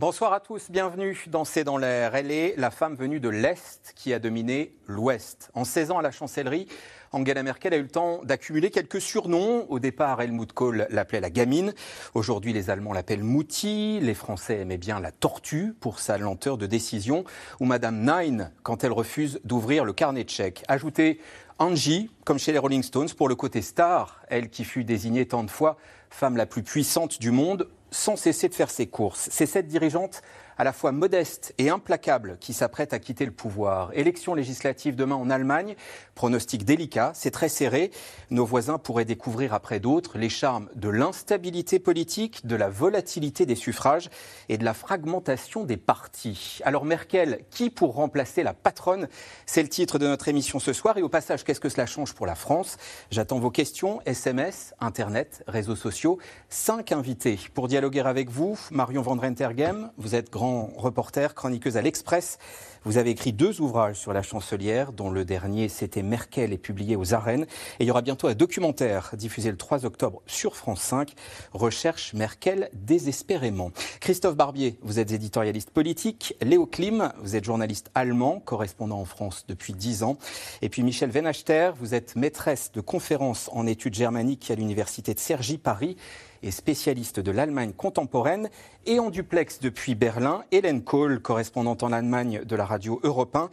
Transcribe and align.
Bonsoir 0.00 0.32
à 0.32 0.40
tous, 0.40 0.70
bienvenue 0.70 1.26
dans 1.26 1.44
C'est 1.44 1.62
dans 1.62 1.76
l'air. 1.76 2.14
Elle 2.14 2.30
est 2.30 2.54
la 2.56 2.70
femme 2.70 2.94
venue 2.94 3.20
de 3.20 3.28
l'Est 3.28 3.92
qui 3.94 4.14
a 4.14 4.18
dominé 4.18 4.72
l'Ouest. 4.86 5.50
En 5.52 5.64
16 5.64 5.90
ans 5.90 5.98
à 5.98 6.02
la 6.02 6.10
chancellerie, 6.10 6.68
Angela 7.12 7.42
Merkel 7.42 7.74
a 7.74 7.76
eu 7.76 7.82
le 7.82 7.88
temps 7.88 8.22
d'accumuler 8.24 8.70
quelques 8.70 9.02
surnoms. 9.02 9.66
Au 9.70 9.78
départ, 9.78 10.22
Helmut 10.22 10.54
Kohl 10.54 10.86
l'appelait 10.88 11.20
la 11.20 11.28
gamine. 11.28 11.74
Aujourd'hui, 12.14 12.54
les 12.54 12.70
Allemands 12.70 12.94
l'appellent 12.94 13.22
Mouti. 13.22 14.00
Les 14.00 14.14
Français 14.14 14.60
aimaient 14.60 14.78
bien 14.78 15.00
la 15.00 15.12
tortue 15.12 15.74
pour 15.78 15.98
sa 15.98 16.16
lenteur 16.16 16.56
de 16.56 16.64
décision. 16.64 17.24
Ou 17.60 17.66
Madame 17.66 18.00
Nein 18.00 18.52
quand 18.62 18.84
elle 18.84 18.92
refuse 18.92 19.38
d'ouvrir 19.44 19.84
le 19.84 19.92
carnet 19.92 20.24
de 20.24 20.30
chèques. 20.30 20.64
Ajoutez 20.66 21.20
Angie, 21.58 22.10
comme 22.24 22.38
chez 22.38 22.52
les 22.52 22.58
Rolling 22.58 22.82
Stones, 22.82 23.10
pour 23.10 23.28
le 23.28 23.34
côté 23.34 23.60
star, 23.60 24.22
elle 24.28 24.48
qui 24.48 24.64
fut 24.64 24.82
désignée 24.82 25.28
tant 25.28 25.44
de 25.44 25.50
fois 25.50 25.76
femme 26.10 26.36
la 26.36 26.46
plus 26.46 26.62
puissante 26.62 27.20
du 27.20 27.30
monde, 27.30 27.68
sans 27.90 28.16
cesser 28.16 28.48
de 28.48 28.54
faire 28.54 28.70
ses 28.70 28.86
courses. 28.86 29.28
C'est 29.30 29.46
cette 29.46 29.66
dirigeante 29.66 30.22
à 30.60 30.64
la 30.64 30.74
fois 30.74 30.92
modeste 30.92 31.54
et 31.56 31.70
implacable 31.70 32.36
qui 32.38 32.52
s'apprête 32.52 32.92
à 32.92 32.98
quitter 32.98 33.24
le 33.24 33.30
pouvoir. 33.30 33.92
Élection 33.94 34.34
législative 34.34 34.94
demain 34.94 35.14
en 35.14 35.30
Allemagne, 35.30 35.74
pronostic 36.14 36.66
délicat, 36.66 37.12
c'est 37.14 37.30
très 37.30 37.48
serré. 37.48 37.90
Nos 38.28 38.44
voisins 38.44 38.76
pourraient 38.76 39.06
découvrir 39.06 39.54
après 39.54 39.80
d'autres 39.80 40.18
les 40.18 40.28
charmes 40.28 40.68
de 40.74 40.90
l'instabilité 40.90 41.78
politique, 41.78 42.46
de 42.46 42.56
la 42.56 42.68
volatilité 42.68 43.46
des 43.46 43.54
suffrages 43.54 44.10
et 44.50 44.58
de 44.58 44.64
la 44.66 44.74
fragmentation 44.74 45.64
des 45.64 45.78
partis. 45.78 46.58
Alors 46.66 46.84
Merkel, 46.84 47.40
qui 47.50 47.70
pour 47.70 47.94
remplacer 47.94 48.42
la 48.42 48.52
patronne? 48.52 49.08
C'est 49.46 49.62
le 49.62 49.68
titre 49.70 49.98
de 49.98 50.06
notre 50.06 50.28
émission 50.28 50.58
ce 50.58 50.74
soir. 50.74 50.98
Et 50.98 51.02
au 51.02 51.08
passage, 51.08 51.42
qu'est-ce 51.42 51.60
que 51.60 51.70
cela 51.70 51.86
change 51.86 52.12
pour 52.12 52.26
la 52.26 52.34
France? 52.34 52.76
J'attends 53.10 53.38
vos 53.38 53.50
questions, 53.50 54.02
SMS, 54.04 54.74
Internet, 54.78 55.42
réseaux 55.46 55.74
sociaux. 55.74 56.18
Cinq 56.50 56.92
invités 56.92 57.40
pour 57.54 57.66
dialoguer 57.66 58.00
avec 58.00 58.28
vous. 58.28 58.58
Marion 58.70 59.00
Van 59.00 59.16
Rentergem, 59.16 59.90
vous 59.96 60.14
êtes 60.14 60.28
grand 60.28 60.49
reporter, 60.76 61.34
chroniqueuse 61.34 61.76
à 61.76 61.82
l'Express. 61.82 62.38
Vous 62.84 62.96
avez 62.96 63.10
écrit 63.10 63.34
deux 63.34 63.60
ouvrages 63.60 63.96
sur 63.96 64.14
la 64.14 64.22
chancelière, 64.22 64.92
dont 64.92 65.10
le 65.10 65.26
dernier, 65.26 65.68
c'était 65.68 66.02
Merkel, 66.02 66.54
et 66.54 66.58
publié 66.58 66.96
aux 66.96 67.12
arènes. 67.12 67.42
Et 67.78 67.84
il 67.84 67.86
y 67.86 67.90
aura 67.90 68.00
bientôt 68.00 68.26
un 68.26 68.34
documentaire 68.34 69.10
diffusé 69.18 69.50
le 69.50 69.58
3 69.58 69.84
octobre 69.84 70.22
sur 70.26 70.56
France 70.56 70.80
5, 70.80 71.12
Recherche 71.52 72.14
Merkel 72.14 72.70
désespérément. 72.72 73.70
Christophe 74.00 74.34
Barbier, 74.34 74.78
vous 74.80 74.98
êtes 74.98 75.12
éditorialiste 75.12 75.70
politique. 75.70 76.34
Léo 76.40 76.64
Klim, 76.64 77.12
vous 77.20 77.36
êtes 77.36 77.44
journaliste 77.44 77.90
allemand, 77.94 78.40
correspondant 78.40 79.00
en 79.00 79.04
France 79.04 79.44
depuis 79.46 79.74
10 79.74 80.02
ans. 80.02 80.16
Et 80.62 80.70
puis 80.70 80.82
Michel 80.82 81.10
Venachter, 81.10 81.72
vous 81.78 81.94
êtes 81.94 82.16
maîtresse 82.16 82.72
de 82.72 82.80
conférences 82.80 83.50
en 83.52 83.66
études 83.66 83.94
germaniques 83.94 84.50
à 84.50 84.54
l'université 84.54 85.12
de 85.12 85.18
Cergy, 85.18 85.58
Paris 85.58 85.98
et 86.42 86.50
spécialiste 86.50 87.20
de 87.20 87.30
l'Allemagne 87.30 87.72
contemporaine, 87.72 88.48
et 88.86 88.98
en 88.98 89.10
duplex 89.10 89.60
depuis 89.60 89.94
Berlin, 89.94 90.44
Hélène 90.52 90.82
Kohl, 90.82 91.20
correspondante 91.20 91.82
en 91.82 91.92
Allemagne 91.92 92.42
de 92.44 92.56
la 92.56 92.64
radio 92.70 93.00
Europe 93.02 93.34
1. 93.34 93.50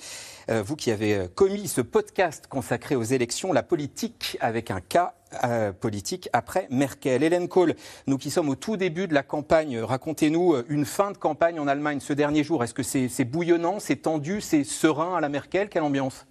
Euh, 0.50 0.64
vous 0.64 0.76
qui 0.76 0.92
avez 0.92 1.16
euh, 1.16 1.28
commis 1.28 1.68
ce 1.68 1.82
podcast 1.82 2.48
consacré 2.48 2.96
aux 2.96 3.04
élections, 3.04 3.52
la 3.52 3.64
politique 3.64 4.38
avec 4.40 4.70
un 4.72 4.80
cas 4.80 5.16
euh, 5.44 5.74
politique 5.74 6.30
après 6.34 6.68
Merkel. 6.70 7.24
Hélène 7.24 7.48
Kohl, 7.48 7.76
nous 8.06 8.18
qui 8.18 8.30
sommes 8.30 8.48
au 8.50 8.56
tout 8.56 8.78
début 8.78 9.08
de 9.08 9.14
la 9.14 9.24
campagne, 9.24 9.80
racontez-nous 9.80 10.56
une 10.70 10.86
fin 10.86 11.12
de 11.12 11.18
campagne 11.18 11.60
en 11.60 11.68
Allemagne 11.68 12.00
ce 12.00 12.14
dernier 12.14 12.44
jour. 12.44 12.64
Est-ce 12.64 12.74
que 12.74 12.84
c'est 12.84 13.26
bouillonnant, 13.26 13.80
c'est 13.80 13.98
tendu, 13.98 14.40
c'est 14.40 14.64
serein 14.64 15.18
à 15.18 15.20
la 15.20 15.30
Merkel? 15.30 15.68
Quelle 15.70 15.84
ambiance? 15.84 16.26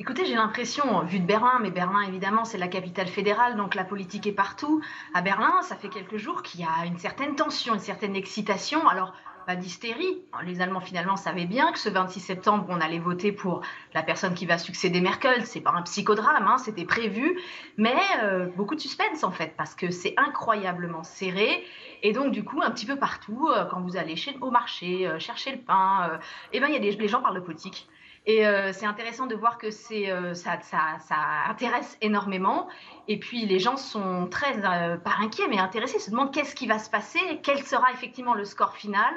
Écoutez, 0.00 0.26
j'ai 0.26 0.36
l'impression, 0.36 1.04
vu 1.04 1.18
de 1.18 1.26
Berlin, 1.26 1.58
mais 1.60 1.72
Berlin 1.72 2.02
évidemment 2.02 2.44
c'est 2.44 2.56
la 2.56 2.68
capitale 2.68 3.08
fédérale, 3.08 3.56
donc 3.56 3.74
la 3.74 3.82
politique 3.82 4.28
est 4.28 4.32
partout. 4.32 4.80
À 5.12 5.22
Berlin, 5.22 5.60
ça 5.62 5.74
fait 5.74 5.88
quelques 5.88 6.18
jours 6.18 6.42
qu'il 6.42 6.60
y 6.60 6.64
a 6.64 6.86
une 6.86 6.98
certaine 6.98 7.34
tension, 7.34 7.74
une 7.74 7.80
certaine 7.80 8.14
excitation. 8.14 8.86
Alors, 8.86 9.12
pas 9.48 9.56
d'hystérie. 9.56 10.20
Les 10.44 10.60
Allemands 10.60 10.82
finalement 10.82 11.16
savaient 11.16 11.46
bien 11.46 11.72
que 11.72 11.78
ce 11.78 11.88
26 11.88 12.20
septembre, 12.20 12.66
on 12.68 12.82
allait 12.82 12.98
voter 12.98 13.32
pour 13.32 13.62
la 13.94 14.02
personne 14.02 14.34
qui 14.34 14.44
va 14.44 14.58
succéder 14.58 15.00
Merkel. 15.00 15.46
C'est 15.46 15.62
pas 15.62 15.70
un 15.70 15.80
psychodrame, 15.80 16.46
hein, 16.46 16.58
c'était 16.58 16.84
prévu, 16.84 17.40
mais 17.78 17.96
euh, 18.22 18.46
beaucoup 18.56 18.74
de 18.74 18.80
suspense 18.80 19.24
en 19.24 19.30
fait, 19.30 19.54
parce 19.56 19.74
que 19.74 19.90
c'est 19.90 20.12
incroyablement 20.18 21.02
serré. 21.02 21.64
Et 22.02 22.12
donc 22.12 22.30
du 22.30 22.44
coup, 22.44 22.60
un 22.62 22.70
petit 22.70 22.84
peu 22.84 22.96
partout, 22.96 23.48
euh, 23.48 23.64
quand 23.64 23.80
vous 23.80 23.96
allez 23.96 24.16
au 24.42 24.50
marché, 24.50 25.08
euh, 25.08 25.18
chercher 25.18 25.52
le 25.52 25.58
pain, 25.58 26.20
eh 26.52 26.60
ben 26.60 26.68
y 26.68 26.76
a 26.76 26.78
des 26.78 26.90
les 26.90 27.08
gens 27.08 27.22
parlent 27.22 27.36
de 27.36 27.40
politique. 27.40 27.88
Et 28.28 28.46
euh, 28.46 28.74
c'est 28.74 28.84
intéressant 28.84 29.24
de 29.24 29.34
voir 29.34 29.56
que 29.56 29.70
c'est, 29.70 30.10
euh, 30.10 30.34
ça, 30.34 30.60
ça, 30.60 30.98
ça, 31.00 31.16
intéresse 31.48 31.96
énormément. 32.02 32.68
Et 33.08 33.18
puis 33.18 33.46
les 33.46 33.58
gens 33.58 33.78
sont 33.78 34.26
très, 34.26 34.54
euh, 34.66 34.98
pas 34.98 35.14
inquiets, 35.20 35.48
mais 35.48 35.58
intéressés, 35.58 35.98
se 35.98 36.10
demandent 36.10 36.30
qu'est-ce 36.30 36.54
qui 36.54 36.66
va 36.66 36.78
se 36.78 36.90
passer, 36.90 37.18
quel 37.42 37.64
sera 37.64 37.90
effectivement 37.90 38.34
le 38.34 38.44
score 38.44 38.74
final. 38.74 39.14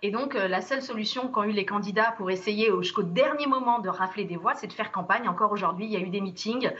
Et 0.00 0.10
donc 0.10 0.32
la 0.32 0.62
seule 0.62 0.80
solution 0.80 1.28
qu'ont 1.28 1.42
eu 1.42 1.50
les 1.50 1.66
candidats 1.66 2.12
pour 2.16 2.30
essayer 2.30 2.70
jusqu'au 2.80 3.02
dernier 3.02 3.46
moment 3.46 3.80
de 3.80 3.90
rafler 3.90 4.24
des 4.24 4.36
voix, 4.36 4.54
c'est 4.54 4.66
de 4.66 4.72
faire 4.72 4.92
campagne. 4.92 5.28
Encore 5.28 5.52
aujourd'hui, 5.52 5.84
il 5.84 5.92
y 5.92 5.96
a 5.96 6.00
eu 6.00 6.08
des 6.08 6.22
meetings. 6.22 6.70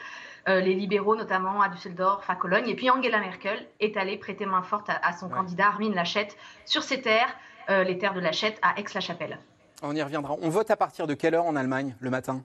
les 0.47 0.75
libéraux 0.75 1.17
notamment 1.17 1.61
à 1.61 1.69
Düsseldorf, 1.69 2.29
à 2.29 2.35
Cologne. 2.35 2.69
Et 2.69 2.77
puis 2.77 2.89
Angela 2.89 3.21
Merkel 3.21 3.67
est 3.81 3.97
allée 3.99 4.17
prêter 4.17 4.47
main 4.47 4.63
forte 4.63 4.89
à, 4.91 5.13
son 5.13 5.29
candidat 5.29 5.69
Armin 5.69 5.95
Laschet 5.95 6.29
sur 6.65 6.83
ses 6.83 7.01
terres, 7.01 7.35
les 7.69 7.99
terres 7.99 8.15
de 8.15 8.21
Laschet 8.21 8.57
à 8.63 8.79
Aix-la-Chapelle. 8.79 9.39
On 9.87 9.95
y 9.95 10.03
reviendra. 10.03 10.37
On 10.41 10.49
vote 10.49 10.71
à 10.71 10.77
partir 10.77 11.07
de 11.07 11.13
quelle 11.13 11.35
heure 11.35 11.45
en 11.45 11.57
Allemagne 11.57 11.95
le 12.01 12.09
matin? 12.09 12.43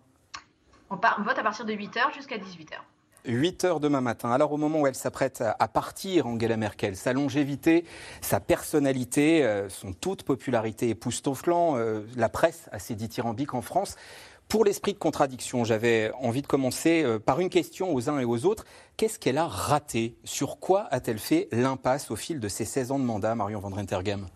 On, 0.90 0.96
vote 0.96 1.38
à 1.38 1.44
partir 1.44 1.64
de 1.64 1.72
8h 1.72 2.14
jusqu'à 2.14 2.38
18h. 2.38 2.74
8 3.26 3.64
heures 3.64 3.80
demain 3.80 4.02
matin. 4.02 4.32
Alors 4.32 4.52
au 4.52 4.58
moment 4.58 4.82
où 4.82 4.88
elle 4.88 4.96
s'apprête 4.96 5.42
à 5.42 5.68
partir, 5.70 6.28
Angela 6.28 6.58
Merkel, 6.58 6.98
sa 6.98 7.14
longévité, 7.14 7.86
sa 8.22 8.42
personnalité, 8.42 9.46
euh, 9.46 9.70
son 9.70 9.94
taux 9.94 10.16
de 10.16 10.24
popularité 10.24 10.90
époustouflant, 10.90 11.78
euh, 11.78 12.02
la 12.18 12.28
presse 12.28 12.68
assez 12.74 12.96
dithyrambique 12.96 13.54
en 13.54 13.62
France. 13.62 13.96
Pour 14.50 14.66
l'esprit 14.66 14.94
de 14.94 14.98
contradiction, 14.98 15.64
j'avais 15.64 16.12
envie 16.20 16.42
de 16.42 16.48
commencer 16.48 17.04
euh, 17.04 17.20
par 17.20 17.40
une 17.40 17.50
question 17.50 17.94
aux 17.94 18.10
uns 18.10 18.20
et 18.20 18.26
aux 18.26 18.46
autres. 18.46 18.66
Qu'est-ce 18.98 19.20
qu'elle 19.20 19.38
a 19.38 19.48
raté? 19.48 20.18
Sur 20.26 20.60
quoi 20.60 20.88
a-t-elle 20.92 21.20
fait 21.20 21.48
l'impasse 21.52 22.12
au 22.12 22.16
fil 22.18 22.40
de 22.40 22.48
ses 22.50 22.66
16 22.66 22.92
ans 22.92 23.00
de 23.00 23.06
mandat, 23.06 23.36
Marion 23.36 23.60
Van 23.60 23.70
Rentergem 23.70 24.28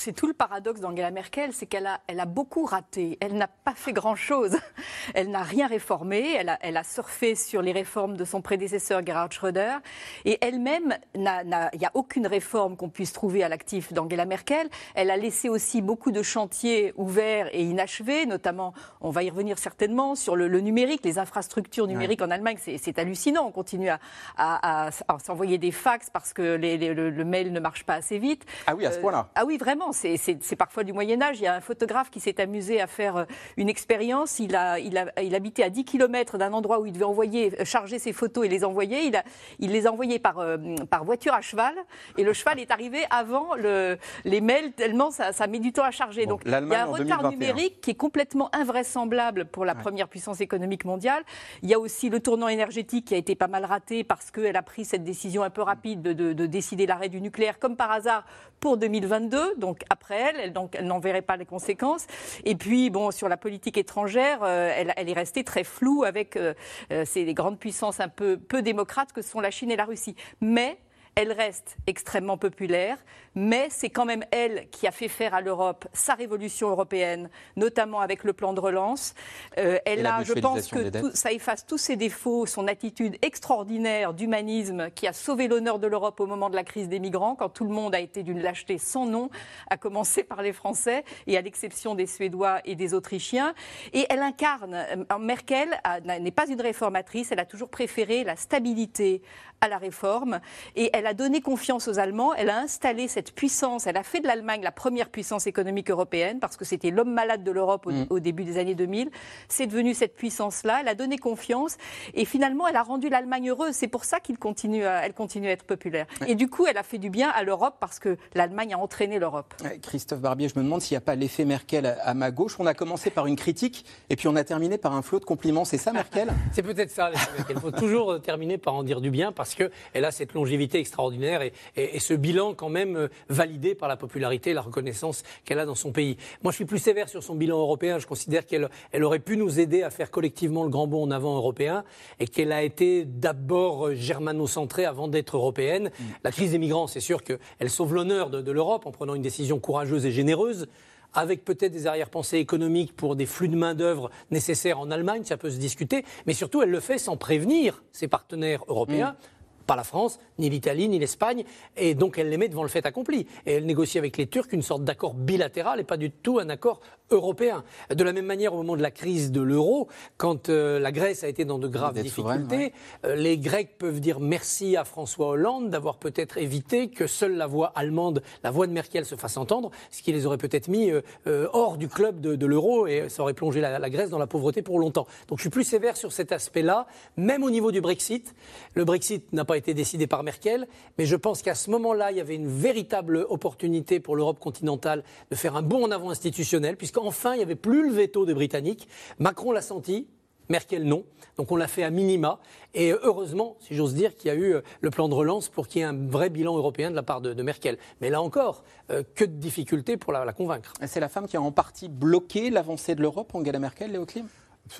c'est 0.00 0.12
tout 0.12 0.26
le 0.26 0.32
paradoxe 0.32 0.80
d'Angela 0.80 1.10
Merkel, 1.10 1.52
c'est 1.52 1.66
qu'elle 1.66 1.86
a, 1.86 2.00
elle 2.06 2.20
a 2.20 2.24
beaucoup 2.24 2.64
raté. 2.64 3.18
Elle 3.20 3.34
n'a 3.34 3.48
pas 3.48 3.74
fait 3.74 3.92
grand-chose. 3.92 4.56
Elle 5.14 5.30
n'a 5.30 5.42
rien 5.42 5.66
réformé. 5.66 6.34
Elle 6.38 6.48
a, 6.48 6.58
elle 6.62 6.76
a, 6.76 6.84
surfé 6.84 7.34
sur 7.34 7.62
les 7.62 7.72
réformes 7.72 8.16
de 8.16 8.24
son 8.24 8.40
prédécesseur 8.40 9.04
Gerhard 9.04 9.32
Schröder. 9.32 9.76
Et 10.24 10.38
elle-même, 10.40 10.96
il 11.14 11.20
n'y 11.20 11.86
a 11.86 11.90
aucune 11.94 12.26
réforme 12.26 12.76
qu'on 12.76 12.88
puisse 12.88 13.12
trouver 13.12 13.42
à 13.42 13.48
l'actif 13.48 13.92
d'Angela 13.92 14.24
Merkel. 14.24 14.68
Elle 14.94 15.10
a 15.10 15.16
laissé 15.16 15.48
aussi 15.48 15.82
beaucoup 15.82 16.12
de 16.12 16.22
chantiers 16.22 16.92
ouverts 16.96 17.48
et 17.52 17.62
inachevés, 17.62 18.26
notamment, 18.26 18.72
on 19.00 19.10
va 19.10 19.22
y 19.22 19.30
revenir 19.30 19.58
certainement, 19.58 20.14
sur 20.14 20.36
le, 20.36 20.48
numérique, 20.60 21.04
les 21.04 21.18
infrastructures 21.18 21.86
numériques 21.86 22.22
en 22.22 22.30
Allemagne. 22.30 22.56
C'est 22.58 22.98
hallucinant. 22.98 23.46
On 23.46 23.52
continue 23.52 23.90
à, 23.90 23.98
à, 24.36 24.90
s'envoyer 25.18 25.58
des 25.58 25.72
fax 25.72 26.08
parce 26.10 26.32
que 26.32 26.42
le, 26.42 27.24
mail 27.24 27.52
ne 27.52 27.60
marche 27.60 27.84
pas 27.84 27.94
assez 27.94 28.18
vite. 28.18 28.44
Ah 28.66 28.74
oui, 28.74 28.86
à 28.86 28.92
ce 28.92 28.98
euh, 28.98 29.00
point-là. 29.02 29.28
ah 29.34 29.44
oui, 29.44 29.58
vraiment 29.58 29.89
c'est 29.92 30.56
parfois 30.56 30.84
du 30.84 30.92
Moyen 30.92 31.20
Âge. 31.22 31.38
Il 31.40 31.44
y 31.44 31.46
a 31.46 31.54
un 31.54 31.60
photographe 31.60 32.10
qui 32.10 32.20
s'est 32.20 32.40
amusé 32.40 32.80
à 32.80 32.86
faire 32.86 33.16
euh, 33.16 33.24
une 33.56 33.68
expérience. 33.68 34.38
Il, 34.38 34.54
a, 34.56 34.78
il, 34.78 35.12
il 35.22 35.34
habitait 35.34 35.62
à 35.62 35.70
10 35.70 35.84
km 35.84 36.38
d'un 36.38 36.52
endroit 36.52 36.80
où 36.80 36.86
il 36.86 36.92
devait 36.92 37.04
envoyer, 37.04 37.52
euh, 37.60 37.64
charger 37.64 37.98
ses 37.98 38.12
photos 38.12 38.46
et 38.46 38.48
les 38.48 38.64
envoyer. 38.64 39.02
Il, 39.04 39.16
a, 39.16 39.24
il 39.58 39.70
les 39.70 40.18
par, 40.18 40.38
euh, 40.38 40.56
par 40.88 41.04
voiture 41.04 41.34
à 41.34 41.40
cheval. 41.40 41.74
Et 42.16 42.24
le 42.24 42.32
cheval 42.32 42.58
est 42.58 42.70
arrivé 42.70 43.04
avant 43.10 43.54
le, 43.54 43.98
les 44.24 44.40
mails, 44.40 44.72
tellement 44.72 45.10
ça, 45.10 45.32
ça 45.32 45.46
met 45.46 45.58
du 45.58 45.72
temps 45.72 45.84
à 45.84 45.90
charger. 45.90 46.26
Donc 46.26 46.42
il 46.44 46.50
y 46.50 46.54
a 46.54 46.82
un 46.82 46.86
retard 46.86 47.30
numérique 47.30 47.80
qui 47.80 47.90
est 47.90 47.94
complètement 47.94 48.54
invraisemblable 48.54 49.46
pour 49.46 49.64
la 49.64 49.74
première 49.74 50.08
puissance 50.08 50.40
économique 50.40 50.84
mondiale. 50.84 51.22
Il 51.62 51.68
y 51.68 51.74
a 51.74 51.78
aussi 51.78 52.08
le 52.08 52.20
tournant 52.20 52.48
énergétique 52.48 53.06
qui 53.06 53.14
a 53.14 53.18
été 53.18 53.34
pas 53.34 53.48
mal 53.48 53.64
raté 53.64 54.04
parce 54.04 54.30
qu'elle 54.30 54.56
a 54.56 54.62
pris 54.62 54.84
cette 54.84 55.04
décision 55.04 55.42
un 55.42 55.50
peu 55.50 55.62
rapide 55.62 56.02
de, 56.02 56.12
de, 56.12 56.32
de 56.32 56.46
décider 56.46 56.86
l'arrêt 56.86 57.08
du 57.08 57.20
nucléaire, 57.20 57.58
comme 57.58 57.76
par 57.76 57.90
hasard, 57.90 58.24
pour 58.60 58.76
2022. 58.76 59.56
Donc 59.56 59.82
après 59.90 60.20
elle, 60.20 60.36
elle, 60.40 60.52
donc, 60.52 60.74
elle 60.76 60.86
n'en 60.86 61.00
verrait 61.00 61.22
pas 61.22 61.36
les 61.36 61.46
conséquences. 61.46 62.06
Et 62.44 62.54
puis, 62.54 62.90
bon, 62.90 63.10
sur 63.10 63.28
la 63.28 63.36
politique 63.36 63.78
étrangère, 63.78 64.40
euh, 64.42 64.72
elle, 64.74 64.92
elle, 64.96 65.08
est 65.08 65.14
restée 65.14 65.44
très 65.44 65.64
floue 65.64 66.04
avec 66.04 66.36
euh, 66.36 66.54
euh, 66.92 67.04
ces 67.04 67.32
grandes 67.34 67.58
puissances 67.58 68.00
un 68.00 68.08
peu 68.08 68.36
peu 68.36 68.62
démocrates 68.62 69.12
que 69.12 69.22
sont 69.22 69.40
la 69.40 69.50
Chine 69.50 69.70
et 69.70 69.76
la 69.76 69.84
Russie. 69.84 70.14
Mais 70.40 70.78
Elle 71.20 71.32
reste 71.32 71.76
extrêmement 71.86 72.38
populaire, 72.38 72.96
mais 73.34 73.68
c'est 73.68 73.90
quand 73.90 74.06
même 74.06 74.24
elle 74.30 74.70
qui 74.70 74.86
a 74.86 74.90
fait 74.90 75.08
faire 75.08 75.34
à 75.34 75.42
l'Europe 75.42 75.86
sa 75.92 76.14
révolution 76.14 76.70
européenne, 76.70 77.28
notamment 77.56 78.00
avec 78.00 78.24
le 78.24 78.32
plan 78.32 78.54
de 78.54 78.60
relance. 78.60 79.12
Euh, 79.58 79.76
elle 79.84 80.06
a, 80.06 80.22
je 80.22 80.32
pense 80.32 80.68
que 80.68 81.14
ça 81.14 81.30
efface 81.30 81.66
tous 81.66 81.76
ses 81.76 81.96
défauts, 81.96 82.46
son 82.46 82.66
attitude 82.66 83.18
extraordinaire 83.20 84.14
d'humanisme 84.14 84.90
qui 84.92 85.06
a 85.06 85.12
sauvé 85.12 85.46
l'honneur 85.46 85.78
de 85.78 85.86
l'Europe 85.86 86.18
au 86.20 86.26
moment 86.26 86.48
de 86.48 86.56
la 86.56 86.64
crise 86.64 86.88
des 86.88 87.00
migrants, 87.00 87.34
quand 87.34 87.50
tout 87.50 87.64
le 87.64 87.74
monde 87.74 87.94
a 87.94 88.00
été 88.00 88.22
d'une 88.22 88.40
lâcheté 88.40 88.78
sans 88.78 89.04
nom, 89.04 89.28
à 89.68 89.76
commencer 89.76 90.24
par 90.24 90.40
les 90.40 90.54
Français 90.54 91.04
et 91.26 91.36
à 91.36 91.42
l'exception 91.42 91.94
des 91.94 92.06
Suédois 92.06 92.60
et 92.64 92.76
des 92.76 92.94
Autrichiens. 92.94 93.52
Et 93.92 94.06
elle 94.08 94.22
incarne, 94.22 94.72
euh, 94.74 95.18
Merkel 95.18 95.68
n'est 96.06 96.30
pas 96.30 96.48
une 96.48 96.62
réformatrice, 96.62 97.30
elle 97.30 97.40
a 97.40 97.44
toujours 97.44 97.68
préféré 97.68 98.24
la 98.24 98.36
stabilité 98.36 99.20
à 99.62 99.68
la 99.68 99.76
réforme 99.76 100.40
et 100.74 100.88
elle 100.94 101.06
a 101.06 101.12
donné 101.12 101.42
confiance 101.42 101.86
aux 101.86 101.98
Allemands, 101.98 102.32
elle 102.34 102.48
a 102.48 102.60
installé 102.60 103.08
cette 103.08 103.34
puissance, 103.34 103.86
elle 103.86 103.98
a 103.98 104.02
fait 104.02 104.20
de 104.20 104.26
l'Allemagne 104.26 104.62
la 104.62 104.72
première 104.72 105.10
puissance 105.10 105.46
économique 105.46 105.90
européenne 105.90 106.40
parce 106.40 106.56
que 106.56 106.64
c'était 106.64 106.90
l'homme 106.90 107.12
malade 107.12 107.44
de 107.44 107.50
l'Europe 107.50 107.86
au, 107.86 108.16
mm. 108.16 108.20
début 108.20 108.44
des 108.44 108.56
années 108.56 108.74
2000. 108.74 109.10
C'est 109.48 109.66
devenu 109.66 109.92
cette 109.92 110.16
puissance-là, 110.16 110.78
elle 110.80 110.88
a 110.88 110.94
donné 110.94 111.18
confiance 111.18 111.76
et 112.14 112.24
finalement 112.24 112.68
elle 112.68 112.76
a 112.76 112.82
rendu 112.82 113.10
l'Allemagne 113.10 113.50
heureuse. 113.50 113.74
C'est 113.74 113.88
pour 113.88 114.06
ça 114.06 114.18
qu'elle 114.18 114.38
continue, 114.38 114.86
à, 114.86 115.04
elle 115.04 115.12
continue 115.12 115.48
à 115.48 115.50
être 115.50 115.64
populaire. 115.64 116.06
Et 116.26 116.36
du 116.36 116.48
coup, 116.48 116.66
elle 116.66 116.78
a 116.78 116.82
fait 116.82 116.98
du 116.98 117.10
bien 117.10 117.28
à 117.28 117.42
l'Europe 117.42 117.76
parce 117.80 117.98
que 117.98 118.16
l'Allemagne 118.34 118.72
a 118.72 118.78
entraîné 118.78 119.18
l'Europe. 119.18 119.52
Christophe 119.82 120.20
Barbier, 120.20 120.48
je 120.48 120.58
me 120.58 120.64
demande 120.64 120.80
s'il 120.80 120.94
n'y 120.94 120.98
a 120.98 121.02
pas 121.02 121.16
l'effet 121.16 121.44
Merkel 121.44 121.98
à 122.02 122.14
ma 122.14 122.30
gauche. 122.30 122.56
On 122.60 122.66
a 122.66 122.72
commencé 122.72 123.10
par 123.10 123.26
une 123.26 123.36
critique 123.36 123.84
et 124.08 124.16
puis 124.16 124.26
on 124.26 124.36
a 124.36 124.44
terminé 124.44 124.78
par 124.78 124.94
un 124.94 125.02
flot 125.02 125.20
de 125.20 125.26
compliments. 125.26 125.66
C'est 125.66 125.76
ça, 125.76 125.92
Merkel? 125.92 126.30
C'est 126.52 126.62
peut-être 126.62 126.90
ça, 126.90 127.10
Il 127.50 127.60
faut 127.60 127.70
toujours 127.70 128.22
terminer 128.22 128.56
par 128.56 128.74
en 128.74 128.82
dire 128.82 129.02
du 129.02 129.10
bien 129.10 129.32
parce 129.32 129.49
qu'elle 129.54 130.04
a 130.04 130.10
cette 130.10 130.34
longévité 130.34 130.78
extraordinaire 130.78 131.42
et, 131.42 132.00
ce 132.00 132.14
bilan 132.14 132.54
quand 132.54 132.68
même 132.68 132.96
euh, 132.96 133.08
validé 133.28 133.74
par 133.74 133.88
la 133.88 133.96
popularité 133.96 134.50
et 134.50 134.54
la 134.54 134.62
reconnaissance 134.62 135.22
qu'elle 135.44 135.58
a 135.58 135.66
dans 135.66 135.74
son 135.74 135.92
pays. 135.92 136.16
Moi, 136.42 136.50
je 136.50 136.56
suis 136.56 136.64
plus 136.64 136.78
sévère 136.78 137.08
sur 137.08 137.22
son 137.22 137.34
bilan 137.34 137.58
européen. 137.58 137.98
Je 137.98 138.06
considère 138.06 138.46
qu'elle 138.46 138.68
elle 138.92 139.04
aurait 139.04 139.18
pu 139.18 139.36
nous 139.36 139.60
aider 139.60 139.82
à 139.82 139.90
faire 139.90 140.10
collectivement 140.10 140.64
le 140.64 140.70
grand 140.70 140.86
bond 140.86 141.02
en 141.02 141.10
avant 141.10 141.36
européen 141.36 141.84
et 142.18 142.26
qu'elle 142.26 142.52
a 142.52 142.62
été 142.62 143.04
d'abord 143.04 143.94
germano-centrée 143.94 144.84
avant 144.84 145.08
d'être 145.08 145.36
européenne. 145.36 145.90
Mm. 145.98 146.04
La 146.24 146.32
crise 146.32 146.52
des 146.52 146.58
migrants, 146.58 146.86
c'est 146.86 147.00
sûr 147.00 147.22
qu'elle 147.22 147.70
sauve 147.70 147.94
l'honneur 147.94 148.30
de, 148.30 148.40
de 148.40 148.52
l'Europe 148.52 148.86
en 148.86 148.92
prenant 148.92 149.14
une 149.14 149.22
décision 149.22 149.58
courageuse 149.58 150.06
et 150.06 150.12
généreuse 150.12 150.68
avec 151.14 151.44
peut-être 151.44 151.72
des 151.72 151.86
arrière-pensées 151.86 152.38
économiques 152.38 152.94
pour 152.94 153.16
des 153.16 153.26
flux 153.26 153.48
de 153.48 153.56
main-d'œuvre 153.56 154.10
nécessaires 154.30 154.78
en 154.78 154.90
Allemagne, 154.90 155.24
ça 155.24 155.36
peut 155.36 155.50
se 155.50 155.58
discuter, 155.58 156.04
mais 156.26 156.34
surtout 156.34 156.62
elle 156.62 156.70
le 156.70 156.80
fait 156.80 156.98
sans 156.98 157.16
prévenir 157.16 157.82
ses 157.92 158.08
partenaires 158.08 158.64
européens. 158.68 159.12
Mm 159.12 159.39
pas 159.70 159.76
la 159.76 159.84
France, 159.84 160.18
ni 160.40 160.50
l'Italie, 160.50 160.88
ni 160.88 160.98
l'Espagne, 160.98 161.44
et 161.76 161.94
donc 161.94 162.18
elle 162.18 162.28
les 162.28 162.38
met 162.38 162.48
devant 162.48 162.64
le 162.64 162.68
fait 162.68 162.86
accompli. 162.86 163.28
Et 163.46 163.52
elle 163.52 163.66
négocie 163.66 163.98
avec 163.98 164.16
les 164.16 164.26
Turcs 164.26 164.48
une 164.50 164.62
sorte 164.62 164.82
d'accord 164.82 165.14
bilatéral 165.14 165.78
et 165.78 165.84
pas 165.84 165.96
du 165.96 166.10
tout 166.10 166.40
un 166.40 166.48
accord 166.48 166.80
européen. 167.12 167.62
De 167.94 168.02
la 168.02 168.12
même 168.12 168.26
manière, 168.26 168.52
au 168.52 168.58
moment 168.58 168.76
de 168.76 168.82
la 168.82 168.90
crise 168.90 169.30
de 169.30 169.40
l'euro, 169.40 169.88
quand 170.16 170.48
euh, 170.48 170.80
la 170.80 170.90
Grèce 170.90 171.22
a 171.24 171.28
été 171.28 171.44
dans 171.44 171.58
de 171.58 171.68
graves 171.68 172.00
difficultés, 172.00 172.72
euh, 173.04 173.14
les 173.14 173.38
Grecs 173.38 173.78
peuvent 173.78 174.00
dire 174.00 174.18
merci 174.18 174.76
à 174.76 174.84
François 174.84 175.28
Hollande 175.28 175.70
d'avoir 175.70 175.98
peut-être 175.98 176.38
évité 176.38 176.88
que 176.88 177.06
seule 177.06 177.36
la 177.36 177.46
voix 177.46 177.72
allemande, 177.76 178.22
la 178.42 178.50
voix 178.50 178.66
de 178.66 178.72
Merkel 178.72 179.04
se 179.04 179.14
fasse 179.14 179.36
entendre, 179.36 179.70
ce 179.90 180.02
qui 180.02 180.12
les 180.12 180.26
aurait 180.26 180.38
peut-être 180.38 180.66
mis 180.68 180.90
euh, 180.90 181.48
hors 181.52 181.76
du 181.76 181.88
club 181.88 182.20
de, 182.20 182.46
l'euro 182.46 182.88
et 182.88 183.08
ça 183.08 183.22
aurait 183.22 183.34
plongé 183.34 183.60
la, 183.60 183.78
la, 183.78 183.90
Grèce 183.90 184.10
dans 184.10 184.18
la 184.18 184.26
pauvreté 184.26 184.62
pour 184.62 184.80
longtemps. 184.80 185.06
Donc 185.28 185.38
je 185.38 185.42
suis 185.42 185.50
plus 185.50 185.64
sévère 185.64 185.96
sur 185.96 186.12
cet 186.12 186.32
aspect-là, 186.32 186.86
même 187.16 187.44
au 187.44 187.50
niveau 187.50 187.70
du 187.70 187.80
Brexit. 187.80 188.34
Le 188.74 188.84
Brexit 188.84 189.32
n'a 189.32 189.44
pas 189.44 189.56
été 189.60 189.74
décidé 189.74 190.06
par 190.06 190.22
Merkel, 190.22 190.66
mais 190.98 191.06
je 191.06 191.16
pense 191.16 191.42
qu'à 191.42 191.54
ce 191.54 191.70
moment-là, 191.70 192.10
il 192.10 192.16
y 192.16 192.20
avait 192.20 192.34
une 192.34 192.48
véritable 192.48 193.26
opportunité 193.28 194.00
pour 194.00 194.16
l'Europe 194.16 194.40
continentale 194.40 195.04
de 195.30 195.36
faire 195.36 195.56
un 195.56 195.62
bond 195.62 195.84
en 195.84 195.90
avant 195.90 196.10
institutionnel, 196.10 196.76
puisqu'enfin, 196.76 197.34
il 197.34 197.38
n'y 197.38 197.42
avait 197.44 197.54
plus 197.54 197.88
le 197.88 197.92
veto 197.92 198.26
des 198.26 198.34
Britanniques. 198.34 198.88
Macron 199.18 199.52
l'a 199.52 199.62
senti, 199.62 200.08
Merkel 200.50 200.84
non. 200.84 201.04
Donc 201.36 201.52
on 201.52 201.56
l'a 201.56 201.68
fait 201.68 201.84
à 201.84 201.90
minima. 201.90 202.40
Et 202.74 202.92
heureusement, 202.92 203.56
si 203.60 203.74
j'ose 203.74 203.94
dire, 203.94 204.14
qu'il 204.14 204.28
y 204.28 204.30
a 204.30 204.34
eu 204.34 204.54
euh, 204.54 204.60
le 204.80 204.90
plan 204.90 205.08
de 205.08 205.14
relance 205.14 205.48
pour 205.48 205.68
qu'il 205.68 205.80
y 205.80 205.82
ait 205.82 205.86
un 205.86 205.96
vrai 206.08 206.28
bilan 206.28 206.56
européen 206.56 206.90
de 206.90 206.96
la 206.96 207.02
part 207.02 207.20
de, 207.20 207.42
Merkel. 207.42 207.78
Mais 208.00 208.10
là 208.10 208.20
encore, 208.20 208.64
euh, 208.90 209.02
que 209.14 209.24
de 209.24 209.32
difficultés 209.32 209.96
pour 209.96 210.12
la, 210.12 210.24
la 210.24 210.32
convaincre. 210.32 210.72
C'est 210.86 211.00
la 211.00 211.08
femme 211.08 211.26
qui 211.26 211.36
a 211.36 211.42
en 211.42 211.52
partie 211.52 211.88
bloqué 211.88 212.50
l'avancée 212.50 212.94
de 212.94 213.00
l'Europe, 213.00 213.34
Angela 213.34 213.58
Merkel, 213.58 213.92
Léo 213.92 214.04
Klim? 214.04 214.26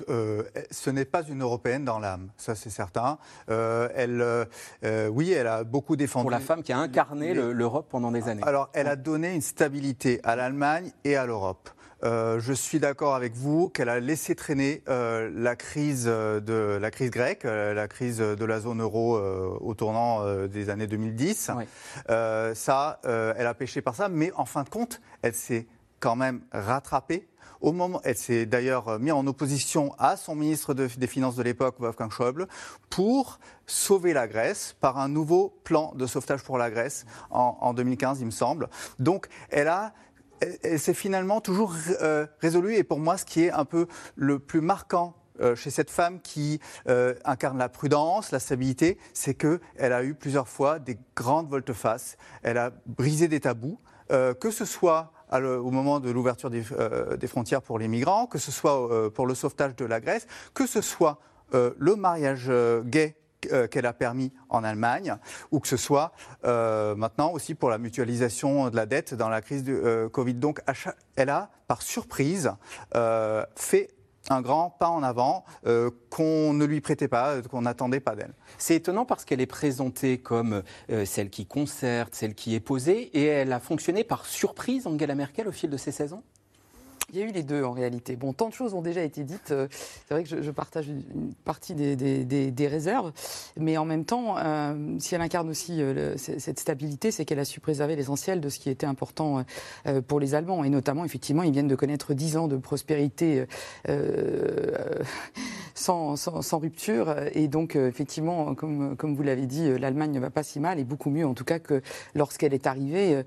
Euh, 0.09 0.43
ce 0.69 0.89
n'est 0.89 1.05
pas 1.05 1.23
une 1.23 1.41
européenne 1.41 1.85
dans 1.85 1.99
l'âme, 1.99 2.29
ça 2.37 2.55
c'est 2.55 2.69
certain. 2.69 3.17
Euh, 3.49 3.89
elle, 3.95 4.21
euh, 4.21 5.07
oui, 5.07 5.31
elle 5.31 5.47
a 5.47 5.63
beaucoup 5.63 5.95
défendu. 5.95 6.23
Pour 6.23 6.31
la 6.31 6.39
femme 6.39 6.63
qui 6.63 6.73
a 6.73 6.79
incarné 6.79 7.33
l'Europe 7.33 7.87
pendant 7.89 8.11
des 8.11 8.27
années. 8.27 8.43
Alors, 8.45 8.69
elle 8.73 8.87
a 8.87 8.95
donné 8.95 9.33
une 9.33 9.41
stabilité 9.41 10.19
à 10.23 10.35
l'Allemagne 10.35 10.91
et 11.03 11.15
à 11.15 11.25
l'Europe. 11.25 11.69
je 12.03 12.53
suis 12.53 12.79
d'accord 12.79 13.15
avec 13.15 13.35
vous 13.35 13.69
qu'elle 13.69 13.89
a 13.89 13.99
laissé 13.99 14.35
traîner 14.35 14.83
la 14.87 15.55
crise 15.55 16.05
de 16.05 16.77
la 16.81 16.91
crise 16.91 17.11
grecque, 17.11 17.43
la 17.43 17.87
crise 17.87 18.17
de 18.17 18.45
la 18.45 18.59
zone 18.59 18.81
euro 18.81 19.17
au 19.17 19.73
tournant 19.73 20.25
des 20.47 20.69
années 20.69 20.87
2010. 20.87 21.51
ça, 22.07 23.01
elle 23.03 23.47
a 23.47 23.53
pêché 23.53 23.81
par 23.81 23.95
ça, 23.95 24.09
mais 24.09 24.31
en 24.35 24.45
fin 24.45 24.63
de 24.63 24.69
compte, 24.69 25.01
elle 25.21 25.35
s'est 25.35 25.67
quand 25.99 26.15
même 26.15 26.41
rattrapée 26.51 27.27
au 27.61 27.71
moment, 27.71 28.01
elle 28.03 28.17
s'est 28.17 28.45
d'ailleurs 28.45 28.99
mise 28.99 29.13
en 29.13 29.25
opposition 29.27 29.93
à 29.97 30.17
son 30.17 30.35
ministre 30.35 30.73
des 30.73 31.07
Finances 31.07 31.35
de 31.35 31.43
l'époque, 31.43 31.75
Wolfgang 31.79 32.11
Schäuble, 32.11 32.47
pour 32.89 33.39
sauver 33.65 34.13
la 34.13 34.27
Grèce 34.27 34.75
par 34.79 34.97
un 34.97 35.07
nouveau 35.07 35.53
plan 35.63 35.93
de 35.95 36.05
sauvetage 36.05 36.43
pour 36.43 36.57
la 36.57 36.69
Grèce 36.69 37.05
en, 37.29 37.73
2015, 37.73 38.19
il 38.21 38.25
me 38.25 38.31
semble. 38.31 38.69
Donc, 38.99 39.27
elle 39.49 39.67
a 39.67 39.93
s'est 40.77 40.93
finalement 40.93 41.41
toujours 41.41 41.75
euh, 42.01 42.25
résolue. 42.39 42.75
Et 42.75 42.83
pour 42.83 42.99
moi, 42.99 43.17
ce 43.17 43.25
qui 43.25 43.43
est 43.43 43.51
un 43.51 43.65
peu 43.65 43.87
le 44.15 44.39
plus 44.39 44.61
marquant 44.61 45.15
euh, 45.39 45.55
chez 45.55 45.69
cette 45.69 45.89
femme 45.89 46.19
qui 46.21 46.59
euh, 46.87 47.13
incarne 47.25 47.57
la 47.57 47.69
prudence, 47.69 48.31
la 48.31 48.39
stabilité, 48.39 48.97
c'est 49.13 49.33
qu'elle 49.33 49.93
a 49.93 50.03
eu 50.03 50.13
plusieurs 50.13 50.47
fois 50.47 50.79
des 50.79 50.97
grandes 51.15 51.49
volte-face. 51.49 52.17
Elle 52.43 52.57
a 52.57 52.71
brisé 52.85 53.27
des 53.27 53.39
tabous, 53.39 53.79
que 54.41 54.51
ce 54.51 54.65
soit 54.65 55.13
au 55.31 55.71
moment 55.71 55.99
de 55.99 56.09
l'ouverture 56.09 56.49
euh, 56.53 57.17
des, 57.17 57.27
frontières 57.27 57.61
pour 57.61 57.79
les 57.79 57.87
migrants, 57.87 58.27
que 58.27 58.37
ce 58.37 58.51
soit 58.51 58.91
euh, 58.91 59.09
pour 59.09 59.25
le 59.25 59.35
sauvetage 59.35 59.75
de 59.75 59.85
la 59.85 59.99
Grèce, 59.99 60.27
que 60.53 60.67
ce 60.67 60.81
soit 60.81 61.19
euh, 61.53 61.71
le 61.77 61.95
mariage 61.95 62.51
gay 62.85 63.15
qu'elle 63.71 63.87
a 63.87 63.93
permis 63.93 64.31
en 64.49 64.63
Allemagne, 64.63 65.15
ou 65.49 65.59
que 65.59 65.67
ce 65.67 65.75
soit 65.75 66.11
maintenant 66.43 67.31
aussi 67.31 67.55
pour 67.55 67.71
la 67.71 67.79
mutualisation 67.79 68.69
de 68.69 68.75
la 68.75 68.85
dette 68.85 69.15
dans 69.15 69.29
la 69.29 69.41
crise 69.41 69.63
du 69.63 69.75
Covid. 70.11 70.35
Donc, 70.35 70.61
elle 71.15 71.29
a, 71.29 71.49
par 71.67 71.81
surprise, 71.81 72.51
fait 73.55 73.89
un 74.29 74.41
grand 74.41 74.69
pas 74.69 74.89
en 74.89 75.03
avant 75.03 75.43
euh, 75.65 75.89
qu'on 76.09 76.53
ne 76.53 76.65
lui 76.65 76.81
prêtait 76.81 77.07
pas, 77.07 77.31
euh, 77.31 77.41
qu'on 77.41 77.61
n'attendait 77.61 77.99
pas 77.99 78.15
d'elle. 78.15 78.33
C'est 78.57 78.75
étonnant 78.75 79.05
parce 79.05 79.25
qu'elle 79.25 79.41
est 79.41 79.45
présentée 79.45 80.19
comme 80.19 80.63
euh, 80.91 81.05
celle 81.05 81.29
qui 81.29 81.45
concerte, 81.45 82.13
celle 82.13 82.35
qui 82.35 82.55
est 82.55 82.59
posée, 82.59 83.17
et 83.17 83.25
elle 83.25 83.51
a 83.51 83.59
fonctionné 83.59 84.03
par 84.03 84.25
surprise, 84.25 84.87
Angela 84.87 85.15
Merkel, 85.15 85.47
au 85.47 85.51
fil 85.51 85.69
de 85.69 85.77
ces 85.77 85.91
16 85.91 86.13
ans 86.13 86.23
il 87.11 87.19
y 87.19 87.23
a 87.23 87.25
eu 87.25 87.31
les 87.31 87.43
deux 87.43 87.63
en 87.63 87.71
réalité. 87.71 88.15
Bon, 88.15 88.33
tant 88.33 88.49
de 88.49 88.53
choses 88.53 88.73
ont 88.73 88.81
déjà 88.81 89.03
été 89.03 89.23
dites. 89.23 89.51
Euh, 89.51 89.67
c'est 89.71 90.13
vrai 90.13 90.23
que 90.23 90.41
je, 90.41 90.51
partage 90.51 90.87
une 90.87 91.33
partie 91.45 91.73
des, 91.73 92.67
réserves, 92.67 93.11
mais 93.57 93.77
en 93.77 93.85
même 93.85 94.05
temps, 94.05 94.35
euh, 94.37 94.95
si 94.99 95.15
elle 95.15 95.21
incarne 95.21 95.49
aussi 95.49 95.81
euh, 95.81 96.15
cette 96.17 96.59
stabilité, 96.59 97.11
c'est 97.11 97.25
qu'elle 97.25 97.39
a 97.39 97.45
su 97.45 97.59
préserver 97.59 97.95
l'essentiel 97.95 98.39
de 98.39 98.49
ce 98.49 98.59
qui 98.59 98.69
était 98.69 98.85
important 98.85 99.43
pour 100.07 100.19
les 100.19 100.35
Allemands. 100.35 100.63
Et 100.63 100.69
notamment, 100.69 101.03
effectivement, 101.05 101.43
ils 101.43 101.51
viennent 101.51 101.67
de 101.67 101.75
connaître 101.75 102.13
dix 102.13 102.37
ans 102.37 102.47
de 102.47 102.57
prospérité 102.57 103.45
sans, 105.73 106.15
rupture. 106.53 107.15
Et 107.33 107.47
donc, 107.47 107.75
effectivement, 107.75 108.53
comme, 108.55 108.95
comme 108.95 109.15
vous 109.15 109.23
l'avez 109.23 109.47
dit, 109.47 109.77
l'Allemagne 109.79 110.11
ne 110.11 110.19
va 110.19 110.29
pas 110.29 110.43
si 110.43 110.59
mal, 110.59 110.79
et 110.79 110.83
beaucoup 110.83 111.09
mieux 111.09 111.25
en 111.25 111.33
tout 111.33 111.45
cas 111.45 111.59
que 111.59 111.81
lorsqu'elle 112.15 112.53
est 112.53 112.67
arrivée 112.67 113.23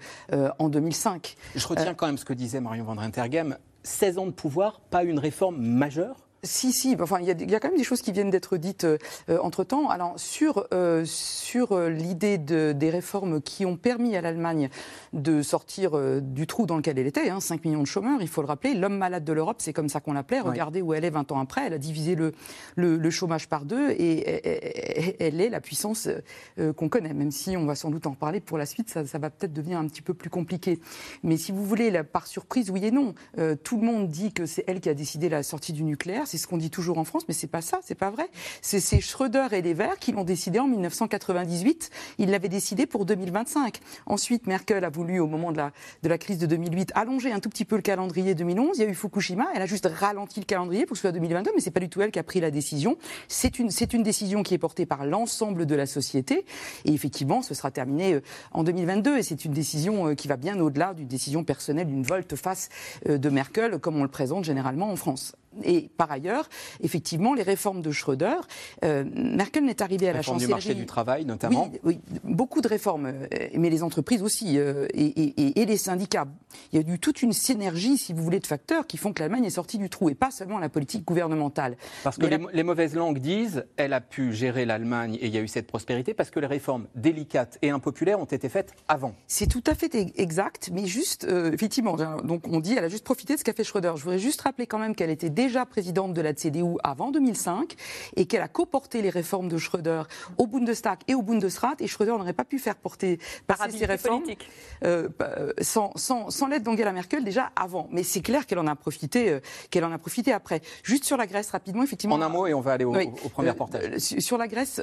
en 0.59 0.69
2005. 0.69 1.37
Je 1.55 1.67
retiens 1.67 1.95
quand 1.95 2.07
même 2.07 2.19
ce 2.19 2.25
que 2.25 2.33
disait 2.33 2.61
Marion 2.61 2.85
Van 2.85 2.95
Rentergem. 2.95 3.57
16 3.85 4.19
ans 4.19 4.27
de 4.27 4.33
pouvoir, 4.33 4.81
pas 4.81 5.05
une 5.05 5.19
réforme 5.19 5.59
majeure? 5.59 6.24
Si, 6.45 6.73
si, 6.73 6.97
enfin, 7.01 7.19
il 7.21 7.27
y, 7.27 7.55
a 7.55 7.61
quand 7.61 7.69
même 7.69 7.79
des 7.79 7.85
choses 7.85 8.03
qui 8.03 8.13
viennent 8.13 8.31
d'être 8.31 8.57
dites 8.57 8.85
euh, 8.85 8.99
entre-temps. 9.41 9.89
Alors, 9.89 10.15
sur, 10.17 10.67
euh, 10.73 11.05
sur 11.05 11.73
euh, 11.73 11.89
l'idée 11.89 12.39
de, 12.39 12.73
des 12.73 12.91
réformes 12.91 13.41
qui 13.41 13.67
ont 13.67 13.77
permis 13.77 14.17
à 14.17 14.21
l'Allemagne 14.21 14.69
de 15.13 15.43
sortir 15.43 15.93
du 16.21 16.47
trou 16.47 16.67
dans 16.67 16.77
lequel 16.77 16.99
elle 16.99 17.07
était, 17.07 17.31
hein, 17.31 17.41
5 17.41 17.65
millions 17.65 17.83
de 17.83 17.87
chômeurs, 17.87 18.21
il 18.21 18.29
faut 18.29 18.43
le 18.43 18.47
rappeler, 18.47 18.75
l'homme 18.75 18.97
malade 18.97 19.25
de 19.25 19.33
l'Europe, 19.33 19.57
c'est 19.59 19.73
comme 19.73 19.89
ça 19.89 20.01
qu'on 20.01 20.13
l'appelait. 20.13 20.41
Regardez 20.41 20.83
où 20.83 20.93
elle 20.93 21.05
est 21.05 21.11
20 21.11 21.33
ans 21.33 21.41
après, 21.41 21.67
elle 21.67 21.73
a 21.73 21.79
divisé 21.79 22.15
le, 22.15 22.33
le, 22.77 23.11
chômage 23.11 23.49
par 23.49 23.65
deux 23.65 23.91
et, 23.91 25.15
elle 25.21 25.41
est 25.41 25.49
la 25.49 25.61
puissance 25.61 26.09
qu'on 26.77 26.89
connaît, 26.89 27.15
même 27.15 27.31
si 27.31 27.57
on 27.57 27.65
va 27.65 27.75
sans 27.75 27.91
doute 27.91 28.07
en 28.07 28.11
reparler 28.11 28.41
pour 28.41 28.59
la 28.59 28.67
suite, 28.67 28.91
ça, 28.91 29.07
ça 29.07 29.19
va 29.19 29.31
peut-être 29.31 29.53
devenir 29.53 29.79
un 29.79 29.87
petit 29.87 30.03
peu 30.03 30.15
plus 30.15 30.31
compliqué. 30.31 30.81
Mais 31.23 31.37
si 31.37 31.53
vous 31.53 31.65
voulez, 31.65 32.03
par 32.03 32.27
surprise, 32.27 32.71
oui 32.71 32.85
et 32.85 32.91
non, 32.91 33.15
tout 33.63 33.79
le 33.79 33.87
monde 33.87 34.09
dit 34.09 34.33
que 34.33 34.47
c'est 34.47 34.65
elle 34.67 34.81
qui 34.81 34.89
a 34.89 34.95
décidé 34.95 35.29
la 35.29 35.43
sortie 35.43 35.73
du 35.73 35.85
nucléaire 35.85 36.27
c'est 36.35 36.43
ce 36.43 36.49
qu'on 36.49 36.57
dit 36.57 36.71
toujours 36.71 36.99
en 36.99 37.05
France, 37.05 37.23
mais 37.29 37.35
c'est 37.35 37.47
pas 37.47 37.63
ça, 37.63 37.79
c'est 37.85 37.95
pas 37.95 38.11
vrai. 38.11 38.29
C'est 38.61 39.01
Schröder 39.01 39.47
et 39.53 39.63
les 39.63 39.73
Verts 39.73 40.01
qui 40.01 40.11
l'ont 40.11 40.25
décidé 40.25 40.59
en 40.59 40.67
1998. 40.67 41.91
Ils 42.19 42.29
l'avaient 42.29 42.49
décidé 42.49 42.87
pour 42.87 43.05
2025. 43.05 43.79
Ensuite, 44.07 44.49
Merkel 44.49 44.85
a 44.85 44.91
voulu, 44.91 45.21
au 45.21 45.29
moment 45.29 45.53
de 45.53 45.59
la, 45.59 45.71
de 46.03 46.09
la 46.09 46.19
crise 46.19 46.39
de 46.39 46.47
2008, 46.47 46.91
allonger 46.97 47.31
un 47.31 47.39
tout 47.39 47.49
petit 47.49 47.65
peu 47.65 47.77
le 47.77 47.83
calendrier 47.83 48.35
2011. 48.35 48.79
Il 48.79 48.81
y 48.81 48.85
a 48.85 48.91
eu 48.91 48.95
Fukushima. 48.95 49.47
Elle 49.55 49.63
a 49.63 49.67
juste 49.67 49.87
ralenti 49.87 50.41
le 50.41 50.45
calendrier 50.45 50.87
pour 50.87 50.95
que 50.95 50.99
ce 50.99 51.03
soit 51.03 51.13
2022, 51.13 51.53
mais 51.55 51.61
c'est 51.61 51.71
pas 51.71 51.79
du 51.79 51.89
tout 51.89 52.03
elle 52.03 52.11
qui 52.11 52.19
a 52.19 52.25
pris 52.25 52.41
la 52.41 52.51
décision. 52.51 52.99
C'est 53.29 53.61
une, 53.61 53.71
c'est 53.71 53.93
une 53.95 54.03
décision 54.03 54.43
qui 54.43 54.55
est 54.55 54.59
portée 54.59 54.87
par 54.87 55.07
l'ensemble 55.07 55.67
de 55.67 55.75
la 55.77 55.87
société. 55.87 56.45
Et 56.85 56.93
effectivement, 56.93 57.43
ce 57.43 57.55
sera 57.55 57.71
terminé 57.71 58.15
euh, 58.15 58.21
en 58.51 58.65
2022. 58.65 59.19
Et 59.19 59.23
c'est 59.23 59.45
une 59.45 59.53
décision 59.53 60.09
euh, 60.09 60.15
qui 60.15 60.27
va 60.27 60.37
bien 60.37 60.59
au-delà 60.59 60.95
d'une 60.95 61.07
décision 61.07 61.45
personnelle, 61.45 61.87
d'une 61.87 62.03
volte-face 62.03 62.71
euh, 63.09 63.19
de 63.19 63.29
Merkel, 63.29 63.79
comme 63.79 63.97
on 63.97 64.03
le 64.03 64.09
présente 64.09 64.43
généralement 64.43 64.91
en 64.91 64.97
France. 64.97 65.37
Et 65.63 65.91
par 65.97 66.11
ailleurs, 66.11 66.49
effectivement, 66.83 67.35
les 67.35 67.43
réformes 67.43 67.83
de 67.83 67.91
Schröder, 67.91 68.37
euh, 68.85 69.05
Merkel 69.15 69.65
n'est 69.65 69.83
arrivée 69.83 70.09
à 70.09 70.13
la 70.13 70.23
chancellerie. 70.23 70.47
du 70.47 70.51
marché 70.51 70.75
du 70.75 70.87
travail, 70.87 71.25
notamment. 71.25 71.71
Oui, 71.85 72.01
beaucoup 72.25 72.61
de 72.61 72.69
réformes, 72.69 73.07
euh, 73.07 73.49
mais 73.55 73.71
les 73.71 73.83
entreprises 73.83 74.23
aussi 74.23 74.59
euh, 74.59 74.87
et, 74.95 75.65
les 75.67 75.77
syndicats. 75.77 76.27
Il 76.73 76.81
y 76.81 76.85
a 76.85 76.95
eu 76.95 76.99
toute 76.99 77.23
une 77.23 77.33
synergie, 77.33 77.99
si 77.99 78.13
vous 78.13 78.23
voulez, 78.23 78.41
de 78.41 78.47
facteurs 78.47 78.87
qui 78.87 78.97
font 78.97 79.13
que 79.13 79.21
l'Allemagne 79.21 79.45
est 79.45 79.51
sortie 79.51 79.79
du 79.79 79.89
trou 79.89 80.11
et 80.11 80.15
pas 80.15 80.31
seulement 80.31 80.59
la 80.59 80.69
politique 80.69 81.05
gouvernementale. 81.05 81.77
Parce 82.03 82.17
que 82.17 82.27
les, 82.27 82.63
mauvaises 82.63 82.95
langues 82.95 83.19
disent, 83.19 83.65
elle 83.77 83.93
a 83.93 84.01
pu 84.01 84.33
gérer 84.33 84.65
l'Allemagne 84.65 85.17
et 85.21 85.27
il 85.27 85.35
y 85.35 85.39
a 85.39 85.41
eu 85.41 85.49
cette 85.49 85.67
prospérité 85.67 86.15
parce 86.15 86.31
que 86.31 86.41
les 86.41 86.47
réformes 86.47 86.87
délicates 86.95 87.59
et 87.63 87.71
impopulaires 87.71 88.21
ont 88.21 88.25
été 88.25 88.49
faites 88.49 88.75
avant. 88.89 89.15
C'est 89.27 89.49
tout 89.49 89.65
à 89.67 89.75
fait 89.75 89.95
exact, 90.17 90.71
mais 90.73 90.87
juste, 90.87 91.25
effectivement, 91.25 91.97
donc 91.97 92.47
on 92.49 92.61
dit, 92.61 92.75
elle 92.77 92.85
a 92.85 92.89
juste 92.89 93.05
profité 93.05 93.35
de 93.35 93.39
ce 93.39 93.45
qu'a 93.45 93.53
fait 93.53 93.65
Schröder. 93.65 93.93
Je 93.97 94.03
voudrais 94.03 94.19
juste 94.19 94.41
rappeler 94.41 94.67
quand 94.67 94.79
même 94.79 94.95
qu'elle 94.95 95.11
était 95.11 95.31
déjà 95.45 95.67
présidente 95.67 96.15
de 96.15 96.23
la 96.23 96.33
CDU 96.33 96.79
avant 96.83 97.11
2005 97.11 97.75
et 98.17 98.25
qu'elle 98.25 98.41
a 98.41 98.49
coporté 98.49 99.03
les 99.03 99.11
réformes 99.11 99.49
de 99.49 99.59
Schröder 99.59 100.05
au 100.39 100.47
Bundestag 100.47 101.01
et 101.07 101.15
au 101.15 101.21
Bundesrat. 101.21 101.75
Et 101.81 101.87
Schröder 101.87 102.13
n'aurait 102.13 102.33
pas 102.33 102.45
pu 102.45 102.59
faire 102.59 102.77
porter 102.77 103.19
passer 103.47 103.77
ces 103.77 103.85
réformes 103.85 104.23
euh, 104.85 105.09
euh, 105.21 105.53
sans, 105.61 105.93
sans, 105.97 106.31
sans 106.31 106.47
l'aide 106.47 106.63
d'Angela 106.63 106.93
Merkel 106.93 107.25
déjà 107.25 107.53
avant. 107.57 107.89
Mais 107.91 108.03
c'est 108.03 108.23
clair 108.23 108.47
qu'elle 108.47 108.59
en 108.59 108.67
a 108.67 108.75
profité, 108.75 109.29
euh, 109.29 109.41
qu'elle 109.71 109.85
en 109.85 109.93
a 109.93 109.99
profité 109.99 110.33
après. 110.33 110.63
Juste 110.83 111.05
sur 111.05 111.19
la 111.19 111.27
Grèce 111.27 111.51
rapidement, 111.51 111.83
effectivement. 111.83 112.15
En 112.15 112.23
un 112.23 112.31
mot 112.31 112.47
et 112.47 112.55
on 112.55 112.63
va 112.63 112.73
aller 112.73 112.87
au, 112.87 112.93
premier 113.29 113.53
portage. 113.53 113.99
sur 113.99 114.39
la 114.39 114.49
Grèce, 114.49 114.83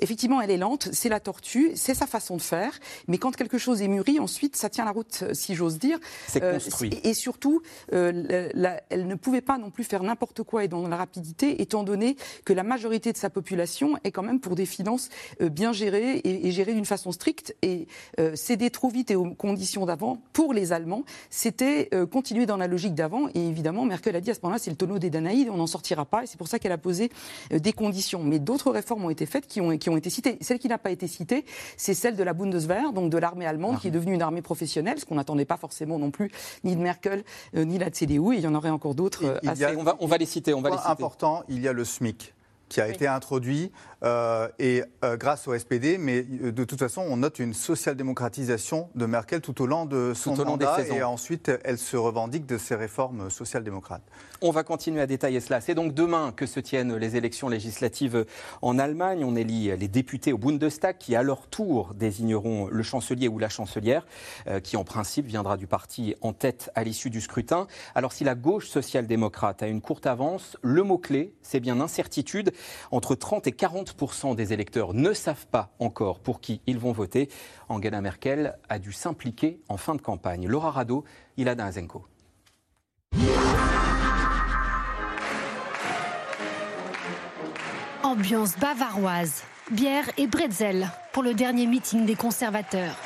effectivement, 0.00 0.40
elle 0.40 0.50
est 0.50 0.56
lente, 0.56 0.88
c'est 0.92 1.08
la 1.08 1.20
tortue, 1.20 1.72
c'est 1.76 1.94
sa 1.94 2.08
façon 2.08 2.36
de 2.36 2.42
faire. 2.42 2.72
Mais 3.06 3.18
quand 3.18 3.36
quelque 3.36 3.58
chose 3.58 3.82
est 3.82 3.88
mûri, 3.88 4.18
ensuite, 4.18 4.56
ça 4.56 4.68
tient 4.68 4.84
la 4.84 4.90
route, 4.90 5.24
si 5.32 5.54
j'ose 5.54 5.78
dire. 5.78 5.98
C'est 6.26 6.40
construit. 6.40 6.98
Et, 7.04 7.14
surtout, 7.14 7.62
elle 7.92 9.06
ne 9.06 9.14
pouvait 9.14 9.40
pas 9.40 9.58
non 9.60 9.70
plus 9.70 9.84
faire 9.84 10.02
n'importe 10.02 10.42
quoi 10.42 10.64
et 10.64 10.68
dans 10.68 10.86
la 10.88 10.96
rapidité, 10.96 11.62
étant 11.62 11.84
donné 11.84 12.16
que 12.44 12.52
la 12.52 12.62
majorité 12.62 13.12
de 13.12 13.16
sa 13.16 13.30
population 13.30 13.96
est 14.04 14.10
quand 14.10 14.22
même 14.22 14.40
pour 14.40 14.54
des 14.54 14.66
finances 14.66 15.08
euh, 15.40 15.48
bien 15.48 15.72
gérées 15.72 16.20
et, 16.24 16.50
gérées 16.50 16.74
d'une 16.74 16.84
façon 16.84 17.12
stricte. 17.12 17.54
Et 17.62 17.86
euh, 18.18 18.34
céder 18.34 18.70
trop 18.70 18.88
vite 18.88 19.10
et 19.10 19.16
aux 19.16 19.34
conditions 19.34 19.86
d'avant, 19.86 20.20
pour 20.32 20.52
les 20.52 20.72
Allemands, 20.72 21.04
c'était 21.28 21.88
euh, 21.94 22.06
continuer 22.06 22.46
dans 22.46 22.56
la 22.56 22.66
logique 22.66 22.94
d'avant. 22.94 23.28
Et 23.34 23.46
évidemment, 23.46 23.84
Merkel 23.84 24.16
a 24.16 24.20
dit 24.20 24.30
à 24.30 24.34
ce 24.34 24.40
moment-là, 24.42 24.58
c'est 24.58 24.70
le 24.70 24.76
tonneau 24.76 24.98
des 24.98 25.10
Danaïdes, 25.10 25.48
on 25.50 25.56
n'en 25.56 25.66
sortira 25.66 26.04
pas. 26.04 26.24
Et 26.24 26.26
c'est 26.26 26.38
pour 26.38 26.48
ça 26.48 26.58
qu'elle 26.58 26.72
a 26.72 26.78
posé 26.78 27.10
des 27.50 27.72
conditions. 27.72 28.22
Mais 28.22 28.38
d'autres 28.38 28.70
réformes 28.70 29.04
ont 29.04 29.10
été 29.10 29.26
faites 29.26 29.46
qui 29.46 29.60
ont, 29.60 29.76
qui 29.78 29.90
ont 29.90 29.96
été 29.96 30.10
citées. 30.10 30.38
Celle 30.40 30.58
qui 30.58 30.68
n'a 30.68 30.78
pas 30.78 30.90
été 30.90 31.06
citée, 31.06 31.44
c'est 31.76 31.94
celle 31.94 32.16
de 32.16 32.22
la 32.22 32.32
Bundeswehr, 32.32 32.92
donc 32.92 33.10
de 33.10 33.18
l'armée 33.18 33.46
allemande, 33.46 33.80
qui 33.80 33.88
est 33.88 33.92
devenue 33.92 34.14
une 34.14 34.22
armée 34.22 34.42
professionnelle, 34.42 34.98
ce 34.98 35.04
qu'on 35.04 35.16
n'attendait 35.16 35.44
pas 35.44 35.56
forcément 35.56 35.98
non 35.98 36.10
plus 36.10 36.30
ni 36.64 36.76
de 36.76 36.80
Merkel 36.80 37.24
ni 37.54 37.78
de 37.78 37.84
la 37.84 37.90
CDU. 37.90 38.34
Et 38.34 38.36
il 38.36 38.40
y 38.40 38.46
en 38.46 38.54
aurait 38.54 38.70
encore 38.70 38.94
d'autres. 38.94 39.40
On 40.00 40.06
va, 40.06 40.18
les 40.18 40.26
citer. 40.26 40.54
On 40.54 40.60
va 40.60 40.70
les 40.70 40.76
citer. 40.76 40.90
important, 40.90 41.42
il 41.48 41.60
y 41.60 41.68
a 41.68 41.72
le 41.72 41.84
SMIC 41.84 42.34
qui 42.70 42.80
a 42.80 42.88
été 42.88 43.06
introduit 43.06 43.72
euh, 44.02 44.48
et 44.58 44.82
euh, 45.04 45.18
grâce 45.18 45.46
au 45.46 45.58
SPD, 45.58 45.98
mais 45.98 46.24
euh, 46.42 46.52
de 46.52 46.64
toute 46.64 46.78
façon, 46.78 47.02
on 47.06 47.18
note 47.18 47.38
une 47.38 47.52
social-démocratisation 47.52 48.88
de 48.94 49.04
Merkel 49.04 49.42
tout 49.42 49.60
au 49.60 49.66
long 49.66 49.84
de 49.84 50.14
son 50.14 50.34
mandat, 50.36 50.78
et 50.86 51.02
ensuite, 51.02 51.50
elle 51.64 51.76
se 51.76 51.98
revendique 51.98 52.46
de 52.46 52.56
ses 52.56 52.76
réformes 52.76 53.28
social-démocrates. 53.28 54.04
On 54.40 54.52
va 54.52 54.62
continuer 54.62 55.02
à 55.02 55.06
détailler 55.06 55.40
cela. 55.40 55.60
C'est 55.60 55.74
donc 55.74 55.92
demain 55.92 56.32
que 56.34 56.46
se 56.46 56.60
tiennent 56.60 56.96
les 56.96 57.16
élections 57.16 57.50
législatives 57.50 58.24
en 58.62 58.78
Allemagne. 58.78 59.22
On 59.22 59.36
élit 59.36 59.76
les 59.76 59.88
députés 59.88 60.32
au 60.32 60.38
Bundestag 60.38 60.96
qui, 60.96 61.14
à 61.14 61.22
leur 61.22 61.48
tour, 61.48 61.92
désigneront 61.94 62.68
le 62.68 62.82
chancelier 62.82 63.28
ou 63.28 63.38
la 63.38 63.50
chancelière, 63.50 64.06
qui 64.62 64.78
en 64.78 64.84
principe 64.84 65.26
viendra 65.26 65.58
du 65.58 65.66
parti 65.66 66.14
en 66.22 66.32
tête 66.32 66.70
à 66.74 66.84
l'issue 66.84 67.10
du 67.10 67.20
scrutin. 67.20 67.66
Alors 67.94 68.12
si 68.12 68.24
la 68.24 68.34
gauche 68.34 68.68
social-démocrate 68.68 69.62
a 69.62 69.66
une 69.66 69.82
courte 69.82 70.06
avance, 70.06 70.56
le 70.62 70.82
mot-clé, 70.82 71.34
c'est 71.42 71.60
bien 71.60 71.80
incertitude. 71.80 72.52
Entre 72.90 73.14
30 73.14 73.46
et 73.46 73.52
40% 73.52 74.34
des 74.34 74.52
électeurs 74.52 74.94
ne 74.94 75.12
savent 75.12 75.46
pas 75.46 75.70
encore 75.78 76.20
pour 76.20 76.40
qui 76.40 76.60
ils 76.66 76.78
vont 76.78 76.92
voter. 76.92 77.28
Angela 77.68 78.00
Merkel 78.00 78.56
a 78.68 78.78
dû 78.78 78.92
s'impliquer 78.92 79.60
en 79.68 79.76
fin 79.76 79.94
de 79.94 80.00
campagne. 80.00 80.46
Laura 80.46 80.70
Rado, 80.70 81.04
Ilana 81.36 81.66
Azenko. 81.66 82.06
Ambiance 88.02 88.58
bavaroise, 88.58 89.42
bière 89.70 90.10
et 90.16 90.26
bretzel 90.26 90.90
pour 91.12 91.22
le 91.22 91.34
dernier 91.34 91.66
meeting 91.66 92.06
des 92.06 92.16
conservateurs. 92.16 92.96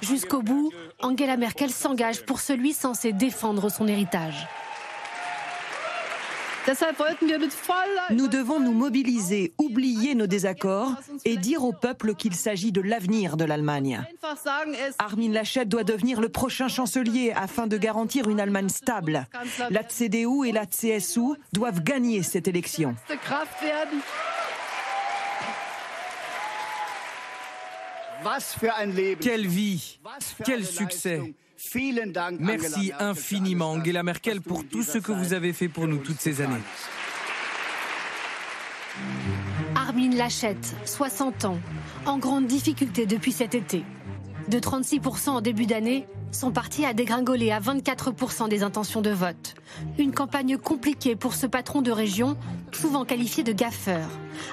Jusqu'au 0.00 0.42
bout, 0.42 0.72
Angela 1.00 1.36
Merkel 1.36 1.70
s'engage 1.70 2.24
pour 2.24 2.40
celui 2.40 2.72
censé 2.72 3.12
défendre 3.12 3.68
son 3.68 3.86
héritage. 3.86 4.48
Nous 8.10 8.28
devons 8.28 8.60
nous 8.60 8.72
mobiliser, 8.72 9.52
oublier 9.58 10.14
nos 10.14 10.26
désaccords 10.26 10.94
et 11.24 11.36
dire 11.36 11.64
au 11.64 11.72
peuple 11.72 12.14
qu'il 12.14 12.34
s'agit 12.34 12.70
de 12.72 12.80
l'avenir 12.80 13.36
de 13.36 13.44
l'Allemagne. 13.44 14.02
Armin 14.98 15.32
Laschet 15.32 15.64
doit 15.64 15.84
devenir 15.84 16.20
le 16.20 16.28
prochain 16.28 16.68
chancelier 16.68 17.32
afin 17.34 17.66
de 17.66 17.76
garantir 17.76 18.28
une 18.28 18.40
Allemagne 18.40 18.68
stable. 18.68 19.26
La 19.70 19.82
CDU 19.82 20.46
et 20.46 20.52
la 20.52 20.66
CSU 20.66 21.34
doivent 21.52 21.82
gagner 21.82 22.22
cette 22.22 22.46
élection. 22.46 22.94
Quelle 29.20 29.46
vie, 29.48 29.98
quel 30.44 30.64
succès 30.64 31.34
Merci 32.38 32.92
infiniment, 32.98 33.72
Angela 33.72 34.02
Merkel, 34.02 34.40
pour 34.40 34.66
tout 34.66 34.82
ce 34.82 34.98
que 34.98 35.12
vous 35.12 35.32
avez 35.32 35.52
fait 35.52 35.68
pour 35.68 35.86
nous 35.86 35.98
toutes 35.98 36.20
ces 36.20 36.40
années. 36.40 36.62
Armin 39.74 40.10
Lachette, 40.10 40.74
60 40.84 41.44
ans, 41.46 41.58
en 42.06 42.18
grande 42.18 42.46
difficulté 42.46 43.06
depuis 43.06 43.32
cet 43.32 43.54
été. 43.54 43.84
De 44.48 44.58
36% 44.58 45.30
en 45.30 45.40
début 45.40 45.66
d'année, 45.66 46.06
son 46.30 46.50
parti 46.50 46.84
a 46.84 46.94
dégringolé 46.94 47.52
à 47.52 47.60
24% 47.60 48.48
des 48.48 48.62
intentions 48.62 49.00
de 49.00 49.10
vote. 49.10 49.54
Une 49.98 50.12
campagne 50.12 50.56
compliquée 50.56 51.14
pour 51.14 51.34
ce 51.34 51.46
patron 51.46 51.82
de 51.82 51.90
région, 51.90 52.36
souvent 52.72 53.04
qualifié 53.04 53.44
de 53.44 53.52
gaffeur. 53.52 54.06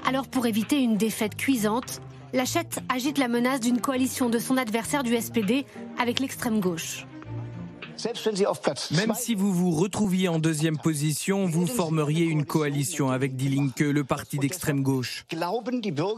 Alors 0.06 0.28
pour 0.28 0.46
éviter 0.46 0.80
une 0.80 0.98
défaite 0.98 1.36
cuisante, 1.36 2.02
Lachette 2.32 2.80
agite 2.90 3.18
la 3.18 3.28
menace 3.28 3.60
d'une 3.60 3.82
coalition 3.82 4.30
de 4.30 4.38
son 4.38 4.58
adversaire 4.58 5.04
du 5.04 5.16
SPD 5.20 5.66
avec 5.98 6.20
l'extrême 6.20 6.60
gauche. 6.60 7.08
Même 8.92 9.14
si 9.16 9.36
vous 9.36 9.54
vous 9.54 9.72
retrouviez 9.72 10.28
en 10.28 10.40
deuxième 10.40 10.78
position, 10.78 11.46
vous 11.46 11.68
formeriez 11.68 12.26
une 12.26 12.46
coalition 12.46 13.12
avec 13.12 13.36
Die 13.36 13.50
Linke, 13.50 13.80
le 13.80 14.04
parti 14.04 14.38
d'extrême 14.38 14.82
gauche. 14.82 15.26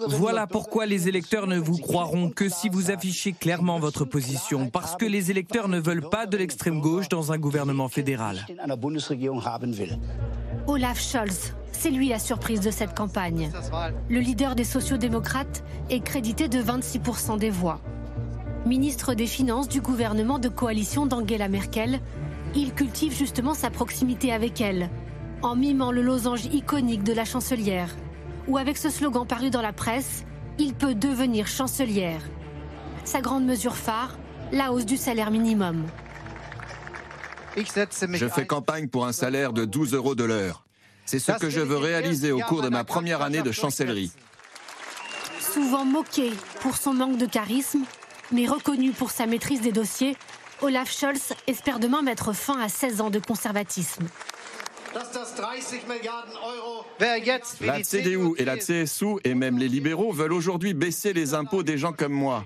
Voilà 0.08 0.48
pourquoi 0.48 0.86
les 0.86 1.08
électeurs 1.08 1.48
ne 1.48 1.58
vous 1.58 1.78
croiront 1.78 2.30
que 2.30 2.50
si 2.50 2.70
vous 2.70 2.92
affichez 2.92 3.34
clairement 3.34 3.80
votre 3.80 4.06
position, 4.06 4.70
parce 4.70 4.96
que 4.96 5.06
les 5.06 5.32
électeurs 5.32 5.68
ne 5.68 5.80
veulent 5.80 6.10
pas 6.10 6.26
de 6.26 6.38
l'extrême 6.38 6.82
gauche 6.82 7.10
dans 7.10 7.32
un 7.32 7.38
gouvernement 7.38 7.90
fédéral. 7.90 8.46
Olaf 10.68 11.02
Scholz, 11.02 11.54
c'est 11.72 11.90
lui 11.90 12.10
la 12.10 12.20
surprise 12.20 12.60
de 12.60 12.72
cette 12.72 12.96
campagne. 12.96 13.52
Le 14.10 14.20
leader 14.20 14.56
des 14.56 14.64
sociodémocrates 14.64 15.64
est 15.90 16.02
crédité 16.02 16.48
de 16.48 16.62
26% 16.62 17.40
des 17.40 17.50
voix. 17.50 17.82
Ministre 18.66 19.16
des 19.16 19.26
Finances 19.26 19.68
du 19.68 19.82
gouvernement 19.82 20.38
de 20.38 20.48
coalition 20.48 21.08
d'Angela 21.08 21.48
Merkel, 21.48 22.00
il 22.54 22.74
cultive 22.74 23.16
justement 23.16 23.56
sa 23.56 23.72
proximité 23.72 24.32
avec 24.32 24.62
elle, 24.62 24.90
en 25.42 25.56
mimant 25.56 25.92
le 25.92 26.04
losange 26.04 26.46
iconique 26.46 27.04
de 27.04 27.14
la 27.14 27.26
chancelière, 27.26 27.90
ou 28.48 28.60
avec 28.60 28.78
ce 28.78 28.92
slogan 28.92 29.26
paru 29.26 29.50
dans 29.50 29.64
la 29.64 29.74
presse, 29.74 30.26
il 30.60 30.76
peut 30.76 30.94
devenir 30.94 31.48
chancelière. 31.48 32.22
Sa 33.04 33.22
grande 33.22 33.46
mesure 33.46 33.76
phare, 33.76 34.20
la 34.52 34.72
hausse 34.72 34.86
du 34.86 34.98
salaire 34.98 35.32
minimum. 35.32 35.88
Je 37.58 38.28
fais 38.28 38.46
campagne 38.46 38.88
pour 38.88 39.08
un 39.08 39.12
salaire 39.12 39.54
de 39.54 39.66
12 39.66 39.96
euros 39.96 40.14
de 40.14 40.24
l'heure. 40.24 40.66
C'est 41.06 41.20
ce 41.20 41.32
que 41.32 41.50
je 41.50 41.62
veux 41.62 41.78
réaliser 41.78 42.32
au 42.32 42.40
cours 42.40 42.62
de 42.62 42.70
ma 42.70 42.84
première 42.84 43.24
année 43.24 43.42
de 43.42 43.52
chancellerie. 43.52 44.12
Souvent 45.40 45.84
moqué 45.84 46.32
pour 46.62 46.78
son 46.78 46.94
manque 46.94 47.18
de 47.18 47.26
charisme, 47.26 47.84
mais 48.32 48.48
reconnu 48.48 48.92
pour 48.92 49.12
sa 49.12 49.26
maîtrise 49.26 49.62
des 49.62 49.72
dossiers, 49.72 50.16
Olaf 50.62 50.92
Scholz 50.92 51.34
espère 51.48 51.80
demain 51.80 52.02
mettre 52.02 52.34
fin 52.34 52.60
à 52.60 52.70
16 52.70 53.02
ans 53.02 53.10
de 53.10 53.20
conservatisme. 53.20 54.06
La 57.62 57.84
CDU 57.84 58.34
et 58.38 58.46
la 58.46 58.58
CSU 58.58 59.06
et 59.24 59.34
même 59.34 59.58
les 59.58 59.68
libéraux 59.68 60.12
veulent 60.12 60.34
aujourd'hui 60.34 60.74
baisser 60.74 61.14
les 61.14 61.34
impôts 61.34 61.64
des 61.64 61.78
gens 61.78 61.94
comme 61.94 62.14
moi. 62.14 62.46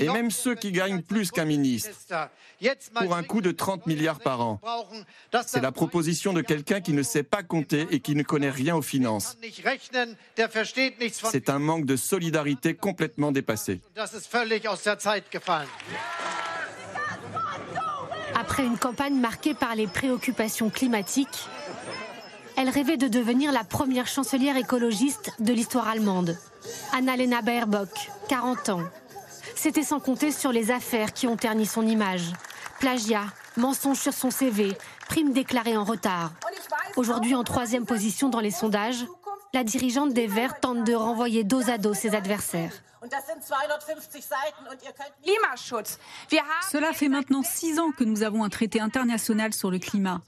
Et 0.00 0.08
même 0.08 0.30
ceux 0.30 0.54
qui 0.54 0.72
gagnent 0.72 1.02
plus 1.02 1.30
qu'un 1.30 1.44
ministre, 1.44 1.90
pour 2.94 3.14
un 3.14 3.22
coût 3.22 3.40
de 3.40 3.52
30 3.52 3.86
milliards 3.86 4.18
par 4.18 4.40
an. 4.40 4.60
C'est 5.46 5.60
la 5.60 5.72
proposition 5.72 6.32
de 6.32 6.42
quelqu'un 6.42 6.80
qui 6.80 6.92
ne 6.92 7.02
sait 7.02 7.22
pas 7.22 7.42
compter 7.42 7.86
et 7.90 8.00
qui 8.00 8.14
ne 8.14 8.22
connaît 8.22 8.50
rien 8.50 8.74
aux 8.76 8.82
finances. 8.82 9.36
C'est 11.30 11.50
un 11.50 11.58
manque 11.58 11.86
de 11.86 11.96
solidarité 11.96 12.74
complètement 12.74 13.30
dépassé. 13.32 13.80
Après 18.34 18.64
une 18.64 18.78
campagne 18.78 19.20
marquée 19.20 19.54
par 19.54 19.74
les 19.74 19.86
préoccupations 19.86 20.70
climatiques, 20.70 21.48
elle 22.56 22.68
rêvait 22.70 22.96
de 22.96 23.06
devenir 23.06 23.52
la 23.52 23.62
première 23.62 24.08
chancelière 24.08 24.56
écologiste 24.56 25.30
de 25.38 25.52
l'histoire 25.52 25.86
allemande. 25.86 26.36
Annalena 26.92 27.40
Baerbock, 27.40 28.10
40 28.28 28.68
ans, 28.70 28.82
c'était 29.58 29.82
sans 29.82 29.98
compter 29.98 30.30
sur 30.30 30.52
les 30.52 30.70
affaires 30.70 31.12
qui 31.12 31.26
ont 31.26 31.36
terni 31.36 31.66
son 31.66 31.86
image. 31.86 32.32
Plagiat, 32.78 33.26
mensonge 33.56 33.98
sur 33.98 34.14
son 34.14 34.30
CV, 34.30 34.72
prime 35.08 35.32
déclarée 35.32 35.76
en 35.76 35.82
retard. 35.82 36.32
Aujourd'hui 36.96 37.34
en 37.34 37.42
troisième 37.42 37.84
position 37.84 38.28
dans 38.28 38.40
les 38.40 38.52
sondages, 38.52 39.04
la 39.52 39.64
dirigeante 39.64 40.14
des 40.14 40.28
Verts 40.28 40.60
tente 40.60 40.84
de 40.84 40.94
renvoyer 40.94 41.42
dos 41.42 41.68
à 41.68 41.76
dos 41.76 41.92
ses 41.92 42.14
adversaires. 42.14 42.72
Cela 46.70 46.92
fait 46.92 47.08
maintenant 47.08 47.42
six 47.42 47.78
ans 47.80 47.90
que 47.90 48.04
nous 48.04 48.22
avons 48.22 48.44
un 48.44 48.48
traité 48.48 48.80
international 48.80 49.52
sur 49.52 49.70
le 49.70 49.78
climat. 49.78 50.20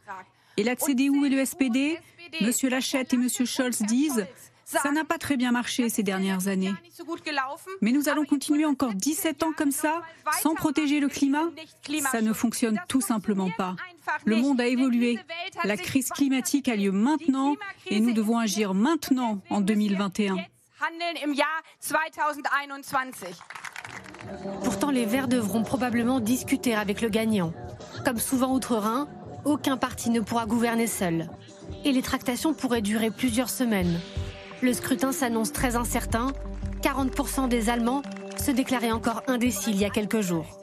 Et 0.56 0.64
la 0.64 0.74
CDU 0.74 1.26
et 1.26 1.28
le 1.28 1.44
SPD, 1.44 2.00
M. 2.40 2.50
Lachette 2.68 3.12
et 3.12 3.16
M. 3.16 3.28
Scholz 3.28 3.82
disent 3.82 4.26
ça 4.78 4.92
n'a 4.92 5.04
pas 5.04 5.18
très 5.18 5.36
bien 5.36 5.52
marché 5.52 5.88
ces 5.88 6.02
dernières 6.02 6.48
années. 6.48 6.72
Mais 7.80 7.92
nous 7.92 8.08
allons 8.08 8.24
continuer 8.24 8.64
encore 8.64 8.94
17 8.94 9.42
ans 9.42 9.52
comme 9.56 9.72
ça, 9.72 10.02
sans 10.40 10.54
protéger 10.54 11.00
le 11.00 11.08
climat 11.08 11.50
Ça 12.10 12.20
ne 12.20 12.32
fonctionne 12.32 12.80
tout 12.88 13.00
simplement 13.00 13.50
pas. 13.56 13.76
Le 14.24 14.36
monde 14.36 14.60
a 14.60 14.66
évolué. 14.66 15.18
La 15.64 15.76
crise 15.76 16.10
climatique 16.10 16.68
a 16.68 16.76
lieu 16.76 16.92
maintenant 16.92 17.56
et 17.86 18.00
nous 18.00 18.12
devons 18.12 18.38
agir 18.38 18.74
maintenant 18.74 19.40
en 19.50 19.60
2021. 19.60 20.36
Pourtant, 24.64 24.90
les 24.90 25.04
Verts 25.04 25.28
devront 25.28 25.62
probablement 25.62 26.20
discuter 26.20 26.74
avec 26.74 27.00
le 27.00 27.08
gagnant. 27.08 27.52
Comme 28.04 28.18
souvent 28.18 28.54
outre-Rhin, 28.54 29.08
aucun 29.44 29.76
parti 29.76 30.10
ne 30.10 30.20
pourra 30.20 30.46
gouverner 30.46 30.86
seul. 30.86 31.28
Et 31.84 31.92
les 31.92 32.02
tractations 32.02 32.54
pourraient 32.54 32.82
durer 32.82 33.10
plusieurs 33.10 33.50
semaines. 33.50 34.00
Le 34.62 34.74
scrutin 34.74 35.10
s'annonce 35.12 35.52
très 35.52 35.76
incertain. 35.76 36.32
40% 36.82 37.48
des 37.48 37.70
Allemands 37.70 38.02
se 38.36 38.50
déclaraient 38.50 38.92
encore 38.92 39.22
indécis 39.26 39.70
il 39.70 39.78
y 39.78 39.86
a 39.86 39.90
quelques 39.90 40.20
jours. 40.20 40.60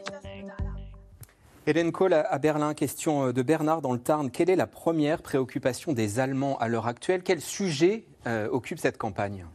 Hélène 1.65 1.91
Kohl 1.91 2.13
à 2.13 2.37
Berlin, 2.37 2.73
question 2.73 3.31
de 3.31 3.41
Bernard 3.41 3.81
dans 3.81 3.93
le 3.93 3.99
Tarn. 3.99 4.29
Quelle 4.31 4.49
est 4.49 4.55
la 4.55 4.67
première 4.67 5.21
préoccupation 5.21 5.93
des 5.93 6.19
Allemands 6.19 6.57
à 6.59 6.67
l'heure 6.67 6.87
actuelle? 6.87 7.23
Quel 7.23 7.41
sujet 7.41 8.05
euh, 8.25 8.47
occupe 8.49 8.79
cette 8.79 8.97
campagne? 8.97 9.45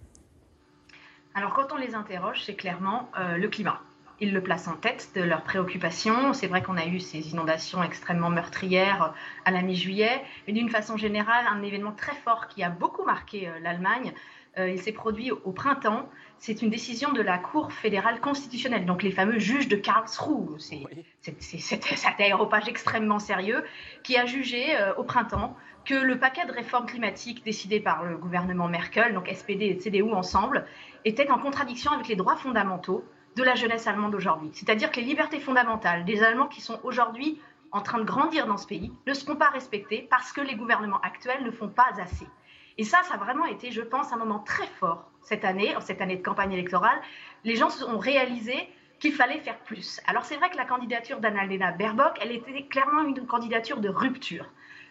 Alors 1.34 1.54
quand 1.54 1.72
on 1.72 1.76
les 1.76 1.94
interroge, 1.94 2.42
c'est 2.44 2.54
clairement 2.54 3.08
euh, 3.18 3.36
le 3.38 3.48
climat. 3.48 3.80
Ils 4.22 4.32
le 4.32 4.40
placent 4.40 4.68
en 4.68 4.76
tête 4.76 5.10
de 5.16 5.20
leurs 5.20 5.42
préoccupations. 5.42 6.32
C'est 6.32 6.46
vrai 6.46 6.62
qu'on 6.62 6.76
a 6.76 6.86
eu 6.86 7.00
ces 7.00 7.32
inondations 7.32 7.82
extrêmement 7.82 8.30
meurtrières 8.30 9.14
à 9.44 9.50
la 9.50 9.62
mi-juillet, 9.62 10.22
mais 10.46 10.52
d'une 10.52 10.68
façon 10.68 10.96
générale, 10.96 11.44
un 11.50 11.60
événement 11.60 11.90
très 11.90 12.14
fort 12.14 12.46
qui 12.46 12.62
a 12.62 12.70
beaucoup 12.70 13.04
marqué 13.04 13.48
euh, 13.48 13.58
l'Allemagne, 13.58 14.12
euh, 14.58 14.70
il 14.70 14.80
s'est 14.80 14.92
produit 14.92 15.32
au 15.32 15.50
printemps. 15.50 16.08
C'est 16.38 16.62
une 16.62 16.70
décision 16.70 17.10
de 17.10 17.20
la 17.20 17.36
Cour 17.36 17.72
fédérale 17.72 18.20
constitutionnelle, 18.20 18.86
donc 18.86 19.02
les 19.02 19.10
fameux 19.10 19.40
juges 19.40 19.66
de 19.66 19.74
Karlsruhe. 19.74 20.56
C'est 20.60 22.06
un 22.06 22.14
aéropage 22.20 22.68
extrêmement 22.68 23.18
sérieux 23.18 23.64
qui 24.04 24.16
a 24.16 24.24
jugé 24.24 24.76
euh, 24.76 24.94
au 24.94 25.02
printemps 25.02 25.56
que 25.84 25.94
le 25.94 26.16
paquet 26.20 26.46
de 26.46 26.52
réformes 26.52 26.86
climatiques 26.86 27.44
décidé 27.44 27.80
par 27.80 28.04
le 28.04 28.16
gouvernement 28.16 28.68
Merkel, 28.68 29.14
donc 29.14 29.28
SPD 29.28 29.64
et 29.64 29.78
CDU 29.78 30.12
ensemble, 30.12 30.64
était 31.04 31.28
en 31.28 31.40
contradiction 31.40 31.90
avec 31.90 32.06
les 32.06 32.14
droits 32.14 32.36
fondamentaux 32.36 33.04
de 33.36 33.42
la 33.42 33.54
jeunesse 33.54 33.86
allemande 33.86 34.14
aujourd'hui. 34.14 34.50
C'est-à-dire 34.52 34.90
que 34.90 34.96
les 34.96 35.06
libertés 35.06 35.40
fondamentales 35.40 36.04
des 36.04 36.22
Allemands 36.22 36.48
qui 36.48 36.60
sont 36.60 36.80
aujourd'hui 36.82 37.40
en 37.70 37.80
train 37.80 37.98
de 37.98 38.04
grandir 38.04 38.46
dans 38.46 38.58
ce 38.58 38.66
pays 38.66 38.92
ne 39.06 39.14
seront 39.14 39.36
pas 39.36 39.48
respectées 39.48 40.06
parce 40.10 40.32
que 40.32 40.40
les 40.40 40.54
gouvernements 40.54 41.00
actuels 41.00 41.42
ne 41.42 41.50
font 41.50 41.68
pas 41.68 41.88
assez. 41.98 42.26
Et 42.78 42.84
ça, 42.84 43.02
ça 43.02 43.14
a 43.14 43.16
vraiment 43.16 43.46
été, 43.46 43.70
je 43.70 43.82
pense, 43.82 44.12
un 44.12 44.16
moment 44.16 44.40
très 44.40 44.66
fort 44.66 45.10
cette 45.22 45.44
année, 45.44 45.74
cette 45.80 46.00
année 46.00 46.16
de 46.16 46.22
campagne 46.22 46.52
électorale. 46.52 46.98
Les 47.44 47.56
gens 47.56 47.68
ont 47.88 47.98
réalisé 47.98 48.68
qu'il 48.98 49.12
fallait 49.12 49.40
faire 49.40 49.58
plus. 49.58 50.00
Alors 50.06 50.24
c'est 50.24 50.36
vrai 50.36 50.50
que 50.50 50.56
la 50.56 50.64
candidature 50.64 51.18
d'Annalena 51.18 51.72
Baerbock, 51.72 52.18
elle 52.20 52.32
était 52.32 52.66
clairement 52.66 53.02
une 53.02 53.26
candidature 53.26 53.80
de 53.80 53.88
rupture. 53.88 54.46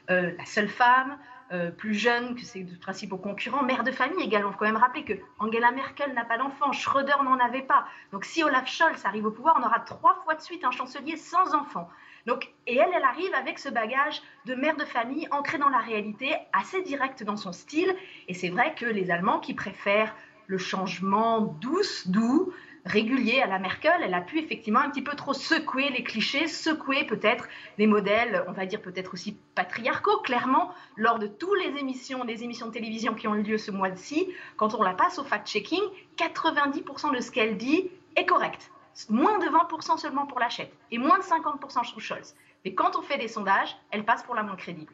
Euh, 0.09 0.31
la 0.37 0.45
seule 0.45 0.67
femme, 0.67 1.17
euh, 1.51 1.69
plus 1.71 1.93
jeune 1.93 2.35
que 2.35 2.45
ses 2.45 2.63
principaux 2.79 3.17
concurrents, 3.17 3.63
mère 3.63 3.83
de 3.83 3.91
famille 3.91 4.23
également. 4.23 4.49
Il 4.49 4.53
faut 4.53 4.59
quand 4.59 4.65
même 4.65 4.77
rappeler 4.77 5.03
que 5.03 5.13
Angela 5.39 5.71
Merkel 5.71 6.13
n'a 6.13 6.23
pas 6.23 6.37
d'enfant, 6.37 6.71
Schröder 6.71 7.23
n'en 7.23 7.37
avait 7.39 7.61
pas. 7.61 7.85
Donc 8.11 8.23
si 8.23 8.43
Olaf 8.43 8.67
Scholz 8.67 9.05
arrive 9.05 9.25
au 9.25 9.31
pouvoir, 9.31 9.57
on 9.61 9.65
aura 9.65 9.79
trois 9.81 10.15
fois 10.23 10.35
de 10.35 10.41
suite 10.41 10.63
un 10.63 10.71
chancelier 10.71 11.17
sans 11.17 11.53
enfant. 11.53 11.89
Donc, 12.25 12.49
et 12.67 12.77
elle, 12.77 12.89
elle 12.95 13.03
arrive 13.03 13.33
avec 13.33 13.59
ce 13.59 13.67
bagage 13.67 14.21
de 14.45 14.55
mère 14.55 14.77
de 14.77 14.85
famille 14.85 15.27
ancré 15.31 15.57
dans 15.57 15.69
la 15.69 15.79
réalité, 15.79 16.35
assez 16.53 16.81
direct 16.83 17.23
dans 17.23 17.37
son 17.37 17.51
style. 17.51 17.93
Et 18.27 18.33
c'est 18.33 18.49
vrai 18.49 18.75
que 18.75 18.85
les 18.85 19.11
Allemands 19.11 19.39
qui 19.39 19.53
préfèrent 19.53 20.15
le 20.47 20.57
changement 20.57 21.41
douce, 21.41 22.07
doux, 22.07 22.53
régulier 22.85 23.41
à 23.41 23.47
la 23.47 23.59
Merkel, 23.59 24.01
elle 24.03 24.13
a 24.13 24.21
pu 24.21 24.39
effectivement 24.39 24.79
un 24.79 24.89
petit 24.89 25.01
peu 25.01 25.15
trop 25.15 25.33
secouer 25.33 25.89
les 25.89 26.03
clichés, 26.03 26.47
secouer 26.47 27.05
peut-être 27.05 27.47
les 27.77 27.87
modèles, 27.87 28.43
on 28.47 28.51
va 28.51 28.65
dire 28.65 28.81
peut-être 28.81 29.13
aussi 29.13 29.37
patriarcaux, 29.55 30.17
clairement, 30.19 30.73
lors 30.97 31.19
de 31.19 31.27
toutes 31.27 31.59
les 31.59 31.79
émissions, 31.79 32.25
des 32.25 32.43
émissions 32.43 32.67
de 32.67 32.71
télévision 32.71 33.13
qui 33.13 33.27
ont 33.27 33.35
eu 33.35 33.43
lieu 33.43 33.57
ce 33.57 33.71
mois-ci, 33.71 34.27
quand 34.57 34.73
on 34.73 34.83
la 34.83 34.93
passe 34.93 35.19
au 35.19 35.23
fact-checking, 35.23 35.81
90% 36.17 37.15
de 37.15 37.21
ce 37.21 37.31
qu'elle 37.31 37.57
dit 37.57 37.89
est 38.15 38.25
correct 38.25 38.71
moins 39.09 39.39
de 39.39 39.45
20% 39.45 39.97
seulement 39.97 40.25
pour 40.25 40.39
l'achète 40.39 40.71
et 40.91 40.97
moins 40.97 41.17
de 41.17 41.23
50% 41.23 41.85
sur 41.85 41.99
Scholz. 41.99 42.35
Mais 42.65 42.73
quand 42.73 42.95
on 42.95 43.01
fait 43.01 43.17
des 43.17 43.27
sondages, 43.27 43.75
elle 43.91 44.05
passe 44.05 44.23
pour 44.23 44.35
la 44.35 44.43
moins 44.43 44.55
crédible. 44.55 44.93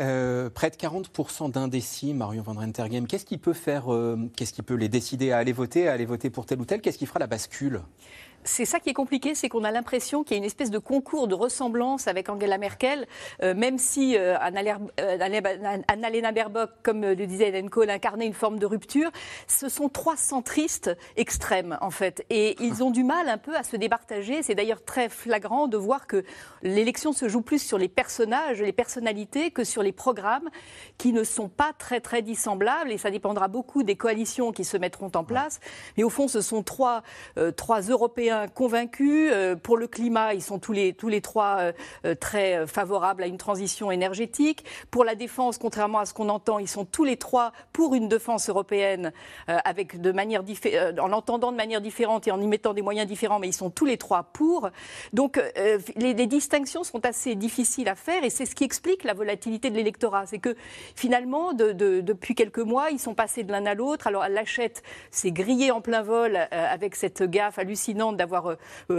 Euh, 0.00 0.50
près 0.50 0.70
de 0.70 0.76
40% 0.76 1.52
d'indécis, 1.52 2.14
Marion 2.14 2.42
Van 2.42 2.54
Rentergem. 2.54 3.06
Qu'est-ce 3.06 3.24
qui 3.24 3.38
peut 3.38 3.52
faire, 3.52 3.92
euh, 3.92 4.18
qu'est-ce 4.36 4.52
qui 4.52 4.62
peut 4.62 4.74
les 4.74 4.88
décider 4.88 5.30
à 5.30 5.38
aller 5.38 5.52
voter, 5.52 5.88
à 5.88 5.92
aller 5.92 6.04
voter 6.04 6.30
pour 6.30 6.46
tel 6.46 6.60
ou 6.60 6.64
tel? 6.64 6.80
Qu'est-ce 6.80 6.98
qui 6.98 7.06
fera 7.06 7.20
la 7.20 7.28
bascule? 7.28 7.80
C'est 8.44 8.64
ça 8.64 8.78
qui 8.78 8.90
est 8.90 8.94
compliqué, 8.94 9.34
c'est 9.34 9.48
qu'on 9.48 9.64
a 9.64 9.70
l'impression 9.70 10.22
qu'il 10.22 10.36
y 10.36 10.36
a 10.36 10.38
une 10.38 10.44
espèce 10.44 10.70
de 10.70 10.78
concours 10.78 11.28
de 11.28 11.34
ressemblance 11.34 12.06
avec 12.08 12.28
Angela 12.28 12.58
Merkel, 12.58 13.06
euh, 13.42 13.54
même 13.54 13.78
si 13.78 14.16
euh, 14.16 14.36
euh 14.36 15.80
Annalena 15.88 16.32
Baerbock, 16.32 16.70
comme 16.82 17.02
le 17.02 17.26
disait 17.26 17.48
Hélène 17.48 17.70
Kohl, 17.70 17.90
incarnait 17.90 18.26
une 18.26 18.34
forme 18.34 18.58
de 18.58 18.66
rupture. 18.66 19.10
Ce 19.46 19.68
sont 19.68 19.88
trois 19.88 20.16
centristes 20.16 20.90
extrêmes, 21.16 21.78
en 21.80 21.90
fait. 21.90 22.24
Et 22.30 22.56
ils 22.62 22.82
ont 22.82 22.90
du 22.90 23.04
mal 23.04 23.28
un 23.28 23.38
peu 23.38 23.56
à 23.56 23.62
se 23.62 23.76
départager. 23.76 24.42
C'est 24.42 24.54
d'ailleurs 24.54 24.84
très 24.84 25.08
flagrant 25.08 25.66
de 25.66 25.76
voir 25.76 26.06
que 26.06 26.24
l'élection 26.62 27.12
se 27.12 27.28
joue 27.28 27.42
plus 27.42 27.62
sur 27.62 27.78
les 27.78 27.88
personnages, 27.88 28.60
les 28.60 28.72
personnalités, 28.72 29.50
que 29.50 29.64
sur 29.64 29.82
les 29.82 29.92
programmes 29.92 30.50
qui 30.98 31.12
ne 31.12 31.24
sont 31.24 31.48
pas 31.48 31.72
très, 31.78 32.00
très 32.00 32.22
dissemblables. 32.22 32.92
Et 32.92 32.98
ça 32.98 33.10
dépendra 33.10 33.48
beaucoup 33.48 33.82
des 33.82 33.96
coalitions 33.96 34.52
qui 34.52 34.64
se 34.64 34.76
mettront 34.76 35.10
en 35.14 35.24
place. 35.24 35.60
Mais 35.96 36.04
au 36.04 36.10
fond, 36.10 36.28
ce 36.28 36.40
sont 36.40 36.62
trois, 36.62 37.02
euh, 37.38 37.50
trois 37.50 37.80
Européens 37.80 38.33
convaincus. 38.54 39.30
Euh, 39.32 39.56
pour 39.56 39.76
le 39.76 39.86
climat, 39.86 40.34
ils 40.34 40.42
sont 40.42 40.58
tous 40.58 40.72
les, 40.72 41.20
trois 41.20 41.56
euh, 41.58 41.72
euh, 42.04 42.14
très 42.14 42.66
favorables 42.66 43.22
à 43.22 43.26
une 43.26 43.36
transition 43.36 43.90
énergétique. 43.90 44.64
Pour 44.90 45.04
la 45.04 45.14
défense, 45.14 45.58
contrairement 45.58 45.98
à 45.98 46.06
ce 46.06 46.14
qu'on 46.14 46.28
entend, 46.28 46.58
ils 46.58 46.68
sont 46.68 46.84
tous 46.84 47.04
les 47.04 47.16
trois 47.16 47.52
pour 47.72 47.94
une 47.94 48.08
défense 48.08 48.48
européenne 48.48 49.12
avec 49.46 50.00
de 50.00 50.12
manière 50.12 50.42
en 51.00 51.08
l'entendant 51.08 51.52
de 51.52 51.56
manière 51.56 51.80
différente 51.80 52.26
et 52.26 52.30
en 52.30 52.40
y 52.40 52.46
mettant 52.46 52.74
des 52.74 52.82
moyens 52.82 53.06
différents, 53.06 53.38
mais 53.38 53.48
ils 53.48 53.54
sont 53.54 53.70
tous 53.70 53.84
les 53.84 53.96
trois 53.96 54.24
pour. 54.24 54.70
Donc 55.12 55.40
les, 55.96 56.14
distinctions 56.26 56.84
sont 56.84 57.04
assez 57.04 57.34
difficiles 57.34 57.88
à 57.88 57.94
faire 57.94 58.24
et 58.24 58.30
c'est 58.30 58.46
ce 58.46 58.54
qui 58.54 58.64
explique 58.64 59.04
la 59.04 59.14
volatilité 59.14 59.70
de 59.70 59.76
l'électorat. 59.76 60.26
C'est 60.26 60.38
que 60.38 60.56
finalement, 60.94 61.52
depuis 61.52 62.34
quelques 62.34 62.58
mois, 62.58 62.90
ils 62.90 62.98
sont 62.98 63.14
passés 63.14 63.42
de 63.42 63.52
l'un 63.52 63.66
à 63.66 63.74
l'autre. 63.74 64.06
Alors 64.06 64.28
Lachette 64.28 64.82
s'est 65.10 65.32
grillé 65.32 65.70
en 65.70 65.80
plein 65.80 66.02
vol 66.02 66.38
avec 66.50 66.96
cette 66.96 67.22
gaffe 67.22 67.58
hallucinante 67.58 68.16
d'avoir 68.24 68.56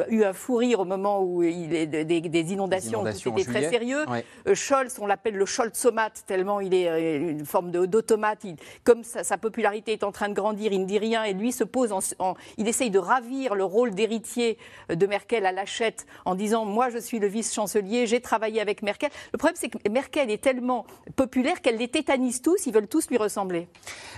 eu 0.09 0.23
un 0.23 0.33
fou 0.33 0.55
rire 0.55 0.79
au 0.79 0.85
moment 0.85 1.21
où 1.21 1.43
il 1.43 1.73
est 1.73 1.87
des, 1.87 2.53
inondations, 2.53 3.03
qui 3.03 3.29
étaient 3.29 3.43
très 3.43 3.69
sérieux. 3.69 4.05
Scholz, 4.53 4.97
on 4.99 5.07
l'appelle 5.07 5.35
le 5.35 5.45
Scholzomate, 5.45 6.23
tellement 6.27 6.59
il 6.59 6.73
est 6.73 7.17
une 7.17 7.45
forme 7.45 7.71
d'automate. 7.71 8.45
Comme 8.83 9.03
sa, 9.03 9.37
popularité 9.37 9.93
est 9.93 10.03
en 10.03 10.11
train 10.11 10.29
de 10.29 10.33
grandir, 10.33 10.71
il 10.71 10.81
ne 10.81 10.85
dit 10.85 10.99
rien 10.99 11.23
et 11.23 11.33
lui 11.33 11.51
se 11.51 11.63
pose 11.63 11.91
en, 12.19 12.35
il 12.57 12.67
essaye 12.67 12.89
de 12.89 12.99
ravir 12.99 13.55
le 13.55 13.63
rôle 13.63 13.91
d'héritier 13.91 14.57
de 14.89 15.05
Merkel 15.05 15.45
à 15.45 15.51
Lachette 15.51 16.05
en 16.25 16.35
disant 16.35 16.65
Moi, 16.65 16.89
je 16.89 16.97
suis 16.97 17.19
le 17.19 17.27
vice-chancelier, 17.27 18.07
j'ai 18.07 18.21
travaillé 18.21 18.61
avec 18.61 18.81
Merkel. 18.81 19.09
Le 19.33 19.37
problème, 19.37 19.55
c'est 19.57 19.69
que 19.69 19.89
Merkel 19.89 20.29
est 20.31 20.43
tellement 20.43 20.85
populaire 21.15 21.61
qu'elle 21.61 21.77
les 21.77 21.87
tétanise 21.87 22.41
tous, 22.41 22.65
ils 22.65 22.73
veulent 22.73 22.87
tous 22.87 23.09
lui 23.09 23.17
ressembler. 23.17 23.67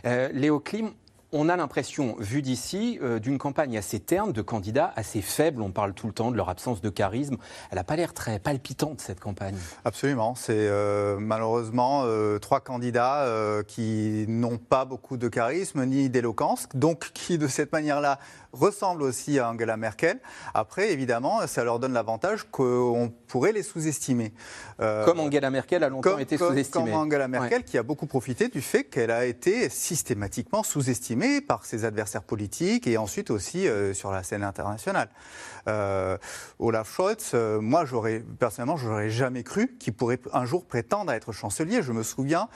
Euh, 0.05 0.29
Léo 0.33 0.59
Klim, 0.59 0.91
on 1.33 1.49
a 1.49 1.57
l'impression, 1.57 2.15
vu 2.19 2.41
d'ici, 2.41 2.99
euh, 3.01 3.19
d'une 3.19 3.37
campagne 3.37 3.77
assez 3.77 3.99
terne, 3.99 4.31
de 4.31 4.41
candidats 4.41 4.93
assez 4.95 5.21
faibles. 5.21 5.61
On 5.61 5.71
parle 5.71 5.93
tout 5.93 6.07
le 6.07 6.13
temps 6.13 6.31
de 6.31 6.37
leur 6.37 6.47
absence 6.47 6.79
de 6.79 6.89
charisme. 6.89 7.35
Elle 7.69 7.77
n'a 7.77 7.83
pas 7.83 7.97
l'air 7.97 8.13
très 8.13 8.39
palpitante, 8.39 9.01
cette 9.01 9.19
campagne. 9.19 9.55
Absolument. 9.83 10.35
C'est 10.35 10.53
euh, 10.55 11.17
malheureusement 11.19 12.03
euh, 12.05 12.39
trois 12.39 12.61
candidats 12.61 13.25
qui 13.67 14.25
n'ont 14.27 14.57
pas 14.57 14.85
beaucoup 14.85 15.17
de 15.17 15.27
charisme 15.27 15.83
ni 15.85 16.09
d'éloquence, 16.09 16.67
donc 16.73 17.11
qui, 17.13 17.37
de 17.37 17.47
cette 17.47 17.71
manière-là, 17.71 18.19
ressemblent 18.53 19.03
aussi 19.03 19.39
à 19.39 19.49
Angela 19.49 19.77
Merkel. 19.77 20.19
Après, 20.53 20.91
évidemment, 20.91 21.45
ça 21.47 21.63
leur 21.63 21.79
donne 21.79 21.93
l'avantage 21.93 22.43
qu'on 22.49 23.11
pourrait 23.27 23.51
les 23.51 23.63
sous-estimer. 23.63 24.33
comme 24.77 25.19
Angela 25.19 25.49
Merkel 25.49 25.83
a 25.83 25.89
longtemps 25.89 26.17
été 26.17 26.37
sous-estimée. 26.37 26.91
Comme 26.91 26.93
Angela 26.93 27.27
Merkel, 27.27 27.63
qui 27.63 27.77
a 27.77 27.83
beaucoup 27.83 28.07
profité 28.07 28.47
du 28.47 28.61
fait 28.61 28.85
qu'elle 28.85 29.11
a 29.11 29.25
été 29.25 29.69
systématiquement 29.69 30.63
sous-estimée 30.63 31.17
par 31.45 31.65
ses 31.65 31.85
adversaires 31.85 32.23
politiques 32.23 32.87
et 32.87 32.97
ensuite 32.97 33.31
aussi 33.31 33.67
euh, 33.67 33.93
sur 33.93 34.11
la 34.11 34.23
scène 34.23 34.43
internationale. 34.43 35.09
Euh, 35.67 36.17
Olaf 36.59 36.93
Scholz, 36.93 37.31
euh, 37.33 37.59
moi, 37.59 37.83
personnellement, 38.39 38.77
je 38.77 38.87
n'aurais 38.87 39.09
jamais 39.09 39.43
cru 39.43 39.75
qu'il 39.79 39.93
pourrait 39.93 40.19
un 40.33 40.45
jour 40.45 40.65
prétendre 40.65 41.11
à 41.11 41.15
être 41.15 41.31
chancelier. 41.31 41.81
Je 41.81 41.91
me 41.91 42.03
souviens, 42.03 42.47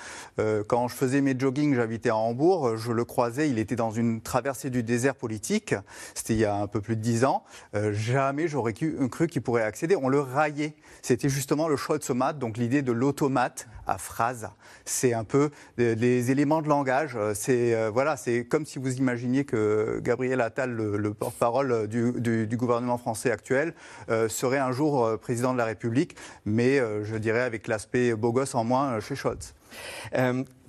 quand 0.67 0.87
je 0.87 0.95
faisais 0.95 1.21
mes 1.21 1.37
joggings, 1.37 1.75
j'habitais 1.75 2.09
à 2.09 2.15
Hambourg, 2.15 2.77
je 2.77 2.91
le 2.91 3.05
croisais, 3.05 3.49
il 3.49 3.59
était 3.59 3.75
dans 3.75 3.91
une 3.91 4.21
traversée 4.21 4.69
du 4.69 4.83
désert 4.83 5.15
politique, 5.15 5.75
c'était 6.13 6.33
il 6.33 6.39
y 6.39 6.45
a 6.45 6.55
un 6.55 6.67
peu 6.67 6.81
plus 6.81 6.95
de 6.95 7.01
dix 7.01 7.25
ans. 7.25 7.43
jamais 7.91 8.47
j'aurais 8.47 8.73
cru, 8.73 9.27
qu'il 9.27 9.41
pourrait 9.41 9.63
accéder. 9.63 9.95
On 9.95 10.09
le 10.09 10.19
raillait. 10.19 10.75
C'était 11.01 11.29
justement 11.29 11.67
le 11.67 11.77
Scholzomat, 11.77 12.33
donc 12.33 12.57
l'idée 12.57 12.81
de 12.81 12.91
l'automate 12.91 13.67
à 13.91 13.97
phrase. 13.97 14.49
C'est 14.85 15.13
un 15.13 15.23
peu 15.23 15.51
les 15.77 16.31
éléments 16.31 16.61
de 16.61 16.67
langage. 16.67 17.17
C'est 17.33 17.89
voilà, 17.89 18.17
c'est 18.17 18.45
comme 18.45 18.65
si 18.65 18.79
vous 18.79 18.95
imaginiez 18.95 19.45
que 19.45 19.99
Gabriel 20.03 20.41
Attal, 20.41 20.71
le, 20.71 21.13
porte-parole 21.13 21.87
du, 21.87 22.57
gouvernement 22.57 22.97
français 22.97 23.31
actuel, 23.31 23.73
euh, 24.09 24.29
serait 24.29 24.59
un 24.59 24.71
jour 24.71 25.05
euh, 25.05 25.17
président 25.17 25.53
de 25.53 25.57
la 25.57 25.65
République, 25.65 26.15
mais 26.45 26.79
euh, 26.79 27.03
je 27.03 27.15
dirais 27.15 27.41
avec 27.41 27.67
l'aspect 27.67 28.13
beau 28.15 28.31
gosse 28.31 28.55
en 28.55 28.63
moins 28.63 28.99
chez 28.99 29.15
Scholz. 29.15 29.53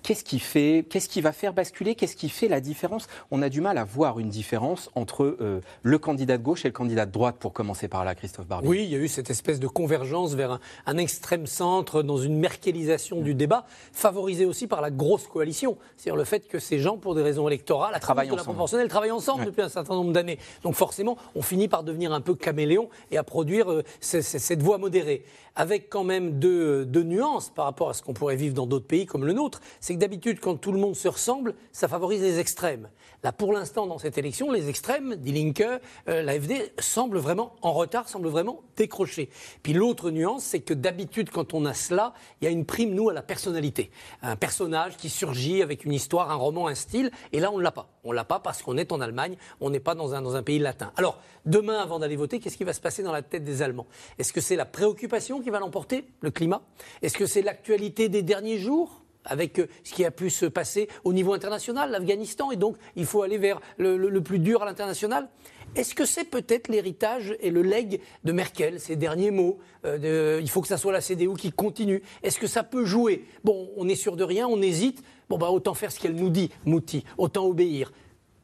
Qu'est-ce 0.02 0.24
qui 0.24 0.40
fait, 0.40 0.84
qu'est-ce 0.88 1.08
qui 1.08 1.20
va 1.20 1.32
faire 1.32 1.52
basculer, 1.52 1.94
qu'est-ce 1.94 2.16
qui 2.16 2.28
fait 2.28 2.48
la 2.48 2.60
différence? 2.60 3.06
On 3.30 3.40
a 3.40 3.48
du 3.48 3.60
mal 3.60 3.78
à 3.78 3.84
voir 3.84 4.18
une 4.18 4.28
différence 4.28 4.90
entre 4.94 5.36
euh, 5.40 5.60
le 5.82 5.98
candidat 5.98 6.38
de 6.38 6.42
gauche 6.42 6.64
et 6.64 6.68
le 6.68 6.72
candidat 6.72 7.06
de 7.06 7.12
droite, 7.12 7.36
pour 7.38 7.52
commencer 7.52 7.86
par 7.86 8.04
là, 8.04 8.14
Christophe 8.14 8.46
Barbier. 8.46 8.68
Oui, 8.68 8.84
il 8.84 8.90
y 8.90 8.96
a 8.96 8.98
eu 8.98 9.08
cette 9.08 9.30
espèce 9.30 9.60
de 9.60 9.68
convergence 9.68 10.34
vers 10.34 10.58
un, 10.86 10.96
extrême 10.96 11.46
centre, 11.46 12.02
dans 12.02 12.16
une 12.16 12.36
merkelisation 12.38 13.20
du 13.20 13.34
débat, 13.34 13.64
favorisée 13.92 14.44
aussi 14.44 14.66
par 14.66 14.80
la 14.80 14.90
grosse 14.90 15.28
coalition. 15.28 15.76
C'est-à-dire 15.96 16.16
le 16.16 16.24
fait 16.24 16.48
que 16.48 16.58
ces 16.58 16.78
gens, 16.80 16.96
pour 16.96 17.14
des 17.14 17.22
raisons 17.22 17.46
électorales, 17.46 17.94
à 17.94 18.00
travers 18.00 18.24
la 18.34 18.42
proportionnelle, 18.42 18.88
travaillent 18.88 19.12
ensemble 19.12 19.44
depuis 19.44 19.62
un 19.62 19.68
certain 19.68 19.94
nombre 19.94 20.12
d'années. 20.12 20.38
Donc 20.62 20.74
forcément, 20.74 21.16
on 21.34 21.42
finit 21.42 21.68
par 21.68 21.84
devenir 21.84 22.12
un 22.12 22.20
peu 22.20 22.34
caméléon 22.34 22.88
et 23.10 23.18
à 23.18 23.22
produire 23.22 23.70
euh, 23.70 23.82
cette 24.00 24.62
voix 24.62 24.78
modérée 24.78 25.24
avec 25.54 25.88
quand 25.90 26.04
même 26.04 26.38
deux, 26.38 26.84
nuances 27.02 27.50
par 27.50 27.66
rapport 27.66 27.90
à 27.90 27.94
ce 27.94 28.02
qu'on 28.02 28.14
pourrait 28.14 28.36
vivre 28.36 28.54
dans 28.54 28.66
d'autres 28.66 28.86
pays 28.86 29.06
comme 29.06 29.24
le 29.24 29.32
nôtre. 29.32 29.60
C'est 29.80 29.91
que 29.94 29.98
d'habitude, 29.98 30.40
quand 30.40 30.57
tout 30.57 30.72
le 30.72 30.78
monde 30.78 30.96
se 30.96 31.09
ressemble, 31.09 31.55
ça 31.72 31.88
favorise 31.88 32.22
les 32.22 32.38
extrêmes. 32.38 32.88
Là, 33.22 33.31
pour 33.31 33.52
l'instant, 33.52 33.87
dans 33.87 33.98
cette 33.98 34.18
élection, 34.18 34.50
les 34.50 34.68
extrêmes, 34.68 35.14
Die 35.14 35.33
Linke, 35.33 35.62
euh, 36.09 36.22
l'AFD, 36.22 36.72
semblent 36.78 37.18
vraiment 37.18 37.55
en 37.62 37.72
retard, 37.72 38.09
semblent 38.09 38.28
vraiment 38.28 38.62
décrocher. 38.76 39.28
Puis 39.62 39.74
l'autre 39.74 40.11
nuance, 40.11 40.42
c'est 40.42 40.61
que 40.61 40.74
d'habitude, 40.74 41.31
quand 41.31 41.55
on 41.55 41.64
a 41.64 41.72
cela, 41.72 42.14
il 42.40 42.44
y 42.44 42.48
a 42.48 42.50
une 42.50 42.64
prime, 42.64 42.94
nous, 42.94 43.11
à 43.11 43.12
la 43.12 43.22
personnalité. 43.22 43.92
Un 44.22 44.35
personnage 44.35 44.96
qui 44.96 45.09
surgit 45.09 45.62
avec 45.62 45.85
une 45.85 45.92
histoire, 45.92 46.33
un 46.33 46.35
roman, 46.35 46.66
un 46.66 46.74
style, 46.74 47.12
et 47.33 47.38
là, 47.38 47.52
on 47.52 47.59
ne 47.59 47.62
l'a 47.62 47.70
pas. 47.70 47.90
On 48.02 48.11
ne 48.11 48.16
l'a 48.16 48.24
pas 48.24 48.40
parce 48.40 48.62
qu'on 48.62 48.76
est 48.76 48.90
en 48.90 49.00
Allemagne, 49.00 49.37
on 49.61 49.70
n'est 49.70 49.81
pas 49.81 49.94
dans 49.94 50.14
un, 50.14 50.22
dans 50.22 50.35
un 50.35 50.42
pays 50.42 50.59
latin. 50.59 50.92
Alors, 50.96 51.20
demain, 51.46 51.78
avant 51.78 52.00
d'aller 52.00 52.16
voter, 52.16 52.40
qu'est-ce 52.40 52.57
qui 52.57 52.64
va 52.64 52.72
se 52.72 52.81
passer 52.81 53.05
dans 53.05 53.12
la 53.12 53.22
tête 53.22 53.44
des 53.44 53.62
Allemands? 53.62 53.87
Est-ce 54.18 54.33
que 54.33 54.40
c'est 54.40 54.57
la 54.57 54.64
préoccupation 54.64 55.40
qui 55.40 55.50
va 55.50 55.61
l'emporter, 55.61 56.07
le 56.20 56.33
climat? 56.33 56.62
Est-ce 57.02 57.16
que 57.16 57.26
c'est 57.26 57.42
l'actualité 57.42 58.09
des 58.09 58.22
derniers 58.22 58.59
jours? 58.59 59.01
Avec 59.24 59.58
euh, 59.58 59.66
ce 59.85 59.92
qui 59.92 60.04
a 60.04 60.11
pu 60.11 60.30
se 60.30 60.46
passer 60.46 60.88
au 61.04 61.12
niveau 61.12 61.32
international, 61.32 61.90
l'Afghanistan, 61.90 62.50
et 62.50 62.56
donc 62.56 62.76
il 62.96 63.06
faut 63.06 63.22
aller 63.22 63.38
vers 63.38 63.61
le, 63.78 64.20
plus 64.20 64.38
dur 64.38 64.62
à 64.62 64.66
l'international 64.66 65.28
est-ce 65.74 65.94
que 65.94 66.04
c'est 66.04 66.24
peut-être 66.24 66.68
l'héritage 66.68 67.35
et 67.40 67.50
le 67.50 67.62
leg 67.62 68.02
de 68.24 68.32
Merkel, 68.32 68.78
ces 68.78 68.94
derniers 68.94 69.30
mots 69.30 69.58
euh, 69.87 70.38
Il 70.42 70.50
faut 70.50 70.61
que 70.61 70.68
ça 70.68 70.76
soit 70.76 70.92
la 70.92 71.00
CDU 71.00 71.32
qui 71.32 71.50
continue. 71.50 72.02
Est-ce 72.22 72.38
que 72.38 72.46
ça 72.46 72.62
peut 72.62 72.85
jouer? 72.85 73.24
Bon, 73.42 73.70
on 73.78 73.88
est 73.88 73.94
sûr 73.94 74.16
de 74.16 74.22
rien, 74.22 74.46
on 74.46 74.61
hésite. 74.61 75.02
Bon, 75.30 75.38
bah, 75.38 75.48
autant 75.48 75.72
faire 75.72 75.90
ce 75.90 75.98
qu'elle 75.98 76.14
nous 76.14 76.28
dit, 76.28 76.50
Mouti, 76.66 77.04
autant 77.16 77.46
obéir. 77.46 77.90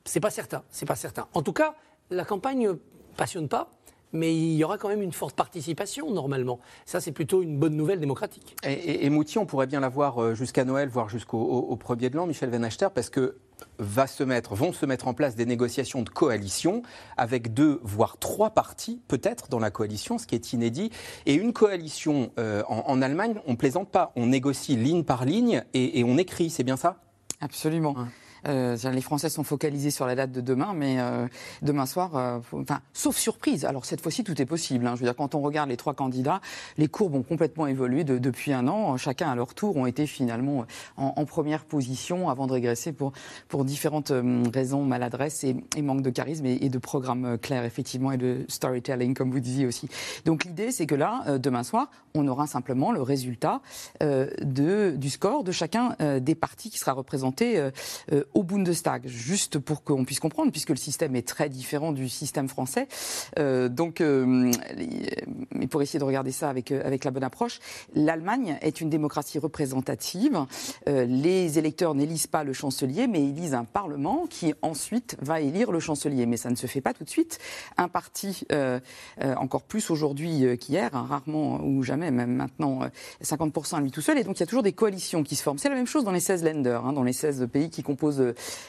C'est 0.06 0.20
pas 0.20 0.30
certain, 0.30 0.62
c'est 0.70 0.86
pas 0.86 0.96
certain. 0.96 1.28
En 1.34 1.42
tout 1.42 1.52
cas, 1.52 1.74
la 2.08 2.24
campagne 2.24 2.76
passionne 3.14 3.48
pas 3.48 3.77
mais 4.12 4.34
il 4.34 4.54
y 4.54 4.64
aura 4.64 4.78
quand 4.78 4.88
même 4.88 5.02
une 5.02 5.12
forte 5.12 5.36
participation 5.36 6.10
normalement. 6.10 6.60
Ça, 6.86 7.00
c'est 7.00 7.12
plutôt 7.12 7.42
une 7.42 7.58
bonne 7.58 7.76
nouvelle 7.76 8.00
démocratique. 8.00 8.56
Et, 8.64 9.04
et, 9.06 9.10
Mouti, 9.10 9.38
on 9.38 9.46
pourrait 9.46 9.66
bien 9.66 9.80
l'avoir 9.80 10.22
euh, 10.22 10.34
jusqu'à 10.34 10.64
Noël, 10.64 10.88
voire 10.88 11.08
jusqu'au 11.08 11.76
premier 11.76 12.10
de 12.10 12.16
l'an, 12.16 12.26
Michel 12.26 12.50
Van 12.50 12.62
Achter, 12.62 12.88
parce 12.94 13.10
que 13.10 13.36
va 13.78 14.06
se 14.06 14.22
mettre, 14.22 14.54
vont 14.54 14.72
se 14.72 14.86
mettre 14.86 15.08
en 15.08 15.14
place 15.14 15.34
des 15.34 15.46
négociations 15.46 16.02
de 16.02 16.08
coalition 16.08 16.82
avec 17.16 17.54
deux, 17.54 17.80
voire 17.82 18.16
trois 18.18 18.50
partis, 18.50 19.00
peut-être, 19.08 19.48
dans 19.48 19.58
la 19.58 19.70
coalition, 19.70 20.18
ce 20.18 20.26
qui 20.26 20.34
est 20.34 20.52
inédit. 20.52 20.90
Et 21.26 21.34
une 21.34 21.52
coalition 21.52 22.30
euh, 22.38 22.62
en, 22.68 23.02
Allemagne, 23.02 23.40
on 23.46 23.52
ne 23.52 23.56
plaisante 23.56 23.90
pas. 23.90 24.12
On 24.16 24.26
négocie 24.26 24.76
ligne 24.76 25.04
par 25.04 25.24
ligne 25.24 25.64
et, 25.74 26.04
on 26.04 26.18
écrit, 26.18 26.50
c'est 26.50 26.64
bien 26.64 26.76
ça? 26.76 27.00
Absolument. 27.40 27.94
Euh, 28.46 28.76
les 28.92 29.00
Français 29.00 29.28
sont 29.28 29.44
focalisés 29.44 29.90
sur 29.90 30.06
la 30.06 30.14
date 30.14 30.32
de 30.32 30.40
demain, 30.40 30.72
mais 30.74 30.96
euh, 30.98 31.26
demain 31.62 31.86
soir, 31.86 32.16
euh, 32.16 32.38
enfin, 32.52 32.80
sauf 32.92 33.16
surprise. 33.16 33.64
Alors 33.64 33.84
cette 33.84 34.00
fois-ci, 34.00 34.24
tout 34.24 34.40
est 34.40 34.46
possible. 34.46 34.86
Hein. 34.86 34.94
Je 34.94 35.00
veux 35.00 35.06
dire, 35.06 35.16
quand 35.16 35.34
on 35.34 35.40
regarde 35.40 35.68
les 35.68 35.76
trois 35.76 35.94
candidats, 35.94 36.40
les 36.76 36.88
courbes 36.88 37.14
ont 37.14 37.22
complètement 37.22 37.66
évolué 37.66 38.04
depuis 38.04 38.52
un 38.52 38.68
an. 38.68 38.96
Chacun 38.96 39.30
à 39.30 39.34
leur 39.34 39.54
tour 39.54 39.76
ont 39.76 39.86
été 39.86 40.06
finalement 40.06 40.64
en, 40.96 41.24
première 41.24 41.64
position 41.64 42.30
avant 42.30 42.46
de 42.46 42.52
régresser 42.52 42.92
pour 42.92 43.12
pour 43.48 43.64
différentes 43.64 44.12
raisons, 44.54 44.84
maladresse 44.84 45.44
et, 45.44 45.82
manque 45.82 46.02
de 46.02 46.10
charisme 46.10 46.46
et, 46.46 46.68
de 46.68 46.78
programme 46.78 47.38
clair 47.38 47.64
effectivement 47.64 48.12
et 48.12 48.16
de 48.16 48.44
storytelling, 48.48 49.14
comme 49.14 49.30
vous 49.30 49.40
disiez 49.40 49.66
aussi. 49.66 49.88
Donc 50.24 50.44
l'idée, 50.44 50.70
c'est 50.70 50.86
que 50.86 50.94
là, 50.94 51.38
demain 51.38 51.62
soir, 51.62 51.90
on 52.14 52.26
aura 52.28 52.46
simplement 52.46 52.92
le 52.92 53.02
résultat 53.02 53.60
de, 54.00 54.94
du 54.96 55.10
score 55.10 55.44
de 55.44 55.52
chacun 55.52 55.96
des 56.20 56.34
partis 56.34 56.70
qui 56.70 56.78
sera 56.78 56.92
représenté 56.92 57.70
au 58.34 58.42
Bundestag, 58.42 59.06
juste 59.06 59.58
pour 59.58 59.82
qu'on 59.82 60.04
puisse 60.04 60.20
comprendre, 60.20 60.50
puisque 60.50 60.70
le 60.70 60.76
système 60.76 61.16
est 61.16 61.26
très 61.26 61.48
différent 61.48 61.92
du 61.92 62.08
système 62.08 62.48
français. 62.48 62.88
Euh, 63.38 63.68
donc, 63.68 64.00
euh, 64.00 64.50
pour 65.70 65.82
essayer 65.82 65.98
de 65.98 66.04
regarder 66.04 66.32
ça 66.32 66.48
avec, 66.48 66.72
euh, 66.72 66.82
avec 66.84 67.04
la 67.04 67.10
bonne 67.10 67.24
approche, 67.24 67.60
l'Allemagne 67.94 68.58
est 68.62 68.80
une 68.80 68.90
démocratie 68.90 69.38
représentative. 69.38 70.46
Les 70.86 71.58
électeurs 71.58 71.94
n'élisent 71.94 72.26
pas 72.26 72.44
le 72.44 72.52
chancelier, 72.52 73.06
mais 73.06 73.22
élisent 73.22 73.54
un 73.54 73.64
parlement 73.64 74.26
qui 74.28 74.54
ensuite 74.62 75.16
va 75.20 75.40
élire 75.40 75.72
le 75.72 75.80
chancelier. 75.80 76.26
Mais 76.26 76.36
ça 76.36 76.50
ne 76.50 76.56
se 76.56 76.66
fait 76.66 76.80
pas 76.80 76.94
tout 76.94 77.04
de 77.04 77.10
suite. 77.10 77.38
Un 77.76 77.88
parti, 77.88 78.44
encore 79.20 79.62
plus 79.62 79.90
aujourd'hui 79.90 80.58
qu'hier, 80.58 80.90
hein, 80.94 81.06
rarement 81.08 81.60
ou 81.62 81.82
jamais, 81.82 82.10
même 82.10 82.34
maintenant, 82.34 82.80
50% 83.22 83.76
à 83.76 83.80
lui 83.80 83.90
tout 83.90 84.00
seul. 84.00 84.18
Et 84.18 84.24
donc, 84.24 84.36
il 84.38 84.40
y 84.40 84.42
a 84.42 84.46
toujours 84.46 84.62
des 84.62 84.72
coalitions 84.72 85.22
qui 85.22 85.36
se 85.36 85.42
forment. 85.42 85.58
C'est 85.58 85.68
la 85.68 85.74
même 85.74 85.86
chose 85.86 86.04
dans 86.04 86.12
les 86.12 86.20
16 86.20 86.44
lenders, 86.44 86.84
hein, 86.84 86.92
dans 86.92 87.02
les 87.02 87.12
16 87.12 87.48
pays 87.52 87.70
qui 87.70 87.82
composent 87.82 88.17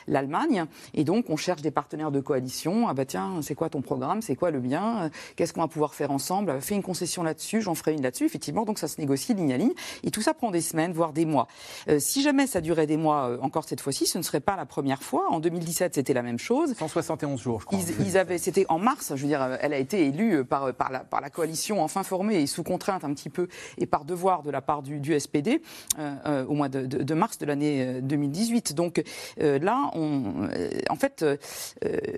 l'Allemagne. 0.07 0.65
Et 0.93 1.03
donc, 1.03 1.29
on 1.29 1.37
cherche 1.37 1.61
des 1.61 1.71
partenaires 1.71 2.11
de 2.11 2.19
coalition. 2.19 2.87
Ah 2.87 2.93
bah 2.93 3.05
tiens, 3.05 3.41
c'est 3.41 3.55
quoi 3.55 3.69
ton 3.69 3.81
programme? 3.81 4.21
C'est 4.21 4.35
quoi 4.35 4.51
le 4.51 4.59
bien 4.59 5.09
Qu'est-ce 5.35 5.53
qu'on 5.53 5.61
va 5.61 5.67
pouvoir 5.67 5.93
faire 5.93 6.11
ensemble? 6.11 6.59
Fais 6.61 6.75
une 6.75 6.83
concession 6.83 7.23
là-dessus, 7.23 7.61
j'en 7.61 7.75
ferai 7.75 7.93
une 7.93 8.01
là-dessus. 8.01 8.25
Effectivement, 8.25 8.65
donc 8.65 8.79
ça 8.79 8.87
se 8.87 8.99
négocie 8.99 9.33
ligne 9.33 9.53
à 9.53 9.57
ligne. 9.57 9.73
Et 10.03 10.11
tout 10.11 10.21
ça 10.21 10.33
prend 10.33 10.51
des 10.51 10.61
semaines, 10.61 10.93
voire 10.93 11.13
des 11.13 11.25
mois. 11.25 11.47
Euh, 11.87 11.99
si 11.99 12.21
jamais 12.21 12.47
ça 12.47 12.61
durait 12.61 12.87
des 12.87 12.97
mois 12.97 13.29
euh, 13.29 13.37
encore 13.41 13.63
cette 13.63 13.81
fois-ci, 13.81 14.05
ce 14.05 14.17
ne 14.17 14.23
serait 14.23 14.39
pas 14.39 14.55
la 14.55 14.65
première 14.65 15.03
fois. 15.03 15.27
En 15.29 15.39
2017, 15.39 15.95
c'était 15.95 16.13
la 16.13 16.21
même 16.21 16.39
chose. 16.39 16.73
171 16.77 17.39
jours, 17.39 17.61
je 17.61 17.65
crois. 17.65 17.79
Ils, 18.05 18.17
avaient, 18.17 18.37
c'était 18.37 18.65
en 18.69 18.79
mars. 18.79 19.13
Je 19.15 19.21
veux 19.21 19.27
dire, 19.27 19.57
elle 19.61 19.73
a 19.73 19.77
été 19.77 20.05
élue 20.05 20.43
par, 20.45 20.73
par, 20.73 20.91
la, 20.91 20.99
par 20.99 21.21
la 21.21 21.29
coalition 21.29 21.81
enfin 21.83 22.03
formée 22.03 22.41
et 22.41 22.47
sous 22.47 22.63
contrainte 22.63 23.03
un 23.03 23.13
petit 23.13 23.29
peu 23.29 23.47
et 23.77 23.85
par 23.85 24.05
devoir 24.05 24.43
de 24.43 24.51
la 24.51 24.61
part 24.61 24.81
du, 24.81 24.99
du 24.99 25.19
SPD 25.19 25.61
euh, 25.97 26.45
au 26.45 26.53
mois 26.53 26.69
de, 26.69 26.85
de, 26.85 27.03
de, 27.03 27.13
mars 27.13 27.37
de 27.37 27.45
l'année 27.45 28.01
2018. 28.01 28.73
Donc 28.73 29.03
là, 29.39 29.91
on, 29.93 30.47
en 30.89 30.95
fait, 30.95 31.25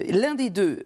l'un 0.08 0.36
des 0.36 0.50
deux, 0.50 0.84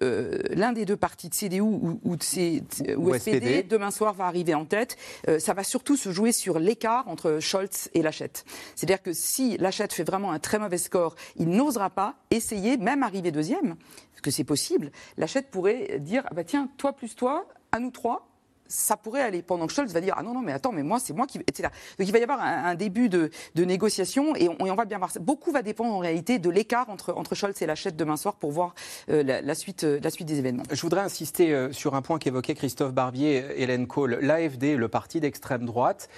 l'un 0.52 0.74
des 0.74 0.86
deux 0.86 0.98
partis 0.98 1.30
de 1.30 1.34
CDU 1.34 1.62
ou, 1.62 2.00
ou 2.04 2.16
de 2.16 2.24
C, 2.24 2.64
ou, 2.98 3.14
SPD, 3.14 3.64
demain 3.64 3.92
soir 3.92 4.14
va 4.14 4.26
arriver 4.26 4.54
en 4.54 4.66
tête. 4.66 4.98
ça 5.40 5.54
va 5.54 5.64
surtout 5.64 5.98
se 5.98 6.12
jouer 6.12 6.32
sur 6.32 6.60
l'écart 6.60 7.08
entre 7.08 7.40
Scholz 7.40 7.90
et 7.94 8.02
Lachette. 8.02 8.46
C'est-à-dire 8.76 9.02
que 9.02 9.14
si 9.14 9.58
Lachette 9.58 9.94
fait 9.94 10.04
vraiment 10.04 10.32
un 10.32 10.40
très 10.40 10.60
mauvais 10.60 10.78
score, 10.78 11.16
il 11.38 11.50
n'osera 11.50 11.90
pas 11.90 12.16
essayer, 12.32 12.78
même 12.78 13.04
arriver 13.04 13.32
deuxième, 13.32 13.76
parce 14.12 14.22
que 14.22 14.32
c'est 14.32 14.44
possible. 14.44 14.92
Lachette 15.18 15.50
pourrait 15.50 16.00
dire 16.00 16.24
ah 16.28 16.34
bah 16.34 16.44
tiens, 16.44 16.70
toi 16.78 16.94
plus 16.94 17.16
toi, 17.16 17.48
à 17.72 17.80
nous 17.80 17.92
trois, 17.92 18.28
ça 18.68 18.98
pourrait 18.98 19.22
aller. 19.22 19.42
Pendant 19.42 19.68
que 19.68 19.74
Scholz 19.74 19.92
va 19.94 20.02
dire 20.02 20.16
Ah 20.18 20.24
non, 20.24 20.34
non, 20.34 20.42
mais 20.42 20.52
attends, 20.52 20.72
mais 20.72 20.84
moi, 20.84 21.00
c'est 21.00 21.14
moi 21.14 21.28
qui. 21.28 21.40
Etc. 21.40 21.70
Donc 21.98 22.08
il 22.08 22.12
va 22.12 22.20
y 22.20 22.24
avoir 22.24 22.42
un, 22.42 22.76
début 22.76 23.10
de, 23.10 23.30
négociation 23.56 24.36
et 24.36 24.50
on, 24.60 24.76
va 24.76 24.86
bien 24.86 24.98
voir. 24.98 25.12
Beaucoup 25.20 25.52
va 25.52 25.62
dépendre 25.62 25.94
en 25.94 26.00
réalité 26.00 26.40
de 26.40 26.50
l'écart 26.50 26.90
entre, 26.90 27.14
entre 27.14 27.36
Scholz 27.36 27.62
et 27.62 27.66
Lachette 27.66 27.96
demain 27.96 28.18
soir 28.18 28.36
pour 28.36 28.52
voir 28.52 28.76
euh, 29.10 29.24
la, 29.24 29.56
suite, 29.56 29.84
euh, 29.84 30.00
la 30.04 30.10
suite 30.10 30.28
des 30.28 30.40
événements. 30.40 30.64
Je 30.72 30.82
voudrais 30.82 31.02
insister 31.02 31.54
euh, 31.54 31.72
sur 31.72 31.96
un 31.96 32.02
point 32.02 32.20
qu'évoquait 32.20 32.56
Christophe 32.56 32.94
Barbier 32.94 33.38
et 33.38 33.64
Hélène 33.64 33.88
Kohl. 33.88 34.20
L'AFD, 34.22 34.76
le 34.76 34.88
parti 34.88 35.20
d'extrême 35.20 35.66
droite, 35.66 36.10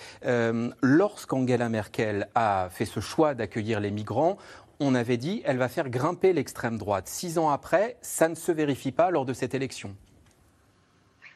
lorsqu'Angela 0.81 1.69
Merkel 1.69 2.27
a 2.35 2.69
fait 2.71 2.85
ce 2.85 2.99
choix 2.99 3.33
d'accueillir 3.33 3.79
les 3.79 3.91
migrants, 3.91 4.37
on 4.79 4.95
avait 4.95 5.17
dit 5.17 5.41
elle 5.45 5.57
va 5.57 5.69
faire 5.69 5.89
grimper 5.89 6.33
l'extrême 6.33 6.77
droite. 6.77 7.07
Six 7.07 7.37
ans 7.37 7.49
après, 7.49 7.97
ça 8.01 8.29
ne 8.29 8.35
se 8.35 8.51
vérifie 8.51 8.91
pas 8.91 9.11
lors 9.11 9.25
de 9.25 9.33
cette 9.33 9.55
élection. 9.55 9.95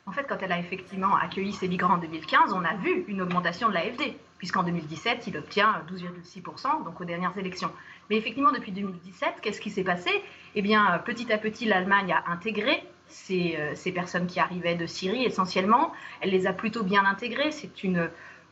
En 0.07 0.11
fait, 0.11 0.25
quand 0.27 0.37
elle 0.41 0.51
a 0.51 0.59
effectivement 0.59 1.15
accueilli 1.15 1.53
ces 1.53 1.67
migrants 1.67 1.93
en 1.93 1.97
2015, 1.97 2.53
on 2.53 2.63
a 2.63 2.73
vu 2.75 3.05
une 3.07 3.21
augmentation 3.21 3.69
de 3.69 3.73
l'AFD, 3.73 4.15
puisqu'en 4.39 4.63
2017, 4.63 5.27
il 5.27 5.37
obtient 5.37 5.83
12,6%, 5.91 6.83
donc 6.83 6.99
aux 6.99 7.05
dernières 7.05 7.37
élections. 7.37 7.71
Mais 8.09 8.17
effectivement, 8.17 8.51
depuis 8.51 8.71
2017, 8.71 9.35
qu'est-ce 9.41 9.61
qui 9.61 9.69
s'est 9.69 9.83
passé? 9.83 10.09
Eh 10.55 10.61
bien, 10.61 10.99
petit 11.05 11.31
à 11.31 11.37
petit, 11.37 11.65
l'Allemagne 11.65 12.13
a 12.13 12.31
intégré 12.31 12.83
ces, 13.07 13.55
euh, 13.59 13.75
ces, 13.75 13.91
personnes 13.91 14.25
qui 14.25 14.39
arrivaient 14.39 14.75
de 14.75 14.85
Syrie 14.85 15.23
essentiellement. 15.23 15.91
Elle 16.21 16.31
les 16.31 16.47
a 16.47 16.53
plutôt 16.53 16.83
bien 16.83 17.05
intégrées. 17.05 17.51
C'est 17.51 17.83
une, 17.83 18.09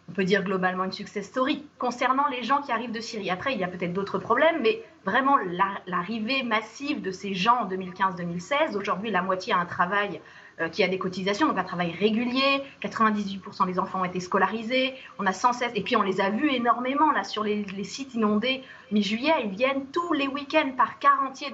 on 0.09 0.11
peut 0.11 0.23
dire 0.23 0.43
globalement 0.43 0.85
une 0.85 0.91
success 0.91 1.27
story 1.27 1.63
concernant 1.77 2.27
les 2.27 2.43
gens 2.43 2.61
qui 2.61 2.71
arrivent 2.71 2.91
de 2.91 2.99
Syrie. 2.99 3.29
Après, 3.29 3.53
il 3.53 3.59
y 3.59 3.63
a 3.63 3.67
peut-être 3.67 3.93
d'autres 3.93 4.17
problèmes, 4.17 4.61
mais 4.61 4.81
vraiment 5.05 5.37
l'arrivée 5.85 6.43
massive 6.43 7.01
de 7.01 7.11
ces 7.11 7.33
gens 7.33 7.61
en 7.61 7.69
2015-2016, 7.69 8.75
aujourd'hui 8.75 9.11
la 9.11 9.21
moitié 9.21 9.53
a 9.53 9.57
un 9.57 9.65
travail 9.65 10.17
euh, 10.17 10.19
qui 10.67 10.83
a 10.83 10.87
des 10.87 10.97
cotisations, 10.97 11.47
donc 11.47 11.57
un 11.57 11.63
travail 11.63 11.91
régulier. 11.91 12.63
98% 12.81 13.65
des 13.65 13.79
enfants 13.79 14.01
ont 14.01 14.05
été 14.05 14.19
scolarisés. 14.19 14.93
On 15.17 15.25
a 15.25 15.31
sans 15.31 15.53
cesse, 15.53 15.71
et 15.75 15.81
puis 15.81 15.95
on 15.95 16.01
les 16.01 16.19
a 16.19 16.29
vus 16.29 16.51
énormément 16.51 17.11
là 17.11 17.23
sur 17.23 17.43
les, 17.43 17.65
sites 17.83 18.13
inondés 18.13 18.63
mi-juillet. 18.91 19.33
Ils 19.45 19.51
viennent 19.51 19.85
tous 19.93 20.13
les 20.13 20.27
week-ends 20.27 20.71
par 20.75 20.99
quarantier 20.99 21.47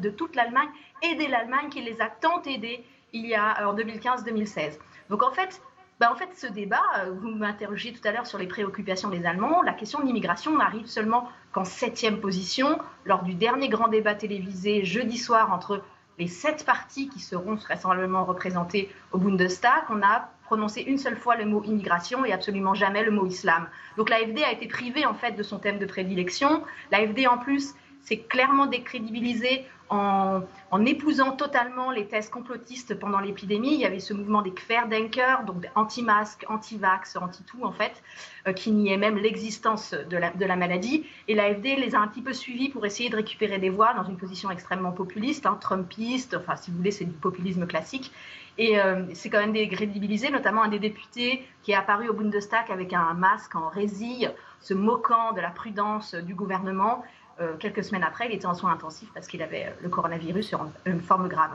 de, 0.00 0.10
toute 0.10 0.36
l'Allemagne, 0.36 0.68
aider 1.02 1.26
l'Allemagne 1.26 1.68
qui 1.70 1.80
les 1.80 2.00
a 2.00 2.06
tant 2.08 2.42
aidés 2.42 2.84
il 3.12 3.26
y 3.26 3.34
a 3.34 3.68
en 3.68 3.74
2015-2016. 3.74 4.78
Donc 5.10 5.22
en 5.22 5.32
fait, 5.32 5.60
bah 6.00 6.10
en 6.10 6.16
fait, 6.16 6.30
ce 6.36 6.46
débat, 6.46 6.82
euh, 6.98 7.12
vous 7.12 7.30
m'interrogez 7.30 7.92
tout 7.92 8.00
à 8.08 8.12
l'heure 8.12 8.26
sur 8.26 8.38
les 8.38 8.46
préoccupations 8.46 9.08
des 9.08 9.24
Allemands, 9.24 9.62
la 9.62 9.72
question 9.72 10.00
de 10.00 10.06
l'immigration 10.06 10.56
n'arrive 10.56 10.86
seulement 10.86 11.28
qu'en 11.52 11.64
septième 11.64 12.18
position 12.18 12.78
lors 13.04 13.22
du 13.22 13.34
dernier 13.34 13.68
grand 13.68 13.88
débat 13.88 14.14
télévisé 14.14 14.84
jeudi 14.84 15.18
soir 15.18 15.52
entre 15.52 15.82
les 16.18 16.26
sept 16.28 16.64
partis 16.64 17.08
qui 17.08 17.20
seront 17.20 17.54
vraisemblablement 17.54 18.24
représentés 18.24 18.90
au 19.12 19.18
Bundestag, 19.18 19.84
on 19.90 20.02
a 20.02 20.30
prononcé 20.44 20.82
une 20.82 20.98
seule 20.98 21.16
fois 21.16 21.36
le 21.36 21.46
mot 21.46 21.62
immigration 21.64 22.24
et 22.24 22.32
absolument 22.32 22.74
jamais 22.74 23.02
le 23.02 23.10
mot 23.10 23.26
islam. 23.26 23.68
Donc 23.96 24.10
l'AFD 24.10 24.42
a 24.44 24.52
été 24.52 24.66
privée 24.66 25.06
en 25.06 25.14
fait 25.14 25.32
de 25.32 25.42
son 25.42 25.58
thème 25.58 25.78
de 25.78 25.86
prédilection. 25.86 26.62
L'AFD 26.90 27.26
en 27.26 27.38
plus 27.38 27.74
s'est 28.02 28.18
clairement 28.18 28.66
décrédibilisée 28.66 29.64
en, 29.92 30.86
épousant 30.86 31.32
totalement 31.32 31.90
les 31.90 32.06
thèses 32.06 32.30
complotistes 32.30 32.98
pendant 32.98 33.20
l'épidémie. 33.20 33.74
Il 33.74 33.80
y 33.80 33.84
avait 33.84 34.00
ce 34.00 34.14
mouvement 34.14 34.40
des 34.42 34.52
Querdenker, 34.52 35.44
donc 35.44 35.68
anti-masque, 35.74 36.44
anti-vax, 36.48 37.16
anti-tout 37.16 37.62
en 37.62 37.72
fait, 37.72 38.02
euh, 38.46 38.52
qui 38.52 38.72
niait 38.72 38.96
même 38.96 39.16
l'existence 39.16 39.92
de 39.92 40.16
la, 40.16 40.30
de 40.30 40.44
la, 40.44 40.56
maladie. 40.56 41.06
Et 41.28 41.34
l'AFD 41.34 41.76
les 41.76 41.94
a 41.94 42.00
un 42.00 42.08
petit 42.08 42.22
peu 42.22 42.32
suivis 42.32 42.70
pour 42.70 42.86
essayer 42.86 43.10
de 43.10 43.16
récupérer 43.16 43.58
des 43.58 43.70
voix 43.70 43.92
dans 43.94 44.04
une 44.04 44.16
position 44.16 44.50
extrêmement 44.50 44.92
populiste, 44.92 45.44
hein, 45.44 45.58
trumpiste, 45.60 46.34
enfin 46.34 46.56
si 46.56 46.70
vous 46.70 46.78
voulez 46.78 46.90
c'est 46.90 47.04
du 47.04 47.12
populisme 47.12 47.66
classique. 47.66 48.12
Et 48.58 48.78
euh, 48.78 49.04
c'est 49.14 49.30
quand 49.30 49.40
même 49.40 49.52
décrédibilisé, 49.52 50.30
notamment 50.30 50.62
un 50.62 50.68
des 50.68 50.78
députés 50.78 51.46
qui 51.62 51.72
est 51.72 51.74
apparu 51.74 52.08
au 52.08 52.12
Bundestag 52.12 52.70
avec 52.70 52.92
un 52.92 53.14
masque 53.14 53.54
en 53.54 53.68
résille, 53.68 54.30
se 54.60 54.74
moquant 54.74 55.32
de 55.32 55.40
la 55.40 55.50
prudence 55.50 56.14
du 56.14 56.34
gouvernement. 56.34 57.02
Euh, 57.42 57.56
quelques 57.58 57.82
semaines 57.82 58.04
après, 58.04 58.26
il 58.28 58.34
était 58.34 58.46
en 58.46 58.54
soins 58.54 58.72
intensifs 58.72 59.10
parce 59.12 59.26
qu'il 59.26 59.42
avait 59.42 59.66
euh, 59.66 59.70
le 59.82 59.88
coronavirus 59.88 60.46
sur 60.46 60.66
une 60.86 61.00
forme 61.00 61.28
grave. 61.28 61.50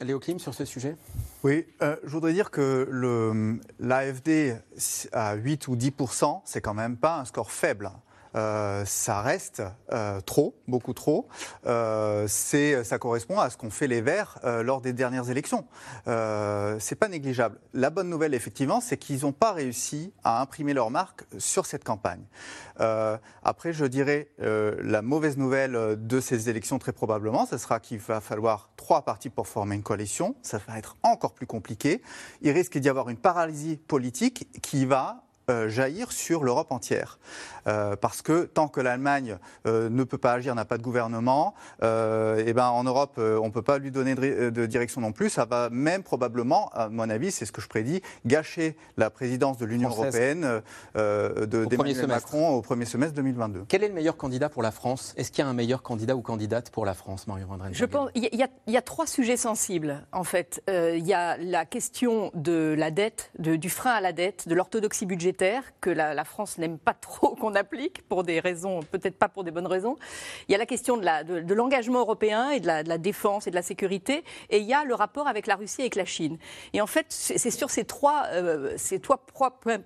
Léo 0.00 0.20
Klim, 0.20 0.38
sur 0.38 0.54
ce 0.54 0.64
sujet? 0.64 0.96
Oui, 1.42 1.66
euh, 1.82 1.96
je 2.04 2.10
voudrais 2.10 2.32
dire 2.32 2.52
que 2.52 2.88
l'AFD 3.80 4.56
à 5.12 5.34
8 5.34 5.66
ou 5.66 5.74
10 5.74 5.92
c'est 6.44 6.60
quand 6.60 6.74
même 6.74 6.96
pas 6.96 7.18
un 7.18 7.24
score 7.24 7.50
faible. 7.50 7.90
Euh, 8.34 8.84
ça 8.84 9.22
reste 9.22 9.62
euh, 9.92 10.20
trop, 10.20 10.54
beaucoup 10.66 10.92
trop. 10.92 11.28
Euh, 11.66 12.26
ça 12.28 12.98
correspond 12.98 13.38
à 13.38 13.50
ce 13.50 13.56
qu'ont 13.56 13.70
fait 13.70 13.86
les 13.86 14.00
Verts 14.00 14.38
lors 14.62 14.80
des 14.80 14.92
dernières 14.92 15.30
élections. 15.30 15.66
c'est 16.06 16.96
pas 16.98 17.08
négligeable. 17.08 17.58
La 17.74 17.90
bonne 17.90 18.08
nouvelle, 18.08 18.34
effectivement, 18.34 18.80
c'est 18.80 18.96
qu'ils 18.96 19.22
n'ont 19.22 19.32
pas 19.32 19.52
réussi 19.52 20.12
à 20.24 20.40
imprimer 20.40 20.74
leur 20.74 20.90
marque 20.90 21.24
sur 21.38 21.66
cette 21.66 21.84
campagne. 21.84 22.22
après, 22.78 23.72
je 23.72 23.84
dirais 23.84 24.28
la 24.38 25.02
mauvaise 25.02 25.36
nouvelle 25.36 25.96
de 25.98 26.20
ces 26.20 26.48
élections, 26.48 26.78
très 26.78 26.92
probablement, 26.92 27.46
ce 27.46 27.58
sera 27.58 27.80
qu'il 27.80 27.98
va 27.98 28.20
falloir 28.20 28.70
trois 28.76 29.02
partis 29.02 29.30
pour 29.30 29.46
former 29.46 29.76
une 29.76 29.82
coalition. 29.82 30.34
Ça 30.42 30.60
va 30.66 30.78
être 30.78 30.96
encore 31.02 31.34
plus 31.34 31.46
compliqué. 31.46 32.02
Il 32.42 32.50
risque 32.52 32.78
d'y 32.78 32.88
avoir 32.88 33.08
une 33.08 33.18
paralysie 33.18 33.76
politique 33.76 34.48
qui 34.62 34.86
va 34.86 35.27
euh, 35.50 35.68
jaillir 35.68 36.12
sur 36.12 36.44
l'Europe 36.44 36.70
entière. 36.72 37.18
Euh, 37.66 37.96
parce 37.96 38.20
que 38.20 38.44
tant 38.44 38.68
que 38.68 38.80
l'Allemagne 38.80 39.38
euh, 39.66 39.88
ne 39.88 40.04
peut 40.04 40.18
pas 40.18 40.32
agir, 40.32 40.54
n'a 40.54 40.66
pas 40.66 40.76
de 40.76 40.82
gouvernement, 40.82 41.54
et 41.82 42.44
eh 42.46 42.52
ben 42.52 42.66
en 42.66 42.84
Europe, 42.84 43.14
on 43.18 43.46
ne 43.46 43.50
peut 43.50 43.62
pas 43.62 43.78
lui 43.78 43.90
donner 43.90 44.14
de, 44.14 44.66
direction 44.66 45.00
non 45.00 45.12
plus. 45.12 45.30
Ça 45.30 45.46
va 45.46 45.70
même 45.70 46.02
probablement, 46.02 46.68
à 46.74 46.88
mon 46.88 47.08
avis, 47.08 47.30
c'est 47.30 47.46
ce 47.46 47.52
que 47.52 47.62
je 47.62 47.68
prédis, 47.68 48.02
gâcher 48.26 48.76
la 48.96 49.10
présidence 49.10 49.58
de 49.58 49.64
l'Union 49.64 49.88
européenne 49.88 50.62
de 50.94 52.06
Macron 52.06 52.50
au 52.50 52.62
premier 52.62 52.84
semestre 52.84 53.14
2022. 53.14 53.64
Quel 53.68 53.84
est 53.84 53.88
le 53.88 53.94
meilleur 53.94 54.16
candidat 54.16 54.48
pour 54.48 54.62
la 54.62 54.70
France? 54.70 55.14
Est-ce 55.16 55.30
qu'il 55.30 55.44
y 55.44 55.46
a 55.46 55.50
un 55.50 55.54
meilleur 55.54 55.82
candidat 55.82 56.16
ou 56.16 56.22
candidate 56.22 56.70
pour 56.70 56.84
la 56.84 56.94
France, 56.94 57.26
Mario 57.26 57.46
Vandren 57.46 57.72
Je 57.72 57.84
pense 57.84 58.10
il 58.14 58.28
y, 58.66 58.76
a 58.76 58.82
trois 58.82 59.06
sujets 59.06 59.36
sensibles 59.36 60.04
en 60.12 60.24
fait. 60.24 60.62
Il 60.68 61.06
y 61.06 61.14
a 61.14 61.36
la 61.38 61.64
question 61.64 62.30
de 62.34 62.74
la 62.76 62.90
dette, 62.90 63.30
du 63.38 63.70
frein 63.70 63.92
à 63.92 64.00
la 64.00 64.12
dette, 64.12 64.48
de 64.48 64.54
l'orthodoxie 64.54 65.06
budgétaire 65.06 65.37
que 65.80 65.90
la, 65.90 66.24
France 66.24 66.58
n'aime 66.58 66.78
pas 66.78 66.94
trop 66.94 67.34
qu'on 67.36 67.54
applique, 67.54 68.06
pour 68.08 68.24
des 68.24 68.40
raisons, 68.40 68.80
peut-être 68.80 69.16
pas 69.16 69.28
pour 69.28 69.44
des 69.44 69.50
bonnes 69.50 69.66
raisons. 69.66 69.96
Il 70.48 70.52
y 70.52 70.54
a 70.54 70.58
la 70.58 70.66
question 70.66 70.96
de 70.96 71.54
l'engagement 71.54 72.00
européen 72.00 72.50
et 72.50 72.60
de 72.60 72.66
la, 72.66 72.98
défense 72.98 73.46
et 73.46 73.50
de 73.50 73.54
la 73.54 73.62
sécurité, 73.62 74.24
et 74.50 74.58
il 74.58 74.66
y 74.66 74.74
a 74.74 74.84
le 74.84 74.94
rapport 74.94 75.28
avec 75.28 75.46
la 75.46 75.54
Russie 75.54 75.80
et 75.80 75.84
avec 75.84 75.94
la 75.94 76.04
Chine. 76.04 76.38
Et 76.72 76.80
en 76.80 76.86
fait, 76.86 77.06
c'est 77.08 77.50
sur 77.50 77.70
ces 77.70 77.84
trois, 77.84 78.24
euh, 78.32 78.74
ces 78.76 78.98
trois 78.98 79.24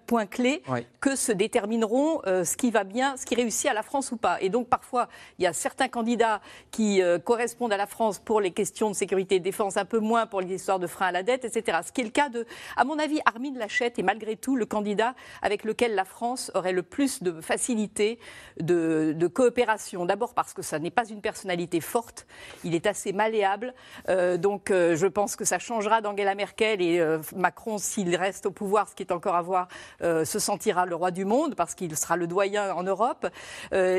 points, 0.06 0.26
clés 0.26 0.62
que 1.00 1.16
se 1.16 1.32
détermineront 1.32 2.22
euh, 2.26 2.44
ce 2.44 2.56
qui 2.56 2.70
va 2.70 2.84
bien, 2.84 3.16
ce 3.16 3.26
qui 3.26 3.34
réussit 3.34 3.68
à 3.68 3.74
la 3.74 3.82
France 3.82 4.12
ou 4.12 4.16
pas. 4.16 4.40
Et 4.40 4.48
donc 4.48 4.68
parfois, 4.68 5.08
il 5.38 5.44
y 5.44 5.46
a 5.46 5.52
certains 5.52 5.88
candidats 5.88 6.40
qui 6.70 7.02
euh, 7.02 7.18
correspondent 7.18 7.72
à 7.72 7.76
la 7.76 7.86
France 7.86 8.18
pour 8.18 8.40
les 8.40 8.52
questions 8.52 8.88
de 8.88 8.94
sécurité 8.94 9.36
et 9.36 9.38
de 9.40 9.44
défense, 9.44 9.76
un 9.76 9.84
peu 9.84 9.98
moins 9.98 10.26
pour 10.26 10.40
les 10.40 10.54
histoires 10.54 10.78
de 10.78 10.86
frein 10.86 11.06
à 11.06 11.12
la 11.12 11.22
dette, 11.22 11.44
etc. 11.44 11.78
Ce 11.84 11.92
qui 11.92 12.00
est 12.00 12.04
le 12.04 12.10
cas 12.10 12.28
de, 12.28 12.46
à 12.76 12.84
mon 12.84 12.98
avis, 12.98 13.20
Armin 13.26 13.52
Lachette 13.58 13.98
est 13.98 14.02
malgré 14.02 14.36
tout 14.36 14.56
le 14.56 14.64
candidat 14.64 15.14
avec 15.42 15.64
lequel 15.64 15.94
la 15.94 16.05
France 16.05 16.50
aurait 16.55 16.72
le 16.72 16.83
plus 16.83 17.22
de 17.22 17.40
facilité 17.40 18.18
de, 18.61 19.26
coopération. 19.33 20.05
D'abord 20.05 20.35
parce 20.35 20.52
que 20.52 20.62
ça 20.62 20.78
n'est 20.78 20.90
pas 20.90 21.09
une 21.09 21.20
personnalité 21.20 21.81
forte, 21.81 22.26
il 22.64 22.74
est 22.74 22.87
assez 22.87 23.12
malléable. 23.12 23.74
Euh, 24.09 24.37
donc 24.37 24.70
euh, 24.70 24.96
je 24.96 25.07
pense 25.07 25.37
que 25.37 25.44
ça 25.44 25.59
changera 25.59 26.00
d'Angela 26.00 26.35
Merkel 26.35 26.83
et 26.83 27.00
euh, 27.00 27.18
Macron, 27.35 27.78
s'il 27.78 28.14
reste 28.14 28.46
au 28.46 28.50
pouvoir, 28.50 28.88
ce 28.88 28.94
qui 28.94 29.02
est 29.02 29.12
encore 29.12 29.35
à 29.35 29.42
voir, 29.42 29.68
se 30.00 30.38
sentira 30.38 30.87
le 30.87 30.94
roi 30.94 31.11
du 31.11 31.24
monde 31.24 31.55
parce 31.55 31.74
qu'il 31.74 31.96
sera 31.96 32.16
le 32.16 32.26
doyen 32.26 32.72
en 32.74 32.83
Europe. 32.83 33.26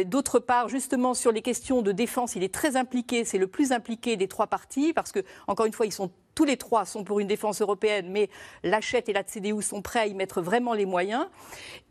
D'autre 0.06 0.40
part, 0.40 0.70
justement 0.70 1.14
sur 1.14 1.32
les 1.32 1.42
questions 1.42 1.82
de 1.82 1.92
défense, 1.92 2.36
il 2.36 2.44
est 2.44 2.54
très 2.54 2.76
impliqué, 2.76 3.26
c'est 3.26 3.38
le 3.38 3.48
plus 3.48 3.72
impliqué 3.72 4.16
des 4.16 4.28
trois 4.28 4.48
partis 4.48 4.94
parce 4.94 5.12
que, 5.12 5.20
encore 5.48 5.66
une 5.66 5.74
fois, 5.74 5.86
ils 5.86 5.92
sont 5.92 6.12
tous 6.36 6.46
les 6.46 6.58
trois 6.58 6.86
sont 6.86 7.04
pour 7.04 7.20
une 7.20 7.28
défense 7.28 7.62
européenne, 7.62 8.08
mais 8.10 8.30
Lachette 8.64 9.10
et 9.10 9.14
la 9.14 9.24
CDU 9.24 9.62
sont 9.62 9.82
prêts 9.82 10.00
à 10.00 10.08
y 10.08 10.14
mettre 10.14 10.42
vraiment 10.42 10.74
les 10.74 10.86
moyens. 10.86 11.28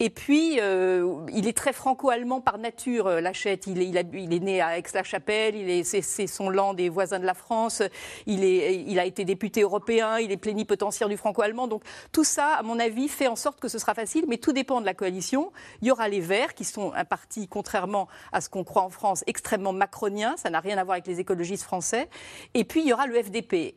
Et 0.01 0.11
puis, 0.11 0.59
euh, 0.61 1.27
il 1.33 1.47
est 1.47 1.57
très 1.57 1.73
franco-allemand 1.73 2.41
par 2.41 2.59
nature, 2.59 3.07
euh, 3.07 3.21
Lachette. 3.21 3.67
Il 3.67 3.81
est, 3.97 4.41
né 4.41 4.61
à 4.61 4.79
Aix-la-Chapelle, 4.79 5.85
c'est 5.85 6.27
son 6.27 6.51
land 6.51 6.75
des 6.75 6.89
voisins 6.89 7.21
de 7.21 7.27
la 7.27 7.35
France. 7.35 7.83
Il, 8.27 8.99
a 8.99 9.05
été 9.05 9.25
député 9.25 9.63
européen, 9.63 10.19
il 10.19 10.33
est 10.33 10.37
plénipotentiaire 10.37 11.09
du 11.09 11.17
franco-allemand. 11.17 11.69
Donc 11.69 11.83
tout 12.11 12.25
ça, 12.25 12.55
à 12.55 12.63
mon 12.63 12.79
avis, 12.79 13.09
fait 13.09 13.29
en 13.29 13.37
sorte 13.37 13.61
que 13.61 13.69
ce 13.69 13.79
sera 13.79 13.95
facile, 13.95 14.25
mais 14.29 14.39
tout 14.39 14.53
dépend 14.53 14.81
de 14.81 14.87
la 14.87 14.95
coalition. 14.95 15.53
Il 15.81 15.89
y 15.89 15.91
aura 15.91 16.09
les 16.09 16.21
Verts, 16.21 16.55
qui 16.55 16.65
sont 16.65 16.93
un 16.95 17.05
parti, 17.05 17.49
contrairement 17.49 18.09
à 18.33 18.41
ce 18.41 18.49
qu'on 18.49 18.65
croit 18.65 18.83
en 18.83 18.91
France, 18.91 19.23
extrêmement 19.27 19.73
macronien. 19.73 20.35
Ça 20.37 20.51
n'a 20.51 20.61
rien 20.61 20.79
à 20.79 20.85
voir 20.85 20.95
avec 20.95 21.07
les 21.07 21.21
écologistes 21.21 21.65
français. 21.65 22.09
Et 22.55 22.65
puis, 22.65 22.81
il 22.81 22.89
y 22.89 22.93
aura 22.93 23.07
le 23.07 23.23
FDP. 23.23 23.75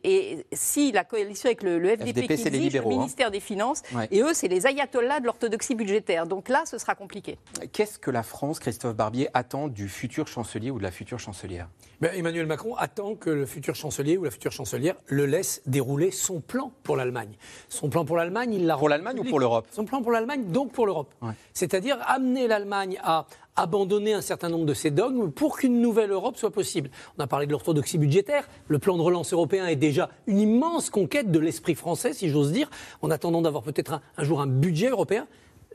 Si 0.56 0.92
la 0.92 1.04
coalition 1.04 1.46
avec 1.48 1.62
le, 1.62 1.78
FDP, 1.96 2.26
qui 2.26 2.32
exige 2.32 2.74
le 2.74 2.80
hein. 2.80 2.88
ministère 2.88 3.30
des 3.30 3.40
Finances, 3.40 3.82
et 4.10 4.22
eux, 4.22 4.34
c'est 4.34 4.48
les 4.48 4.66
ayatollahs 4.66 5.20
de 5.20 5.26
l'orthodoxie 5.26 5.74
budgétaire. 5.74 6.26
Donc 6.26 6.48
là, 6.48 6.64
ce 6.66 6.78
sera 6.78 6.94
compliqué. 6.94 7.38
Qu'est-ce 7.72 7.98
que 7.98 8.10
la 8.10 8.22
France, 8.22 8.58
Christophe 8.58 8.96
Barbier, 8.96 9.28
attend 9.34 9.68
du 9.68 9.88
futur 9.88 10.26
chancelier 10.26 10.70
ou 10.70 10.78
de 10.78 10.82
la 10.82 10.90
future 10.90 11.18
chancelière? 11.18 11.68
Ben, 12.00 12.12
Emmanuel 12.14 12.46
Macron 12.46 12.74
attend 12.76 13.14
que 13.14 13.30
le 13.30 13.46
futur 13.46 13.74
chancelier 13.74 14.16
ou 14.18 14.24
la 14.24 14.30
future 14.30 14.52
chancelière 14.52 14.96
le 15.06 15.24
laisse 15.26 15.62
dérouler 15.66 16.10
son 16.10 16.40
plan 16.40 16.72
pour 16.82 16.96
l'Allemagne. 16.96 17.32
Son 17.68 17.88
plan 17.88 18.04
pour 18.04 18.16
l'Allemagne, 18.16 18.52
il 18.52 18.66
l'a 18.66 18.76
Pour 18.76 18.88
l'Allemagne 18.88 19.20
ou 19.20 19.24
pour 19.24 19.40
l'Europe? 19.40 19.66
Son 19.70 19.84
plan 19.84 20.02
pour 20.02 20.12
l'Allemagne, 20.12 20.44
donc 20.46 20.72
pour 20.72 20.86
l'Europe. 20.86 21.14
C'est-à-dire 21.52 21.98
amener 22.06 22.48
l'Allemagne 22.48 22.98
à 23.02 23.26
abandonner 23.56 24.12
un 24.12 24.20
certain 24.20 24.48
nombre 24.48 24.66
de 24.66 24.74
ses 24.74 24.90
dogmes 24.90 25.30
pour 25.30 25.58
qu'une 25.58 25.80
nouvelle 25.80 26.10
Europe 26.10 26.36
soit 26.36 26.50
possible. 26.50 26.90
On 27.18 27.22
a 27.22 27.26
parlé 27.26 27.46
de 27.46 27.52
l'orthodoxie 27.52 27.98
budgétaire. 27.98 28.48
Le 28.68 28.78
plan 28.78 28.96
de 28.96 29.02
relance 29.02 29.32
européen 29.32 29.66
est 29.66 29.76
déjà 29.76 30.10
une 30.26 30.40
immense 30.40 30.90
conquête 30.90 31.30
de 31.30 31.38
l'esprit 31.38 31.74
français, 31.74 32.12
si 32.12 32.28
j'ose 32.28 32.52
dire, 32.52 32.70
en 33.02 33.10
attendant 33.10 33.42
d'avoir 33.42 33.62
peut-être 33.62 34.00
un 34.16 34.24
jour 34.24 34.40
un 34.40 34.46
budget 34.46 34.88
européen 34.88 35.26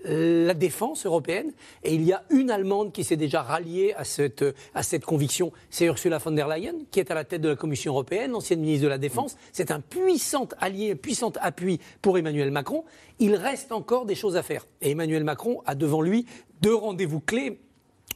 la 0.04 0.54
défense 0.54 1.06
européenne. 1.06 1.52
Et 1.84 1.94
il 1.94 2.04
y 2.04 2.14
a 2.14 2.24
une 2.30 2.52
Allemande 2.52 2.92
qui 2.92 3.04
s'est 3.04 3.18
déjà 3.18 3.42
ralliée 3.42 3.94
à 3.96 4.04
cette, 4.04 4.44
à 4.74 4.84
cette 4.84 5.06
conviction, 5.06 5.52
c'est 5.70 5.86
Ursula 5.86 6.18
von 6.18 6.32
der 6.32 6.48
Leyen, 6.48 6.76
qui 6.92 7.00
est 7.00 7.12
à 7.12 7.16
la 7.16 7.24
tête 7.24 7.42
de 7.42 7.50
la 7.50 7.56
Commission 7.56 7.94
européenne, 7.94 8.36
ancienne 8.36 8.62
ministre 8.62 8.84
de 8.84 8.90
la 8.90 8.98
Défense. 8.98 9.36
C'est 9.52 9.72
un 9.72 9.80
puissant 9.80 10.48
allié, 10.60 10.92
un 10.92 10.96
puissant 10.96 11.32
appui 11.40 11.80
pour 12.02 12.18
Emmanuel 12.18 12.52
Macron. 12.52 12.84
Il 13.20 13.36
reste 13.36 13.72
encore 13.72 14.06
des 14.06 14.16
choses 14.16 14.38
à 14.38 14.44
faire. 14.44 14.66
Et 14.82 14.92
Emmanuel 14.92 15.24
Macron 15.24 15.62
a 15.66 15.76
devant 15.76 16.02
lui 16.02 16.26
deux 16.62 16.76
rendez-vous 16.76 17.20
clés 17.20 17.60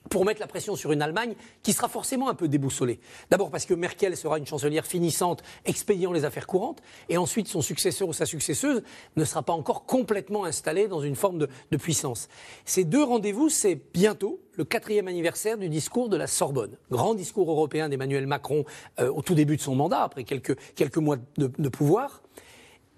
pour 0.10 0.26
mettre 0.26 0.39
la 0.39 0.48
pression 0.48 0.76
sur 0.76 0.91
une 0.91 1.02
Allemagne 1.02 1.36
qui 1.63 1.74
sera 1.74 1.88
forcément 1.88 2.30
un 2.30 2.36
peu 2.36 2.48
déboussolée. 2.48 3.00
D'abord 3.30 3.52
parce 3.52 3.65
que 3.65 3.74
Merkel 3.74 4.15
sera 4.15 4.38
une 4.38 4.46
chancelière 4.46 4.86
finissante, 4.86 5.44
expédiant 5.65 6.12
les 6.12 6.26
affaires 6.26 6.48
courantes, 6.48 6.82
et 7.10 7.18
ensuite 7.18 7.48
son 7.48 7.62
successeur 7.62 8.08
ou 8.08 8.13
sa 8.13 8.26
successeuse 8.26 8.84
ne 9.15 9.26
sera 9.26 9.44
pas 9.44 9.54
encore 9.54 9.86
complètement 9.86 10.46
installé 10.46 10.88
dans 10.88 11.02
une 11.02 11.15
forme 11.15 11.39
de, 11.39 11.78
puissance. 11.78 12.30
Ces 12.63 12.86
deux 12.86 13.04
rendez-vous, 13.04 13.50
c'est 13.50 13.80
bientôt 13.94 14.39
le 14.54 14.63
quatrième 14.63 15.10
anniversaire 15.10 15.58
du 15.58 15.68
discours 15.68 16.08
de 16.08 16.15
la 16.15 16.26
Sorbonne. 16.26 16.78
Grand 16.89 17.13
discours 17.13 17.52
européen 17.52 17.89
d'Emmanuel 17.89 18.28
Macron 18.28 18.63
euh, 19.00 19.12
au 19.12 19.22
tout 19.22 19.36
début 19.36 19.58
de 19.58 19.62
son 19.62 19.76
mandat, 19.76 20.02
après 20.04 20.24
quelques, 20.24 20.98
mois 20.98 21.18
de, 21.38 21.52
de 21.58 21.70
pouvoir 21.70 22.24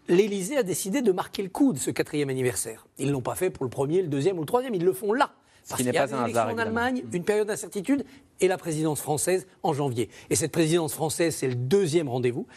l'Élysée 0.10 0.58
a 0.58 0.64
décidé 0.64 1.02
de 1.02 1.12
marquer 1.12 1.44
le 1.44 1.50
coup 1.50 1.74
de 1.74 1.80
ce 1.80 1.92
quatrième 1.92 2.30
anniversaire. 2.30 2.88
Ils 2.98 3.08
ne 3.08 3.12
l'ont 3.12 3.22
pas 3.22 3.36
fait 3.36 3.50
pour 3.50 3.66
le 3.66 3.70
premier, 3.70 4.02
le 4.02 4.08
deuxième 4.08 4.38
ou 4.38 4.42
le 4.42 4.48
troisième, 4.48 4.74
ils 4.74 4.86
le 4.86 4.94
font 4.94 5.12
là. 5.12 5.34
Y 5.80 5.90
a 5.90 6.08
pas 6.08 6.16
un 6.16 6.24
hasard, 6.24 6.50
en 6.50 6.58
Allemagne, 6.58 7.04
une 7.12 7.24
période 7.24 7.48
d'incertitude 7.48 8.06
et 8.40 8.48
la 8.48 8.58
présidence 8.58 9.02
française 9.02 9.48
en 9.64 9.74
janvier. 9.74 10.10
Et 10.30 10.36
cette 10.36 10.52
présidence 10.52 10.94
française, 10.94 11.36
c'est 11.36 11.48
le 11.48 11.56
deuxième 11.56 12.08
rendez-vous. 12.08 12.48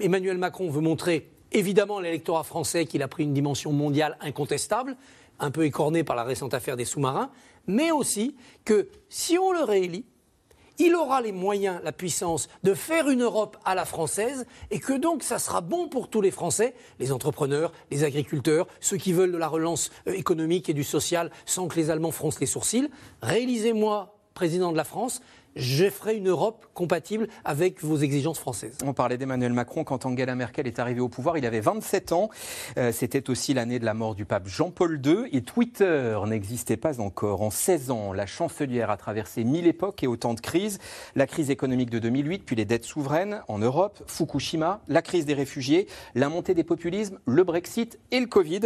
Emmanuel 0.00 0.38
Macron 0.38 0.70
veut 0.70 0.80
montrer 0.80 1.28
évidemment 1.50 1.98
à 1.98 2.02
l'électorat 2.02 2.44
français 2.44 2.86
qu'il 2.86 3.02
a 3.02 3.08
pris 3.08 3.24
une 3.24 3.34
dimension 3.34 3.72
mondiale 3.72 4.16
incontestable, 4.20 4.96
un 5.38 5.50
peu 5.50 5.64
écornée 5.64 6.04
par 6.04 6.16
la 6.16 6.24
récente 6.24 6.54
affaire 6.54 6.76
des 6.76 6.84
sous-marins, 6.84 7.30
mais 7.66 7.90
aussi 7.90 8.36
que 8.64 8.88
si 9.08 9.38
on 9.38 9.52
le 9.52 9.64
réélit, 9.64 10.04
il 10.82 10.96
aura 10.96 11.20
les 11.20 11.30
moyens, 11.30 11.80
la 11.84 11.92
puissance 11.92 12.48
de 12.64 12.74
faire 12.74 13.08
une 13.08 13.22
Europe 13.22 13.56
à 13.64 13.76
la 13.76 13.84
française 13.84 14.46
et 14.72 14.80
que 14.80 14.92
donc 14.92 15.22
ça 15.22 15.38
sera 15.38 15.60
bon 15.60 15.88
pour 15.88 16.08
tous 16.08 16.20
les 16.20 16.32
Français, 16.32 16.74
les 16.98 17.12
entrepreneurs, 17.12 17.72
les 17.92 18.02
agriculteurs, 18.02 18.66
ceux 18.80 18.96
qui 18.96 19.12
veulent 19.12 19.30
de 19.30 19.38
la 19.38 19.46
relance 19.46 19.90
euh, 20.08 20.12
économique 20.12 20.68
et 20.68 20.74
du 20.74 20.82
social 20.82 21.30
sans 21.46 21.68
que 21.68 21.76
les 21.76 21.90
Allemands 21.90 22.10
froncent 22.10 22.40
les 22.40 22.46
sourcils. 22.46 22.90
Réalisez-moi 23.22 24.18
président 24.34 24.72
de 24.72 24.76
la 24.76 24.84
France, 24.84 25.20
je 25.56 25.88
ferai 25.90 26.16
une 26.16 26.28
Europe 26.28 26.66
compatible 26.74 27.28
avec 27.44 27.82
vos 27.82 27.96
exigences 27.96 28.38
françaises. 28.38 28.78
On 28.84 28.92
parlait 28.92 29.18
d'Emmanuel 29.18 29.52
Macron 29.52 29.84
quand 29.84 30.06
Angela 30.06 30.34
Merkel 30.34 30.66
est 30.66 30.78
arrivée 30.78 31.00
au 31.00 31.08
pouvoir. 31.08 31.38
Il 31.38 31.46
avait 31.46 31.60
27 31.60 32.12
ans. 32.12 32.30
Euh, 32.78 32.92
c'était 32.92 33.30
aussi 33.30 33.54
l'année 33.54 33.78
de 33.78 33.84
la 33.84 33.94
mort 33.94 34.14
du 34.14 34.24
pape 34.24 34.46
Jean-Paul 34.46 35.00
II. 35.04 35.28
Et 35.32 35.42
Twitter 35.42 36.18
n'existait 36.26 36.76
pas 36.76 37.00
encore. 37.00 37.42
En 37.42 37.50
16 37.50 37.90
ans, 37.90 38.12
la 38.12 38.26
chancelière 38.26 38.90
a 38.90 38.96
traversé 38.96 39.44
mille 39.44 39.66
époques 39.66 40.02
et 40.02 40.06
autant 40.06 40.34
de 40.34 40.40
crises. 40.40 40.78
La 41.14 41.26
crise 41.26 41.50
économique 41.50 41.90
de 41.90 41.98
2008, 41.98 42.44
puis 42.44 42.56
les 42.56 42.64
dettes 42.64 42.84
souveraines 42.84 43.42
en 43.48 43.58
Europe, 43.58 44.02
Fukushima, 44.06 44.80
la 44.88 45.02
crise 45.02 45.26
des 45.26 45.34
réfugiés, 45.34 45.86
la 46.14 46.28
montée 46.28 46.54
des 46.54 46.64
populismes, 46.64 47.18
le 47.26 47.44
Brexit 47.44 47.98
et 48.10 48.20
le 48.20 48.26
Covid. 48.26 48.60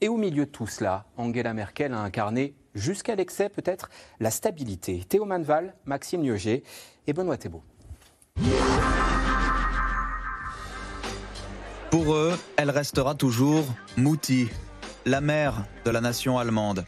Et 0.00 0.08
au 0.08 0.16
milieu 0.16 0.46
de 0.46 0.50
tout 0.50 0.66
cela, 0.66 1.06
Angela 1.16 1.52
Merkel 1.52 1.92
a 1.92 2.00
incarné 2.00 2.54
jusqu'à 2.74 3.14
l'excès 3.14 3.48
peut-être, 3.48 3.90
la 4.20 4.30
stabilité. 4.30 5.04
Théo 5.08 5.24
Manval, 5.24 5.74
Maxime 5.84 6.22
Lioger 6.22 6.62
et 7.06 7.12
Benoît 7.12 7.36
Thébault. 7.36 7.62
Pour 11.90 12.14
eux, 12.14 12.38
elle 12.56 12.70
restera 12.70 13.14
toujours 13.14 13.64
Mouti, 13.96 14.48
la 15.04 15.20
mère 15.20 15.64
de 15.84 15.90
la 15.90 16.00
nation 16.00 16.38
allemande. 16.38 16.84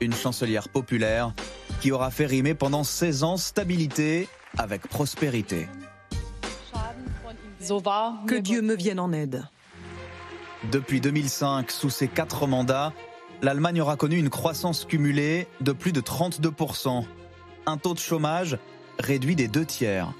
Une 0.00 0.12
chancelière 0.12 0.68
populaire 0.68 1.34
qui 1.80 1.92
aura 1.92 2.10
fait 2.10 2.26
rimer 2.26 2.54
pendant 2.54 2.84
16 2.84 3.24
ans 3.24 3.36
stabilité 3.36 4.28
avec 4.58 4.86
prospérité. 4.88 5.68
Que 8.26 8.38
Dieu 8.38 8.62
me 8.62 8.74
vienne 8.74 9.00
en 9.00 9.12
aide. 9.12 9.44
Depuis 10.70 11.00
2005, 11.00 11.70
sous 11.70 11.88
ses 11.88 12.08
quatre 12.08 12.46
mandats, 12.46 12.92
l'Allemagne 13.42 13.80
aura 13.80 13.96
connu 13.96 14.18
une 14.18 14.30
croissance 14.30 14.84
cumulée 14.84 15.46
de 15.60 15.72
plus 15.72 15.92
de 15.92 16.00
32%, 16.00 17.04
un 17.66 17.76
taux 17.76 17.94
de 17.94 17.98
chômage 17.98 18.58
réduit 18.98 19.36
des 19.36 19.48
deux 19.48 19.64
tiers. 19.64 20.12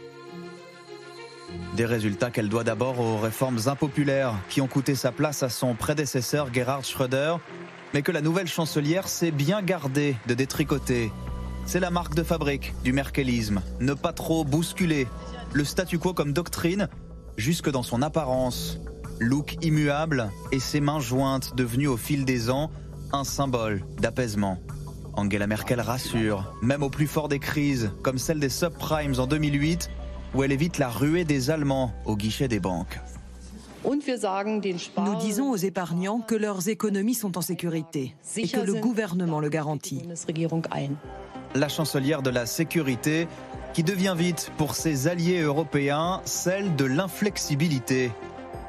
Des 1.77 1.85
résultats 1.85 2.31
qu'elle 2.31 2.49
doit 2.49 2.65
d'abord 2.65 3.01
aux 3.01 3.19
réformes 3.19 3.59
impopulaires 3.67 4.35
qui 4.49 4.61
ont 4.61 4.69
coûté 4.69 4.95
sa 4.95 5.13
place 5.13 5.43
à 5.43 5.49
son 5.49 5.75
prédécesseur 5.75 6.53
Gerhard 6.53 6.85
Schröder, 6.85 7.37
mais 7.93 8.03
que 8.03 8.13
la 8.13 8.21
nouvelle 8.21 8.47
chancelière 8.47 9.09
s'est 9.09 9.33
bien 9.33 9.63
gardée 9.63 10.17
de 10.27 10.35
détricoter. 10.35 11.13
C'est 11.67 11.81
la 11.81 11.91
marque 11.91 12.15
de 12.15 12.23
fabrique 12.23 12.75
du 12.85 12.93
merkelisme, 12.93 13.63
ne 13.81 13.95
pas 13.95 14.13
trop 14.13 14.45
bousculer, 14.45 15.07
le 15.53 15.65
statu 15.65 15.99
quo 15.99 16.15
comme 16.15 16.33
doctrine, 16.33 16.89
jusque 17.37 17.71
dans 17.71 17.83
son 17.83 18.03
apparence. 18.03 18.79
Look 19.19 19.57
immuable 19.63 20.31
et 20.53 20.61
ses 20.61 20.81
mains 20.81 21.01
jointes 21.01 21.55
devenues 21.55 21.89
au 21.89 21.99
fil 21.99 22.25
des 22.25 22.49
ans 22.49 22.71
un 23.13 23.25
symbole 23.25 23.83
d'apaisement. 24.01 24.59
Angela 25.15 25.47
Merkel 25.47 25.81
rassure, 25.81 26.53
même 26.63 26.83
au 26.83 26.91
plus 26.91 27.07
fort 27.07 27.29
des 27.29 27.39
crises, 27.39 27.91
comme 28.03 28.19
celle 28.19 28.39
des 28.39 28.49
subprimes 28.49 29.19
en 29.19 29.27
2008, 29.27 29.91
où 30.35 30.43
elle 30.43 30.53
évite 30.53 30.79
la 30.79 30.89
ruée 30.89 31.25
des 31.25 31.51
Allemands 31.51 31.93
au 32.05 32.17
guichet 32.17 32.49
des 32.49 32.61
banques. 32.61 33.01
Nous 33.85 35.17
disons 35.21 35.51
aux 35.51 35.57
épargnants 35.57 36.21
que 36.21 36.35
leurs 36.35 36.69
économies 36.69 37.15
sont 37.15 37.39
en 37.39 37.41
sécurité 37.41 38.15
et 38.37 38.47
que 38.47 38.61
le 38.61 38.75
gouvernement 38.75 39.41
le 39.41 39.49
garantit. 39.49 40.03
La 41.55 41.69
chancelière 41.69 42.23
de 42.23 42.31
la 42.31 42.47
sécurité 42.47 43.27
qui 43.73 43.83
devient 43.83 44.15
vite 44.17 44.53
pour 44.59 44.75
ses 44.75 45.09
alliés 45.09 45.41
européens 45.41 46.21
celle 46.25 46.77
de 46.77 46.85
l'inflexibilité. 46.85 48.13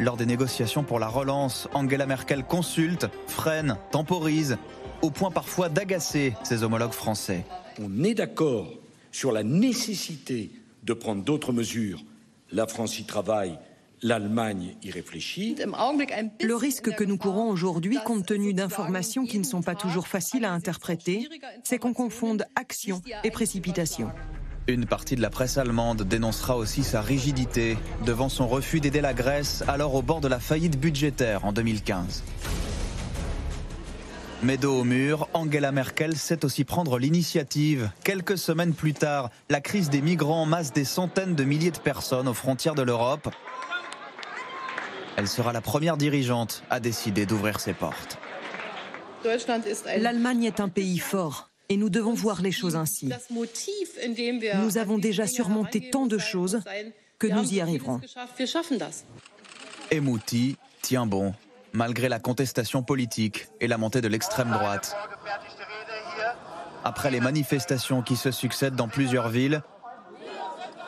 Lors 0.01 0.17
des 0.17 0.25
négociations 0.25 0.83
pour 0.83 0.97
la 0.97 1.07
relance, 1.07 1.67
Angela 1.75 2.07
Merkel 2.07 2.43
consulte, 2.43 3.05
freine, 3.27 3.77
temporise, 3.91 4.57
au 5.03 5.11
point 5.11 5.29
parfois 5.29 5.69
d'agacer 5.69 6.33
ses 6.41 6.63
homologues 6.63 6.91
français. 6.91 7.45
On 7.79 8.03
est 8.03 8.15
d'accord 8.15 8.67
sur 9.11 9.31
la 9.31 9.43
nécessité 9.43 10.49
de 10.81 10.93
prendre 10.93 11.23
d'autres 11.23 11.53
mesures. 11.53 12.03
La 12.51 12.65
France 12.65 12.97
y 12.97 13.03
travaille, 13.03 13.59
l'Allemagne 14.01 14.75
y 14.81 14.89
réfléchit. 14.89 15.55
Le 16.41 16.55
risque 16.55 16.95
que 16.95 17.03
nous 17.03 17.19
courons 17.19 17.51
aujourd'hui, 17.51 17.99
compte 18.03 18.25
tenu 18.25 18.55
d'informations 18.55 19.27
qui 19.27 19.37
ne 19.37 19.43
sont 19.43 19.61
pas 19.61 19.75
toujours 19.75 20.07
faciles 20.07 20.45
à 20.45 20.51
interpréter, 20.51 21.29
c'est 21.63 21.77
qu'on 21.77 21.93
confonde 21.93 22.45
action 22.55 23.03
et 23.23 23.29
précipitation. 23.29 24.09
Une 24.71 24.85
partie 24.85 25.17
de 25.17 25.21
la 25.21 25.29
presse 25.29 25.57
allemande 25.57 26.03
dénoncera 26.03 26.55
aussi 26.55 26.85
sa 26.85 27.01
rigidité 27.01 27.77
devant 28.05 28.29
son 28.29 28.47
refus 28.47 28.79
d'aider 28.79 29.01
la 29.01 29.13
Grèce 29.13 29.65
alors 29.67 29.95
au 29.95 30.01
bord 30.01 30.21
de 30.21 30.29
la 30.29 30.39
faillite 30.39 30.79
budgétaire 30.79 31.43
en 31.43 31.51
2015. 31.51 32.23
Mais 34.43 34.55
dos 34.55 34.79
au 34.79 34.83
mur, 34.85 35.27
Angela 35.33 35.73
Merkel 35.73 36.15
sait 36.15 36.45
aussi 36.45 36.63
prendre 36.63 36.97
l'initiative. 36.99 37.91
Quelques 38.05 38.37
semaines 38.37 38.73
plus 38.73 38.93
tard, 38.93 39.29
la 39.49 39.59
crise 39.59 39.89
des 39.89 40.01
migrants 40.01 40.45
masse 40.45 40.71
des 40.71 40.85
centaines 40.85 41.35
de 41.35 41.43
milliers 41.43 41.71
de 41.71 41.77
personnes 41.77 42.29
aux 42.29 42.33
frontières 42.33 42.75
de 42.75 42.81
l'Europe. 42.81 43.27
Elle 45.17 45.27
sera 45.27 45.51
la 45.51 45.59
première 45.59 45.97
dirigeante 45.97 46.63
à 46.69 46.79
décider 46.79 47.25
d'ouvrir 47.25 47.59
ses 47.59 47.73
portes. 47.73 48.19
L'Allemagne 49.97 50.45
est 50.45 50.61
un 50.61 50.69
pays 50.69 50.99
fort 50.99 51.50
et 51.71 51.77
nous 51.77 51.89
devons 51.89 52.13
voir 52.13 52.41
les 52.41 52.51
choses 52.51 52.75
ainsi. 52.75 53.09
Nous 54.61 54.77
avons 54.77 54.97
déjà 54.97 55.25
surmonté 55.25 55.89
tant 55.89 56.05
de 56.05 56.17
choses 56.17 56.59
que 57.17 57.27
nous 57.27 57.53
y 57.53 57.61
arriverons. 57.61 58.01
Et 59.89 60.01
Mouti 60.01 60.57
tient 60.81 61.05
bon, 61.05 61.33
malgré 61.71 62.09
la 62.09 62.19
contestation 62.19 62.83
politique 62.83 63.47
et 63.61 63.67
la 63.67 63.77
montée 63.77 64.01
de 64.01 64.09
l'extrême 64.09 64.51
droite. 64.51 64.97
Après 66.83 67.09
les 67.09 67.21
manifestations 67.21 68.01
qui 68.01 68.17
se 68.17 68.31
succèdent 68.31 68.75
dans 68.75 68.89
plusieurs 68.89 69.29
villes, 69.29 69.61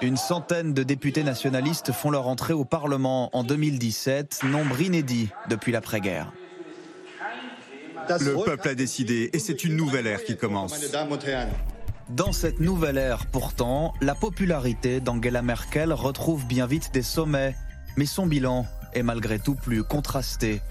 une 0.01 0.17
centaine 0.17 0.73
de 0.73 0.83
députés 0.83 1.23
nationalistes 1.23 1.93
font 1.93 2.09
leur 2.09 2.27
entrée 2.27 2.51
au 2.51 2.65
Parlement 2.65 3.29
en 3.31 3.45
2017, 3.45 4.41
nombre 4.43 4.81
inédit 4.81 5.29
depuis 5.47 5.71
l'après-guerre. 5.71 6.33
Le 8.09 8.43
peuple 8.43 8.69
a 8.69 8.75
décidé 8.75 9.29
et 9.33 9.39
c'est 9.39 9.63
une 9.63 9.75
nouvelle 9.75 10.07
ère 10.07 10.23
qui 10.23 10.37
commence. 10.37 10.79
Dans 12.09 12.31
cette 12.31 12.59
nouvelle 12.59 12.97
ère, 12.97 13.25
pourtant, 13.27 13.93
la 14.01 14.13
popularité 14.13 14.99
d'Angela 14.99 15.41
Merkel 15.41 15.93
retrouve 15.93 16.45
bien 16.45 16.67
vite 16.67 16.93
des 16.93 17.01
sommets, 17.01 17.55
mais 17.95 18.05
son 18.05 18.27
bilan 18.27 18.65
est 18.93 19.03
malgré 19.03 19.39
tout 19.39 19.55
plus 19.55 19.83
contrasté. 19.83 20.61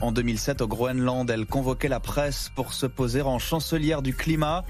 En 0.00 0.12
2007, 0.12 0.60
au 0.60 0.68
Groenland, 0.68 1.28
elle 1.30 1.46
convoquait 1.46 1.88
la 1.88 2.00
presse 2.00 2.50
pour 2.54 2.74
se 2.74 2.86
poser 2.86 3.22
en 3.22 3.38
chancelière 3.38 4.02
du 4.02 4.14
climat. 4.14 4.64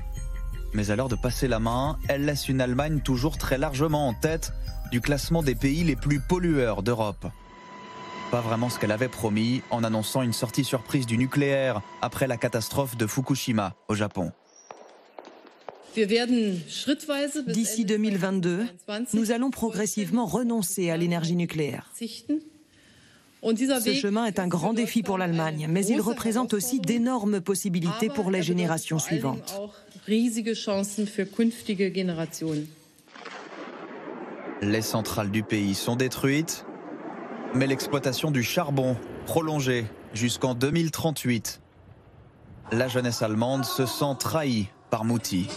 Mais 0.73 0.91
à 0.91 0.97
l'heure 0.97 1.09
de 1.09 1.17
passer 1.17 1.49
la 1.49 1.59
main, 1.59 1.99
elle 2.09 2.25
laisse 2.25 2.49
une 2.49 2.61
Allemagne 2.61 3.01
toujours 3.01 3.37
très 3.37 3.59
largement 3.59 4.09
en 4.09 4.15
tête 4.15 4.53
du 4.93 5.01
classement 5.01 5.43
des 5.43 5.57
pays 5.57 5.83
les 5.83 5.97
plus 5.97 6.21
pollueurs 6.21 6.83
d'Europe. 6.83 7.27
Pas 8.31 8.41
vraiment 8.41 8.69
ce 8.69 8.79
qu'elle 8.79 8.93
avait 8.93 9.09
promis 9.09 9.63
en 9.71 9.85
annonçant 9.85 10.23
une 10.23 10.33
sortie 10.33 10.65
surprise 10.65 11.07
du 11.07 11.17
nucléaire 11.17 11.81
après 12.03 12.27
la 12.27 12.37
catastrophe 12.37 12.97
de 12.97 13.07
Fukushima 13.07 13.75
au 13.89 13.95
Japon. 13.95 14.33
D'ici 17.47 17.85
2022, 17.85 18.67
nous 19.15 19.31
allons 19.31 19.51
progressivement 19.51 20.27
renoncer 20.27 20.91
à 20.91 20.97
l'énergie 20.97 21.37
nucléaire. 21.37 21.91
Ce 23.43 23.95
chemin 23.95 24.27
est 24.27 24.39
un 24.39 24.49
grand 24.49 24.75
défi 24.75 25.03
pour 25.03 25.19
l'Allemagne, 25.19 25.69
mais 25.71 25.87
il 25.87 26.01
représente 26.01 26.53
aussi 26.53 26.81
d'énormes 26.81 27.41
possibilités 27.41 28.09
pour 28.09 28.31
les 28.31 28.43
générations 28.43 28.99
suivantes. 28.99 29.61
Les 34.63 34.83
centrales 34.83 35.31
du 35.31 35.43
pays 35.43 35.75
sont 35.75 35.97
détruites, 35.97 36.65
mais 37.57 37.67
l'exploitation 37.67 38.31
du 38.31 38.43
charbon 38.43 38.97
prolongée 39.25 39.87
jusqu'en 40.13 40.55
2038. 40.55 41.61
La 42.73 42.87
jeunesse 42.89 43.23
allemande 43.23 43.65
se 43.65 43.87
sent 43.87 44.15
trahie 44.19 44.69
par 44.91 45.05
Mouti. 45.05 45.49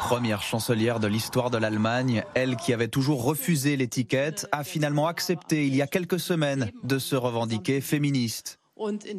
Première 0.00 0.42
chancelière 0.42 0.98
de 0.98 1.08
l'histoire 1.08 1.50
de 1.50 1.58
l'Allemagne, 1.58 2.24
elle 2.34 2.56
qui 2.56 2.72
avait 2.72 2.88
toujours 2.88 3.24
refusé 3.24 3.76
l'étiquette, 3.76 4.46
a 4.52 4.64
finalement 4.64 5.08
accepté 5.08 5.66
il 5.66 5.74
y 5.74 5.82
a 5.82 5.86
quelques 5.86 6.20
semaines 6.20 6.70
de 6.84 6.98
se 6.98 7.16
revendiquer 7.16 7.80
féministe. 7.80 8.58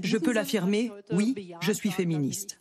Je 0.04 0.18
peux 0.18 0.34
l'affirmer, 0.34 0.92
oui, 1.12 1.36
je 1.62 1.72
suis 1.72 1.92
féministe. 1.92 2.58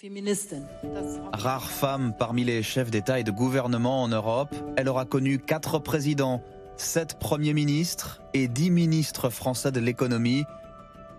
Rare 1.33 1.71
femme 1.71 2.15
parmi 2.19 2.43
les 2.43 2.63
chefs 2.63 2.91
d'État 2.91 3.21
et 3.21 3.25
de 3.25 3.31
gouvernement 3.31 4.03
en 4.03 4.09
Europe, 4.09 4.55
elle 4.77 4.89
aura 4.89 5.05
connu 5.05 5.39
quatre 5.39 5.79
présidents, 5.79 6.43
sept 6.77 7.19
premiers 7.19 7.55
ministres 7.55 8.21
et 8.35 8.49
dix 8.49 8.71
ministres 8.71 9.31
français 9.31 9.73
de 9.73 9.81
l'économie. 9.81 10.45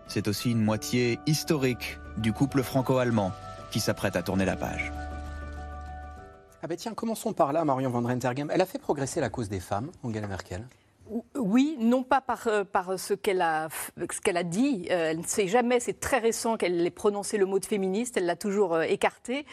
C'est 0.08 0.28
aussi 0.28 0.52
une 0.52 0.64
moitié 0.64 1.20
historique 1.26 2.00
du 2.18 2.34
couple 2.34 2.64
franco-allemand 2.64 3.32
qui 3.72 3.80
s'apprête 3.80 4.16
à 4.16 4.24
tourner 4.24 4.46
la 4.46 4.56
page. 4.56 4.92
Ah 6.64 6.68
ben 6.68 6.78
tiens, 6.78 6.94
commençons 6.94 7.34
par 7.34 7.54
là, 7.54 7.64
Marion 7.66 7.90
Van 7.90 8.02
Rentergem. 8.02 8.50
Elle 8.52 8.62
a 8.62 8.66
fait 8.66 8.80
progresser 8.80 9.20
la 9.20 9.30
cause 9.30 9.50
des 9.50 9.60
femmes, 9.60 9.92
Angela 10.04 10.28
Merkel 10.28 10.68
oui, 11.36 11.78
non 11.80 12.04
pas 12.04 12.22
par, 12.22 12.48
euh, 12.48 12.98
ce 12.98 13.14
qu'elle 13.14 13.42
a, 13.42 13.70
dit. 14.44 14.88
Euh, 14.92 15.12
elle 15.12 15.20
ne 15.20 15.24
sait 15.24 15.48
jamais, 15.48 15.80
c'est 15.80 16.00
très 16.00 16.18
récent 16.18 16.58
qu'elle 16.58 16.86
ait 16.86 16.90
prononcé 16.90 17.38
le 17.38 17.46
mot 17.46 17.60
de 17.60 17.66
féministe, 17.66 18.18
elle 18.18 18.26
l'a 18.26 18.36
toujours 18.36 18.76
euh, 18.76 18.82
écarté. 18.82 19.46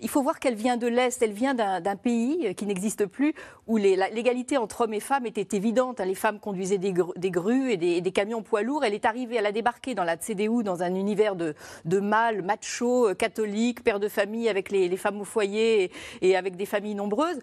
Il 0.00 0.08
faut 0.08 0.22
voir 0.22 0.40
qu'elle 0.40 0.54
vient 0.54 0.76
de 0.76 0.86
l'Est, 0.86 1.20
elle 1.22 1.32
vient 1.32 1.54
d'un 1.54 1.96
pays 1.96 2.54
qui 2.54 2.66
n'existe 2.66 3.06
plus, 3.06 3.34
où 3.66 3.76
l'égalité 3.76 4.56
entre 4.56 4.82
hommes 4.82 4.94
et 4.94 5.00
femmes 5.00 5.26
était 5.26 5.56
évidente. 5.56 6.00
Hein. 6.00 6.06
Les 6.06 6.14
femmes 6.14 6.40
conduisaient 6.40 6.78
des, 6.78 6.92
grues 6.92 7.72
et 7.72 7.76
des, 7.76 8.12
camions 8.12 8.42
poids 8.42 8.62
lourds. 8.62 8.84
Elle 8.84 8.94
est 8.94 9.04
arrivée, 9.04 9.36
elle 9.36 9.46
a 9.46 9.52
débarqué 9.52 9.94
dans 9.94 10.04
la 10.04 10.16
CDU, 10.16 10.62
dans 10.62 10.82
un 10.82 10.94
univers 10.94 11.36
de, 11.36 11.54
mâles, 12.00 12.42
macho, 12.42 13.14
catholiques, 13.14 13.84
père 13.84 14.00
de 14.00 14.08
famille 14.08 14.48
avec 14.48 14.70
les, 14.70 14.96
femmes 14.96 15.20
au 15.20 15.24
foyer 15.24 15.90
et, 16.20 16.36
avec 16.36 16.56
des 16.56 16.66
familles 16.66 16.94
nombreuses. 16.94 17.38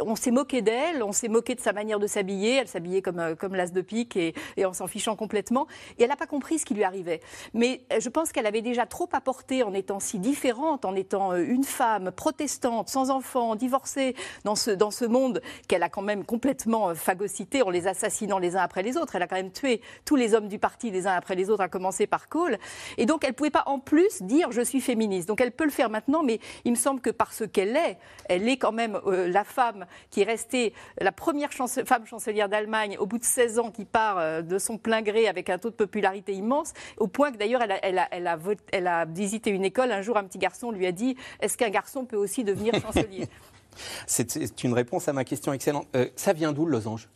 On 0.00 0.16
s'est 0.16 0.30
moqué 0.30 0.62
d'elle, 0.62 1.02
on 1.02 1.12
s'est 1.12 1.28
moqué 1.28 1.54
de 1.54 1.60
sa 1.60 1.72
manière 1.72 1.98
de 1.98 2.06
s'habiller. 2.06 2.60
Habillée 2.82 3.02
comme, 3.02 3.20
euh, 3.20 3.34
comme 3.36 3.54
l'as 3.54 3.72
de 3.72 3.80
pique 3.80 4.16
et, 4.16 4.34
en 4.64 4.72
s'en 4.72 4.86
fichant 4.86 5.14
complètement. 5.16 5.66
Et 5.98 6.02
elle 6.02 6.08
n'a 6.08 6.16
pas 6.16 6.26
compris 6.26 6.58
ce 6.58 6.66
qui 6.66 6.74
lui 6.74 6.84
arrivait. 6.84 7.20
Mais 7.54 7.82
euh, 7.92 8.00
je 8.00 8.08
pense 8.08 8.32
qu'elle 8.32 8.46
avait 8.46 8.62
déjà 8.62 8.86
trop 8.86 9.08
apporté 9.12 9.62
en 9.62 9.72
étant 9.72 10.00
si 10.00 10.18
différente, 10.18 10.84
en 10.84 10.96
étant 10.96 11.32
euh, 11.32 11.44
une 11.46 11.64
femme 11.64 12.10
protestante, 12.10 12.88
sans 12.88 13.10
enfants, 13.10 13.54
divorcée, 13.54 14.16
dans 14.44 14.56
ce, 14.56 14.70
dans 14.70 14.90
ce 14.90 15.04
monde 15.04 15.40
qu'elle 15.68 15.82
a 15.82 15.88
quand 15.88 16.02
même 16.02 16.24
complètement 16.24 16.94
phagocyté 16.94 17.62
en 17.62 17.70
les 17.70 17.86
assassinant 17.86 18.38
les 18.38 18.56
uns 18.56 18.62
après 18.62 18.82
les 18.82 18.96
autres. 18.96 19.14
Elle 19.14 19.22
a 19.22 19.28
quand 19.28 19.36
même 19.36 19.52
tué 19.52 19.80
tous 20.04 20.16
les 20.16 20.34
hommes 20.34 20.48
du 20.48 20.58
parti 20.58 20.90
les 20.90 21.06
uns 21.06 21.12
après 21.12 21.36
les 21.36 21.50
autres, 21.50 21.62
à 21.62 21.68
commencer 21.68 22.06
par 22.06 22.28
Kohl. 22.28 22.58
Et 22.98 23.06
donc 23.06 23.22
elle 23.24 23.30
ne 23.30 23.36
pouvait 23.36 23.50
pas 23.50 23.64
en 23.66 23.78
plus 23.78 24.22
dire 24.22 24.50
je 24.50 24.62
suis 24.62 24.80
féministe. 24.80 25.28
Donc 25.28 25.40
elle 25.40 25.52
peut 25.52 25.64
le 25.64 25.70
faire 25.70 25.90
maintenant, 25.90 26.22
mais 26.22 26.40
il 26.64 26.72
me 26.72 26.76
semble 26.76 27.00
que 27.00 27.10
parce 27.10 27.46
qu'elle 27.46 27.76
est, 27.76 27.98
elle 28.28 28.48
est 28.48 28.56
quand 28.56 28.72
même 28.72 29.00
la 29.06 29.44
femme 29.44 29.86
qui 30.10 30.22
est 30.22 30.24
restée 30.24 30.74
la 30.98 31.12
première 31.12 31.52
femme 31.52 32.06
chancelière 32.06 32.48
d'Allemagne 32.48 32.71
au 32.98 33.06
bout 33.06 33.18
de 33.18 33.24
16 33.24 33.58
ans, 33.58 33.70
qui 33.70 33.84
part 33.84 34.18
euh, 34.18 34.42
de 34.42 34.58
son 34.58 34.78
plein 34.78 35.02
gré 35.02 35.28
avec 35.28 35.50
un 35.50 35.58
taux 35.58 35.70
de 35.70 35.74
popularité 35.74 36.32
immense, 36.32 36.72
au 36.96 37.06
point 37.06 37.32
que 37.32 37.36
d'ailleurs, 37.36 37.62
elle 37.62 38.86
a, 38.86 39.04
visité 39.06 39.50
une 39.50 39.64
école. 39.64 39.92
Un 39.92 40.02
jour, 40.02 40.16
un 40.16 40.24
petit 40.24 40.38
garçon 40.38 40.70
lui 40.70 40.86
a 40.86 40.92
dit 40.92 41.16
Est-ce 41.40 41.56
qu'un 41.56 41.70
garçon 41.70 42.04
peut 42.04 42.16
aussi 42.16 42.44
devenir 42.44 42.74
chancelier? 42.80 43.28
C'est 44.06 44.64
une 44.64 44.74
réponse 44.74 45.08
à 45.08 45.12
ma 45.12 45.24
question 45.24 45.52
excellente. 45.52 45.86
Euh, 45.96 46.08
ça 46.14 46.32
vient 46.32 46.52
d'où 46.52 46.66
le 46.66 46.72
losange? 46.72 47.08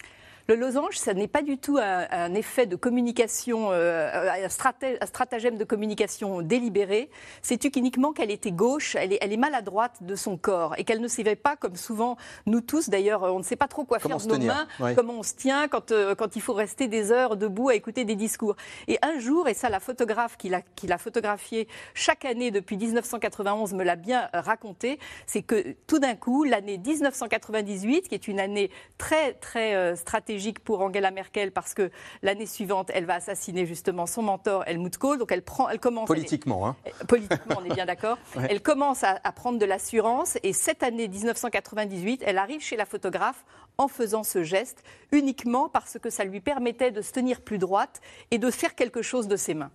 Le 0.48 0.54
losange, 0.54 0.96
ça 0.96 1.12
n'est 1.14 1.28
pas 1.28 1.42
du 1.42 1.58
tout 1.58 1.78
un, 1.78 2.34
effet 2.34 2.66
de 2.66 2.76
communication, 2.76 3.68
euh, 3.72 4.44
un, 4.44 4.48
stratagème 4.48 5.56
de 5.58 5.64
communication 5.64 6.40
délibéré. 6.42 7.10
C'est 7.42 7.64
uniquement 7.76 8.12
qu'elle 8.12 8.30
était 8.30 8.52
gauche, 8.52 8.94
elle 8.94 9.12
est, 9.12 9.18
elle 9.20 9.32
est, 9.32 9.36
maladroite 9.36 10.02
de 10.02 10.14
son 10.14 10.36
corps 10.36 10.74
et 10.78 10.84
qu'elle 10.84 11.00
ne 11.00 11.08
savait 11.08 11.36
pas, 11.36 11.56
comme 11.56 11.76
souvent 11.76 12.16
nous 12.46 12.60
tous 12.60 12.88
d'ailleurs, 12.88 13.22
on 13.22 13.38
ne 13.38 13.44
sait 13.44 13.56
pas 13.56 13.68
trop 13.68 13.84
quoi 13.84 13.98
faire 13.98 14.16
de 14.16 14.26
nos 14.26 14.38
mains, 14.38 14.66
comment 14.94 15.14
on 15.14 15.22
se 15.22 15.34
tient 15.34 15.68
quand, 15.68 15.90
euh, 15.90 16.14
quand 16.14 16.36
il 16.36 16.42
faut 16.42 16.54
rester 16.54 16.88
des 16.88 17.12
heures 17.12 17.36
debout 17.36 17.68
à 17.70 17.74
écouter 17.74 18.04
des 18.04 18.14
discours. 18.16 18.56
Et 18.88 18.98
un 19.02 19.18
jour, 19.18 19.48
et 19.48 19.54
ça 19.54 19.68
la 19.68 19.80
photographe 19.80 20.36
qui 20.36 20.48
l'a 20.48 20.98
photographié 20.98 21.68
chaque 21.94 22.24
année 22.24 22.50
depuis 22.50 22.76
1991 22.76 23.74
me 23.74 23.84
l'a 23.84 23.96
bien 23.96 24.28
raconté, 24.32 24.98
c'est 25.26 25.42
que 25.42 25.74
tout 25.86 25.98
d'un 25.98 26.14
coup, 26.14 26.44
l'année 26.44 26.78
1998, 26.78 28.08
qui 28.08 28.14
est 28.14 28.28
une 28.28 28.40
année 28.40 28.70
très 28.98 29.34
très 29.34 29.74
euh, 29.74 29.96
stratégique, 29.96 30.35
pour 30.64 30.80
Angela 30.80 31.10
Merkel 31.10 31.52
parce 31.52 31.74
que 31.74 31.90
l'année 32.22 32.46
suivante, 32.46 32.90
elle 32.94 33.04
va 33.04 33.14
assassiner 33.14 33.66
justement 33.66 34.06
son 34.06 34.22
mentor 34.22 34.64
Helmut 34.66 34.96
Kohl. 34.96 35.18
Donc 35.18 35.32
elle 35.32 35.42
prend, 35.42 35.68
elle 35.68 35.80
commence 35.80 36.06
politiquement. 36.06 36.66
Hein. 36.68 36.76
Politiquement, 37.08 37.56
on 37.60 37.64
est 37.64 37.74
bien 37.74 37.86
d'accord. 37.86 38.18
Elle 38.48 38.62
commence 38.62 39.02
à, 39.02 39.18
à 39.24 39.32
prendre 39.32 39.58
de 39.58 39.64
l'assurance 39.64 40.38
et 40.42 40.52
cette 40.52 40.82
année 40.82 41.08
1998, 41.08 42.22
elle 42.24 42.38
arrive 42.38 42.60
chez 42.60 42.76
la 42.76 42.86
photographe 42.86 43.44
en 43.78 43.88
faisant 43.88 44.22
ce 44.22 44.42
geste 44.42 44.82
uniquement 45.12 45.68
parce 45.68 45.98
que 45.98 46.10
ça 46.10 46.24
lui 46.24 46.40
permettait 46.40 46.90
de 46.90 47.02
se 47.02 47.12
tenir 47.12 47.40
plus 47.40 47.58
droite 47.58 48.00
et 48.30 48.38
de 48.38 48.50
faire 48.50 48.74
quelque 48.74 49.02
chose 49.02 49.28
de 49.28 49.36
ses 49.36 49.54
mains. 49.54 49.70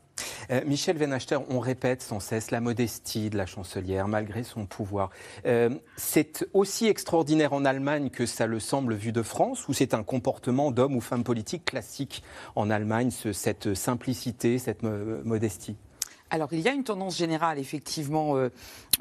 Euh, 0.49 0.61
Michel 0.65 0.97
Venachter, 0.97 1.37
on 1.49 1.59
répète 1.59 2.01
sans 2.01 2.19
cesse 2.19 2.51
la 2.51 2.61
modestie 2.61 3.29
de 3.29 3.37
la 3.37 3.45
chancelière 3.45 4.07
malgré 4.07 4.43
son 4.43 4.65
pouvoir. 4.65 5.09
Euh, 5.45 5.69
c'est 5.95 6.47
aussi 6.53 6.87
extraordinaire 6.87 7.53
en 7.53 7.65
Allemagne 7.65 8.09
que 8.09 8.25
ça 8.25 8.47
le 8.47 8.59
semble 8.59 8.95
vu 8.95 9.11
de 9.11 9.21
France 9.21 9.67
ou 9.67 9.73
c'est 9.73 9.93
un 9.93 10.03
comportement 10.03 10.71
d'homme 10.71 10.95
ou 10.95 11.01
femme 11.01 11.23
politique 11.23 11.65
classique 11.65 12.23
en 12.55 12.69
Allemagne, 12.69 13.11
cette 13.11 13.73
simplicité, 13.73 14.57
cette 14.57 14.83
modestie? 14.83 15.77
Alors, 16.31 16.47
il 16.53 16.61
y 16.61 16.69
a 16.69 16.71
une 16.71 16.85
tendance 16.85 17.17
générale, 17.17 17.59
effectivement, 17.59 18.37
euh, 18.37 18.49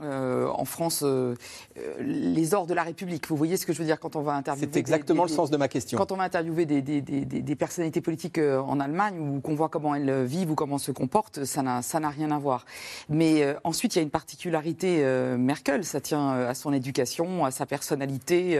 euh, 0.02 0.48
en 0.48 0.64
France, 0.64 1.04
euh, 1.04 1.36
les 2.00 2.54
ors 2.54 2.66
de 2.66 2.74
la 2.74 2.82
République. 2.82 3.28
Vous 3.28 3.36
voyez 3.36 3.56
ce 3.56 3.64
que 3.64 3.72
je 3.72 3.78
veux 3.78 3.84
dire 3.84 4.00
quand 4.00 4.16
on 4.16 4.22
va 4.22 4.32
interviewer. 4.32 4.68
C'est 4.72 4.80
exactement 4.80 5.22
le 5.22 5.28
sens 5.28 5.48
de 5.48 5.56
ma 5.56 5.68
question. 5.68 5.96
Quand 5.96 6.10
on 6.10 6.16
va 6.16 6.24
interviewer 6.24 6.66
des, 6.66 6.82
des 6.82 7.56
personnalités 7.56 8.00
politiques 8.00 8.38
en 8.38 8.80
Allemagne, 8.80 9.20
ou 9.20 9.40
qu'on 9.40 9.54
voit 9.54 9.68
comment 9.68 9.94
elles 9.94 10.24
vivent 10.24 10.50
ou 10.50 10.54
comment 10.56 10.76
elles 10.76 10.82
se 10.82 10.90
comportent, 10.90 11.44
ça 11.44 11.62
n'a 11.62 12.08
rien 12.10 12.32
à 12.32 12.38
voir. 12.38 12.66
Mais 13.08 13.54
ensuite, 13.62 13.94
il 13.94 13.98
y 13.98 14.00
a 14.00 14.02
une 14.02 14.10
particularité 14.10 15.04
Merkel. 15.38 15.84
Ça 15.84 16.00
tient 16.00 16.30
à 16.30 16.54
son 16.54 16.72
éducation, 16.72 17.44
à 17.44 17.52
sa 17.52 17.64
personnalité, 17.64 18.58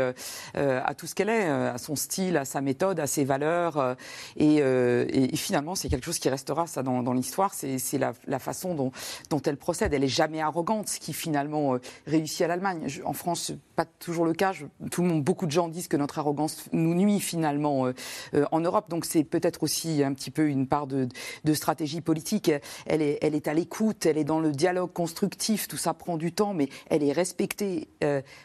à 0.54 0.94
tout 0.94 1.08
ce 1.08 1.16
qu'elle 1.16 1.30
est, 1.30 1.48
à 1.48 1.78
son 1.78 1.96
style, 1.96 2.36
à 2.36 2.44
sa 2.44 2.60
méthode, 2.60 3.00
à 3.00 3.08
ses 3.08 3.24
valeurs. 3.24 3.96
Et, 4.36 4.56
et, 4.58 5.36
finalement, 5.36 5.74
c'est 5.74 5.88
quelque 5.88 6.04
chose 6.04 6.20
qui 6.20 6.28
restera, 6.28 6.68
ça, 6.68 6.84
dans, 6.84 7.02
dans 7.02 7.12
l'histoire. 7.12 7.52
C'est 7.54 7.98
la, 7.98 8.12
la 8.28 8.38
façon 8.38 8.59
dont, 8.68 9.42
elle 9.44 9.56
procède. 9.56 9.92
Elle 9.94 10.04
est 10.04 10.08
jamais 10.08 10.40
arrogante, 10.40 10.88
ce 10.88 11.00
qui 11.00 11.12
finalement 11.12 11.74
euh, 11.74 11.80
réussit 12.06 12.42
à 12.42 12.48
l'Allemagne. 12.48 12.86
En 13.04 13.12
France, 13.12 13.52
pas 13.76 13.84
toujours 13.84 14.24
le 14.24 14.32
cas. 14.32 14.52
tout 14.90 15.02
le 15.02 15.08
monde, 15.08 15.22
beaucoup 15.22 15.46
de 15.46 15.50
gens 15.50 15.68
disent 15.68 15.88
que 15.88 15.96
notre 15.96 16.18
arrogance 16.18 16.64
nous 16.72 16.94
nuit 16.94 17.20
finalement 17.20 17.86
euh, 17.86 17.94
euh, 18.34 18.44
en 18.52 18.60
Europe. 18.60 18.88
Donc 18.90 19.04
c'est 19.04 19.24
peut-être 19.24 19.62
aussi 19.62 20.02
un 20.02 20.12
petit 20.12 20.30
peu 20.30 20.48
une 20.48 20.66
part 20.66 20.86
de, 20.86 21.08
stratégie 21.54 22.00
politique. 22.00 22.50
Elle 22.86 23.02
est, 23.02 23.48
à 23.48 23.54
l'écoute, 23.54 24.06
elle 24.06 24.18
est 24.18 24.24
dans 24.24 24.40
le 24.40 24.52
dialogue 24.52 24.92
constructif. 24.92 25.68
Tout 25.68 25.76
ça 25.76 25.94
prend 25.94 26.16
du 26.16 26.32
temps, 26.32 26.54
mais 26.54 26.68
elle 26.88 27.02
est 27.02 27.12
respectée 27.12 27.88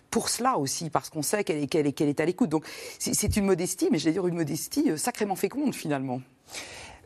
pour 0.10 0.30
cela 0.30 0.58
aussi, 0.58 0.90
parce 0.90 1.10
qu'on 1.10 1.22
sait 1.22 1.44
qu'elle 1.44 1.88
est 1.88 2.20
à 2.20 2.26
l'écoute. 2.26 2.50
Donc 2.50 2.66
c'est 3.00 3.38
une 3.38 3.46
modestie, 3.46 3.90
mais 3.92 4.00
je 4.00 4.06
vais 4.06 4.12
dire 4.12 4.28
une 4.28 4.36
modestie 4.36 4.98
sacrément 4.98 5.36
féconde 5.36 5.76
finalement. 5.76 6.22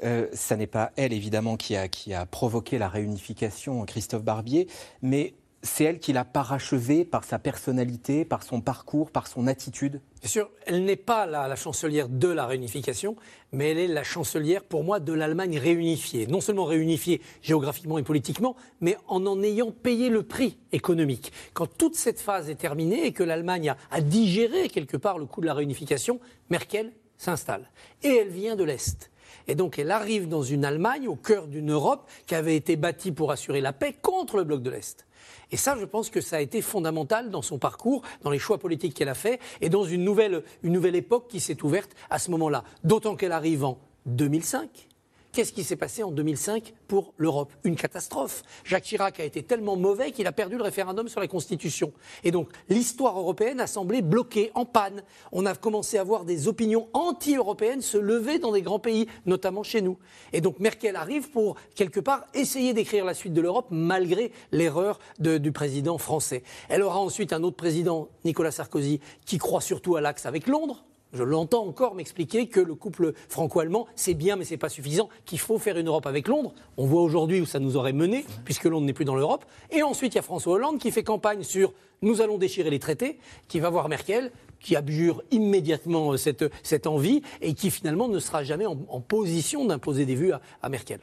Euh, 0.04 0.28
ça 0.34 0.56
n'est 0.56 0.68
pas 0.68 0.92
elle, 0.96 1.14
évidemment, 1.14 1.58
qui 1.58 1.76
a, 1.76 2.26
provoqué 2.26 2.78
la 2.78 2.90
réunification, 2.90 3.86
Christophe 3.86 4.24
Barbier, 4.24 4.68
mais 5.02 5.34
c'est 5.62 5.84
elle 5.84 6.00
qui 6.00 6.14
l'a 6.14 6.24
parachevée 6.24 7.04
par 7.04 7.26
sa 7.26 7.38
personnalité, 7.38 8.24
par 8.24 8.44
son 8.44 8.62
parcours, 8.62 9.12
par 9.12 9.28
son 9.28 9.46
attitude 9.46 10.02
Bien 10.22 10.30
sûr, 10.30 10.50
elle 10.66 10.86
n'est 10.86 10.96
pas 10.96 11.26
la, 11.26 11.54
chancelière 11.56 12.08
de 12.10 12.28
la 12.28 12.46
réunification, 12.46 13.16
mais 13.52 13.72
elle 13.72 13.78
est 13.78 13.88
la 13.88 14.04
chancelière, 14.04 14.64
pour 14.64 14.84
moi, 14.84 15.00
de 15.00 15.14
l'Allemagne 15.14 15.58
réunifiée. 15.58 16.28
Non 16.28 16.42
seulement 16.42 16.66
réunifiée 16.66 17.22
géographiquement 17.42 17.98
et 17.98 18.04
politiquement, 18.04 18.56
mais 18.82 18.98
en 19.08 19.26
en 19.26 19.42
ayant 19.44 19.72
payé 19.72 20.10
le 20.10 20.24
prix 20.24 20.58
économique. 20.72 21.32
Quand 21.54 21.68
toute 21.68 21.96
cette 21.96 22.20
phase 22.20 22.50
est 22.50 22.56
terminée 22.56 23.06
et 23.06 23.12
que 23.14 23.24
l'Allemagne 23.24 23.74
a 23.92 24.02
digéré 24.02 24.70
quelque 24.70 24.98
part 24.98 25.20
le 25.20 25.26
coût 25.26 25.42
de 25.42 25.46
la 25.46 25.54
réunification, 25.54 26.20
Merkel 26.50 26.92
s'installe. 27.18 27.70
Et 28.04 28.10
elle 28.10 28.30
vient 28.30 28.56
de 28.56 28.64
l'Est. 28.64 29.10
Et 29.48 29.56
donc 29.56 29.80
elle 29.80 29.92
arrive 29.92 30.28
dans 30.28 30.44
une 30.44 30.66
Allemagne, 30.66 31.08
au 31.08 31.16
cœur 31.16 31.48
d'une 31.48 31.72
Europe 31.72 32.10
qui 32.28 32.36
avait 32.36 32.56
été 32.56 32.76
bâtie 32.76 33.12
pour 33.12 33.32
assurer 33.32 33.62
la 33.62 33.74
paix 33.74 33.96
contre 34.02 34.38
le 34.38 34.44
bloc 34.44 34.62
de 34.62 34.70
l'Est. 34.70 35.06
Et 35.52 35.58
ça, 35.58 35.76
je 35.80 35.86
pense 35.86 36.10
que 36.10 36.22
ça 36.22 36.38
a 36.38 36.42
été 36.42 36.62
fondamental 36.62 37.32
dans 37.32 37.42
son 37.42 37.58
parcours, 37.58 38.04
dans 38.22 38.30
les 38.30 38.40
choix 38.40 38.58
politiques 38.58 38.94
qu'elle 38.94 39.10
a 39.10 39.16
faits, 39.16 39.40
et 39.62 39.70
dans 39.70 39.84
une 39.84 40.04
nouvelle, 40.04 40.44
une 40.64 40.74
nouvelle 40.74 40.96
époque 40.96 41.28
qui 41.28 41.40
s'est 41.40 41.64
ouverte 41.64 41.92
à 42.10 42.20
ce 42.20 42.30
moment-là. 42.32 42.64
D'autant 42.84 43.16
qu'elle 43.16 43.32
arrive 43.32 43.64
en 43.64 43.80
2005 44.06 44.89
Qu'est-ce 45.32 45.54
qui 45.54 45.64
s'est 45.64 45.76
passé 45.76 46.02
en 46.02 46.10
2005 46.10 46.74
pour 46.88 47.14
l'Europe? 47.18 47.54
Une 47.64 47.76
catastrophe. 47.76 48.42
Jacques 48.64 48.86
Chirac 48.86 49.20
a 49.20 49.24
été 49.24 49.44
tellement 49.44 49.76
mauvais 49.76 50.12
qu'il 50.12 50.26
a 50.26 50.32
perdu 50.32 50.58
le 50.58 50.64
référendum 50.64 51.08
sur 51.08 51.20
la 51.20 51.28
Constitution. 51.28 51.94
Et 52.24 52.32
donc 52.32 52.50
l'histoire 52.68 53.18
européenne 53.18 53.60
a 53.60 53.68
semblé 53.68 54.02
bloquée, 54.02 54.50
en 54.56 54.66
panne. 54.66 55.04
On 55.32 55.46
a 55.46 55.54
commencé 55.54 56.00
à 56.00 56.04
voir 56.04 56.26
des 56.26 56.48
opinions 56.48 56.90
anti-européennes 56.94 57.84
se 57.84 58.00
lever 58.00 58.40
dans 58.40 58.52
des 58.52 58.64
grands 58.64 58.80
pays, 58.80 59.06
notamment 59.28 59.62
chez 59.62 59.82
nous. 59.82 60.00
Et 60.34 60.42
donc 60.42 60.60
Merkel 60.60 60.96
arrive 60.96 61.30
pour, 61.30 61.58
quelque 61.76 62.00
part, 62.00 62.26
essayer 62.34 62.74
d'écrire 62.74 63.06
la 63.06 63.14
suite 63.14 63.34
de 63.34 63.42
l'Europe 63.42 63.68
malgré 63.70 64.32
l'erreur 64.52 64.98
du 65.20 65.52
président 65.52 66.00
français. 66.00 66.42
Elle 66.70 66.82
aura 66.82 67.00
ensuite 67.00 67.34
un 67.34 67.44
autre 67.44 67.58
président, 67.58 68.10
Nicolas 68.26 68.52
Sarkozy, 68.52 69.00
qui 69.28 69.38
croit 69.38 69.62
surtout 69.62 69.96
à 69.96 70.02
l'axe 70.02 70.26
avec 70.26 70.48
Londres 70.48 70.86
je 71.14 71.24
l'entends 71.24 71.66
encore 71.66 71.96
m'expliquer 71.96 72.48
que 72.48 72.60
le 72.60 72.76
couple 72.76 73.14
franco-allemand, 73.30 73.88
c'est 73.96 74.14
bien, 74.14 74.36
mais 74.36 74.46
c'est 74.46 74.58
pas 74.58 74.70
suffisant, 74.70 75.10
qu'il 75.26 75.40
faut 75.40 75.58
faire 75.58 75.78
une 75.78 75.88
Europe 75.88 76.06
avec 76.06 76.28
Londres. 76.28 76.54
On 76.78 76.86
voit 76.86 77.02
aujourd'hui 77.02 77.42
où 77.42 77.46
ça 77.46 77.60
nous 77.60 77.78
aurait 77.78 77.94
mené, 77.94 78.26
puisque 78.46 78.66
Londres 78.66 78.86
n'est 78.86 78.94
plus 78.94 79.06
dans 79.06 79.16
l'Europe. 79.16 79.46
Et 79.72 79.84
ensuite, 79.84 80.14
il 80.14 80.18
y 80.18 80.20
a 80.20 80.24
François 80.24 80.54
Hollande 80.54 80.80
qui 80.80 80.92
fait 80.92 81.04
campagne 81.04 81.44
sur 81.44 81.74
nous 82.02 82.22
allons 82.22 82.38
déchirer 82.38 82.70
les 82.70 82.80
traités, 82.80 83.20
qui 83.48 83.60
va 83.60 83.70
voir 83.70 83.90
Merkel, 83.90 84.32
qui 84.60 84.76
abjure 84.76 85.22
immédiatement 85.32 86.14
euh, 86.14 86.18
cette, 86.18 86.46
cette 86.64 86.88
envie, 86.88 87.22
et 87.42 87.54
qui 87.54 87.72
finalement 87.72 88.08
ne 88.08 88.20
sera 88.20 88.44
jamais 88.44 88.66
en, 88.66 88.76
position 89.02 89.66
d'imposer 89.66 90.06
des 90.06 90.16
vues 90.16 90.32
à, 90.62 90.70
Merkel. 90.70 91.00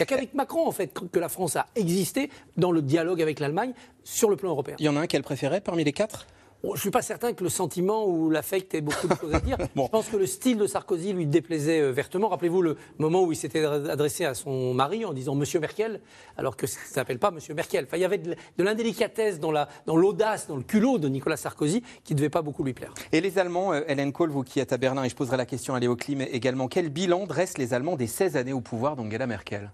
Il 0.00 0.16
n'y 0.16 0.28
Macron, 0.34 0.66
en 0.66 0.72
fait, 0.72 0.92
que 0.92 1.18
la 1.18 1.28
France 1.28 1.56
a 1.56 1.66
existé 1.76 2.30
dans 2.56 2.72
le 2.72 2.82
dialogue 2.82 3.22
avec 3.22 3.40
l'Allemagne 3.40 3.72
sur 4.04 4.28
le 4.28 4.36
plan 4.36 4.50
européen. 4.50 4.76
Il 4.78 4.84
y 4.84 4.88
en 4.88 4.96
a 4.96 5.00
un 5.00 5.06
qu'elle 5.06 5.22
préférait 5.22 5.60
parmi 5.60 5.84
les 5.84 5.92
quatre? 5.92 6.26
Je 6.64 6.68
ne 6.70 6.76
suis 6.76 6.90
pas 6.90 7.02
certain 7.02 7.32
que 7.32 7.42
le 7.42 7.50
sentiment 7.50 8.06
ou 8.06 8.30
l'affect 8.30 8.74
ait 8.74 8.80
beaucoup 8.80 9.08
de 9.08 9.14
choses 9.14 9.34
à 9.34 9.40
dire. 9.40 9.56
Je 9.76 9.88
pense 9.88 10.08
que 10.08 10.16
le 10.16 10.26
style 10.26 10.58
de 10.58 10.66
Sarkozy 10.66 11.12
lui 11.12 11.26
déplaisait 11.26 11.80
euh, 11.80 11.90
vertement. 11.90 12.28
Rappelez-vous 12.28 12.62
le 12.62 12.76
moment 12.98 13.24
où 13.24 13.32
il 13.32 13.36
s'était 13.36 13.64
adressé 13.64 14.24
à 14.24 14.34
son 14.34 14.72
mari 14.72 15.04
en 15.04 15.12
disant 15.12 15.34
Monsieur 15.34 15.60
Merkel, 15.60 16.00
alors 16.36 16.56
que 16.56 16.66
ça 16.66 16.78
ne 16.88 16.94
s'appelle 16.94 17.18
pas 17.18 17.30
Monsieur 17.30 17.54
Merkel. 17.54 17.84
Enfin, 17.86 17.96
il 17.96 18.00
y 18.00 18.04
avait 18.04 18.18
de, 18.18 18.36
l'indélicatesse 18.58 19.40
dans, 19.40 19.52
l'audace, 19.86 20.46
dans, 20.46 20.56
le 20.56 20.62
culot 20.62 20.98
de 20.98 21.08
Nicolas 21.08 21.36
Sarkozy 21.36 21.82
qui 22.04 22.14
ne 22.14 22.18
devait 22.18 22.30
pas 22.30 22.42
beaucoup 22.42 22.62
lui 22.62 22.74
plaire. 22.74 22.94
Et 23.10 23.20
les 23.20 23.38
Allemands, 23.38 23.72
euh, 23.72 23.82
Hélène 23.88 24.12
Kohl, 24.12 24.30
vous 24.30 24.44
qui 24.44 24.60
êtes 24.60 24.72
à 24.72 24.78
Berlin, 24.78 25.04
et 25.04 25.08
je 25.08 25.16
poserai 25.16 25.36
la 25.36 25.46
question 25.46 25.74
à 25.74 25.80
Léo 25.80 25.96
Klim 25.96 26.20
également, 26.20 26.68
quel 26.68 26.90
bilan 26.90 27.26
dressent 27.26 27.58
les 27.58 27.74
Allemands 27.74 27.96
des 27.96 28.06
16 28.06 28.36
années 28.36 28.52
au 28.52 28.60
pouvoir 28.60 28.96
d'Angela 28.96 29.26
Merkel? 29.26 29.70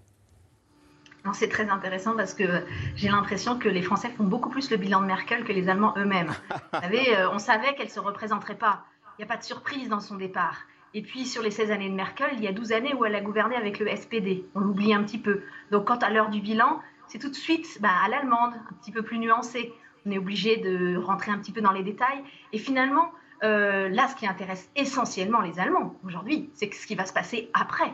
C'est 1.33 1.49
très 1.49 1.69
intéressant 1.69 2.15
parce 2.15 2.33
que 2.33 2.63
j'ai 2.95 3.09
l'impression 3.09 3.57
que 3.57 3.69
les 3.69 3.81
Français 3.81 4.09
font 4.09 4.23
beaucoup 4.23 4.49
plus 4.49 4.69
le 4.71 4.77
bilan 4.77 5.01
de 5.01 5.05
Merkel 5.05 5.43
que 5.43 5.51
les 5.51 5.69
Allemands 5.69 5.93
eux-mêmes. 5.97 6.33
Vous 6.73 6.79
savez, 6.81 7.15
euh, 7.15 7.29
on 7.31 7.39
savait 7.39 7.73
qu'elle 7.75 7.87
ne 7.87 7.91
se 7.91 7.99
représenterait 7.99 8.57
pas. 8.57 8.85
Il 9.17 9.21
n'y 9.21 9.25
a 9.25 9.27
pas 9.27 9.37
de 9.37 9.43
surprise 9.43 9.89
dans 9.89 9.99
son 9.99 10.15
départ. 10.15 10.61
Et 10.93 11.01
puis, 11.01 11.25
sur 11.25 11.43
les 11.43 11.51
16 11.51 11.71
années 11.71 11.89
de 11.89 11.95
Merkel, 11.95 12.29
il 12.33 12.43
y 12.43 12.47
a 12.47 12.51
12 12.51 12.71
années 12.71 12.93
où 12.95 13.05
elle 13.05 13.15
a 13.15 13.21
gouverné 13.21 13.55
avec 13.55 13.79
le 13.79 13.95
SPD. 13.95 14.45
On 14.55 14.59
l'oublie 14.59 14.93
un 14.93 15.03
petit 15.03 15.19
peu. 15.19 15.41
Donc, 15.71 15.85
quant 15.85 15.97
à 15.97 16.09
l'heure 16.09 16.29
du 16.29 16.41
bilan, 16.41 16.81
c'est 17.07 17.19
tout 17.19 17.29
de 17.29 17.35
suite 17.35 17.77
bah, 17.79 17.89
à 18.03 18.07
l'allemande, 18.07 18.53
un 18.55 18.73
petit 18.81 18.91
peu 18.91 19.03
plus 19.03 19.19
nuancé. 19.19 19.73
On 20.05 20.11
est 20.11 20.17
obligé 20.17 20.57
de 20.57 20.97
rentrer 20.97 21.31
un 21.31 21.37
petit 21.37 21.51
peu 21.51 21.61
dans 21.61 21.71
les 21.71 21.83
détails. 21.83 22.23
Et 22.53 22.57
finalement, 22.57 23.11
euh, 23.43 23.89
là, 23.89 24.07
ce 24.07 24.15
qui 24.15 24.25
intéresse 24.25 24.69
essentiellement 24.75 25.41
les 25.41 25.59
Allemands 25.59 25.95
aujourd'hui, 26.03 26.49
c'est 26.53 26.73
ce 26.73 26.87
qui 26.87 26.95
va 26.95 27.05
se 27.05 27.13
passer 27.13 27.49
après. 27.53 27.93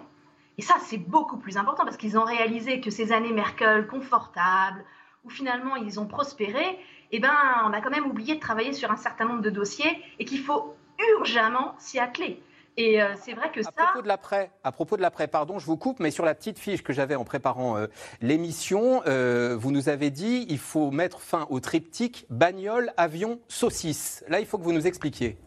Et 0.57 0.61
ça, 0.61 0.75
c'est 0.85 0.97
beaucoup 0.97 1.37
plus 1.37 1.57
important 1.57 1.83
parce 1.83 1.97
qu'ils 1.97 2.17
ont 2.17 2.23
réalisé 2.23 2.79
que 2.81 2.89
ces 2.89 3.11
années 3.11 3.33
Merkel 3.33 3.87
confortables, 3.87 4.83
où 5.23 5.29
finalement 5.29 5.75
ils 5.75 5.99
ont 5.99 6.05
prospéré, 6.05 6.79
eh 7.11 7.19
ben, 7.19 7.33
on 7.65 7.73
a 7.73 7.81
quand 7.81 7.89
même 7.89 8.05
oublié 8.05 8.35
de 8.35 8.39
travailler 8.39 8.73
sur 8.73 8.91
un 8.91 8.97
certain 8.97 9.25
nombre 9.25 9.41
de 9.41 9.49
dossiers 9.49 10.01
et 10.19 10.25
qu'il 10.25 10.39
faut 10.39 10.75
urgemment 11.17 11.75
s'y 11.77 11.99
atteler. 11.99 12.41
Et 12.77 13.01
euh, 13.01 13.13
c'est 13.23 13.33
vrai 13.33 13.51
que 13.51 13.63
ça. 13.63 13.69
À 13.75 13.83
propos 13.85 14.01
de 14.01 14.07
l'après, 14.07 14.51
à 14.63 14.71
propos 14.71 14.97
de 14.97 15.01
l'après, 15.01 15.27
pardon, 15.27 15.59
je 15.59 15.65
vous 15.65 15.77
coupe, 15.77 15.99
mais 15.99 16.11
sur 16.11 16.25
la 16.25 16.35
petite 16.35 16.59
fiche 16.59 16.83
que 16.83 16.91
j'avais 16.91 17.15
en 17.15 17.23
préparant 17.23 17.77
euh, 17.77 17.87
l'émission, 18.21 19.01
euh, 19.07 19.55
vous 19.57 19.71
nous 19.71 19.87
avez 19.87 20.09
dit 20.09 20.45
il 20.49 20.59
faut 20.59 20.91
mettre 20.91 21.21
fin 21.21 21.47
au 21.49 21.61
triptyque 21.61 22.25
bagnole, 22.29 22.91
avion, 22.97 23.39
saucisse. 23.47 24.25
Là, 24.27 24.41
il 24.41 24.45
faut 24.45 24.57
que 24.57 24.63
vous 24.63 24.73
nous 24.73 24.87
expliquiez. 24.87 25.37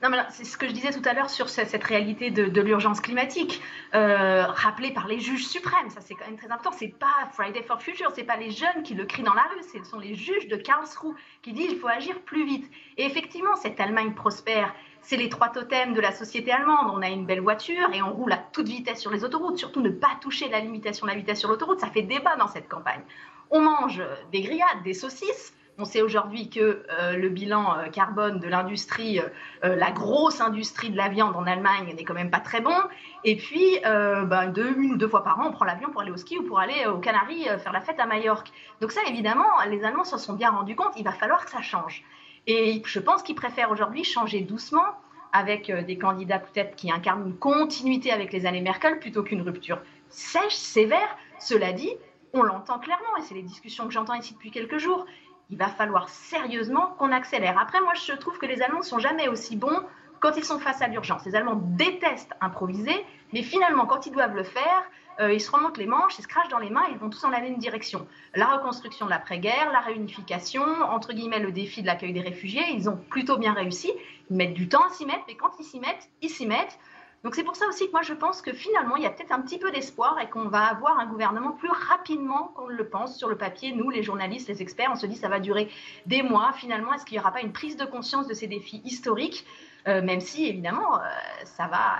Non, 0.00 0.10
mais 0.10 0.18
c'est 0.30 0.44
ce 0.44 0.56
que 0.56 0.68
je 0.68 0.72
disais 0.72 0.92
tout 0.92 1.02
à 1.04 1.12
l'heure 1.12 1.28
sur 1.28 1.48
cette 1.48 1.82
réalité 1.82 2.30
de, 2.30 2.60
l'urgence 2.60 3.00
climatique, 3.00 3.60
euh, 3.94 4.44
rappelée 4.46 4.92
par 4.92 5.08
les 5.08 5.18
juges 5.18 5.46
suprêmes. 5.46 5.90
Ça, 5.90 6.00
c'est 6.00 6.14
quand 6.14 6.26
même 6.26 6.36
très 6.36 6.46
important. 6.46 6.70
C'est 6.70 6.96
pas 6.96 7.28
Friday 7.32 7.64
for 7.64 7.82
Future, 7.82 8.12
c'est 8.14 8.22
pas 8.22 8.36
les 8.36 8.52
jeunes 8.52 8.84
qui 8.84 8.94
le 8.94 9.06
crient 9.06 9.24
dans 9.24 9.34
la 9.34 9.42
rue, 9.42 9.62
ce 9.62 9.82
sont 9.90 9.98
les 9.98 10.14
juges 10.14 10.46
de 10.46 10.54
Karlsruhe 10.54 11.16
qui 11.42 11.52
disent 11.52 11.72
il 11.72 11.78
faut 11.78 11.88
agir 11.88 12.20
plus 12.20 12.46
vite. 12.46 12.70
Et 12.96 13.06
effectivement, 13.06 13.56
cette 13.56 13.80
Allemagne 13.80 14.14
prospère. 14.14 14.72
C'est 15.00 15.16
les 15.16 15.28
trois 15.28 15.48
totems 15.48 15.94
de 15.94 16.00
la 16.00 16.12
société 16.12 16.52
allemande. 16.52 16.90
On 16.92 17.02
a 17.02 17.08
une 17.08 17.24
belle 17.24 17.40
voiture 17.40 17.88
et 17.92 18.02
on 18.02 18.12
roule 18.12 18.32
à 18.32 18.36
toute 18.36 18.68
vitesse 18.68 19.00
sur 19.00 19.10
les 19.10 19.24
autoroutes. 19.24 19.56
Surtout 19.56 19.80
ne 19.80 19.90
pas 19.90 20.10
toucher 20.20 20.48
la 20.48 20.60
limitation 20.60 21.06
de 21.06 21.12
la 21.12 21.16
vitesse 21.16 21.40
sur 21.40 21.48
l'autoroute. 21.48 21.80
Ça 21.80 21.88
fait 21.88 22.02
débat 22.02 22.36
dans 22.36 22.48
cette 22.48 22.68
campagne. 22.68 23.02
On 23.50 23.60
mange 23.60 24.02
des 24.32 24.42
grillades, 24.42 24.82
des 24.84 24.94
saucisses. 24.94 25.54
On 25.80 25.84
sait 25.84 26.02
aujourd'hui 26.02 26.50
que 26.50 26.82
euh, 26.90 27.12
le 27.12 27.28
bilan 27.28 27.78
euh, 27.78 27.86
carbone 27.86 28.40
de 28.40 28.48
l'industrie, 28.48 29.20
euh, 29.20 29.76
la 29.76 29.92
grosse 29.92 30.40
industrie 30.40 30.90
de 30.90 30.96
la 30.96 31.08
viande 31.08 31.36
en 31.36 31.46
Allemagne 31.46 31.94
n'est 31.94 32.02
quand 32.02 32.14
même 32.14 32.32
pas 32.32 32.40
très 32.40 32.60
bon. 32.60 32.74
Et 33.22 33.36
puis, 33.36 33.78
ben, 33.84 34.52
une 34.56 34.92
ou 34.92 34.96
deux 34.96 35.06
fois 35.08 35.22
par 35.22 35.38
an, 35.38 35.46
on 35.46 35.52
prend 35.52 35.64
l'avion 35.64 35.90
pour 35.90 36.00
aller 36.00 36.10
au 36.10 36.16
ski 36.16 36.36
ou 36.36 36.42
pour 36.42 36.58
aller 36.58 36.86
aux 36.86 36.98
Canaries 36.98 37.44
faire 37.58 37.72
la 37.72 37.80
fête 37.80 38.00
à 38.00 38.06
Majorque. 38.06 38.50
Donc 38.80 38.90
ça, 38.90 39.00
évidemment, 39.08 39.46
les 39.68 39.84
Allemands 39.84 40.04
s'en 40.04 40.18
sont 40.18 40.32
bien 40.32 40.50
rendus 40.50 40.74
compte. 40.74 40.92
Il 40.96 41.04
va 41.04 41.12
falloir 41.12 41.44
que 41.44 41.50
ça 41.50 41.62
change. 41.62 42.02
Et 42.46 42.82
je 42.84 42.98
pense 42.98 43.22
qu'ils 43.22 43.34
préfèrent 43.34 43.70
aujourd'hui 43.70 44.02
changer 44.02 44.40
doucement 44.40 44.86
avec 45.32 45.70
des 45.70 45.98
candidats 45.98 46.38
peut-être 46.38 46.74
qui 46.76 46.90
incarnent 46.90 47.26
une 47.26 47.36
continuité 47.36 48.12
avec 48.12 48.32
les 48.32 48.46
années 48.46 48.62
Merkel 48.62 48.98
plutôt 48.98 49.22
qu'une 49.22 49.42
rupture 49.42 49.80
sèche, 50.08 50.54
sévère. 50.54 51.16
Cela 51.38 51.72
dit, 51.72 51.90
on 52.32 52.42
l'entend 52.42 52.78
clairement, 52.78 53.16
et 53.18 53.22
c'est 53.22 53.34
les 53.34 53.42
discussions 53.42 53.86
que 53.86 53.92
j'entends 53.92 54.14
ici 54.14 54.34
depuis 54.34 54.50
quelques 54.50 54.78
jours 54.78 55.06
il 55.50 55.58
va 55.58 55.68
falloir 55.68 56.08
sérieusement 56.08 56.94
qu'on 56.98 57.12
accélère. 57.12 57.58
Après, 57.58 57.80
moi, 57.80 57.94
je 57.94 58.12
trouve 58.12 58.38
que 58.38 58.46
les 58.46 58.62
Allemands 58.62 58.80
ne 58.80 58.84
sont 58.84 58.98
jamais 58.98 59.28
aussi 59.28 59.56
bons 59.56 59.82
quand 60.20 60.36
ils 60.36 60.44
sont 60.44 60.58
face 60.58 60.82
à 60.82 60.88
l'urgence. 60.88 61.24
Les 61.24 61.34
Allemands 61.34 61.60
détestent 61.62 62.34
improviser, 62.40 62.94
mais 63.32 63.42
finalement, 63.42 63.86
quand 63.86 64.06
ils 64.06 64.12
doivent 64.12 64.34
le 64.34 64.44
faire, 64.44 64.84
euh, 65.20 65.32
ils 65.32 65.40
se 65.40 65.50
remontent 65.50 65.80
les 65.80 65.86
manches, 65.86 66.18
ils 66.18 66.22
se 66.22 66.28
crachent 66.28 66.48
dans 66.48 66.58
les 66.58 66.70
mains, 66.70 66.84
ils 66.90 66.98
vont 66.98 67.10
tous 67.10 67.22
dans 67.22 67.30
la 67.30 67.40
même 67.40 67.58
direction. 67.58 68.06
La 68.34 68.46
reconstruction 68.46 69.06
de 69.06 69.10
l'après-guerre, 69.10 69.72
la 69.72 69.80
réunification, 69.80 70.62
entre 70.62 71.12
guillemets 71.12 71.40
le 71.40 71.50
défi 71.50 71.82
de 71.82 71.86
l'accueil 71.86 72.12
des 72.12 72.20
réfugiés, 72.20 72.62
ils 72.72 72.88
ont 72.88 72.96
plutôt 72.96 73.36
bien 73.36 73.52
réussi. 73.52 73.92
Ils 74.30 74.36
mettent 74.36 74.54
du 74.54 74.68
temps 74.68 74.86
à 74.86 74.90
s'y 74.90 75.06
mettre, 75.06 75.24
mais 75.26 75.34
quand 75.34 75.52
ils 75.58 75.64
s'y 75.64 75.80
mettent, 75.80 76.08
ils 76.22 76.30
s'y 76.30 76.46
mettent. 76.46 76.78
Donc 77.24 77.34
c'est 77.34 77.42
pour 77.42 77.56
ça 77.56 77.66
aussi 77.68 77.86
que 77.86 77.92
moi 77.92 78.02
je 78.02 78.14
pense 78.14 78.42
que 78.42 78.52
finalement 78.52 78.96
il 78.96 79.02
y 79.02 79.06
a 79.06 79.10
peut-être 79.10 79.32
un 79.32 79.40
petit 79.40 79.58
peu 79.58 79.70
d'espoir 79.70 80.18
et 80.20 80.28
qu'on 80.28 80.48
va 80.48 80.64
avoir 80.64 80.98
un 80.98 81.06
gouvernement 81.06 81.52
plus 81.52 81.70
rapidement 81.70 82.52
qu'on 82.54 82.68
le 82.68 82.88
pense 82.88 83.16
sur 83.16 83.28
le 83.28 83.36
papier. 83.36 83.72
Nous, 83.72 83.90
les 83.90 84.02
journalistes, 84.02 84.48
les 84.48 84.62
experts, 84.62 84.90
on 84.92 84.96
se 84.96 85.06
dit 85.06 85.16
ça 85.16 85.28
va 85.28 85.40
durer 85.40 85.68
des 86.06 86.22
mois. 86.22 86.52
Finalement, 86.52 86.92
est-ce 86.94 87.04
qu'il 87.04 87.16
n'y 87.16 87.20
aura 87.20 87.32
pas 87.32 87.40
une 87.40 87.52
prise 87.52 87.76
de 87.76 87.84
conscience 87.84 88.28
de 88.28 88.34
ces 88.34 88.46
défis 88.46 88.80
historiques 88.84 89.44
euh, 89.86 90.02
même 90.02 90.20
si 90.20 90.46
évidemment 90.46 90.96
euh, 90.96 91.00
ça 91.44 91.66
va 91.68 91.98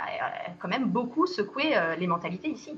quand 0.58 0.68
même 0.68 0.86
beaucoup 0.86 1.26
secouer 1.26 1.74
les 1.98 2.06
mentalités 2.06 2.50
ici? 2.50 2.76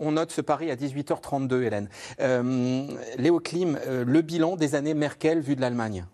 On 0.00 0.12
note 0.12 0.30
ce 0.30 0.40
pari 0.40 0.70
à 0.70 0.76
18h32, 0.76 1.62
Hélène. 1.62 1.88
Euh, 2.20 2.86
Léo 3.16 3.40
Klim, 3.40 3.78
euh, 3.86 4.04
le 4.04 4.22
bilan 4.22 4.56
des 4.56 4.74
années 4.74 4.94
Merkel 4.94 5.40
vu 5.40 5.56
de 5.56 5.60
l'Allemagne? 5.60 6.06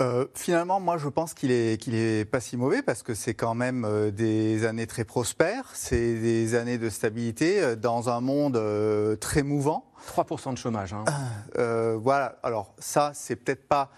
Euh, 0.00 0.26
finalement, 0.34 0.80
moi, 0.80 0.98
je 0.98 1.08
pense 1.08 1.34
qu'il 1.34 1.50
est, 1.50 1.80
qu'il 1.80 1.94
est 1.94 2.24
pas 2.24 2.40
si 2.40 2.56
mauvais 2.56 2.82
parce 2.82 3.02
que 3.02 3.14
c'est 3.14 3.34
quand 3.34 3.54
même 3.54 4.10
des 4.12 4.64
années 4.64 4.86
très 4.86 5.04
prospères, 5.04 5.70
c'est 5.74 6.14
des 6.14 6.54
années 6.54 6.78
de 6.78 6.88
stabilité 6.88 7.76
dans 7.76 8.08
un 8.08 8.20
monde 8.20 8.60
très 9.20 9.42
mouvant. 9.42 9.84
3% 10.16 10.52
de 10.52 10.58
chômage. 10.58 10.94
Hein. 10.94 11.04
voilà. 11.96 12.38
Alors 12.42 12.74
ça, 12.78 13.10
c'est 13.14 13.36
peut-être 13.36 13.66
pas. 13.66 13.90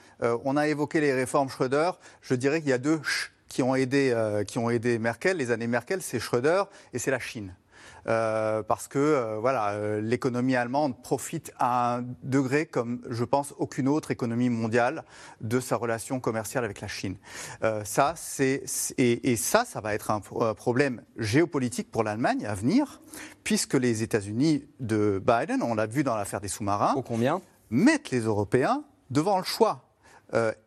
on 0.45 0.57
a 0.57 0.67
évoqué 0.69 1.01
les 1.01 1.13
réformes 1.13 1.49
Schröder. 1.49 1.91
Je 2.23 2.35
dirais 2.35 2.61
qu'il 2.61 2.71
y 2.71 2.75
a 2.75 2.79
deux 2.79 2.97
ch 2.97 3.33
qui 3.49 3.63
ont 3.63 3.75
aidé, 3.75 4.15
qui 4.47 4.59
ont 4.59 4.71
aidé 4.71 4.99
Merkel. 4.99 5.37
Les 5.37 5.51
années 5.51 5.67
Merkel, 5.67 6.01
c'est 6.03 6.19
Schröder 6.19 6.65
et 6.93 6.99
c'est 6.99 7.11
la 7.11 7.19
Chine. 7.19 7.55
Euh, 8.07 8.63
parce 8.63 8.89
que 8.89 8.99
euh, 8.99 9.39
voilà, 9.41 9.71
euh, 9.71 10.01
l'économie 10.01 10.57
allemande 10.57 11.01
profite 11.03 11.53
à 11.59 11.97
un 11.97 12.05
degré 12.23 12.67
comme 12.67 13.01
je 13.09 13.25
pense 13.25 13.55
aucune 13.59 13.89
autre 13.89 14.11
économie 14.11 14.49
mondiale 14.49 15.05
de 15.41 15.61
sa 15.61 15.77
relation 15.77 16.21
commerciale 16.21 16.65
avec 16.65 16.81
la 16.81 16.89
Chine. 16.89 17.17
ça, 17.85 18.15
c'est 18.17 18.65
et, 18.99 19.37
ça, 19.37 19.65
ça 19.65 19.81
va 19.81 19.95
être 19.95 20.11
un, 20.11 20.21
problème 20.55 21.03
géopolitique 21.17 21.91
pour 21.91 22.03
l'Allemagne 22.03 22.47
à 22.47 22.55
venir, 22.55 23.01
puisque 23.45 23.75
les 23.75 24.03
États-Unis 24.03 24.67
de 24.81 25.23
Biden, 25.25 25.63
on 25.63 25.75
l'a 25.75 25.87
vu 25.87 26.05
dans 26.05 26.17
l'affaire 26.17 26.41
des 26.41 26.49
sous-marins, 26.49 26.95
combien? 27.07 27.41
mettent 27.71 28.11
les 28.11 28.21
Européens 28.21 28.85
devant 29.11 29.39
le 29.39 29.45
choix. 29.45 29.89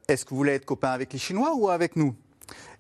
Est-ce 0.07 0.25
que 0.25 0.31
vous 0.31 0.38
voulez 0.38 0.53
être 0.53 0.65
copain 0.65 0.89
avec 0.89 1.13
les 1.13 1.19
Chinois 1.19 1.53
ou 1.55 1.69
avec 1.69 1.95
nous? 1.95 2.15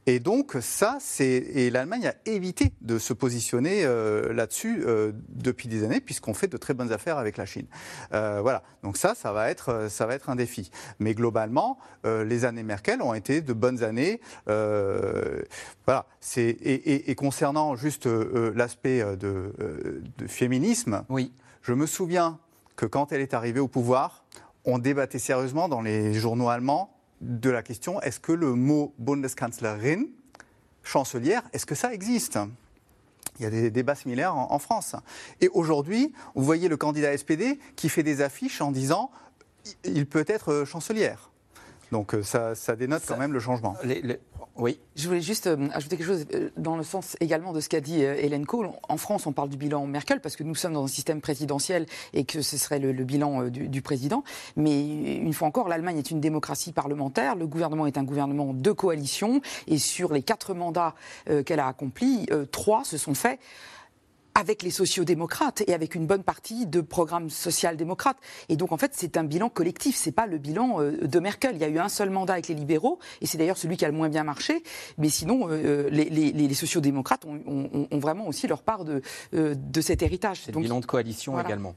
Et 0.05 0.19
donc 0.19 0.57
ça, 0.59 0.97
c'est 0.99 1.25
et 1.25 1.69
l'Allemagne 1.69 2.07
a 2.07 2.15
évité 2.25 2.73
de 2.81 2.97
se 2.97 3.13
positionner 3.13 3.85
euh, 3.85 4.33
là-dessus 4.33 4.83
euh, 4.85 5.13
depuis 5.29 5.69
des 5.69 5.83
années, 5.83 6.01
puisqu'on 6.01 6.33
fait 6.33 6.47
de 6.47 6.57
très 6.57 6.73
bonnes 6.73 6.91
affaires 6.91 7.17
avec 7.17 7.37
la 7.37 7.45
Chine. 7.45 7.67
Euh, 8.13 8.39
voilà. 8.41 8.63
Donc 8.83 8.97
ça, 8.97 9.15
ça 9.15 9.31
va 9.31 9.49
être 9.49 9.87
ça 9.89 10.05
va 10.05 10.15
être 10.15 10.29
un 10.29 10.35
défi. 10.35 10.71
Mais 10.99 11.13
globalement, 11.13 11.77
les 12.03 12.43
années 12.43 12.63
Merkel 12.63 13.01
ont 13.01 13.13
été 13.13 13.41
de 13.41 13.53
bonnes 13.53 13.83
années. 13.83 14.19
voilà. 14.45 16.05
C'est 16.19 16.41
et, 16.41 17.09
et, 17.11 17.15
concernant 17.15 17.75
juste 17.75 18.07
l'aspect 18.07 19.03
de, 19.15 19.53
de, 20.17 20.27
féminisme. 20.27 21.03
Oui. 21.09 21.31
Je 21.61 21.73
me 21.73 21.85
souviens 21.85 22.39
que 22.75 22.85
quand 22.85 23.11
elle 23.11 23.21
est 23.21 23.33
arrivée 23.33 23.59
au 23.59 23.67
pouvoir, 23.67 24.25
on 24.65 24.79
débattait 24.79 25.19
sérieusement 25.19 25.69
dans 25.69 25.81
les 25.81 26.13
journaux 26.13 26.49
allemands 26.49 26.93
de 27.23 27.49
la 27.49 27.63
question 27.63 28.01
est-ce 28.01 28.19
que 28.19 28.31
le 28.31 28.53
mot 28.53 28.93
Bundeskanzlerin, 28.99 30.03
chancelière, 30.83 31.43
est-ce 31.53 31.65
que 31.65 31.75
ça 31.75 31.93
existe? 31.93 32.37
Il 33.39 33.43
y 33.43 33.45
a 33.45 33.49
des 33.49 33.71
débats 33.71 33.95
similaires 33.95 34.35
en, 34.35 34.59
France. 34.59 34.95
Et 35.41 35.49
aujourd'hui, 35.49 36.13
vous 36.35 36.43
voyez 36.43 36.67
le 36.67 36.77
candidat 36.77 37.17
SPD 37.17 37.59
qui 37.75 37.89
fait 37.89 38.03
des 38.03 38.21
affiches 38.21 38.61
en 38.61 38.71
disant 38.71 39.09
il 39.83 40.05
peut 40.05 40.25
être 40.27 40.65
chancelière. 40.65 41.31
Donc 41.91 42.13
euh, 42.13 42.23
ça, 42.23 42.75
dénote 42.75 43.03
quand 43.07 43.17
même 43.17 43.33
le 43.33 43.39
changement. 43.39 43.75
Oui. 44.55 44.79
Je 44.95 45.07
voulais 45.07 45.21
juste 45.21 45.47
euh, 45.47 45.67
ajouter 45.73 45.97
quelque 45.97 46.05
chose 46.05 46.25
euh, 46.33 46.49
dans 46.57 46.77
le 46.77 46.83
sens 46.83 47.17
également 47.19 47.53
de 47.53 47.59
ce 47.59 47.69
qu'a 47.69 47.81
dit 47.81 48.01
Hélène 48.01 48.45
Kohl. 48.45 48.69
En 48.87 48.97
France, 48.97 49.25
on 49.25 49.31
parle 49.31 49.49
du 49.49 49.57
bilan 49.57 49.85
Merkel 49.87 50.21
parce 50.21 50.35
que 50.35 50.43
nous 50.43 50.53
sommes 50.53 50.73
dans 50.73 50.83
un 50.83 50.87
système 50.87 51.21
présidentiel 51.21 51.85
et 52.13 52.23
que 52.23 52.41
ce 52.41 52.57
serait 52.57 52.79
le, 52.79 52.91
bilan 53.03 53.47
du, 53.47 53.81
président. 53.81 54.23
Mais 54.55 55.17
une 55.17 55.33
fois 55.33 55.47
encore, 55.47 55.67
l'Allemagne 55.67 55.97
est 55.97 56.11
une 56.11 56.19
démocratie 56.19 56.71
parlementaire. 56.71 57.35
Le 57.35 57.47
gouvernement 57.47 57.87
est 57.87 57.97
un 57.97 58.03
gouvernement 58.03 58.53
de 58.53 58.71
coalition. 58.71 59.41
Et 59.67 59.77
sur 59.77 60.13
les 60.13 60.21
quatre 60.21 60.53
mandats 60.53 60.93
qu'elle 61.45 61.59
a 61.59 61.67
accomplis, 61.67 62.27
trois 62.51 62.83
se 62.83 62.97
sont 62.97 63.15
faits 63.15 63.39
avec 64.35 64.63
les 64.63 64.71
sociodémocrates 64.71 65.63
et 65.67 65.73
avec 65.73 65.95
une 65.95 66.07
bonne 66.07 66.23
partie 66.23 66.65
de 66.65 66.81
programmes 66.81 67.29
social-démocrates. 67.29 68.17
Et 68.49 68.55
donc, 68.55 68.71
en 68.71 68.77
fait, 68.77 68.91
c'est 68.93 69.17
un 69.17 69.23
bilan 69.23 69.49
collectif, 69.49 69.95
c'est 69.95 70.11
pas 70.11 70.25
le 70.25 70.37
bilan 70.37 70.81
euh, 70.81 70.97
de 71.05 71.19
Merkel. 71.19 71.55
Il 71.55 71.61
y 71.61 71.65
a 71.65 71.69
eu 71.69 71.79
un 71.79 71.89
seul 71.89 72.09
mandat 72.09 72.33
avec 72.33 72.47
les 72.47 72.55
libéraux, 72.55 72.99
et 73.21 73.25
c'est 73.25 73.37
d'ailleurs 73.37 73.57
celui 73.57 73.77
qui 73.77 73.85
a 73.85 73.89
le 73.89 73.93
moins 73.93 74.09
bien 74.09 74.23
marché. 74.23 74.63
Mais 74.97 75.09
sinon, 75.09 75.47
euh, 75.49 75.89
les, 75.89 76.05
les, 76.05 76.31
les 76.31 76.53
sociodémocrates 76.53 77.25
ont, 77.25 77.41
ont, 77.45 77.87
ont, 77.91 77.99
vraiment 77.99 78.27
aussi 78.27 78.47
leur 78.47 78.63
part 78.63 78.85
de, 78.85 79.01
euh, 79.33 79.55
de 79.55 79.81
cet 79.81 80.01
héritage. 80.01 80.41
C'est 80.45 80.53
le 80.53 80.61
bilan 80.61 80.79
de 80.79 80.85
coalition 80.85 81.39
également. 81.39 81.75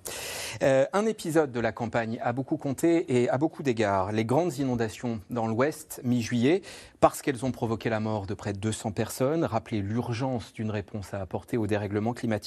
un 0.61 1.07
épisode 1.07 1.53
de 1.53 1.61
la 1.61 1.73
campagne 1.73 2.19
a 2.23 2.33
beaucoup 2.33 2.57
compté 2.57 3.21
et 3.21 3.29
à 3.29 3.39
beaucoup 3.39 3.63
d'égards. 3.63 4.13
Les 4.13 4.25
grandes 4.25 4.57
inondations 4.59 5.21
dans 5.31 5.47
l'Ouest, 5.47 6.01
mi-juillet, 6.05 6.63
parce 7.01 7.23
qu'elles 7.23 7.45
ont 7.45 7.53
provoqué 7.53 7.91
la 7.91 8.01
mort 8.01 8.27
de 8.27 8.35
près 8.35 8.53
de 8.53 8.59
200 8.59 8.93
personnes, 8.93 9.45
rappeler 9.45 9.81
l'urgence 9.81 10.53
d'une 10.53 10.71
réponse 10.71 11.15
à 11.15 11.21
apporter 11.21 11.57
au 11.57 11.67
dérèglement 11.67 12.15
climatique. 12.15 12.46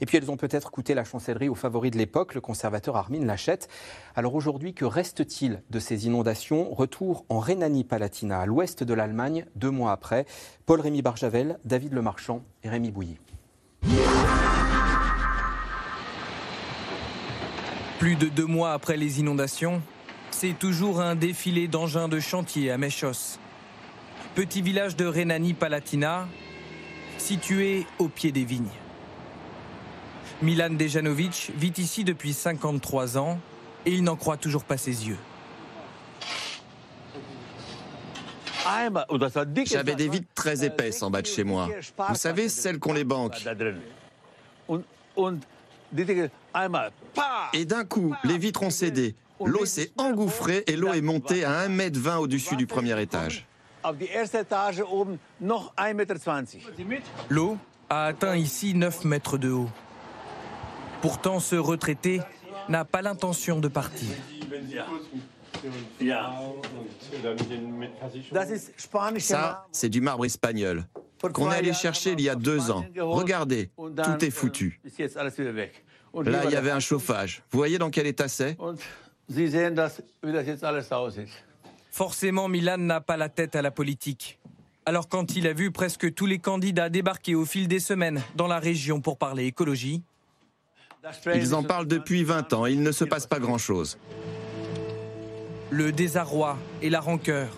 Et 0.00 0.06
puis 0.06 0.18
elles 0.18 0.30
ont 0.30 0.36
peut-être 0.36 0.70
coûté 0.70 0.94
la 0.94 1.04
chancellerie 1.04 1.48
au 1.48 1.54
favori 1.54 1.90
de 1.90 1.98
l'époque, 1.98 2.34
le 2.34 2.40
conservateur 2.40 2.96
Armin 2.96 3.24
Laschet. 3.24 3.60
Alors 4.14 4.34
aujourd'hui, 4.34 4.74
que 4.74 4.84
reste-t-il 4.84 5.62
de 5.70 5.78
ces 5.78 6.06
inondations 6.06 6.72
Retour 6.72 7.24
en 7.28 7.38
Rhénanie-Palatina, 7.38 8.40
à 8.40 8.46
l'ouest 8.46 8.84
de 8.84 8.94
l'Allemagne, 8.94 9.46
deux 9.56 9.70
mois 9.70 9.92
après. 9.92 10.26
Paul-Rémy 10.66 11.02
Barjavel, 11.02 11.58
David 11.64 11.92
Lemarchand 11.92 12.42
et 12.62 12.68
Rémi 12.68 12.90
Bouilly. 12.90 13.18
Plus 17.98 18.16
de 18.16 18.28
deux 18.28 18.46
mois 18.46 18.72
après 18.72 18.96
les 18.96 19.20
inondations, 19.20 19.80
c'est 20.30 20.58
toujours 20.58 21.00
un 21.00 21.14
défilé 21.14 21.68
d'engins 21.68 22.08
de 22.08 22.18
chantier 22.18 22.70
à 22.70 22.78
Méchos 22.78 23.38
petit 24.34 24.62
village 24.62 24.96
de 24.96 25.04
Rhénanie-Palatina, 25.04 26.26
situé 27.18 27.86
au 27.98 28.08
pied 28.08 28.32
des 28.32 28.44
vignes. 28.44 28.81
Milan 30.42 30.70
Dejanovic 30.70 31.52
vit 31.56 31.72
ici 31.78 32.02
depuis 32.02 32.32
53 32.32 33.16
ans 33.16 33.38
et 33.86 33.92
il 33.92 34.02
n'en 34.02 34.16
croit 34.16 34.36
toujours 34.36 34.64
pas 34.64 34.76
ses 34.76 35.08
yeux. 35.08 35.18
J'avais 39.66 39.94
des 39.94 40.08
vitres 40.08 40.28
très 40.34 40.64
épaisses 40.64 41.02
en 41.02 41.10
bas 41.10 41.22
de 41.22 41.26
chez 41.26 41.44
moi. 41.44 41.68
Vous 42.08 42.14
savez, 42.14 42.48
celles 42.48 42.78
qu'ont 42.78 42.92
les 42.92 43.04
banques. 43.04 43.36
Et 47.52 47.64
d'un 47.64 47.84
coup, 47.84 48.14
les 48.24 48.38
vitres 48.38 48.62
ont 48.62 48.70
cédé. 48.70 49.14
L'eau 49.44 49.64
s'est 49.64 49.92
engouffrée 49.96 50.64
et 50.66 50.76
l'eau 50.76 50.92
est 50.92 51.00
montée 51.00 51.44
à 51.44 51.68
1,20 51.68 51.70
m 51.70 52.18
au-dessus 52.18 52.56
du 52.56 52.66
premier 52.66 53.00
étage. 53.00 53.46
L'eau 57.28 57.58
a 57.90 58.04
atteint 58.04 58.36
ici 58.36 58.74
9 58.74 59.04
mètres 59.04 59.38
de 59.38 59.50
haut. 59.50 59.68
Pourtant, 61.02 61.40
ce 61.40 61.56
retraité 61.56 62.20
n'a 62.68 62.84
pas 62.84 63.02
l'intention 63.02 63.58
de 63.60 63.68
partir. 63.68 64.08
Ça, 69.18 69.66
c'est 69.72 69.88
du 69.88 70.00
marbre 70.00 70.24
espagnol 70.24 70.86
qu'on 71.32 71.52
est 71.52 71.56
allé 71.56 71.72
chercher 71.72 72.12
il 72.12 72.20
y 72.20 72.28
a 72.28 72.34
deux 72.34 72.70
ans. 72.70 72.84
Regardez, 72.98 73.70
tout 73.76 74.24
est 74.24 74.30
foutu. 74.30 74.80
Là, 76.14 76.44
il 76.44 76.50
y 76.50 76.56
avait 76.56 76.70
un 76.70 76.80
chauffage. 76.80 77.42
Vous 77.50 77.58
voyez 77.58 77.78
dans 77.78 77.90
quel 77.90 78.06
état 78.06 78.28
c'est? 78.28 78.56
Forcément, 81.90 82.48
Milan 82.48 82.78
n'a 82.78 83.00
pas 83.00 83.16
la 83.16 83.28
tête 83.28 83.54
à 83.54 83.62
la 83.62 83.70
politique. 83.70 84.38
Alors 84.84 85.08
quand 85.08 85.36
il 85.36 85.46
a 85.46 85.52
vu 85.52 85.70
presque 85.70 86.12
tous 86.12 86.26
les 86.26 86.40
candidats 86.40 86.88
débarquer 86.88 87.36
au 87.36 87.44
fil 87.44 87.68
des 87.68 87.78
semaines 87.78 88.20
dans 88.34 88.48
la 88.48 88.58
région 88.58 89.00
pour 89.00 89.16
parler 89.16 89.46
écologie, 89.46 90.02
ils 91.34 91.54
en 91.54 91.62
parlent 91.62 91.86
depuis 91.86 92.24
20 92.24 92.52
ans 92.52 92.66
et 92.66 92.72
il 92.72 92.82
ne 92.82 92.92
se 92.92 93.04
passe 93.04 93.26
pas 93.26 93.38
grand-chose. 93.38 93.98
Le 95.70 95.90
désarroi 95.90 96.58
et 96.80 96.90
la 96.90 97.00
rancœur 97.00 97.48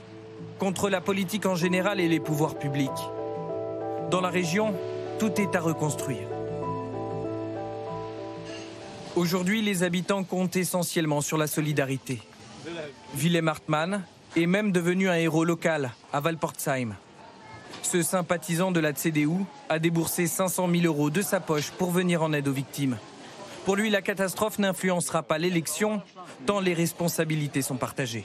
contre 0.59 0.89
la 0.89 1.01
politique 1.01 1.47
en 1.47 1.55
général 1.55 2.01
et 2.01 2.09
les 2.09 2.21
pouvoirs 2.21 2.59
publics. 2.59 2.91
Dans 4.11 4.21
la 4.21 4.31
région, 4.31 4.75
tout 5.19 5.41
est 5.41 5.55
à 5.57 5.61
reconstruire. 5.61 6.29
Aujourd'hui, 9.17 9.63
les 9.63 9.83
habitants 9.83 10.25
comptent 10.25 10.57
essentiellement 10.57 11.21
sur 11.21 11.39
la 11.39 11.47
solidarité. 11.47 12.21
Willem 13.15 13.49
Hartmann 13.49 14.03
est 14.37 14.47
même 14.47 14.73
devenu 14.73 15.09
un 15.09 15.15
héros 15.15 15.45
local 15.45 15.93
à 16.13 16.21
Valportsheim. 16.21 16.95
Ce 17.83 18.03
sympathisant 18.03 18.73
de 18.73 18.81
la 18.81 18.93
CDU 18.93 19.45
a 19.69 19.79
déboursé 19.79 20.27
500 20.27 20.69
000 20.71 20.85
euros 20.85 21.11
de 21.11 21.23
sa 21.23 21.41
poche 21.41 21.71
pour 21.71 21.91
venir 21.91 22.23
en 22.23 22.33
aide 22.33 22.49
aux 22.49 22.53
victimes. 22.53 22.97
Pour 23.65 23.77
lui, 23.77 23.91
la 23.91 24.03
catastrophe 24.03 24.59
n'influencera 24.59 25.23
pas 25.23 25.39
l'élection, 25.39 26.03
tant 26.47 26.61
les 26.61 26.75
responsabilités 26.75 27.63
sont 27.63 27.77
partagées. 27.77 28.25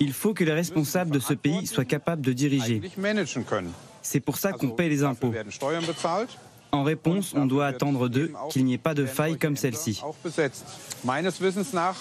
Il 0.00 0.12
faut 0.12 0.34
que 0.34 0.44
les 0.44 0.52
responsables 0.52 1.10
de 1.10 1.18
ce 1.18 1.34
pays 1.34 1.66
soient 1.66 1.84
capables 1.84 2.22
de 2.22 2.32
diriger. 2.32 2.80
C'est 4.02 4.20
pour 4.20 4.36
ça 4.36 4.52
qu'on 4.52 4.70
paie 4.70 4.88
les 4.88 5.02
impôts. 5.02 5.32
En 6.74 6.82
réponse, 6.82 7.34
on 7.36 7.46
doit 7.46 7.66
attendre 7.66 8.08
d'eux 8.08 8.32
qu'il 8.50 8.64
n'y 8.64 8.74
ait 8.74 8.78
pas 8.78 8.94
de 8.94 9.06
faille 9.06 9.38
comme 9.38 9.56
celle-ci. 9.56 10.02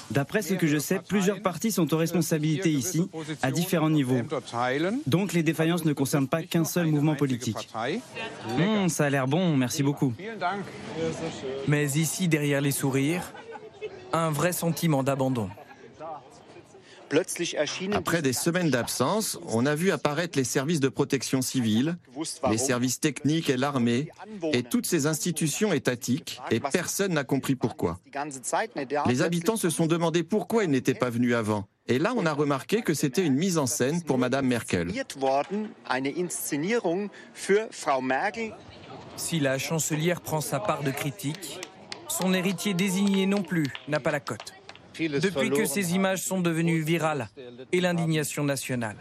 D'après 0.09 0.41
ce 0.41 0.55
que 0.55 0.65
je 0.65 0.79
sais, 0.79 0.99
plusieurs 1.07 1.41
partis 1.41 1.71
sont 1.71 1.93
aux 1.93 1.97
responsabilités 1.97 2.71
ici, 2.71 3.07
à 3.43 3.51
différents 3.51 3.91
niveaux. 3.91 4.21
Donc 5.05 5.33
les 5.33 5.43
défaillances 5.43 5.85
ne 5.85 5.93
concernent 5.93 6.27
pas 6.27 6.41
qu'un 6.41 6.65
seul 6.65 6.87
mouvement 6.87 7.15
politique. 7.15 7.69
Hum, 8.57 8.89
ça 8.89 9.05
a 9.05 9.09
l'air 9.11 9.27
bon, 9.27 9.55
merci 9.55 9.83
beaucoup. 9.83 10.13
Mais 11.67 11.85
ici, 11.91 12.27
derrière 12.27 12.61
les 12.61 12.71
sourires, 12.71 13.31
un 14.11 14.31
vrai 14.31 14.53
sentiment 14.53 15.03
d'abandon. 15.03 15.49
Après 17.93 18.21
des 18.21 18.33
semaines 18.33 18.69
d'absence, 18.69 19.39
on 19.47 19.65
a 19.65 19.75
vu 19.75 19.91
apparaître 19.91 20.37
les 20.37 20.43
services 20.43 20.79
de 20.79 20.89
protection 20.89 21.41
civile, 21.41 21.97
les 22.49 22.57
services 22.57 22.99
techniques 22.99 23.49
et 23.49 23.57
l'armée, 23.57 24.09
et 24.51 24.63
toutes 24.63 24.85
ces 24.85 25.07
institutions 25.07 25.73
étatiques, 25.73 26.39
et 26.51 26.59
personne 26.59 27.13
n'a 27.13 27.23
compris 27.23 27.55
pourquoi. 27.55 27.99
Les 29.07 29.21
habitants 29.21 29.57
se 29.57 29.69
sont 29.69 29.87
demandé 29.87 30.23
pourquoi 30.23 30.63
ils 30.63 30.69
n'étaient 30.69 30.93
pas 30.93 31.09
venus 31.09 31.35
avant. 31.35 31.67
Et 31.87 31.99
là, 31.99 32.13
on 32.15 32.25
a 32.25 32.31
remarqué 32.31 32.81
que 32.81 32.93
c'était 32.93 33.25
une 33.25 33.35
mise 33.35 33.57
en 33.57 33.67
scène 33.67 34.01
pour 34.03 34.17
Madame 34.17 34.47
Merkel. 34.47 34.91
Si 39.15 39.39
la 39.39 39.57
chancelière 39.57 40.21
prend 40.21 40.41
sa 40.41 40.59
part 40.59 40.83
de 40.83 40.91
critique, 40.91 41.59
son 42.07 42.33
héritier 42.33 42.73
désigné 42.73 43.25
non 43.25 43.43
plus 43.43 43.65
n'a 43.87 43.99
pas 43.99 44.11
la 44.11 44.19
cote 44.19 44.53
depuis 44.99 45.49
que 45.49 45.65
ces 45.65 45.95
images 45.95 46.21
sont 46.23 46.41
devenues 46.41 46.81
virales 46.81 47.29
et 47.71 47.81
l'indignation 47.81 48.43
nationale. 48.43 48.97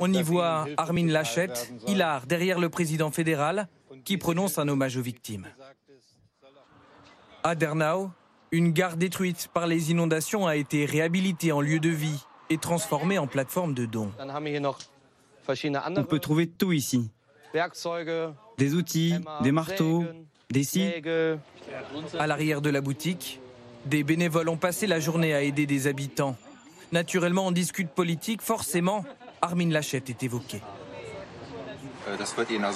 On 0.00 0.12
y 0.12 0.22
voit 0.22 0.66
Armin 0.76 1.08
Laschet, 1.08 1.52
hilar 1.86 2.26
derrière 2.26 2.60
le 2.60 2.68
président 2.68 3.10
fédéral, 3.10 3.68
qui 4.04 4.16
prononce 4.16 4.58
un 4.58 4.68
hommage 4.68 4.96
aux 4.96 5.02
victimes. 5.02 5.48
À 7.42 7.54
Dernau, 7.54 8.10
une 8.50 8.72
gare 8.72 8.96
détruite 8.96 9.48
par 9.52 9.66
les 9.66 9.90
inondations 9.90 10.46
a 10.46 10.56
été 10.56 10.84
réhabilitée 10.84 11.52
en 11.52 11.60
lieu 11.60 11.80
de 11.80 11.90
vie 11.90 12.24
et 12.50 12.58
transformée 12.58 13.18
en 13.18 13.26
plateforme 13.26 13.74
de 13.74 13.86
dons. 13.86 14.12
On 15.96 16.04
peut 16.04 16.18
trouver 16.18 16.46
tout 16.46 16.72
ici. 16.72 17.10
Des 18.58 18.74
outils, 18.74 19.14
des 19.42 19.52
marteaux, 19.52 20.04
des 20.50 20.64
scies. 20.64 21.02
À 22.18 22.26
l'arrière 22.26 22.60
de 22.60 22.70
la 22.70 22.80
boutique, 22.80 23.40
des 23.88 24.04
bénévoles 24.04 24.48
ont 24.48 24.56
passé 24.56 24.86
la 24.86 25.00
journée 25.00 25.34
à 25.34 25.42
aider 25.42 25.66
des 25.66 25.86
habitants. 25.86 26.36
Naturellement, 26.92 27.46
en 27.46 27.52
discute 27.52 27.88
politique, 27.88 28.42
forcément, 28.42 29.04
Armin 29.42 29.70
Lachette 29.70 30.10
est 30.10 30.22
évoqué. 30.22 30.62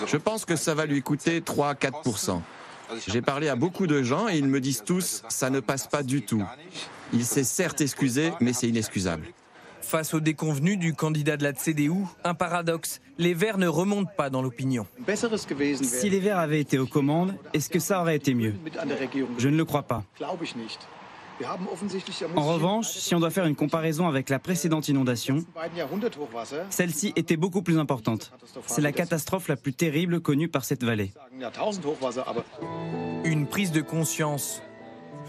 Je 0.06 0.16
pense 0.16 0.44
que 0.44 0.56
ça 0.56 0.74
va 0.74 0.86
lui 0.86 1.02
coûter 1.02 1.40
3-4%. 1.40 2.40
J'ai 3.08 3.22
parlé 3.22 3.48
à 3.48 3.56
beaucoup 3.56 3.86
de 3.86 4.02
gens 4.02 4.28
et 4.28 4.36
ils 4.36 4.46
me 4.46 4.60
disent 4.60 4.82
tous, 4.84 5.22
ça 5.28 5.48
ne 5.48 5.60
passe 5.60 5.86
pas 5.86 6.02
du 6.02 6.22
tout. 6.22 6.42
Il 7.12 7.24
s'est 7.24 7.44
certes 7.44 7.80
excusé, 7.80 8.32
mais 8.40 8.52
c'est 8.52 8.68
inexcusable. 8.68 9.26
Face 9.80 10.14
au 10.14 10.20
déconvenu 10.20 10.76
du 10.76 10.94
candidat 10.94 11.36
de 11.36 11.42
la 11.42 11.52
CDU, 11.52 12.04
un 12.24 12.34
paradoxe. 12.34 13.00
Les 13.18 13.34
Verts 13.34 13.58
ne 13.58 13.66
remontent 13.66 14.10
pas 14.16 14.30
dans 14.30 14.40
l'opinion. 14.40 14.86
Si 15.82 16.10
les 16.10 16.20
Verts 16.20 16.38
avaient 16.38 16.60
été 16.60 16.78
aux 16.78 16.86
commandes, 16.86 17.34
est-ce 17.52 17.68
que 17.68 17.78
ça 17.78 18.00
aurait 18.00 18.16
été 18.16 18.34
mieux? 18.34 18.54
Je 19.38 19.48
ne 19.48 19.56
le 19.56 19.64
crois 19.64 19.82
pas. 19.82 20.04
En 22.36 22.46
revanche, 22.46 22.88
si 22.88 23.14
on 23.14 23.20
doit 23.20 23.30
faire 23.30 23.46
une 23.46 23.56
comparaison 23.56 24.08
avec 24.08 24.28
la 24.28 24.38
précédente 24.38 24.88
inondation, 24.88 25.44
celle-ci 26.70 27.12
était 27.16 27.36
beaucoup 27.36 27.62
plus 27.62 27.78
importante. 27.78 28.32
C'est 28.66 28.80
la 28.80 28.92
catastrophe 28.92 29.48
la 29.48 29.56
plus 29.56 29.72
terrible 29.72 30.20
connue 30.20 30.48
par 30.48 30.64
cette 30.64 30.84
vallée. 30.84 31.12
Une 33.24 33.46
prise 33.46 33.72
de 33.72 33.80
conscience. 33.80 34.62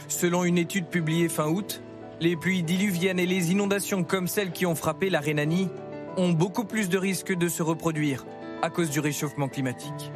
Selon 0.08 0.44
une 0.44 0.58
étude 0.58 0.88
publiée 0.88 1.30
fin 1.30 1.48
août, 1.48 1.82
les 2.20 2.36
pluies 2.36 2.64
diluviennes 2.64 3.20
et 3.20 3.26
les 3.26 3.52
inondations 3.52 4.04
comme 4.04 4.28
celles 4.28 4.52
qui 4.52 4.66
ont 4.66 4.76
frappé 4.76 5.10
la 5.10 5.20
Rhénanie 5.20 5.70
ont 6.18 6.32
beaucoup 6.32 6.66
plus 6.66 6.90
de 6.90 6.98
risques 6.98 7.34
de 7.34 7.48
se 7.48 7.64
reproduire 7.64 8.26
à 8.62 8.70
cause 8.70 8.90
du 8.90 9.00
réchauffement 9.00 9.50
climatique. 9.50 10.12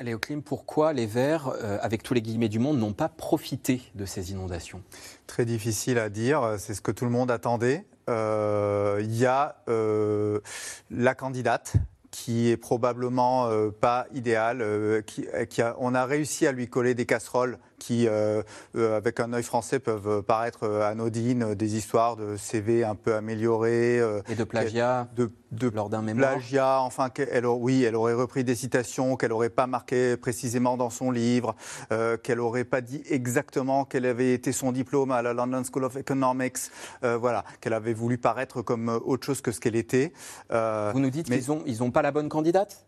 Léo 0.00 0.18
Klim, 0.18 0.42
pourquoi 0.42 0.92
les 0.92 1.06
Verts, 1.06 1.48
euh, 1.48 1.78
avec 1.80 2.02
tous 2.02 2.14
les 2.14 2.22
guillemets 2.22 2.48
du 2.48 2.58
monde, 2.58 2.78
n'ont 2.78 2.92
pas 2.92 3.08
profité 3.08 3.82
de 3.94 4.04
ces 4.04 4.30
inondations? 4.30 4.82
Très 5.26 5.44
difficile 5.44 5.98
à 5.98 6.08
dire, 6.08 6.54
c'est 6.58 6.74
ce 6.74 6.80
que 6.80 6.92
tout 6.92 7.04
le 7.04 7.10
monde 7.10 7.30
attendait. 7.30 7.84
Euh, 8.08 9.00
il 9.02 9.14
y 9.16 9.26
a 9.26 9.56
euh, 9.68 10.40
la 10.90 11.14
candidate 11.14 11.74
qui 12.10 12.48
est 12.48 12.56
probablement 12.56 13.50
pas 13.80 14.06
idéale. 14.14 15.04
qui, 15.06 15.26
on 15.78 15.94
a 15.94 16.06
réussi 16.06 16.46
à 16.46 16.52
lui 16.52 16.68
coller 16.68 16.94
des 16.94 17.04
casseroles 17.04 17.58
qui, 17.78 18.06
euh, 18.06 18.42
euh, 18.76 18.96
avec 18.96 19.20
un 19.20 19.32
œil 19.32 19.42
français, 19.42 19.78
peuvent 19.78 20.22
paraître 20.22 20.68
anodines, 20.68 21.54
des 21.54 21.76
histoires 21.76 22.16
de 22.16 22.36
CV 22.36 22.84
un 22.84 22.94
peu 22.94 23.14
améliorées. 23.14 24.00
Euh, 24.00 24.20
et 24.28 24.34
de 24.34 24.44
plagiat 24.44 25.08
de, 25.16 25.30
de 25.52 25.68
lors 25.68 25.88
d'un 25.88 26.02
mémoire 26.02 26.32
Plagiat, 26.32 26.80
enfin, 26.80 27.10
elle, 27.30 27.46
oui, 27.46 27.84
elle 27.84 27.96
aurait 27.96 28.14
repris 28.14 28.44
des 28.44 28.54
citations 28.54 29.16
qu'elle 29.16 29.30
n'aurait 29.30 29.50
pas 29.50 29.66
marquées 29.66 30.16
précisément 30.16 30.76
dans 30.76 30.90
son 30.90 31.10
livre, 31.10 31.54
qu'elle 32.22 32.38
n'aurait 32.38 32.64
pas 32.64 32.80
dit 32.80 33.02
exactement 33.08 33.84
quel 33.84 34.04
avait 34.06 34.34
été 34.34 34.52
son 34.52 34.72
diplôme 34.72 35.10
à 35.10 35.22
la 35.22 35.32
London 35.32 35.62
School 35.64 35.84
of 35.84 35.96
Economics, 35.96 36.58
voilà, 37.02 37.44
qu'elle 37.60 37.72
avait 37.72 37.94
voulu 37.94 38.18
paraître 38.18 38.62
comme 38.62 38.88
autre 39.04 39.24
chose 39.24 39.40
que 39.40 39.52
ce 39.52 39.60
qu'elle 39.60 39.76
était. 39.76 40.12
Vous 40.50 41.00
nous 41.00 41.10
dites 41.10 41.26
qu'ils 41.26 41.48
n'ont 41.48 41.62
ils 41.66 41.82
ont 41.82 41.90
pas 41.90 42.02
la 42.02 42.10
bonne 42.10 42.28
candidate? 42.28 42.87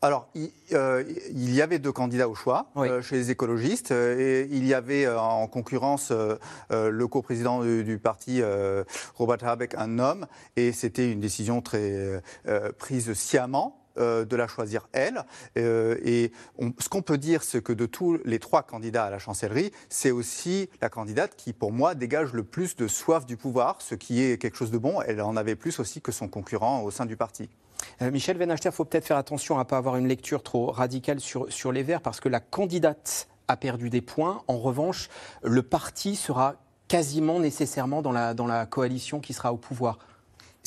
Alors, 0.00 0.28
euh, 0.72 1.02
il, 1.32 1.52
y 1.52 1.60
avait 1.60 1.80
deux 1.80 1.90
candidats 1.90 2.28
au 2.28 2.34
choix 2.36 2.70
euh, 2.76 3.02
chez 3.02 3.16
les 3.16 3.30
écologistes. 3.32 3.90
Euh, 3.90 4.16
et 4.18 4.48
il 4.50 4.64
y 4.64 4.72
avait 4.72 5.08
en 5.08 5.46
concurrence 5.48 6.12
le 6.70 7.06
coprésident 7.06 7.62
du, 7.62 7.82
du 7.82 7.98
parti, 7.98 8.42
Robert 9.14 9.38
Habeck, 9.42 9.74
un 9.74 9.98
homme. 9.98 10.26
Et 10.56 10.72
c'était 10.72 11.10
une 11.10 11.20
décision 11.20 11.60
très 11.62 12.22
prise 12.78 13.12
sciemment 13.14 13.87
de 13.98 14.36
la 14.36 14.46
choisir 14.46 14.88
elle. 14.92 15.24
et 15.56 16.32
ce 16.78 16.88
qu'on 16.88 17.02
peut 17.02 17.18
dire, 17.18 17.42
c'est 17.42 17.62
que 17.62 17.72
de 17.72 17.86
tous 17.86 18.18
les 18.24 18.38
trois 18.38 18.62
candidats 18.62 19.04
à 19.04 19.10
la 19.10 19.18
chancellerie, 19.18 19.72
c'est 19.88 20.10
aussi 20.10 20.70
la 20.80 20.88
candidate 20.88 21.34
qui, 21.36 21.52
pour 21.52 21.72
moi, 21.72 21.94
dégage 21.94 22.32
le 22.32 22.44
plus 22.44 22.76
de 22.76 22.86
soif 22.86 23.26
du 23.26 23.36
pouvoir, 23.36 23.80
ce 23.80 23.94
qui 23.94 24.22
est 24.22 24.40
quelque 24.40 24.56
chose 24.56 24.70
de 24.70 24.78
bon. 24.78 25.00
Elle 25.02 25.20
en 25.20 25.36
avait 25.36 25.56
plus 25.56 25.78
aussi 25.80 26.00
que 26.00 26.12
son 26.12 26.28
concurrent 26.28 26.82
au 26.82 26.90
sein 26.90 27.06
du 27.06 27.16
parti. 27.16 27.48
Euh, 28.02 28.10
Michel 28.10 28.36
Venachter, 28.36 28.68
il 28.70 28.72
faut 28.74 28.84
peut-être 28.84 29.06
faire 29.06 29.16
attention 29.16 29.56
à 29.56 29.60
ne 29.60 29.64
pas 29.64 29.76
avoir 29.76 29.96
une 29.96 30.08
lecture 30.08 30.42
trop 30.42 30.70
radicale 30.70 31.20
sur, 31.20 31.52
sur 31.52 31.72
les 31.72 31.82
Verts, 31.82 32.00
parce 32.00 32.20
que 32.20 32.28
la 32.28 32.40
candidate 32.40 33.28
a 33.48 33.56
perdu 33.56 33.90
des 33.90 34.00
points. 34.00 34.42
En 34.46 34.58
revanche, 34.58 35.08
le 35.42 35.62
parti 35.62 36.16
sera 36.16 36.56
quasiment 36.86 37.38
nécessairement 37.38 38.02
dans 38.02 38.12
la, 38.12 38.34
dans 38.34 38.46
la 38.46 38.66
coalition 38.66 39.20
qui 39.20 39.32
sera 39.32 39.52
au 39.52 39.56
pouvoir 39.56 39.98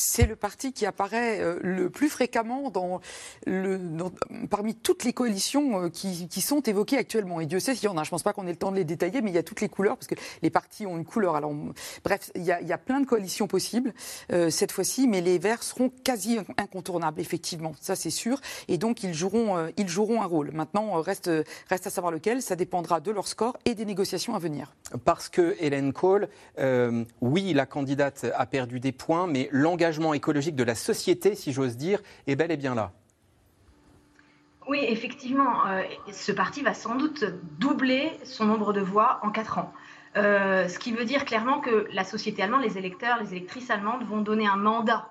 c'est 0.01 0.25
le 0.25 0.35
parti 0.35 0.73
qui 0.73 0.85
apparaît 0.85 1.39
euh, 1.39 1.59
le 1.61 1.89
plus 1.89 2.09
fréquemment 2.09 2.71
parmi 4.49 4.75
toutes 4.75 5.03
les 5.03 5.13
coalitions 5.13 5.85
euh, 5.85 5.89
qui, 5.89 6.41
sont 6.41 6.61
évoquées 6.61 6.97
actuellement. 6.97 7.39
Et 7.39 7.45
Dieu 7.45 7.59
sait 7.59 7.75
s'il 7.75 7.85
y 7.85 7.87
en 7.87 7.97
a. 7.97 8.03
Je 8.03 8.07
ne 8.07 8.11
pense 8.11 8.23
pas 8.23 8.33
qu'on 8.33 8.47
ait 8.47 8.51
le 8.51 8.55
temps 8.55 8.71
de 8.71 8.77
les 8.77 8.83
détailler, 8.83 9.21
mais 9.21 9.29
il 9.29 9.35
y 9.35 9.37
a 9.37 9.43
toutes 9.43 9.61
les 9.61 9.69
couleurs, 9.69 9.97
parce 9.97 10.07
que 10.07 10.15
les 10.41 10.49
partis 10.49 10.87
ont 10.87 10.97
une 10.97 11.05
couleur. 11.05 11.35
Alors, 11.35 11.53
bref, 12.03 12.31
il 12.35 12.43
y, 12.43 12.51
a, 12.51 12.77
plein 12.77 12.99
de 12.99 13.05
coalitions 13.05 13.47
possibles 13.47 13.93
euh, 14.31 14.49
cette 14.49 14.71
fois-ci, 14.71 15.07
mais 15.07 15.21
les 15.21 15.37
Verts 15.37 15.61
seront 15.61 15.91
quasi 16.03 16.39
incontournables, 16.57 17.21
effectivement. 17.21 17.73
Ça, 17.79 17.95
c'est 17.95 18.09
sûr. 18.09 18.41
Et 18.67 18.77
donc, 18.79 19.03
ils 19.03 19.13
joueront, 19.13 19.71
ils 19.77 19.87
joueront 19.87 20.23
un 20.23 20.25
rôle. 20.25 20.51
Maintenant, 20.51 20.99
reste, 21.01 21.29
reste 21.69 21.87
à 21.87 21.89
savoir 21.91 22.11
lequel. 22.11 22.41
Ça 22.41 22.55
dépendra 22.55 22.99
de 22.99 23.11
leur 23.11 23.27
score 23.27 23.57
et 23.65 23.75
des 23.75 23.85
négociations 23.85 24.33
à 24.33 24.39
venir. 24.39 24.73
Parce 25.05 25.29
que 25.29 25.55
Hélène 25.59 25.93
Kohl, 25.93 26.27
oui, 27.21 27.53
la 27.53 27.65
candidate 27.65 28.25
a 28.35 28.45
perdu 28.45 28.79
des 28.79 28.91
points, 28.91 29.27
mais 29.27 29.47
l'engagement 29.51 29.90
écologique 30.13 30.55
de 30.55 30.63
la 30.63 30.75
société, 30.75 31.35
si 31.35 31.51
j'ose 31.51 31.77
dire, 31.77 31.99
est 32.27 32.35
bel 32.35 32.51
et 32.51 32.57
bien 32.57 32.75
là. 32.75 32.91
Oui, 34.67 34.79
effectivement, 34.87 35.67
euh, 35.67 35.81
ce 36.11 36.31
parti 36.31 36.61
va 36.61 36.73
sans 36.73 36.95
doute 36.95 37.25
doubler 37.59 38.11
son 38.23 38.45
nombre 38.45 38.73
de 38.73 38.81
voix 38.81 39.19
en 39.23 39.31
quatre 39.31 39.57
ans. 39.57 39.73
Euh, 40.17 40.67
ce 40.67 40.77
qui 40.77 40.91
veut 40.91 41.05
dire 41.05 41.25
clairement 41.25 41.59
que 41.59 41.87
la 41.91 42.03
société 42.03 42.43
allemande, 42.43 42.61
les 42.61 42.77
électeurs, 42.77 43.17
les 43.21 43.31
électrices 43.31 43.69
allemandes 43.69 44.03
vont 44.03 44.21
donner 44.21 44.47
un 44.47 44.57
mandat 44.57 45.09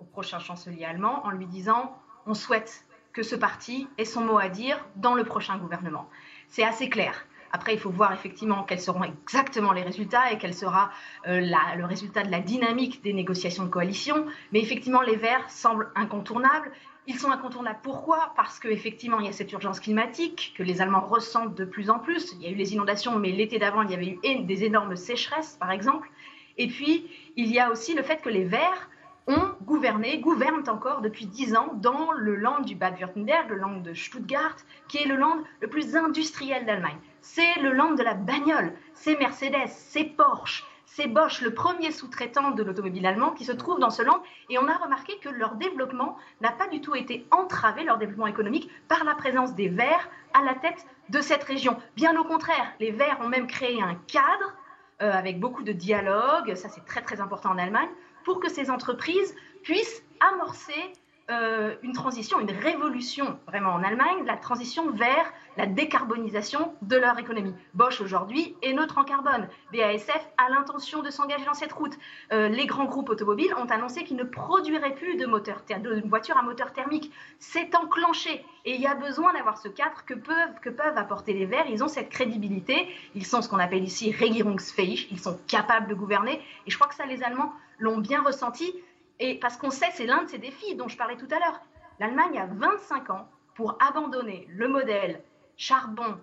au 0.00 0.04
prochain 0.04 0.38
chancelier 0.38 0.84
allemand 0.84 1.24
en 1.24 1.30
lui 1.30 1.46
disant 1.46 1.96
on 2.26 2.34
souhaite 2.34 2.84
que 3.12 3.22
ce 3.22 3.34
parti 3.34 3.88
ait 3.98 4.04
son 4.04 4.22
mot 4.22 4.38
à 4.38 4.48
dire 4.48 4.84
dans 4.96 5.14
le 5.14 5.24
prochain 5.24 5.56
gouvernement. 5.58 6.08
C'est 6.48 6.64
assez 6.64 6.88
clair. 6.88 7.26
Après, 7.52 7.74
il 7.74 7.80
faut 7.80 7.90
voir 7.90 8.12
effectivement 8.12 8.62
quels 8.64 8.80
seront 8.80 9.02
exactement 9.02 9.72
les 9.72 9.82
résultats 9.82 10.32
et 10.32 10.38
quel 10.38 10.54
sera 10.54 10.90
euh, 11.26 11.40
le 11.40 11.84
résultat 11.84 12.22
de 12.22 12.30
la 12.30 12.40
dynamique 12.40 13.02
des 13.02 13.12
négociations 13.12 13.64
de 13.64 13.68
coalition. 13.68 14.26
Mais 14.52 14.60
effectivement, 14.60 15.02
les 15.02 15.16
Verts 15.16 15.48
semblent 15.50 15.90
incontournables. 15.94 16.70
Ils 17.06 17.18
sont 17.18 17.30
incontournables. 17.30 17.80
Pourquoi? 17.82 18.32
Parce 18.36 18.60
qu'effectivement, 18.60 19.20
il 19.20 19.26
y 19.26 19.28
a 19.28 19.32
cette 19.32 19.50
urgence 19.52 19.80
climatique 19.80 20.54
que 20.56 20.62
les 20.62 20.80
Allemands 20.80 21.00
ressentent 21.00 21.56
de 21.56 21.64
plus 21.64 21.90
en 21.90 21.98
plus. 21.98 22.34
Il 22.34 22.42
y 22.42 22.46
a 22.46 22.50
eu 22.50 22.54
les 22.54 22.72
inondations, 22.72 23.18
mais 23.18 23.32
l'été 23.32 23.58
d'avant, 23.58 23.82
il 23.82 23.90
y 23.90 23.94
avait 23.94 24.18
eu 24.22 24.42
des 24.44 24.64
énormes 24.64 24.96
sécheresses, 24.96 25.56
par 25.58 25.72
exemple. 25.72 26.08
Et 26.56 26.68
puis, 26.68 27.10
il 27.36 27.50
y 27.50 27.58
a 27.58 27.70
aussi 27.70 27.94
le 27.94 28.02
fait 28.02 28.20
que 28.20 28.28
les 28.28 28.44
Verts 28.44 28.89
ont 29.26 29.54
gouverné, 29.62 30.18
gouvernent 30.18 30.68
encore 30.68 31.00
depuis 31.00 31.26
dix 31.26 31.54
ans 31.54 31.72
dans 31.74 32.12
le 32.12 32.36
land 32.36 32.60
du 32.60 32.74
Bade-Württemberg, 32.74 33.50
le 33.50 33.56
land 33.56 33.76
de 33.78 33.94
Stuttgart, 33.94 34.56
qui 34.88 34.98
est 34.98 35.06
le 35.06 35.16
land 35.16 35.38
le 35.60 35.68
plus 35.68 35.96
industriel 35.96 36.66
d'Allemagne. 36.66 36.98
C'est 37.20 37.60
le 37.60 37.72
land 37.72 37.92
de 37.92 38.02
la 38.02 38.14
bagnole, 38.14 38.72
c'est 38.94 39.18
Mercedes, 39.18 39.68
c'est 39.68 40.04
Porsche, 40.04 40.64
c'est 40.92 41.06
Bosch, 41.06 41.40
le 41.40 41.54
premier 41.54 41.92
sous-traitant 41.92 42.50
de 42.50 42.64
l'automobile 42.64 43.06
allemand, 43.06 43.30
qui 43.30 43.44
se 43.44 43.52
trouve 43.52 43.78
dans 43.78 43.90
ce 43.90 44.02
land. 44.02 44.22
Et 44.48 44.58
on 44.58 44.66
a 44.66 44.76
remarqué 44.76 45.16
que 45.18 45.28
leur 45.28 45.54
développement 45.54 46.18
n'a 46.40 46.50
pas 46.50 46.66
du 46.66 46.80
tout 46.80 46.96
été 46.96 47.26
entravé, 47.30 47.84
leur 47.84 47.96
développement 47.96 48.26
économique, 48.26 48.68
par 48.88 49.04
la 49.04 49.14
présence 49.14 49.54
des 49.54 49.68
Verts 49.68 50.08
à 50.34 50.42
la 50.42 50.54
tête 50.54 50.84
de 51.08 51.20
cette 51.20 51.44
région. 51.44 51.76
Bien 51.94 52.18
au 52.18 52.24
contraire, 52.24 52.72
les 52.80 52.90
Verts 52.90 53.18
ont 53.20 53.28
même 53.28 53.46
créé 53.46 53.80
un 53.80 53.94
cadre 54.08 54.52
euh, 55.00 55.12
avec 55.12 55.38
beaucoup 55.38 55.62
de 55.62 55.72
dialogue, 55.72 56.54
ça 56.56 56.68
c'est 56.68 56.84
très 56.84 57.02
très 57.02 57.20
important 57.20 57.50
en 57.50 57.58
Allemagne, 57.58 57.88
pour 58.24 58.40
que 58.40 58.48
ces 58.48 58.70
entreprises 58.70 59.34
puissent 59.62 60.02
amorcer 60.20 60.92
euh, 61.30 61.76
une 61.82 61.92
transition, 61.92 62.40
une 62.40 62.50
révolution 62.50 63.38
vraiment 63.46 63.70
en 63.70 63.84
Allemagne, 63.84 64.24
la 64.26 64.36
transition 64.36 64.90
vers 64.90 65.32
la 65.60 65.66
décarbonisation 65.66 66.72
de 66.80 66.96
leur 66.96 67.18
économie. 67.18 67.54
Bosch 67.74 68.00
aujourd'hui 68.00 68.56
est 68.62 68.72
neutre 68.72 68.96
en 68.96 69.04
carbone. 69.04 69.46
BASF 69.74 70.26
a 70.38 70.48
l'intention 70.48 71.02
de 71.02 71.10
s'engager 71.10 71.44
dans 71.44 71.52
cette 71.52 71.74
route. 71.74 71.92
Euh, 72.32 72.48
les 72.48 72.64
grands 72.64 72.86
groupes 72.86 73.10
automobiles 73.10 73.52
ont 73.58 73.66
annoncé 73.66 74.04
qu'ils 74.04 74.16
ne 74.16 74.24
produiraient 74.24 74.94
plus 74.94 75.16
de, 75.16 75.26
moteurs 75.26 75.62
de 75.68 76.08
voitures 76.08 76.38
à 76.38 76.42
moteur 76.42 76.72
thermique. 76.72 77.12
C'est 77.38 77.74
enclenché 77.74 78.42
et 78.64 78.74
il 78.74 78.80
y 78.80 78.86
a 78.86 78.94
besoin 78.94 79.34
d'avoir 79.34 79.58
ce 79.58 79.68
cadre 79.68 80.02
que 80.06 80.14
peuvent, 80.14 80.60
que 80.62 80.70
peuvent 80.70 80.96
apporter 80.96 81.34
les 81.34 81.44
Verts. 81.44 81.66
Ils 81.68 81.84
ont 81.84 81.88
cette 81.88 82.08
crédibilité. 82.08 82.88
Ils 83.14 83.26
sont 83.26 83.42
ce 83.42 83.48
qu'on 83.50 83.58
appelle 83.58 83.84
ici 83.84 84.12
Regierungsfähig. 84.18 85.08
Ils 85.10 85.20
sont 85.20 85.38
capables 85.46 85.88
de 85.88 85.94
gouverner. 85.94 86.40
Et 86.66 86.70
je 86.70 86.76
crois 86.76 86.88
que 86.88 86.94
ça, 86.94 87.04
les 87.04 87.22
Allemands 87.22 87.52
l'ont 87.78 87.98
bien 87.98 88.22
ressenti. 88.22 88.74
Et 89.18 89.34
parce 89.34 89.58
qu'on 89.58 89.70
sait, 89.70 89.90
c'est 89.92 90.06
l'un 90.06 90.22
de 90.22 90.30
ces 90.30 90.38
défis 90.38 90.74
dont 90.76 90.88
je 90.88 90.96
parlais 90.96 91.18
tout 91.18 91.28
à 91.30 91.38
l'heure. 91.38 91.60
L'Allemagne 91.98 92.38
a 92.38 92.46
25 92.46 93.10
ans 93.10 93.28
pour 93.54 93.76
abandonner 93.78 94.46
le 94.48 94.66
modèle 94.66 95.22
charbon, 95.60 96.16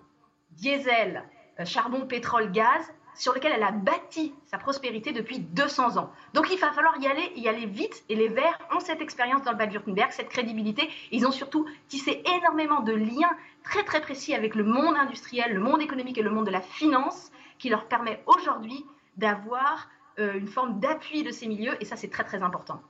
diesel, 0.50 1.22
euh, 1.60 1.64
charbon, 1.64 2.06
pétrole, 2.06 2.50
gaz, 2.50 2.92
sur 3.14 3.32
lequel 3.34 3.52
elle 3.54 3.62
a 3.62 3.70
bâti 3.70 4.34
sa 4.46 4.58
prospérité 4.58 5.12
depuis 5.12 5.38
200 5.38 5.96
ans. 5.96 6.12
Donc 6.34 6.48
il 6.50 6.58
va 6.58 6.72
falloir 6.72 6.96
y 7.00 7.06
aller, 7.06 7.32
y 7.36 7.48
aller 7.48 7.66
vite, 7.66 8.04
et 8.08 8.16
les 8.16 8.28
Verts 8.28 8.58
ont 8.74 8.80
cette 8.80 9.00
expérience 9.00 9.42
dans 9.44 9.52
le 9.52 9.56
Bade-Württemberg, 9.56 10.10
cette 10.10 10.28
crédibilité. 10.28 10.90
Ils 11.12 11.24
ont 11.24 11.30
surtout 11.30 11.66
tissé 11.86 12.22
énormément 12.36 12.80
de 12.80 12.92
liens 12.92 13.30
très 13.62 13.84
très 13.84 14.00
précis 14.00 14.34
avec 14.34 14.56
le 14.56 14.64
monde 14.64 14.96
industriel, 14.96 15.54
le 15.54 15.60
monde 15.60 15.82
économique 15.82 16.18
et 16.18 16.22
le 16.22 16.30
monde 16.30 16.46
de 16.46 16.52
la 16.52 16.60
finance, 16.60 17.30
qui 17.58 17.68
leur 17.68 17.86
permet 17.86 18.20
aujourd'hui 18.26 18.84
d'avoir 19.16 19.88
euh, 20.18 20.36
une 20.36 20.48
forme 20.48 20.80
d'appui 20.80 21.22
de 21.22 21.30
ces 21.30 21.46
milieux, 21.46 21.80
et 21.80 21.84
ça 21.84 21.94
c'est 21.94 22.10
très 22.10 22.24
très 22.24 22.42
important. 22.42 22.82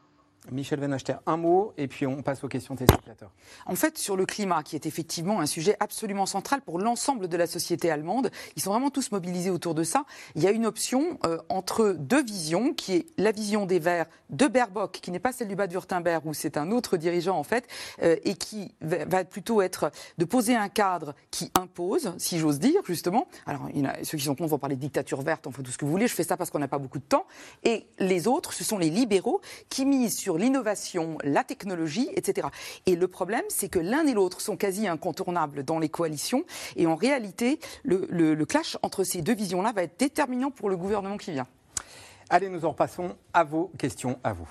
Michel 0.51 0.80
Venachter, 0.80 1.16
un 1.26 1.36
mot 1.36 1.72
et 1.76 1.89
puis 1.89 2.07
on 2.07 2.22
passe 2.22 2.43
aux 2.45 2.49
questions 2.49 2.74
téléspectateurs. 2.74 3.30
En 3.66 3.74
fait, 3.74 3.99
sur 3.99 4.16
le 4.16 4.24
climat, 4.26 4.62
qui 4.62 4.76
est 4.76 4.86
effectivement 4.86 5.41
un 5.41 5.47
sujet 5.47 5.76
absolument 5.80 6.26
central 6.26 6.62
pour 6.62 6.78
l'ensemble 6.78 7.28
de 7.28 7.36
la 7.36 7.47
société 7.47 7.91
allemande, 7.91 8.30
ils 8.57 8.62
sont 8.62 8.70
vraiment 8.70 8.91
tous 8.91 9.12
mobilisés 9.12 9.51
autour 9.51 9.74
de 9.74 9.84
ça. 9.84 10.05
Il 10.34 10.43
y 10.43 10.47
a 10.47 10.51
une 10.51 10.66
option 10.66 11.18
euh, 11.26 11.39
entre 11.49 11.97
deux 11.99 12.22
visions, 12.22 12.72
qui 12.72 12.95
est 12.95 13.07
la 13.18 13.32
vision 13.32 13.66
des 13.66 13.78
Verts 13.78 14.07
de 14.30 14.47
Baerbock, 14.47 14.93
qui 14.93 15.11
n'est 15.11 15.18
pas 15.18 15.32
celle 15.32 15.49
du 15.49 15.57
Bade-Württemberg, 15.57 16.26
où 16.26 16.34
c'est 16.34 16.57
un 16.57 16.70
autre 16.70 16.97
dirigeant 16.97 17.36
en 17.36 17.45
fait, 17.45 17.66
euh, 18.03 18.16
et 18.24 18.34
qui 18.34 18.74
va 18.80 19.24
plutôt 19.24 19.62
être 19.62 19.91
de 20.18 20.24
poser 20.24 20.55
un 20.55 20.68
cadre 20.68 21.14
qui 21.30 21.51
impose, 21.59 22.14
si 22.18 22.39
j'ose 22.39 22.59
dire, 22.59 22.80
justement. 22.86 23.28
Alors, 23.47 23.68
ceux 24.03 24.18
qui 24.18 24.24
sont 24.24 24.34
contre 24.34 24.51
vont 24.51 24.59
parler 24.59 24.76
de 24.76 24.80
dictature 24.80 25.22
verte, 25.22 25.47
on 25.47 25.53
fait 25.53 25.62
tout 25.62 25.70
ce 25.70 25.78
que 25.78 25.84
vous 25.84 25.91
voulez, 25.91 26.09
je 26.09 26.14
fais 26.14 26.24
ça 26.24 26.36
parce 26.36 26.51
qu'on 26.51 26.59
n'a 26.59 26.68
pas 26.68 26.78
beaucoup 26.78 26.99
de 26.99 27.05
temps. 27.05 27.26
Et 27.64 27.86
les 27.99 28.26
autres, 28.28 28.53
ce 28.53 28.64
sont 28.64 28.78
les 28.78 28.91
libéraux 28.91 29.41
qui 29.68 29.84
misent 29.84 30.16
sur 30.16 30.28
l'innovation, 30.37 31.18
la 31.24 31.45
technologie, 31.45 32.09
etc. 32.14 32.49
Et 32.87 32.97
le 32.97 33.09
problème, 33.09 33.45
c'est 33.49 33.68
que 33.68 33.79
l'un 33.79 34.07
et 34.07 34.14
l'autre 34.14 34.41
sont 34.41 34.57
quasi 34.57 34.87
incontournables 34.87 35.64
dans 35.64 35.79
les 35.79 35.89
coalitions. 35.89 36.45
Et 36.76 36.87
en 36.87 36.97
réalité, 36.97 37.61
le, 37.85 38.45
clash 38.45 38.76
entre 38.83 39.05
ces 39.05 39.22
deux 39.22 39.35
visions-là 39.35 39.72
va 39.72 39.83
être 39.83 39.99
déterminant 39.99 40.51
pour 40.51 40.68
le 40.68 40.76
gouvernement 40.76 41.16
qui 41.16 41.33
vient. 41.33 41.47
Allez, 42.31 42.49
nous 42.49 42.64
en 42.64 42.70
repassons 42.70 43.16
à 43.33 43.45
vos 43.45 43.70
questions 43.79 44.18
à 44.22 44.33
vous. 44.33 44.49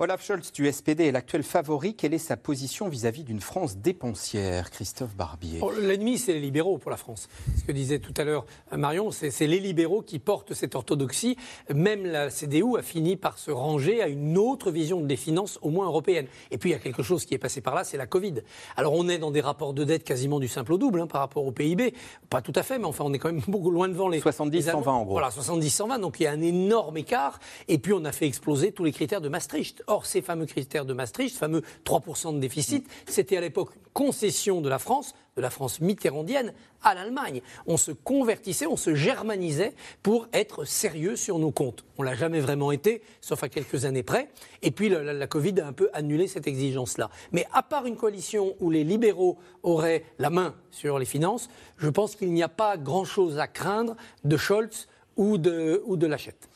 Olaf 0.00 0.24
Scholz 0.24 0.52
du 0.52 0.70
SPD 0.70 1.06
est 1.06 1.10
l'actuel 1.10 1.42
favori. 1.42 1.96
Quelle 1.96 2.14
est 2.14 2.18
sa 2.18 2.36
position 2.36 2.88
vis-à-vis 2.88 3.24
d'une 3.24 3.40
France 3.40 3.78
dépensière, 3.78 4.70
Christophe 4.70 5.16
Barbier? 5.16 5.58
Oh, 5.60 5.72
L'ennemi, 5.72 6.18
c'est 6.18 6.34
les 6.34 6.40
libéraux 6.40 6.78
pour 6.78 6.92
la 6.92 6.96
France. 6.96 7.28
Ce 7.58 7.64
que 7.64 7.72
disait 7.72 7.98
tout 7.98 8.14
à 8.16 8.22
l'heure 8.22 8.46
euh, 8.72 8.76
Marion, 8.76 9.10
c'est 9.10 9.48
les 9.48 9.58
libéraux 9.58 10.02
qui 10.02 10.20
portent 10.20 10.54
cette 10.54 10.76
orthodoxie. 10.76 11.36
Même 11.74 12.06
la 12.06 12.30
CDU 12.30 12.78
a 12.78 12.82
fini 12.82 13.16
par 13.16 13.38
se 13.38 13.50
ranger 13.50 14.00
à 14.00 14.06
une 14.06 14.38
autre 14.38 14.70
vision 14.70 15.00
des 15.00 15.16
finances, 15.16 15.58
au 15.62 15.70
moins 15.70 15.86
européenne. 15.86 16.28
Et 16.52 16.58
puis 16.58 16.70
il 16.70 16.74
y 16.74 16.76
a 16.76 16.78
quelque 16.78 17.02
chose 17.02 17.24
qui 17.24 17.34
est 17.34 17.38
passé 17.38 17.60
par 17.60 17.74
là, 17.74 17.82
c'est 17.82 17.96
la 17.96 18.06
Covid. 18.06 18.34
Alors 18.76 18.92
on 18.94 19.08
est 19.08 19.18
dans 19.18 19.32
des 19.32 19.40
rapports 19.40 19.74
de 19.74 19.82
dette 19.82 20.04
quasiment 20.04 20.38
du 20.38 20.46
simple 20.46 20.74
au 20.74 20.78
double 20.78 21.00
hein, 21.00 21.06
par 21.08 21.22
rapport 21.22 21.44
au 21.44 21.50
PIB. 21.50 21.92
Pas 22.30 22.40
tout 22.40 22.52
à 22.54 22.62
fait, 22.62 22.78
mais 22.78 22.86
enfin 22.86 23.02
on 23.04 23.12
est 23.14 23.18
quand 23.18 23.32
même 23.32 23.42
beaucoup 23.48 23.72
loin 23.72 23.88
devant 23.88 24.08
les 24.08 24.20
70-120 24.20 24.74
en 24.86 25.02
gros. 25.02 25.14
Voilà, 25.14 25.30
70-120. 25.30 26.00
Donc 26.00 26.20
il 26.20 26.22
y 26.22 26.26
a 26.28 26.30
un 26.30 26.40
énorme 26.40 26.98
écart. 26.98 27.40
Et 27.66 27.78
puis 27.78 27.92
on 27.92 28.04
a 28.04 28.12
fait 28.12 28.28
exploser 28.28 28.70
tous 28.70 28.84
les 28.84 28.92
critères 28.92 29.20
de 29.20 29.28
Maastricht. 29.28 29.82
Or, 29.90 30.04
ces 30.04 30.20
fameux 30.20 30.44
critères 30.44 30.84
de 30.84 30.92
Maastricht, 30.92 31.32
ce 31.34 31.38
fameux 31.38 31.62
3% 31.86 32.34
de 32.34 32.40
déficit, 32.40 32.86
c'était 33.06 33.38
à 33.38 33.40
l'époque 33.40 33.70
une 33.74 33.90
concession 33.94 34.60
de 34.60 34.68
la 34.68 34.78
France, 34.78 35.14
de 35.34 35.40
la 35.40 35.48
France 35.48 35.80
mitterrandienne, 35.80 36.52
à 36.82 36.94
l'Allemagne. 36.94 37.40
On 37.66 37.78
se 37.78 37.92
convertissait, 37.92 38.66
on 38.66 38.76
se 38.76 38.94
germanisait 38.94 39.74
pour 40.02 40.28
être 40.34 40.66
sérieux 40.66 41.16
sur 41.16 41.38
nos 41.38 41.52
comptes. 41.52 41.86
On 41.96 42.02
l'a 42.02 42.14
jamais 42.14 42.40
vraiment 42.40 42.70
été, 42.70 43.00
sauf 43.22 43.42
à 43.42 43.48
quelques 43.48 43.86
années 43.86 44.02
près. 44.02 44.28
Et 44.60 44.72
puis 44.72 44.90
la, 44.90 45.14
la 45.14 45.26
Covid 45.26 45.58
a 45.60 45.66
un 45.66 45.72
peu 45.72 45.88
annulé 45.94 46.26
cette 46.26 46.46
exigence-là. 46.46 47.08
Mais 47.32 47.46
à 47.54 47.62
part 47.62 47.86
une 47.86 47.96
coalition 47.96 48.56
où 48.60 48.70
les 48.70 48.84
libéraux 48.84 49.38
auraient 49.62 50.04
la 50.18 50.28
main 50.28 50.54
sur 50.70 50.98
les 50.98 51.06
finances, 51.06 51.48
je 51.78 51.88
pense 51.88 52.14
qu'il 52.14 52.34
n'y 52.34 52.42
a 52.42 52.50
pas 52.50 52.76
grand-chose 52.76 53.38
à 53.38 53.46
craindre 53.46 53.96
de 54.24 54.36
Scholz 54.36 54.86
ou 55.16 55.38
de, 55.38 55.82
ou 55.86 55.96
de 55.96 56.06
Lachette. 56.06 56.48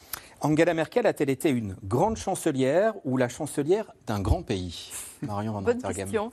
Angela 0.45 0.75
Merkel 0.75 1.07
a-t-elle 1.07 1.31
été 1.31 1.51
une 1.51 1.77
grande 1.85 2.17
chancelière 2.17 2.95
ou 3.05 3.17
la 3.17 3.29
chancelière 3.29 3.93
d'un 4.09 4.21
grand 4.21 4.43
pays? 4.43 4.91
Marion 5.23 5.53
Van 5.53 5.63
Bonne 5.63 5.81
question. 5.81 6.33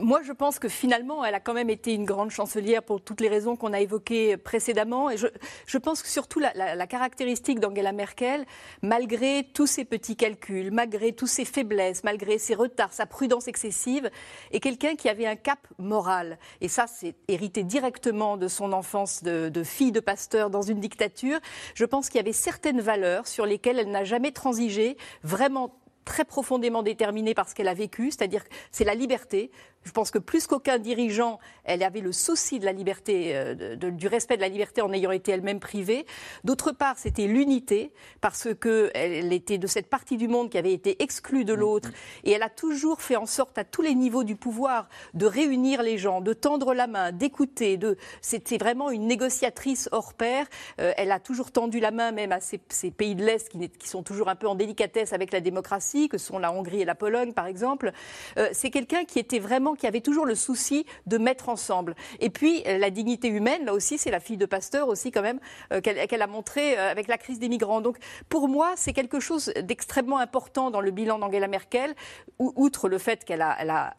Moi, 0.00 0.20
je 0.22 0.30
pense 0.30 0.60
que 0.60 0.68
finalement, 0.68 1.24
elle 1.24 1.34
a 1.34 1.40
quand 1.40 1.54
même 1.54 1.70
été 1.70 1.92
une 1.92 2.04
grande 2.04 2.30
chancelière 2.30 2.84
pour 2.84 3.00
toutes 3.00 3.20
les 3.20 3.28
raisons 3.28 3.56
qu'on 3.56 3.72
a 3.72 3.80
évoquées 3.80 4.36
précédemment. 4.36 5.10
Et 5.10 5.16
je, 5.16 5.78
pense 5.78 6.02
que 6.02 6.08
surtout 6.08 6.38
la, 6.38 6.86
caractéristique 6.86 7.58
d'Angela 7.58 7.90
Merkel, 7.90 8.44
malgré 8.80 9.48
tous 9.52 9.66
ses 9.66 9.84
petits 9.84 10.14
calculs, 10.14 10.70
malgré 10.70 11.12
toutes 11.12 11.28
ses 11.28 11.44
faiblesses, 11.44 12.04
malgré 12.04 12.38
ses 12.38 12.54
retards, 12.54 12.92
sa 12.92 13.06
prudence 13.06 13.48
excessive, 13.48 14.08
est 14.52 14.60
quelqu'un 14.60 14.94
qui 14.94 15.08
avait 15.08 15.26
un 15.26 15.36
cap 15.36 15.66
moral. 15.78 16.38
Et 16.60 16.68
ça, 16.68 16.86
c'est 16.86 17.16
hérité 17.26 17.64
directement 17.64 18.36
de 18.36 18.46
son 18.46 18.72
enfance 18.72 19.24
de, 19.24 19.48
de 19.48 19.62
fille 19.64 19.90
de 19.90 20.00
pasteur 20.00 20.48
dans 20.48 20.62
une 20.62 20.78
dictature. 20.78 21.40
Je 21.74 21.84
pense 21.84 22.08
qu'il 22.08 22.18
y 22.18 22.22
avait 22.22 22.32
certaines 22.32 22.80
valeurs 22.80 23.26
sur 23.26 23.46
lesquelles 23.46 23.80
elle 23.80 23.90
n'a 23.90 24.04
jamais 24.04 24.30
transigé, 24.30 24.96
vraiment 25.24 25.74
très 26.08 26.24
profondément 26.24 26.82
déterminée 26.82 27.34
par 27.34 27.48
ce 27.48 27.54
qu'elle 27.54 27.68
a 27.68 27.74
vécu, 27.74 28.10
c'est-à-dire 28.10 28.42
c'est 28.72 28.84
la 28.84 28.94
liberté. 28.94 29.50
Je 29.88 29.92
pense 29.94 30.10
que 30.10 30.18
plus 30.18 30.46
qu'aucun 30.46 30.78
dirigeant, 30.78 31.38
elle 31.64 31.82
avait 31.82 32.02
le 32.02 32.12
souci 32.12 32.58
de 32.58 32.66
la 32.66 32.72
liberté, 32.72 33.34
euh, 33.34 33.74
du 33.74 34.06
respect 34.06 34.36
de 34.36 34.42
la 34.42 34.50
liberté 34.50 34.82
en 34.82 34.92
ayant 34.92 35.12
été 35.12 35.32
elle-même 35.32 35.60
privée. 35.60 36.04
D'autre 36.44 36.72
part, 36.72 36.98
c'était 36.98 37.26
l'unité, 37.26 37.90
parce 38.20 38.48
qu'elle 38.60 39.32
était 39.32 39.56
de 39.56 39.66
cette 39.66 39.88
partie 39.88 40.18
du 40.18 40.28
monde 40.28 40.50
qui 40.50 40.58
avait 40.58 40.74
été 40.74 41.02
exclue 41.02 41.46
de 41.46 41.54
l'autre, 41.54 41.88
et 42.24 42.32
elle 42.32 42.42
a 42.42 42.50
toujours 42.50 43.00
fait 43.00 43.16
en 43.16 43.24
sorte, 43.24 43.56
à 43.56 43.64
tous 43.64 43.80
les 43.80 43.94
niveaux 43.94 44.24
du 44.24 44.36
pouvoir, 44.36 44.90
de 45.14 45.24
réunir 45.24 45.82
les 45.82 45.96
gens, 45.96 46.20
de 46.20 46.34
tendre 46.34 46.74
la 46.74 46.86
main, 46.86 47.10
d'écouter. 47.10 47.80
C'était 48.20 48.58
vraiment 48.58 48.90
une 48.90 49.06
négociatrice 49.06 49.88
hors 49.90 50.12
pair. 50.12 50.46
Euh, 50.80 50.92
elle 50.98 51.12
a 51.12 51.18
toujours 51.18 51.50
tendu 51.50 51.80
la 51.80 51.92
main 51.92 52.12
même 52.12 52.32
à 52.32 52.40
ces, 52.40 52.58
pays 52.90 53.14
de 53.14 53.24
l'Est 53.24 53.48
qui, 53.48 53.88
sont 53.88 54.02
toujours 54.02 54.28
un 54.28 54.36
peu 54.36 54.48
en 54.48 54.54
délicatesse 54.54 55.14
avec 55.14 55.32
la 55.32 55.40
démocratie 55.40 56.10
que 56.10 56.18
sont 56.18 56.38
la 56.38 56.52
Hongrie 56.52 56.82
et 56.82 56.84
la 56.84 56.94
Pologne, 56.94 57.32
par 57.32 57.46
exemple. 57.46 57.92
Euh, 58.36 58.50
c'est 58.52 58.68
quelqu'un 58.68 59.04
qui 59.04 59.18
était 59.18 59.38
vraiment, 59.38 59.74
qui 59.78 59.86
avait 59.86 60.00
toujours 60.00 60.26
le 60.26 60.34
souci 60.34 60.84
de 61.06 61.18
mettre 61.18 61.48
ensemble. 61.48 61.94
Et 62.20 62.30
puis, 62.30 62.62
la 62.64 62.90
dignité 62.90 63.28
humaine, 63.28 63.64
là 63.64 63.72
aussi, 63.72 63.98
c'est 63.98 64.10
la 64.10 64.20
fille 64.20 64.36
de 64.36 64.46
Pasteur 64.46 64.88
aussi, 64.88 65.10
quand 65.10 65.22
même, 65.22 65.40
qu'elle 65.82 66.22
a 66.22 66.26
montré 66.26 66.76
avec 66.76 67.08
la 67.08 67.18
crise 67.18 67.38
des 67.38 67.48
migrants. 67.48 67.80
Donc, 67.80 67.98
pour 68.28 68.48
moi, 68.48 68.72
c'est 68.76 68.92
quelque 68.92 69.20
chose 69.20 69.52
d'extrêmement 69.62 70.18
important 70.18 70.70
dans 70.70 70.80
le 70.80 70.90
bilan 70.90 71.18
d'Angela 71.18 71.48
Merkel, 71.48 71.94
outre 72.38 72.88
le 72.88 72.98
fait 72.98 73.24
qu'elle 73.24 73.42
a, 73.42 73.94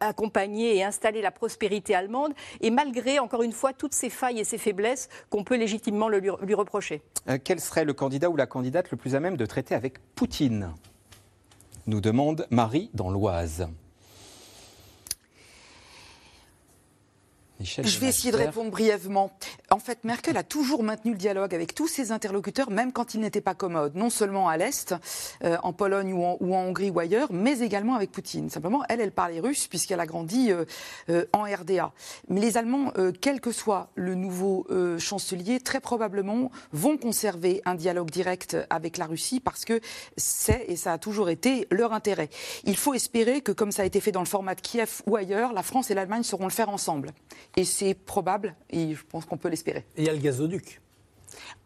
accompagné 0.00 0.76
et 0.76 0.84
installé 0.84 1.20
la 1.20 1.30
prospérité 1.30 1.94
allemande, 1.94 2.32
et 2.60 2.70
malgré, 2.70 3.18
encore 3.18 3.42
une 3.42 3.52
fois, 3.52 3.72
toutes 3.72 3.94
ces 3.94 4.10
failles 4.10 4.40
et 4.40 4.44
ces 4.44 4.58
faiblesses 4.58 5.08
qu'on 5.30 5.44
peut 5.44 5.56
légitimement 5.56 6.08
le, 6.08 6.18
lui 6.18 6.54
reprocher. 6.54 7.02
Euh, 7.28 7.38
quel 7.42 7.60
serait 7.60 7.84
le 7.84 7.92
candidat 7.92 8.30
ou 8.30 8.36
la 8.36 8.46
candidate 8.46 8.90
le 8.90 8.96
plus 8.96 9.14
à 9.14 9.20
même 9.20 9.36
de 9.36 9.46
traiter 9.46 9.74
avec 9.74 9.98
Poutine? 10.14 10.72
Nous 11.86 12.00
demande 12.00 12.46
Marie 12.50 12.90
dans 12.94 13.10
l'Oise. 13.10 13.68
Je 17.60 17.98
vais 17.98 18.08
essayer 18.08 18.30
de 18.30 18.36
répondre 18.36 18.70
brièvement. 18.70 19.30
En 19.70 19.78
fait, 19.78 20.04
Merkel 20.04 20.38
a 20.38 20.42
toujours 20.42 20.82
maintenu 20.82 21.12
le 21.12 21.18
dialogue 21.18 21.54
avec 21.54 21.74
tous 21.74 21.88
ses 21.88 22.10
interlocuteurs, 22.10 22.70
même 22.70 22.90
quand 22.90 23.12
il 23.12 23.20
n'était 23.20 23.42
pas 23.42 23.54
commode, 23.54 23.96
non 23.96 24.08
seulement 24.08 24.48
à 24.48 24.56
l'Est, 24.56 24.94
euh, 25.44 25.58
en 25.62 25.74
Pologne 25.74 26.14
ou 26.14 26.24
en, 26.24 26.38
Hongrie 26.40 26.88
ou 26.88 26.98
ailleurs, 26.98 27.28
mais 27.30 27.58
également 27.58 27.94
avec 27.94 28.10
Poutine. 28.10 28.48
Simplement, 28.48 28.82
elle, 28.88 29.02
elle 29.02 29.12
parlait 29.12 29.40
russe 29.40 29.66
puisqu'elle 29.66 30.00
a 30.00 30.06
grandi 30.06 30.50
euh, 30.52 30.64
euh, 31.10 31.26
en 31.34 31.42
RDA. 31.42 31.92
Mais 32.28 32.40
les 32.40 32.56
Allemands, 32.56 32.92
quel 33.20 33.42
que 33.42 33.52
soit 33.52 33.90
le 33.94 34.14
nouveau 34.14 34.66
chancelier, 34.98 35.60
très 35.60 35.80
probablement 35.80 36.50
vont 36.72 36.96
conserver 36.96 37.60
un 37.64 37.74
dialogue 37.74 38.10
direct 38.10 38.56
avec 38.70 38.96
la 38.96 39.06
Russie 39.06 39.40
parce 39.40 39.64
que 39.64 39.80
c'est, 40.16 40.64
et 40.68 40.76
ça 40.76 40.94
a 40.94 40.98
toujours 40.98 41.28
été, 41.28 41.66
leur 41.70 41.92
intérêt. 41.92 42.30
Il 42.64 42.76
faut 42.76 42.94
espérer 42.94 43.40
que, 43.40 43.52
comme 43.52 43.72
ça 43.72 43.82
a 43.82 43.84
été 43.84 44.00
fait 44.00 44.12
dans 44.12 44.20
le 44.20 44.26
format 44.26 44.54
de 44.54 44.60
Kiev 44.60 45.02
ou 45.06 45.16
ailleurs, 45.16 45.52
la 45.52 45.62
France 45.62 45.90
et 45.90 45.94
l'Allemagne 45.94 46.22
sauront 46.22 46.44
le 46.46 46.52
faire 46.52 46.70
ensemble. 46.70 47.12
Et 47.56 47.64
c'est 47.64 47.94
probable, 47.94 48.54
et 48.70 48.94
je 48.94 49.04
pense 49.04 49.24
qu'on 49.24 49.36
peut 49.36 49.48
Et 49.66 49.82
il 49.98 50.04
y 50.04 50.08
a 50.08 50.12
le 50.12 50.18
gazoduc. 50.18 50.80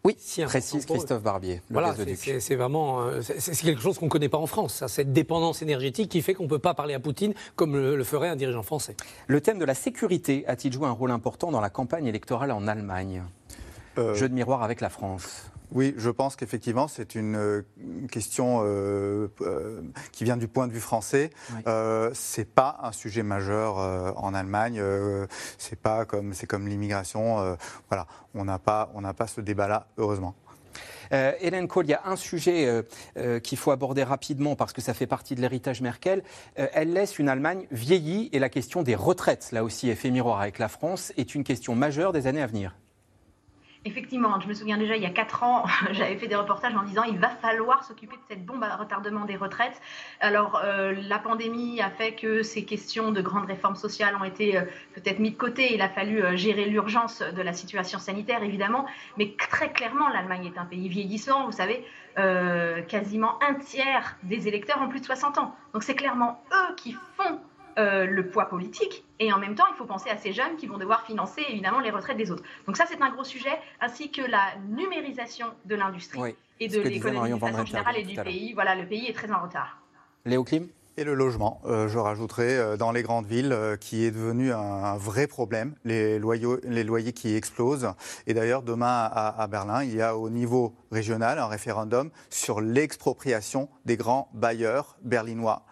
Oui, 0.03 0.15
si 0.19 0.43
précise 0.43 0.85
Christophe 0.85 1.23
Barbier. 1.23 1.61
Le 1.69 1.73
voilà, 1.73 1.95
c'est 2.39 2.55
vraiment 2.55 3.01
euh, 3.03 3.21
c'est 3.21 3.55
quelque 3.61 3.81
chose 3.81 3.97
qu'on 3.97 4.05
ne 4.05 4.11
connaît 4.11 4.29
pas 4.29 4.37
en 4.37 4.47
France, 4.47 4.75
ça, 4.75 4.89
cette 4.89 5.13
dépendance 5.13 5.61
énergétique 5.61 6.11
qui 6.11 6.21
fait 6.21 6.33
qu'on 6.33 6.43
ne 6.43 6.49
peut 6.49 6.59
pas 6.59 6.73
parler 6.73 6.93
à 6.93 6.99
Poutine 6.99 7.33
comme 7.55 7.77
le, 7.77 8.03
ferait 8.03 8.27
un 8.27 8.35
dirigeant 8.35 8.63
français. 8.63 8.97
Le 9.27 9.39
thème 9.39 9.59
de 9.59 9.65
la 9.65 9.75
sécurité 9.75 10.43
a-t-il 10.47 10.73
joué 10.73 10.87
un 10.87 10.91
rôle 10.91 11.11
important 11.11 11.51
dans 11.51 11.61
la 11.61 11.69
campagne 11.69 12.05
électorale 12.05 12.51
en 12.51 12.67
Allemagne? 12.67 13.23
Euh, 13.97 14.13
Jeu 14.13 14.27
de 14.27 14.33
miroir 14.33 14.63
avec 14.63 14.81
la 14.81 14.89
France. 14.89 15.51
Oui, 15.73 15.95
je 15.97 16.11
pense 16.11 16.35
qu'effectivement, 16.35 16.87
c'est 16.87 17.15
une 17.15 17.35
euh, 17.35 17.61
question 18.11 18.61
euh, 18.63 19.27
euh, 19.41 19.81
qui 20.11 20.23
vient 20.23 20.37
du 20.37 20.47
point 20.47 20.67
de 20.67 20.73
vue 20.73 20.79
français. 20.79 21.31
Ce 21.65 22.11
c'est 22.13 22.45
pas 22.45 22.79
un 22.83 22.91
sujet 22.91 23.23
majeur 23.23 23.77
en 24.17 24.33
Allemagne. 24.33 24.81
c'est 25.57 25.79
pas 25.79 26.05
comme 26.05 26.33
c'est 26.33 26.47
comme 26.47 26.67
l'immigration. 26.67 27.57
voilà, 27.89 28.07
on 28.33 28.45
n'a 28.45 28.59
pas 28.59 28.91
on 28.93 29.01
n'a 29.01 29.13
pas 29.13 29.27
ce 29.27 29.41
débat-là, 29.41 29.87
heureusement. 29.97 30.35
Hélène 31.11 31.67
Kohl, 31.67 31.85
il 31.85 31.91
y 31.91 31.93
a 31.93 32.01
un 32.05 32.15
sujet 32.15 32.83
qu'il 33.43 33.57
faut 33.57 33.71
aborder 33.71 34.03
rapidement 34.03 34.55
parce 34.55 34.73
que 34.73 34.81
ça 34.81 34.93
fait 34.93 35.07
partie 35.07 35.35
de 35.35 35.41
l'héritage 35.41 35.81
Merkel. 35.81 36.23
elle 36.55 36.93
laisse 36.93 37.19
une 37.19 37.29
Allemagne 37.29 37.67
vieillie 37.71 38.29
et 38.31 38.39
la 38.39 38.49
question 38.49 38.83
des 38.83 38.95
retraites, 38.95 39.49
là 39.51 39.63
aussi 39.63 39.89
effet 39.89 40.09
miroir 40.11 40.41
avec 40.41 40.59
la 40.59 40.69
France, 40.69 41.13
est 41.17 41.35
une 41.35 41.43
question 41.43 41.75
majeure 41.75 42.13
des 42.13 42.27
années 42.27 42.41
à 42.41 42.47
venir. 42.47 42.75
Effectivement, 43.85 44.39
je 44.39 44.47
me 44.47 44.53
souviens 44.53 44.77
déjà, 44.77 44.95
il 44.95 45.03
y 45.03 45.05
a 45.05 45.09
quatre 45.09 45.43
ans, 45.43 45.65
j'avais 45.91 46.15
fait 46.15 46.27
des 46.27 46.35
reportages 46.35 46.73
en 46.73 46.83
disant 46.83 47.03
il 47.03 47.17
va 47.17 47.29
falloir 47.29 47.83
s'occuper 47.83 48.15
de 48.15 48.21
cette 48.29 48.45
bombe 48.45 48.63
à 48.63 48.77
retardement 48.77 49.25
des 49.25 49.35
retraites. 49.35 49.81
Alors, 50.21 50.61
euh, 50.63 50.93
la 51.09 51.19
pandémie 51.19 51.81
a 51.81 51.89
fait 51.89 52.13
que 52.13 52.43
ces 52.43 52.63
questions 52.63 53.11
de 53.11 53.21
grandes 53.21 53.45
réformes 53.45 53.75
sociales 53.75 54.15
ont 54.15 54.23
été 54.23 54.57
euh, 54.57 54.61
peut-être 54.95 55.19
mises 55.19 55.33
de 55.33 55.37
côté. 55.37 55.73
Il 55.73 55.81
a 55.81 55.89
fallu 55.89 56.23
euh, 56.23 56.37
gérer 56.37 56.65
l'urgence 56.65 57.21
de 57.21 57.41
la 57.41 57.51
situation 57.51 57.99
sanitaire, 57.99 58.41
évidemment. 58.41 58.85
Mais 59.17 59.35
très 59.37 59.73
clairement, 59.73 60.07
l'Allemagne 60.07 60.45
est 60.45 60.57
un 60.57 60.65
pays 60.65 60.87
vieillissant. 60.87 61.45
Vous 61.45 61.51
savez, 61.51 61.85
quasiment 62.87 63.41
un 63.41 63.55
tiers 63.55 64.17
des 64.21 64.47
électeurs 64.47 64.79
ont 64.81 64.87
plus 64.87 64.99
de 64.99 65.05
60 65.05 65.39
ans. 65.39 65.55
Donc, 65.73 65.83
c'est 65.83 65.95
clairement 65.95 66.41
eux 66.53 66.75
qui 66.75 66.95
font 67.17 67.39
euh, 67.77 68.05
le 68.05 68.27
poids 68.27 68.45
politique 68.45 69.03
et 69.19 69.31
en 69.33 69.39
même 69.39 69.55
temps 69.55 69.65
il 69.71 69.75
faut 69.75 69.85
penser 69.85 70.09
à 70.09 70.17
ces 70.17 70.33
jeunes 70.33 70.55
qui 70.57 70.67
vont 70.67 70.77
devoir 70.77 71.05
financer 71.05 71.43
évidemment 71.49 71.79
les 71.79 71.91
retraites 71.91 72.17
des 72.17 72.31
autres. 72.31 72.43
Donc 72.67 72.77
ça 72.77 72.85
c'est 72.87 73.01
un 73.01 73.09
gros 73.09 73.23
sujet 73.23 73.57
ainsi 73.81 74.11
que 74.11 74.21
la 74.21 74.55
numérisation 74.69 75.47
de 75.65 75.75
l'industrie 75.75 76.35
et 76.59 76.67
de 76.67 76.79
l'économie 76.81 77.39
générale 77.65 77.97
et 77.97 78.03
du 78.03 78.15
pays. 78.15 78.53
Voilà, 78.53 78.75
le 78.75 78.85
pays 78.85 79.07
est 79.07 79.13
très 79.13 79.31
en 79.31 79.41
retard. 79.41 79.79
Léo 80.25 80.43
Klim? 80.43 80.67
Et 80.97 81.03
le 81.03 81.13
logement, 81.15 81.61
euh, 81.65 81.87
je 81.87 81.97
rajouterai, 81.97 82.57
euh, 82.57 82.77
dans 82.77 82.91
les 82.91 83.03
grandes 83.03 83.25
villes, 83.25 83.51
euh, 83.51 83.77
qui 83.77 84.05
est 84.05 84.11
devenu 84.11 84.53
un, 84.53 84.95
vrai 84.97 85.27
problème, 85.27 85.73
les, 85.85 86.19
les 86.19 86.83
loyers 86.83 87.13
qui 87.13 87.35
explosent. 87.35 87.89
Et 88.27 88.33
d'ailleurs, 88.33 88.61
demain 88.61 89.09
à, 89.11 89.47
Berlin, 89.47 89.83
il 89.83 89.95
y 89.95 90.01
a 90.01 90.15
au 90.17 90.29
niveau 90.29 90.75
régional 90.91 91.39
un 91.39 91.47
référendum 91.47 92.11
sur 92.29 92.61
l'expropriation 92.61 93.69
des 93.85 93.97
grands 93.97 94.29
bailleurs 94.33 94.97
berlinois 95.01 95.63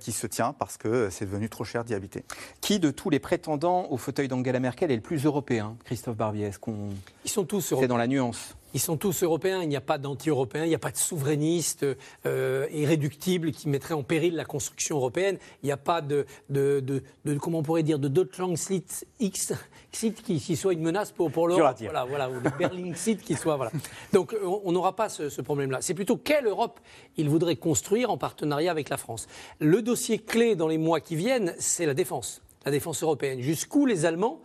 qui 0.00 0.12
se 0.12 0.26
tient 0.26 0.52
parce 0.52 0.76
que 0.76 1.08
c'est 1.10 1.24
devenu 1.24 1.48
trop 1.48 1.64
cher 1.64 1.84
d'y 1.84 1.94
habiter. 1.94 2.24
Qui 2.60 2.78
de 2.78 2.90
tous 2.90 3.10
les 3.10 3.18
prétendants 3.18 3.86
au 3.90 3.96
fauteuil 3.96 4.28
d'Angela 4.28 4.60
Merkel 4.60 4.90
est 4.90 4.96
le 4.96 5.02
plus 5.02 5.24
européen? 5.24 5.76
Christophe 5.84 6.16
Barbier, 6.16 6.46
est-ce 6.46 6.58
qu'on... 6.58 6.90
Ils 7.24 7.30
sont 7.30 7.44
tous 7.44 7.72
européens. 7.72 7.84
C'est 7.84 7.88
dans 7.88 7.96
la 7.96 8.06
nuance. 8.06 8.56
Ils 8.74 8.80
sont 8.80 8.96
tous 8.96 9.22
européens, 9.22 9.62
il 9.62 9.68
n'y 9.68 9.76
a 9.76 9.80
pas 9.80 9.98
d'anti-européens, 9.98 10.64
il 10.64 10.68
n'y 10.68 10.74
a 10.74 10.78
pas 10.78 10.92
de 10.92 10.96
souverainistes 10.96 11.84
euh, 12.26 12.66
irréductibles 12.72 13.52
qui 13.52 13.68
mettraient 13.68 13.94
en 13.94 14.02
péril 14.02 14.36
la 14.36 14.44
construction 14.44 14.96
européenne. 14.96 15.38
Il 15.62 15.66
n'y 15.66 15.72
a 15.72 15.76
pas 15.76 16.00
de, 16.00 16.26
de, 16.48 16.80
de, 16.80 17.34
comment 17.38 17.58
on 17.58 17.62
pourrait 17.62 17.82
dire, 17.82 17.98
de 17.98 18.08
Deutschland 18.08 18.54
X 19.18 19.54
site 19.92 20.22
qui, 20.22 20.40
qui, 20.40 20.56
soit 20.56 20.72
une 20.72 20.82
menace 20.82 21.10
pour, 21.10 21.30
pour 21.30 21.48
l'Europe. 21.48 21.76
Voilà, 21.80 22.04
voilà, 22.04 22.30
ou 22.30 22.34
le 22.34 22.50
Berlin 22.58 22.94
site 22.94 23.22
qui 23.22 23.34
soit. 23.34 23.56
Voilà. 23.56 23.72
Donc 24.12 24.36
on 24.42 24.72
n'aura 24.72 24.94
pas 24.94 25.08
ce, 25.08 25.28
ce 25.28 25.42
problème-là. 25.42 25.78
C'est 25.80 25.94
plutôt 25.94 26.16
quelle 26.16 26.46
Europe 26.46 26.80
il 27.16 27.28
voudrait 27.28 27.56
construire 27.56 28.10
en 28.10 28.18
partenariat 28.18 28.70
avec 28.70 28.88
la 28.88 28.96
France. 28.96 29.26
Le 29.58 29.82
dossier 29.82 30.18
clé 30.18 30.54
dans 30.54 30.68
les 30.68 30.78
mois 30.78 31.00
qui 31.00 31.16
viennent, 31.16 31.54
c'est 31.58 31.86
la 31.86 31.94
défense, 31.94 32.42
la 32.64 32.70
défense 32.70 33.02
européenne. 33.02 33.40
Jusqu'où 33.40 33.86
les 33.86 34.04
Allemands 34.04 34.40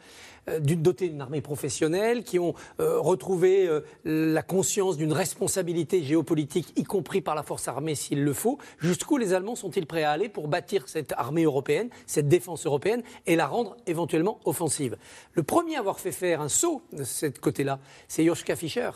euh, 0.50 0.60
dotés 0.60 1.10
d'une 1.10 1.22
armée 1.22 1.42
professionnelle, 1.42 2.24
qui 2.24 2.40
ont 2.40 2.54
euh, 2.80 3.00
retrouvé 3.00 3.68
euh, 3.68 3.82
la 4.04 4.42
conscience 4.42 4.98
d'une 4.98 5.14
responsabilité 5.14 6.04
géopolitique, 6.04 6.74
y 6.76 6.84
compris 6.84 7.22
par 7.22 7.36
la 7.36 7.44
force 7.44 7.68
armée 7.68 7.96
s'il 7.96 8.24
le 8.24 8.34
faut. 8.34 8.58
Jusqu'où 8.80 9.18
les 9.18 9.34
Allemands 9.34 9.56
sont-ils 9.56 9.88
prêts 9.88 10.04
à 10.04 10.12
aller 10.12 10.30
pour 10.30 10.48
bâtir 10.48 10.88
cette 10.88 11.14
armée 11.14 11.44
européenne, 11.44 11.90
cette 12.06 12.28
défense 12.28 12.66
européenne, 12.66 13.04
et 13.26 13.36
la 13.36 13.48
rendre 13.48 13.76
éventuellement 13.88 14.40
offensive? 14.46 14.98
Le 15.34 15.44
premier 15.44 15.78
à 15.78 15.80
avoir 15.80 16.00
fait 16.00 16.12
faire 16.12 16.42
un 16.42 16.50
saut 16.50 16.82
de 16.92 17.04
ce 17.04 17.26
côté-là, 17.28 17.80
c'est 18.08 18.26
Joschka 18.26 18.56
Fischer 18.56 18.92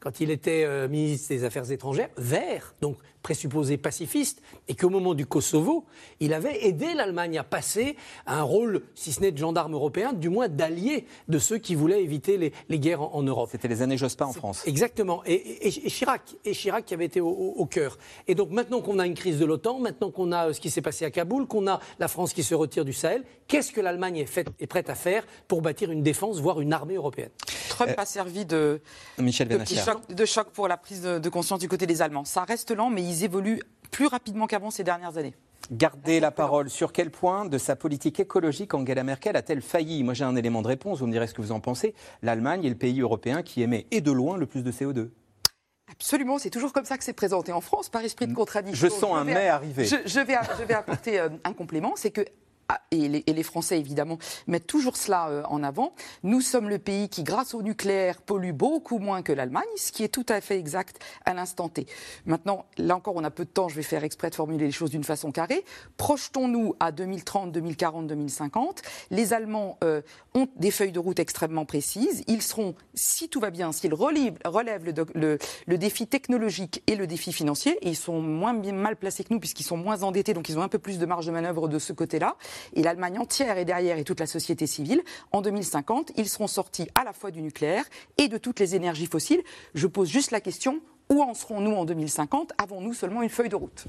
quand 0.00 0.20
il 0.20 0.30
était 0.30 0.88
ministre 0.88 1.28
des 1.28 1.44
Affaires 1.44 1.70
étrangères, 1.70 2.08
vert, 2.16 2.74
donc 2.80 2.96
présupposé 3.22 3.76
pacifiste, 3.76 4.42
et 4.68 4.74
qu'au 4.74 4.88
moment 4.88 5.14
du 5.14 5.26
Kosovo, 5.26 5.84
il 6.20 6.32
avait 6.32 6.66
aidé 6.66 6.94
l'Allemagne 6.94 7.38
à 7.38 7.44
passer 7.44 7.96
à 8.26 8.38
un 8.38 8.42
rôle, 8.42 8.82
si 8.94 9.12
ce 9.12 9.20
n'est 9.20 9.32
de 9.32 9.38
gendarme 9.38 9.74
européen, 9.74 10.12
du 10.12 10.28
moins 10.28 10.48
d'allié 10.48 11.06
de 11.28 11.38
ceux 11.38 11.58
qui 11.58 11.74
voulaient 11.74 12.02
éviter 12.02 12.52
les, 12.68 12.78
guerres 12.78 13.02
en, 13.02 13.22
Europe. 13.22 13.50
C'était 13.52 13.68
les 13.68 13.82
années 13.82 13.98
Jospin 13.98 14.26
en 14.26 14.32
France. 14.32 14.62
Exactement. 14.66 15.22
Et, 15.26 15.70
Chirac, 15.70 16.22
et 16.44 16.52
Chirac 16.52 16.84
qui 16.84 16.94
avait 16.94 17.04
été 17.04 17.20
au, 17.20 17.66
cœur. 17.66 17.98
Et 18.26 18.34
donc 18.34 18.50
maintenant 18.50 18.80
qu'on 18.80 18.98
a 18.98 19.06
une 19.06 19.14
crise 19.14 19.38
de 19.38 19.44
l'OTAN, 19.44 19.78
maintenant 19.78 20.10
qu'on 20.10 20.32
a 20.32 20.52
ce 20.52 20.60
qui 20.60 20.70
s'est 20.70 20.82
passé 20.82 21.04
à 21.04 21.10
Kaboul, 21.10 21.46
qu'on 21.46 21.66
a 21.66 21.80
la 21.98 22.08
France 22.08 22.32
qui 22.32 22.42
se 22.42 22.54
retire 22.54 22.84
du 22.84 22.92
Sahel, 22.92 23.24
qu'est-ce 23.46 23.72
que 23.72 23.80
l'Allemagne 23.80 24.16
est, 24.16 24.38
est, 24.38 24.66
prête 24.66 24.90
à 24.90 24.94
faire 24.94 25.24
pour 25.46 25.62
bâtir 25.62 25.90
une 25.90 26.02
défense, 26.02 26.40
voire 26.40 26.60
une 26.60 26.72
armée 26.72 26.94
européenne? 26.94 27.30
Trump 27.68 27.94
a 27.96 28.06
servi 28.06 28.44
de, 28.44 28.80
Michel 29.18 29.48
de, 29.48 29.64
choc, 29.64 30.12
de 30.12 30.24
choc 30.24 30.48
pour 30.50 30.68
la 30.68 30.76
prise 30.76 31.02
de, 31.02 31.18
de 31.18 31.28
conscience 31.28 31.60
du 31.60 31.68
côté 31.68 31.86
des 31.86 32.02
Allemands. 32.02 32.24
Ça 32.24 32.44
reste 32.44 32.70
lent, 32.70 32.90
mais 32.90 33.02
ils 33.10 33.24
évoluent 33.24 33.60
plus 33.90 34.06
rapidement 34.06 34.46
qu'avant 34.46 34.70
ces 34.70 34.84
dernières 34.84 35.18
années. 35.18 35.34
Gardez 35.72 36.20
la 36.20 36.30
parole. 36.30 36.70
Sur 36.70 36.92
quel 36.92 37.10
point 37.10 37.44
de 37.44 37.58
sa 37.58 37.76
politique 37.76 38.18
écologique 38.18 38.74
Angela 38.74 39.04
Merkel 39.04 39.36
a-t-elle 39.36 39.62
failli? 39.62 40.02
Moi 40.02 40.14
j'ai 40.14 40.24
un 40.24 40.36
élément 40.36 40.62
de 40.62 40.68
réponse, 40.68 41.00
vous 41.00 41.06
me 41.06 41.12
direz 41.12 41.26
ce 41.26 41.34
que 41.34 41.42
vous 41.42 41.52
en 41.52 41.60
pensez. 41.60 41.94
L'Allemagne 42.22 42.64
est 42.64 42.70
le 42.70 42.76
pays 42.76 43.00
européen 43.00 43.42
qui 43.42 43.62
émet, 43.62 43.86
et 43.90 44.00
de 44.00 44.10
loin, 44.10 44.36
le 44.36 44.46
plus 44.46 44.62
de 44.62 44.72
CO2. 44.72 45.10
Absolument, 45.90 46.38
c'est 46.38 46.50
toujours 46.50 46.72
comme 46.72 46.84
ça 46.84 46.96
que 46.96 47.04
c'est 47.04 47.12
présenté 47.12 47.52
en 47.52 47.60
France, 47.60 47.88
par 47.88 48.02
esprit 48.02 48.26
de 48.26 48.34
contradiction. 48.34 48.88
Je 48.88 48.92
sens 48.92 49.16
un 49.16 49.24
mais 49.24 49.48
arriver. 49.48 49.84
Je, 49.84 49.96
vais, 50.20 50.36
je 50.58 50.64
vais 50.64 50.74
apporter 50.74 51.18
euh, 51.18 51.28
un 51.44 51.52
complément, 51.52 51.94
c'est 51.96 52.10
que 52.10 52.24
et 52.90 53.08
les, 53.08 53.24
et 53.26 53.32
les 53.32 53.42
Français 53.42 53.78
évidemment 53.78 54.18
mettent 54.46 54.66
toujours 54.66 54.96
cela 54.96 55.42
en 55.48 55.62
avant. 55.62 55.94
Nous 56.22 56.40
sommes 56.40 56.68
le 56.68 56.78
pays 56.78 57.08
qui, 57.08 57.22
grâce 57.22 57.54
au 57.54 57.62
nucléaire, 57.62 58.20
pollue 58.22 58.52
beaucoup 58.52 58.98
moins 58.98 59.22
que 59.22 59.32
l'Allemagne, 59.32 59.64
ce 59.76 59.92
qui 59.92 60.04
est 60.04 60.08
tout 60.08 60.26
à 60.28 60.40
fait 60.40 60.58
exact 60.58 61.00
à 61.24 61.34
l'instant 61.34 61.68
T. 61.68 61.86
Maintenant, 62.26 62.66
là 62.78 62.96
encore, 62.96 63.16
on 63.16 63.24
a 63.24 63.30
peu 63.30 63.44
de 63.44 63.50
temps, 63.50 63.68
je 63.68 63.74
vais 63.74 63.82
faire 63.82 64.04
exprès 64.04 64.30
de 64.30 64.34
formuler 64.34 64.66
les 64.66 64.72
choses 64.72 64.90
d'une 64.90 65.04
façon 65.04 65.32
carrée. 65.32 65.64
Projetons-nous 65.96 66.74
à 66.80 66.92
2030, 66.92 67.52
2040, 67.52 68.06
2050. 68.06 68.82
Les 69.10 69.32
Allemands 69.32 69.78
euh, 69.84 70.02
ont 70.34 70.48
des 70.56 70.70
feuilles 70.70 70.92
de 70.92 70.98
route 70.98 71.18
extrêmement 71.18 71.64
précises. 71.64 72.22
Ils 72.26 72.42
seront, 72.42 72.74
si 72.94 73.28
tout 73.28 73.40
va 73.40 73.50
bien, 73.50 73.72
s'ils 73.72 73.94
relèvent, 73.94 74.84
le, 75.14 75.38
le, 75.66 75.78
défi 75.78 76.06
technologique 76.06 76.82
et 76.86 76.96
le 76.96 77.06
défi 77.06 77.32
financier, 77.32 77.78
et 77.82 77.90
ils 77.90 77.96
sont 77.96 78.20
moins 78.20 78.54
bien, 78.54 78.72
mal 78.72 78.96
placés 78.96 79.24
que 79.24 79.32
nous 79.32 79.40
puisqu'ils 79.40 79.64
sont 79.64 79.76
moins 79.76 80.02
endettés, 80.02 80.34
donc 80.34 80.48
ils 80.48 80.58
ont 80.58 80.62
un 80.62 80.68
peu 80.68 80.78
plus 80.78 80.98
de 80.98 81.06
marge 81.06 81.26
de 81.26 81.32
manœuvre 81.32 81.68
de 81.68 81.78
ce 81.78 81.92
côté-là. 81.92 82.36
Et 82.74 82.82
l'Allemagne 82.82 83.18
entière 83.18 83.58
est 83.58 83.64
derrière 83.64 83.98
et 83.98 84.04
toute 84.04 84.20
la 84.20 84.26
société 84.26 84.66
civile. 84.66 85.02
En 85.32 85.42
2050, 85.42 86.12
ils 86.16 86.28
seront 86.28 86.46
sortis 86.46 86.88
à 86.94 87.04
la 87.04 87.12
fois 87.12 87.30
du 87.30 87.42
nucléaire 87.42 87.84
et 88.18 88.28
de 88.28 88.38
toutes 88.38 88.60
les 88.60 88.74
énergies 88.74 89.06
fossiles. 89.06 89.42
Je 89.74 89.86
pose 89.86 90.08
juste 90.08 90.30
la 90.30 90.40
question 90.40 90.80
où 91.10 91.20
en 91.22 91.34
serons-nous 91.34 91.74
en 91.74 91.84
2050 91.84 92.52
Avons-nous 92.56 92.94
seulement 92.94 93.22
une 93.22 93.28
feuille 93.28 93.48
de 93.48 93.56
route? 93.56 93.84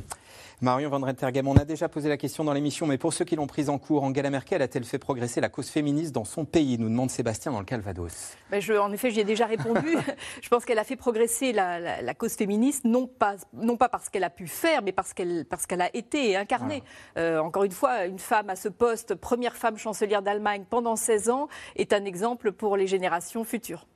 Marion 0.60 0.90
Van 0.90 1.00
Rentergem, 1.00 1.48
on 1.48 1.56
a 1.56 1.66
déjà 1.66 1.90
posé 1.90 2.08
la 2.08 2.18
question 2.18 2.44
dans 2.44 2.54
l'émission, 2.54 2.86
mais 2.86 3.00
pour 3.00 3.14
ceux 3.14 3.26
qui 3.26 3.36
l'ont 3.36 3.48
prise 3.48 3.68
en 3.68 3.80
cours, 3.80 4.04
Angela 4.04 4.30
Merkel 4.30 4.62
a-t-elle 4.62 4.84
fait 4.84 5.00
progresser 5.00 5.42
la 5.42 5.50
cause 5.50 5.70
féministe 5.70 6.12
dans 6.12 6.24
son 6.24 6.46
pays? 6.46 6.78
Nous 6.78 6.88
demande 6.88 7.10
Sébastien 7.10 7.52
dans 7.52 7.60
le 7.60 7.66
Calvados. 7.66 8.36
Ben 8.52 8.62
je, 8.62 8.74
en 8.74 8.92
effet, 8.92 9.10
j'y 9.10 9.22
ai 9.22 9.24
déjà 9.24 9.48
répondu. 9.48 9.98
je 10.42 10.50
pense 10.50 10.64
qu'elle 10.64 10.78
a 10.78 10.84
fait 10.84 10.96
progresser 10.96 11.52
la, 11.52 12.14
cause 12.14 12.34
féministe, 12.34 12.86
non 12.86 13.08
pas, 13.08 13.38
non 13.54 13.76
pas 13.76 13.90
parce 13.90 14.10
qu'elle 14.10 14.24
a 14.24 14.30
pu 14.30 14.46
faire, 14.46 14.84
mais 14.84 14.92
parce 14.92 15.14
qu'elle 15.14 15.46
parce 15.50 15.66
qu'elle 15.66 15.82
a 15.82 15.96
été 15.96 16.30
et 16.30 16.38
incarnée. 16.38 16.84
Euh, 17.18 17.40
encore 17.40 17.64
une 17.64 17.72
fois, 17.72 18.06
une 18.06 18.20
femme 18.20 18.52
à 18.52 18.56
ce 18.56 18.70
poste, 18.70 19.16
première 19.16 19.56
femme 19.56 19.78
chancelière 19.78 20.22
d'Allemagne 20.22 20.66
pendant 20.70 20.96
16 20.96 21.32
ans, 21.32 21.48
est 21.76 21.92
un 21.92 22.06
exemple 22.06 22.52
pour 22.52 22.78
les 22.78 22.86
générations 22.86 23.44
futures. 23.44 23.88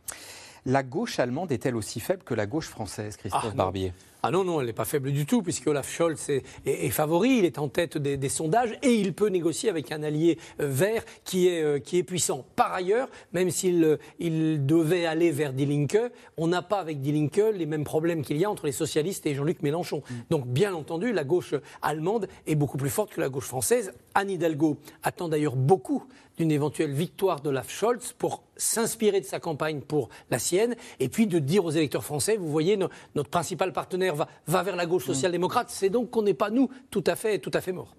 La 0.65 0.81
gauche 0.81 1.19
allemande 1.19 1.51
est-elle 1.51 1.75
aussi 1.75 1.99
faible 1.99 2.23
que 2.23 2.33
la 2.33 2.47
gauche 2.47 2.67
française, 2.67 3.17
Christophe 3.17 3.51
ah, 3.51 3.55
Barbier? 3.55 3.93
Ah 4.27 4.31
non, 4.31 4.43
non, 4.43 4.59
elle 4.59 4.65
n'est 4.65 4.73
pas 4.73 4.85
faible 4.85 5.11
du 5.11 5.27
tout, 5.27 5.43
puisque 5.43 5.67
Olaf 5.67 5.87
Scholz 5.87 6.31
est, 6.65 6.89
favori, 6.89 7.37
il 7.37 7.45
est 7.45 7.59
en 7.59 7.67
tête 7.67 7.99
des, 7.99 8.29
sondages 8.29 8.75
et 8.81 8.95
il 8.95 9.13
peut 9.13 9.27
négocier 9.27 9.69
avec 9.69 9.91
un 9.91 10.01
allié 10.01 10.39
euh, 10.59 10.67
vert 10.67 11.03
qui 11.23 11.47
est, 11.47 11.61
euh, 11.61 11.77
qui 11.77 11.99
est 11.99 12.03
puissant. 12.03 12.43
Par 12.55 12.73
ailleurs, 12.73 13.07
même 13.33 13.51
s'il 13.51 13.83
euh, 13.83 13.97
il 14.17 14.65
devait 14.65 15.05
aller 15.05 15.29
vers 15.29 15.53
Die 15.53 15.67
Linke, 15.67 15.99
on 16.37 16.47
n'a 16.47 16.63
pas 16.63 16.79
avec 16.79 17.01
Die 17.01 17.11
Linke 17.11 17.53
les 17.53 17.67
mêmes 17.67 17.83
problèmes 17.83 18.23
qu'il 18.23 18.37
y 18.37 18.45
a 18.45 18.49
entre 18.49 18.65
les 18.65 18.71
socialistes 18.71 19.27
et 19.27 19.35
Jean-Luc 19.35 19.61
Mélenchon. 19.61 20.01
Mm. 20.09 20.13
Donc, 20.31 20.47
bien 20.47 20.73
entendu, 20.73 21.13
la 21.13 21.23
gauche 21.23 21.53
allemande 21.83 22.27
est 22.47 22.55
beaucoup 22.55 22.79
plus 22.79 22.89
forte 22.89 23.11
que 23.11 23.21
la 23.21 23.29
gauche 23.29 23.45
française. 23.45 23.93
Anne 24.15 24.31
Hidalgo 24.31 24.77
attend 25.03 25.29
d'ailleurs 25.29 25.55
beaucoup 25.55 26.03
d'une 26.37 26.51
éventuelle 26.51 26.91
victoire 26.91 27.41
d'Olaf 27.41 27.69
Scholz 27.69 28.13
pour 28.17 28.43
s'inspirer 28.57 29.21
de 29.21 29.25
sa 29.25 29.39
campagne 29.39 29.81
pour 29.81 30.09
la 30.29 30.39
sienne 30.39 30.75
et 30.99 31.09
puis 31.09 31.27
de 31.27 31.39
dire 31.39 31.65
aux 31.65 31.71
électeurs 31.71 32.03
français, 32.03 32.37
vous 32.37 32.49
voyez, 32.49 32.77
notre 32.77 33.29
principal 33.29 33.73
partenaire 33.73 34.14
va, 34.15 34.27
va 34.47 34.63
vers 34.63 34.75
la 34.75 34.85
gauche 34.85 35.03
mm. 35.03 35.13
social-démocrate. 35.13 35.69
C'est 35.69 35.89
donc 35.89 36.09
qu'on 36.09 36.23
n'est 36.23 36.33
pas, 36.33 36.49
nous, 36.49 36.69
tout 36.89 37.03
à 37.05 37.15
fait, 37.15 37.39
tout 37.39 37.51
à 37.53 37.61
fait 37.61 37.71
morts. 37.71 37.95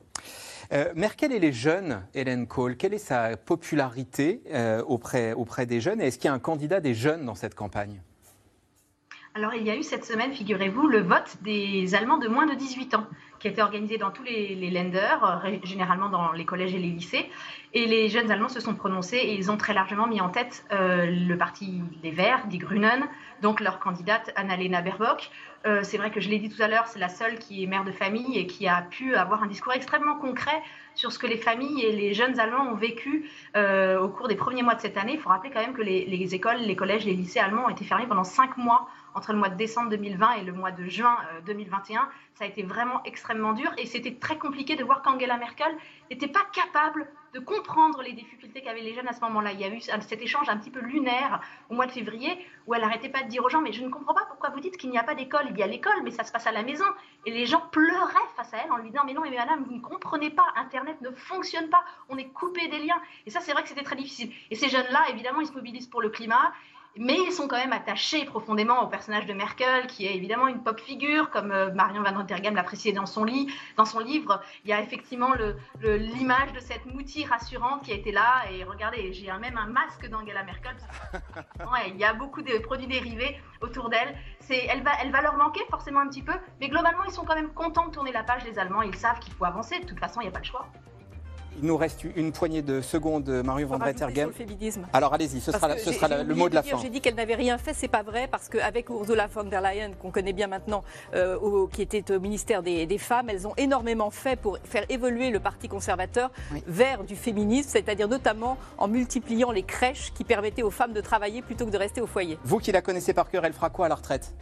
Euh, 0.73 0.93
Merkel 0.97 1.33
et 1.33 1.39
les 1.39 1.53
jeunes, 1.53 2.03
Hélène 2.15 2.47
Kohl, 2.47 2.77
quelle 2.77 2.95
est 2.95 2.99
sa 2.99 3.37
popularité 3.37 4.43
euh, 4.53 4.83
auprès, 4.83 5.33
auprès 5.33 5.67
des 5.67 5.81
jeunes? 5.81 6.01
Et 6.01 6.09
est-ce 6.09 6.19
qu'il 6.19 6.27
y 6.27 6.31
a 6.31 6.35
un 6.35 6.41
candidat 6.41 6.81
des 6.81 6.95
jeunes 6.95 7.25
dans 7.25 7.37
cette 7.37 7.55
campagne? 7.55 8.01
Alors, 9.37 9.53
il 9.53 9.65
y 9.65 9.71
a 9.71 9.77
eu 9.77 9.83
cette 9.83 10.07
semaine, 10.07 10.33
figurez-vous, 10.33 10.87
le 10.87 11.03
vote 11.03 11.37
des 11.43 11.95
Allemands 11.95 12.17
de 12.17 12.27
moins 12.27 12.47
de 12.47 12.55
18 12.55 12.95
ans, 12.95 13.07
qui 13.39 13.49
a 13.49 13.51
été 13.51 13.61
organisé 13.61 13.99
dans 13.99 14.11
tous 14.11 14.23
les, 14.23 14.55
les 14.55 14.71
lenders, 14.71 15.43
euh, 15.45 15.59
généralement 15.63 16.09
dans 16.09 16.33
les 16.33 16.47
collèges 16.47 16.75
et 16.75 16.79
les 16.79 16.89
lycées. 16.89 17.29
Et 17.75 17.85
les 17.85 18.09
jeunes 18.09 18.31
Allemands 18.31 18.49
se 18.49 18.61
sont 18.61 18.75
prononcés 18.75 19.19
et 19.19 19.35
ils 19.35 19.51
ont 19.51 19.59
très 19.59 19.75
largement 19.75 20.07
mis 20.07 20.23
en 20.23 20.31
tête 20.31 20.65
euh, 20.73 21.05
le 21.05 21.37
parti 21.37 21.83
des 22.03 22.13
Verts, 22.13 22.47
Die 22.47 22.57
Grünen, 22.57 23.07
donc 23.43 23.61
leur 23.61 23.79
candidate 23.79 24.33
Annalena 24.37 24.81
Baerbock. 24.81 25.31
Euh, 25.67 25.81
c'est 25.83 25.99
vrai 25.99 26.11
que 26.13 26.21
je 26.21 26.29
l'ai 26.29 26.39
dit 26.39 26.49
tout 26.49 26.63
à 26.63 26.69
l'heure, 26.69 26.87
c'est 26.87 27.01
la 27.01 27.09
seule 27.09 27.39
qui 27.39 27.65
est 27.65 27.67
mère 27.67 27.85
de 27.85 27.91
famille 27.91 28.39
et 28.39 28.47
qui 28.47 28.69
a 28.69 28.83
pu 28.83 29.17
avoir 29.17 29.43
un 29.43 29.49
discours 29.49 29.73
extrêmement 29.73 30.15
concret 30.15 30.63
sur 30.95 31.11
ce 31.13 31.19
que 31.19 31.27
les 31.27 31.37
familles 31.37 31.83
et 31.85 31.93
les 31.93 32.15
jeunes 32.15 32.39
Allemands 32.39 32.71
ont 32.71 32.75
vécu 32.75 33.29
au 33.55 34.09
cours 34.09 34.29
des 34.29 34.37
premiers 34.37 34.63
mois 34.63 34.75
de 34.75 34.81
cette 34.81 34.97
année. 34.97 35.15
Il 35.15 35.21
faut 35.21 35.29
rappeler 35.29 35.51
quand 35.51 35.61
même 35.61 35.75
que 35.75 35.83
les, 35.83 36.07
les 36.07 36.35
écoles, 36.35 36.59
les 36.59 36.77
collèges, 36.77 37.05
les 37.05 37.13
lycées 37.15 37.41
allemands 37.41 37.67
ont 37.67 37.69
été 37.69 37.85
fermés 37.85 38.07
pendant 38.07 38.25
cinq 38.25 38.57
mois 38.57 38.89
entre 39.15 39.33
le 39.33 39.39
mois 39.39 39.49
de 39.49 39.57
décembre 39.57 39.91
2020 39.91 40.33
et 40.35 40.45
le 40.45 40.53
mois 40.53 40.71
de 40.71 40.87
juin 40.87 41.17
2021. 41.47 42.09
Ça 42.35 42.45
a 42.45 42.47
été 42.47 42.63
vraiment 42.63 43.03
extrêmement 43.05 43.53
dur 43.53 43.71
et 43.77 43.87
c'était 43.87 44.15
très 44.15 44.39
compliqué 44.39 44.77
de 44.77 44.85
voir 44.85 45.03
qu'Angela 45.03 45.37
Merkel 45.37 45.75
n'était 46.11 46.29
pas 46.29 46.47
capable 46.53 47.07
de 47.37 47.41
comprendre 47.45 48.03
les 48.03 48.15
difficultés 48.15 48.63
qu'avaient 48.63 48.81
les 48.81 48.95
jeunes 48.95 49.09
à 49.09 49.13
ce 49.13 49.21
moment-là. 49.21 49.53
Il 49.53 49.61
y 49.61 49.65
a 49.65 49.69
eu 49.69 49.81
cet 49.81 50.23
échange 50.23 50.49
un 50.49 50.57
petit 50.57 50.71
peu 50.71 50.81
lunaire 50.81 51.43
au 51.69 51.75
mois 51.75 51.85
de 51.85 51.93
février 51.93 52.33
où 52.67 52.75
elle 52.75 52.81
n'arrêtait 52.81 53.11
pas 53.11 53.23
de 53.23 53.29
dire 53.29 53.45
aux 53.45 53.51
gens 53.51 53.61
Mais 53.61 53.73
je 53.73 53.85
ne 53.85 53.91
comprends 53.91 54.15
pas 54.15 54.25
pourquoi 54.27 54.49
vous 54.51 54.61
dites 54.61 54.79
qu'il 54.79 54.89
n'y 54.89 54.97
a 54.97 55.03
pas 55.03 55.15
d'école. 55.15 55.47
Il 55.51 55.59
y 55.59 55.63
a 55.63 55.67
l'école, 55.67 56.03
mais 56.03 56.11
ça 56.11 56.25
se 56.25 56.33
passe 56.33 56.47
à 56.47 56.53
la 56.53 56.63
maison. 56.63 56.87
Et 57.27 57.31
les 57.31 57.45
gens 57.45 57.61
pleuraient 57.73 58.31
face 58.37 58.55
à 58.55 58.59
elle 58.65 58.73
en 58.73 58.79
lui 58.79 58.89
disant 58.89 59.05
Mais 59.05 59.13
non, 59.13 59.21
mais 59.21 59.31
madame, 59.31 59.65
vous 59.65 59.75
ne 59.75 59.81
comprenez 59.81 60.31
pas. 60.31 60.47
Internet 60.57 60.99
ne 61.03 61.11
fonctionne 61.11 61.69
pas. 61.69 61.85
On 62.09 62.17
est 62.17 62.29
coupé 62.29 62.69
des 62.69 62.79
liens. 62.79 63.01
Et 63.27 63.31
ça, 63.31 63.41
c'est 63.41 63.53
vrai 63.53 63.63
que 63.63 63.69
c'était 63.69 63.85
très 63.85 63.97
difficile. 63.97 64.33
Et 64.51 64.55
ces 64.55 64.71
jeunes-là, 64.71 65.11
évidemment, 65.11 65.41
ils 65.43 65.47
se 65.47 65.53
mobilisent 65.53 65.89
pour 65.89 66.01
le 66.01 66.09
climat 66.09 66.55
mais 66.99 67.19
ils 67.27 67.33
sont 67.33 67.49
quand 67.49 67.57
même 67.57 67.73
attachés 67.73 68.25
profondément 68.25 68.83
au 68.83 68.87
personnage 68.87 69.27
de 69.27 69.33
Merkel, 69.33 69.87
qui 69.87 70.07
est 70.07 70.15
évidemment 70.15 70.49
une 70.49 70.63
pop 70.63 70.81
figure, 70.81 71.31
comme 71.31 71.51
euh, 71.51 71.73
Marion 71.73 72.03
Van 72.03 72.15
Rotergem 72.15 72.55
l'a 72.55 72.63
précisé 72.63 72.93
dans 72.93 73.07
son, 73.07 73.25
livre. 73.25 74.41
Il 74.65 74.71
y 74.71 74.73
a 74.73 74.81
effectivement 74.81 75.33
l'image 75.83 76.53
de 76.53 76.61
cette 76.61 76.87
moutie 76.87 77.25
rassurante 77.25 77.83
qui 77.83 77.93
a 77.93 77.95
été 77.95 78.13
là. 78.13 78.45
Et 78.53 78.65
regardez, 78.65 79.13
j'ai 79.13 79.27
même 79.41 79.57
un 79.57 79.67
masque 79.67 80.09
d'Angela 80.09 80.43
Merkel. 80.45 80.77
Il 81.89 81.97
y 81.97 82.05
a 82.05 82.15
beaucoup 82.15 82.43
de 82.43 82.59
produits 82.59 82.87
dérivés 82.87 83.41
autour 83.61 83.89
d'elle. 83.89 84.17
Elle 84.49 84.83
va, 84.83 84.93
elle 85.03 85.11
va 85.11 85.23
leur 85.23 85.37
manquer 85.37 85.61
forcément 85.71 86.01
un 86.01 86.09
petit 86.09 86.23
peu, 86.23 86.35
mais 86.61 86.69
globalement, 86.69 87.05
ils 87.05 87.13
sont 87.13 87.25
quand 87.25 87.35
même 87.35 87.53
contents 87.53 87.87
de 87.89 87.93
tourner 87.93 88.13
la 88.13 88.23
page, 88.23 88.45
les 88.45 88.59
Allemands. 88.59 88.83
Ils 88.83 88.95
savent 88.95 89.19
qu'il 89.19 89.33
faut 89.35 89.45
avancer. 89.45 89.79
De 89.81 89.87
toute 89.87 90.01
façon, 90.01 90.21
il 90.21 90.25
n'y 90.25 90.29
a 90.29 90.33
pas 90.33 90.41
le 90.41 90.45
choix. 90.45 90.67
Il 91.59 91.67
nous 91.67 91.77
reste 91.77 92.05
une 92.17 92.33
poignée 92.33 92.63
de 92.63 92.81
secondes, 92.81 93.29
Mario 93.45 93.69
Van 93.69 93.79
Tergem. 93.79 94.31
Alors 94.93 95.15
allez-y, 95.15 95.41
ce 95.41 95.53
sera, 95.53 95.77
ce 95.79 95.93
sera 95.93 96.23
le 96.23 96.35
mot 96.35 96.49
de 96.49 96.55
la 96.55 96.63
fin. 96.63 96.79
J'ai 96.79 96.91
dit 96.91 97.01
qu'elle 97.01 97.15
n'avait 97.15 97.35
rien 97.35 97.59
fait, 97.59 97.73
c'est 97.75 97.89
pas 97.89 98.03
vrai, 98.03 98.29
parce 98.31 98.49
qu'avec 98.49 98.89
Ursula 98.91 99.27
von 99.27 99.45
der 99.45 99.61
Leyen, 99.61 99.93
qu'on 99.93 100.11
connaît 100.11 100.33
bien 100.33 100.47
maintenant, 100.47 100.85
euh, 101.15 101.67
qui 101.73 101.83
était 101.83 102.13
au 102.15 102.21
ministère 102.21 102.63
des, 102.63 102.97
Femmes, 102.97 103.29
elles 103.29 103.47
ont 103.47 103.53
énormément 103.59 104.11
fait 104.11 104.37
pour 104.37 104.59
faire 104.65 104.85
évoluer 104.89 105.31
le 105.31 105.39
Parti 105.39 105.69
conservateur 105.69 106.31
vers 106.67 107.05
du 107.05 107.15
féminisme, 107.15 107.69
c'est-à-dire 107.69 108.09
notamment 108.09 108.57
en 108.79 108.89
multipliant 108.89 109.53
les 109.53 109.63
crèches 109.63 110.13
qui 110.15 110.25
permettaient 110.25 110.63
aux 110.63 110.71
femmes 110.71 110.95
de 110.95 111.01
travailler 111.01 111.43
plutôt 111.43 111.67
que 111.67 111.71
de 111.71 111.77
rester 111.77 112.01
au 112.01 112.07
foyer. 112.07 112.39
Vous 112.43 112.59
qui 112.59 112.73
la 112.73 112.81
connaissez 112.81 113.13
par 113.13 113.29
cœur, 113.29 113.45
elle 113.45 113.53
fera 113.53 113.69
quoi 113.69 113.87
à 113.87 113.89
la 113.91 113.95
retraite? 113.97 114.33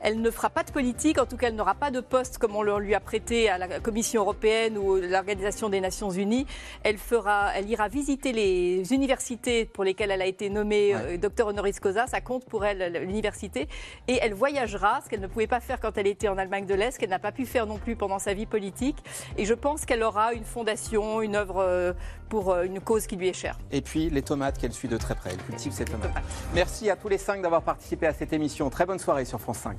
Elle 0.00 0.20
ne 0.20 0.30
fera 0.30 0.50
pas 0.50 0.62
de 0.62 0.70
politique, 0.70 1.18
en 1.18 1.26
tout 1.26 1.36
cas 1.36 1.48
elle 1.48 1.54
n'aura 1.54 1.74
pas 1.74 1.90
de 1.90 2.00
poste 2.00 2.38
comme 2.38 2.56
on 2.56 2.62
lui 2.78 2.94
a 2.94 3.00
prêté 3.00 3.48
à 3.48 3.58
la 3.58 3.80
Commission 3.80 4.22
européenne 4.22 4.78
ou 4.78 4.96
l'Organisation 4.96 5.68
des 5.68 5.80
Nations 5.80 6.10
Unies. 6.10 6.46
Elle, 6.82 6.98
fera, 6.98 7.52
elle 7.54 7.68
ira 7.68 7.88
visiter 7.88 8.32
les 8.32 8.92
universités 8.92 9.64
pour 9.64 9.84
lesquelles 9.84 10.10
elle 10.10 10.22
a 10.22 10.26
été 10.26 10.50
nommée 10.50 10.94
euh, 10.94 11.16
docteur 11.16 11.48
honoris 11.48 11.80
causa, 11.80 12.06
ça 12.06 12.20
compte 12.20 12.44
pour 12.44 12.64
elle 12.64 13.04
l'université, 13.04 13.68
et 14.08 14.18
elle 14.20 14.34
voyagera, 14.34 15.00
ce 15.04 15.08
qu'elle 15.08 15.20
ne 15.20 15.26
pouvait 15.26 15.46
pas 15.46 15.60
faire 15.60 15.80
quand 15.80 15.96
elle 15.98 16.06
était 16.06 16.28
en 16.28 16.38
Allemagne 16.38 16.66
de 16.66 16.74
l'Est, 16.74 16.98
qu'elle 16.98 17.10
n'a 17.10 17.18
pas 17.18 17.32
pu 17.32 17.46
faire 17.46 17.66
non 17.66 17.78
plus 17.78 17.96
pendant 17.96 18.18
sa 18.18 18.34
vie 18.34 18.46
politique. 18.46 18.96
Et 19.36 19.44
je 19.44 19.54
pense 19.54 19.84
qu'elle 19.84 20.02
aura 20.02 20.32
une 20.32 20.44
fondation, 20.44 21.22
une 21.22 21.36
œuvre 21.36 21.58
euh, 21.58 21.92
pour 22.28 22.52
euh, 22.52 22.64
une 22.64 22.80
cause 22.80 23.06
qui 23.06 23.16
lui 23.16 23.28
est 23.28 23.32
chère. 23.32 23.58
Et 23.72 23.80
puis 23.80 24.10
les 24.10 24.22
tomates 24.22 24.58
qu'elle 24.58 24.72
suit 24.72 24.88
de 24.88 24.96
très 24.96 25.14
près, 25.14 25.30
elle 25.32 25.42
cultive 25.42 25.72
ses 25.72 25.84
tomates. 25.84 26.10
Merci 26.54 26.90
à 26.90 26.96
tous 26.96 27.08
les 27.08 27.18
cinq 27.18 27.42
d'avoir 27.42 27.62
participé 27.62 28.06
à 28.06 28.12
cette 28.12 28.32
émission. 28.32 28.70
Très 28.70 28.86
bonne 28.86 28.98
soirée 28.98 29.24
sur 29.24 29.40
France 29.40 29.58
5. 29.58 29.78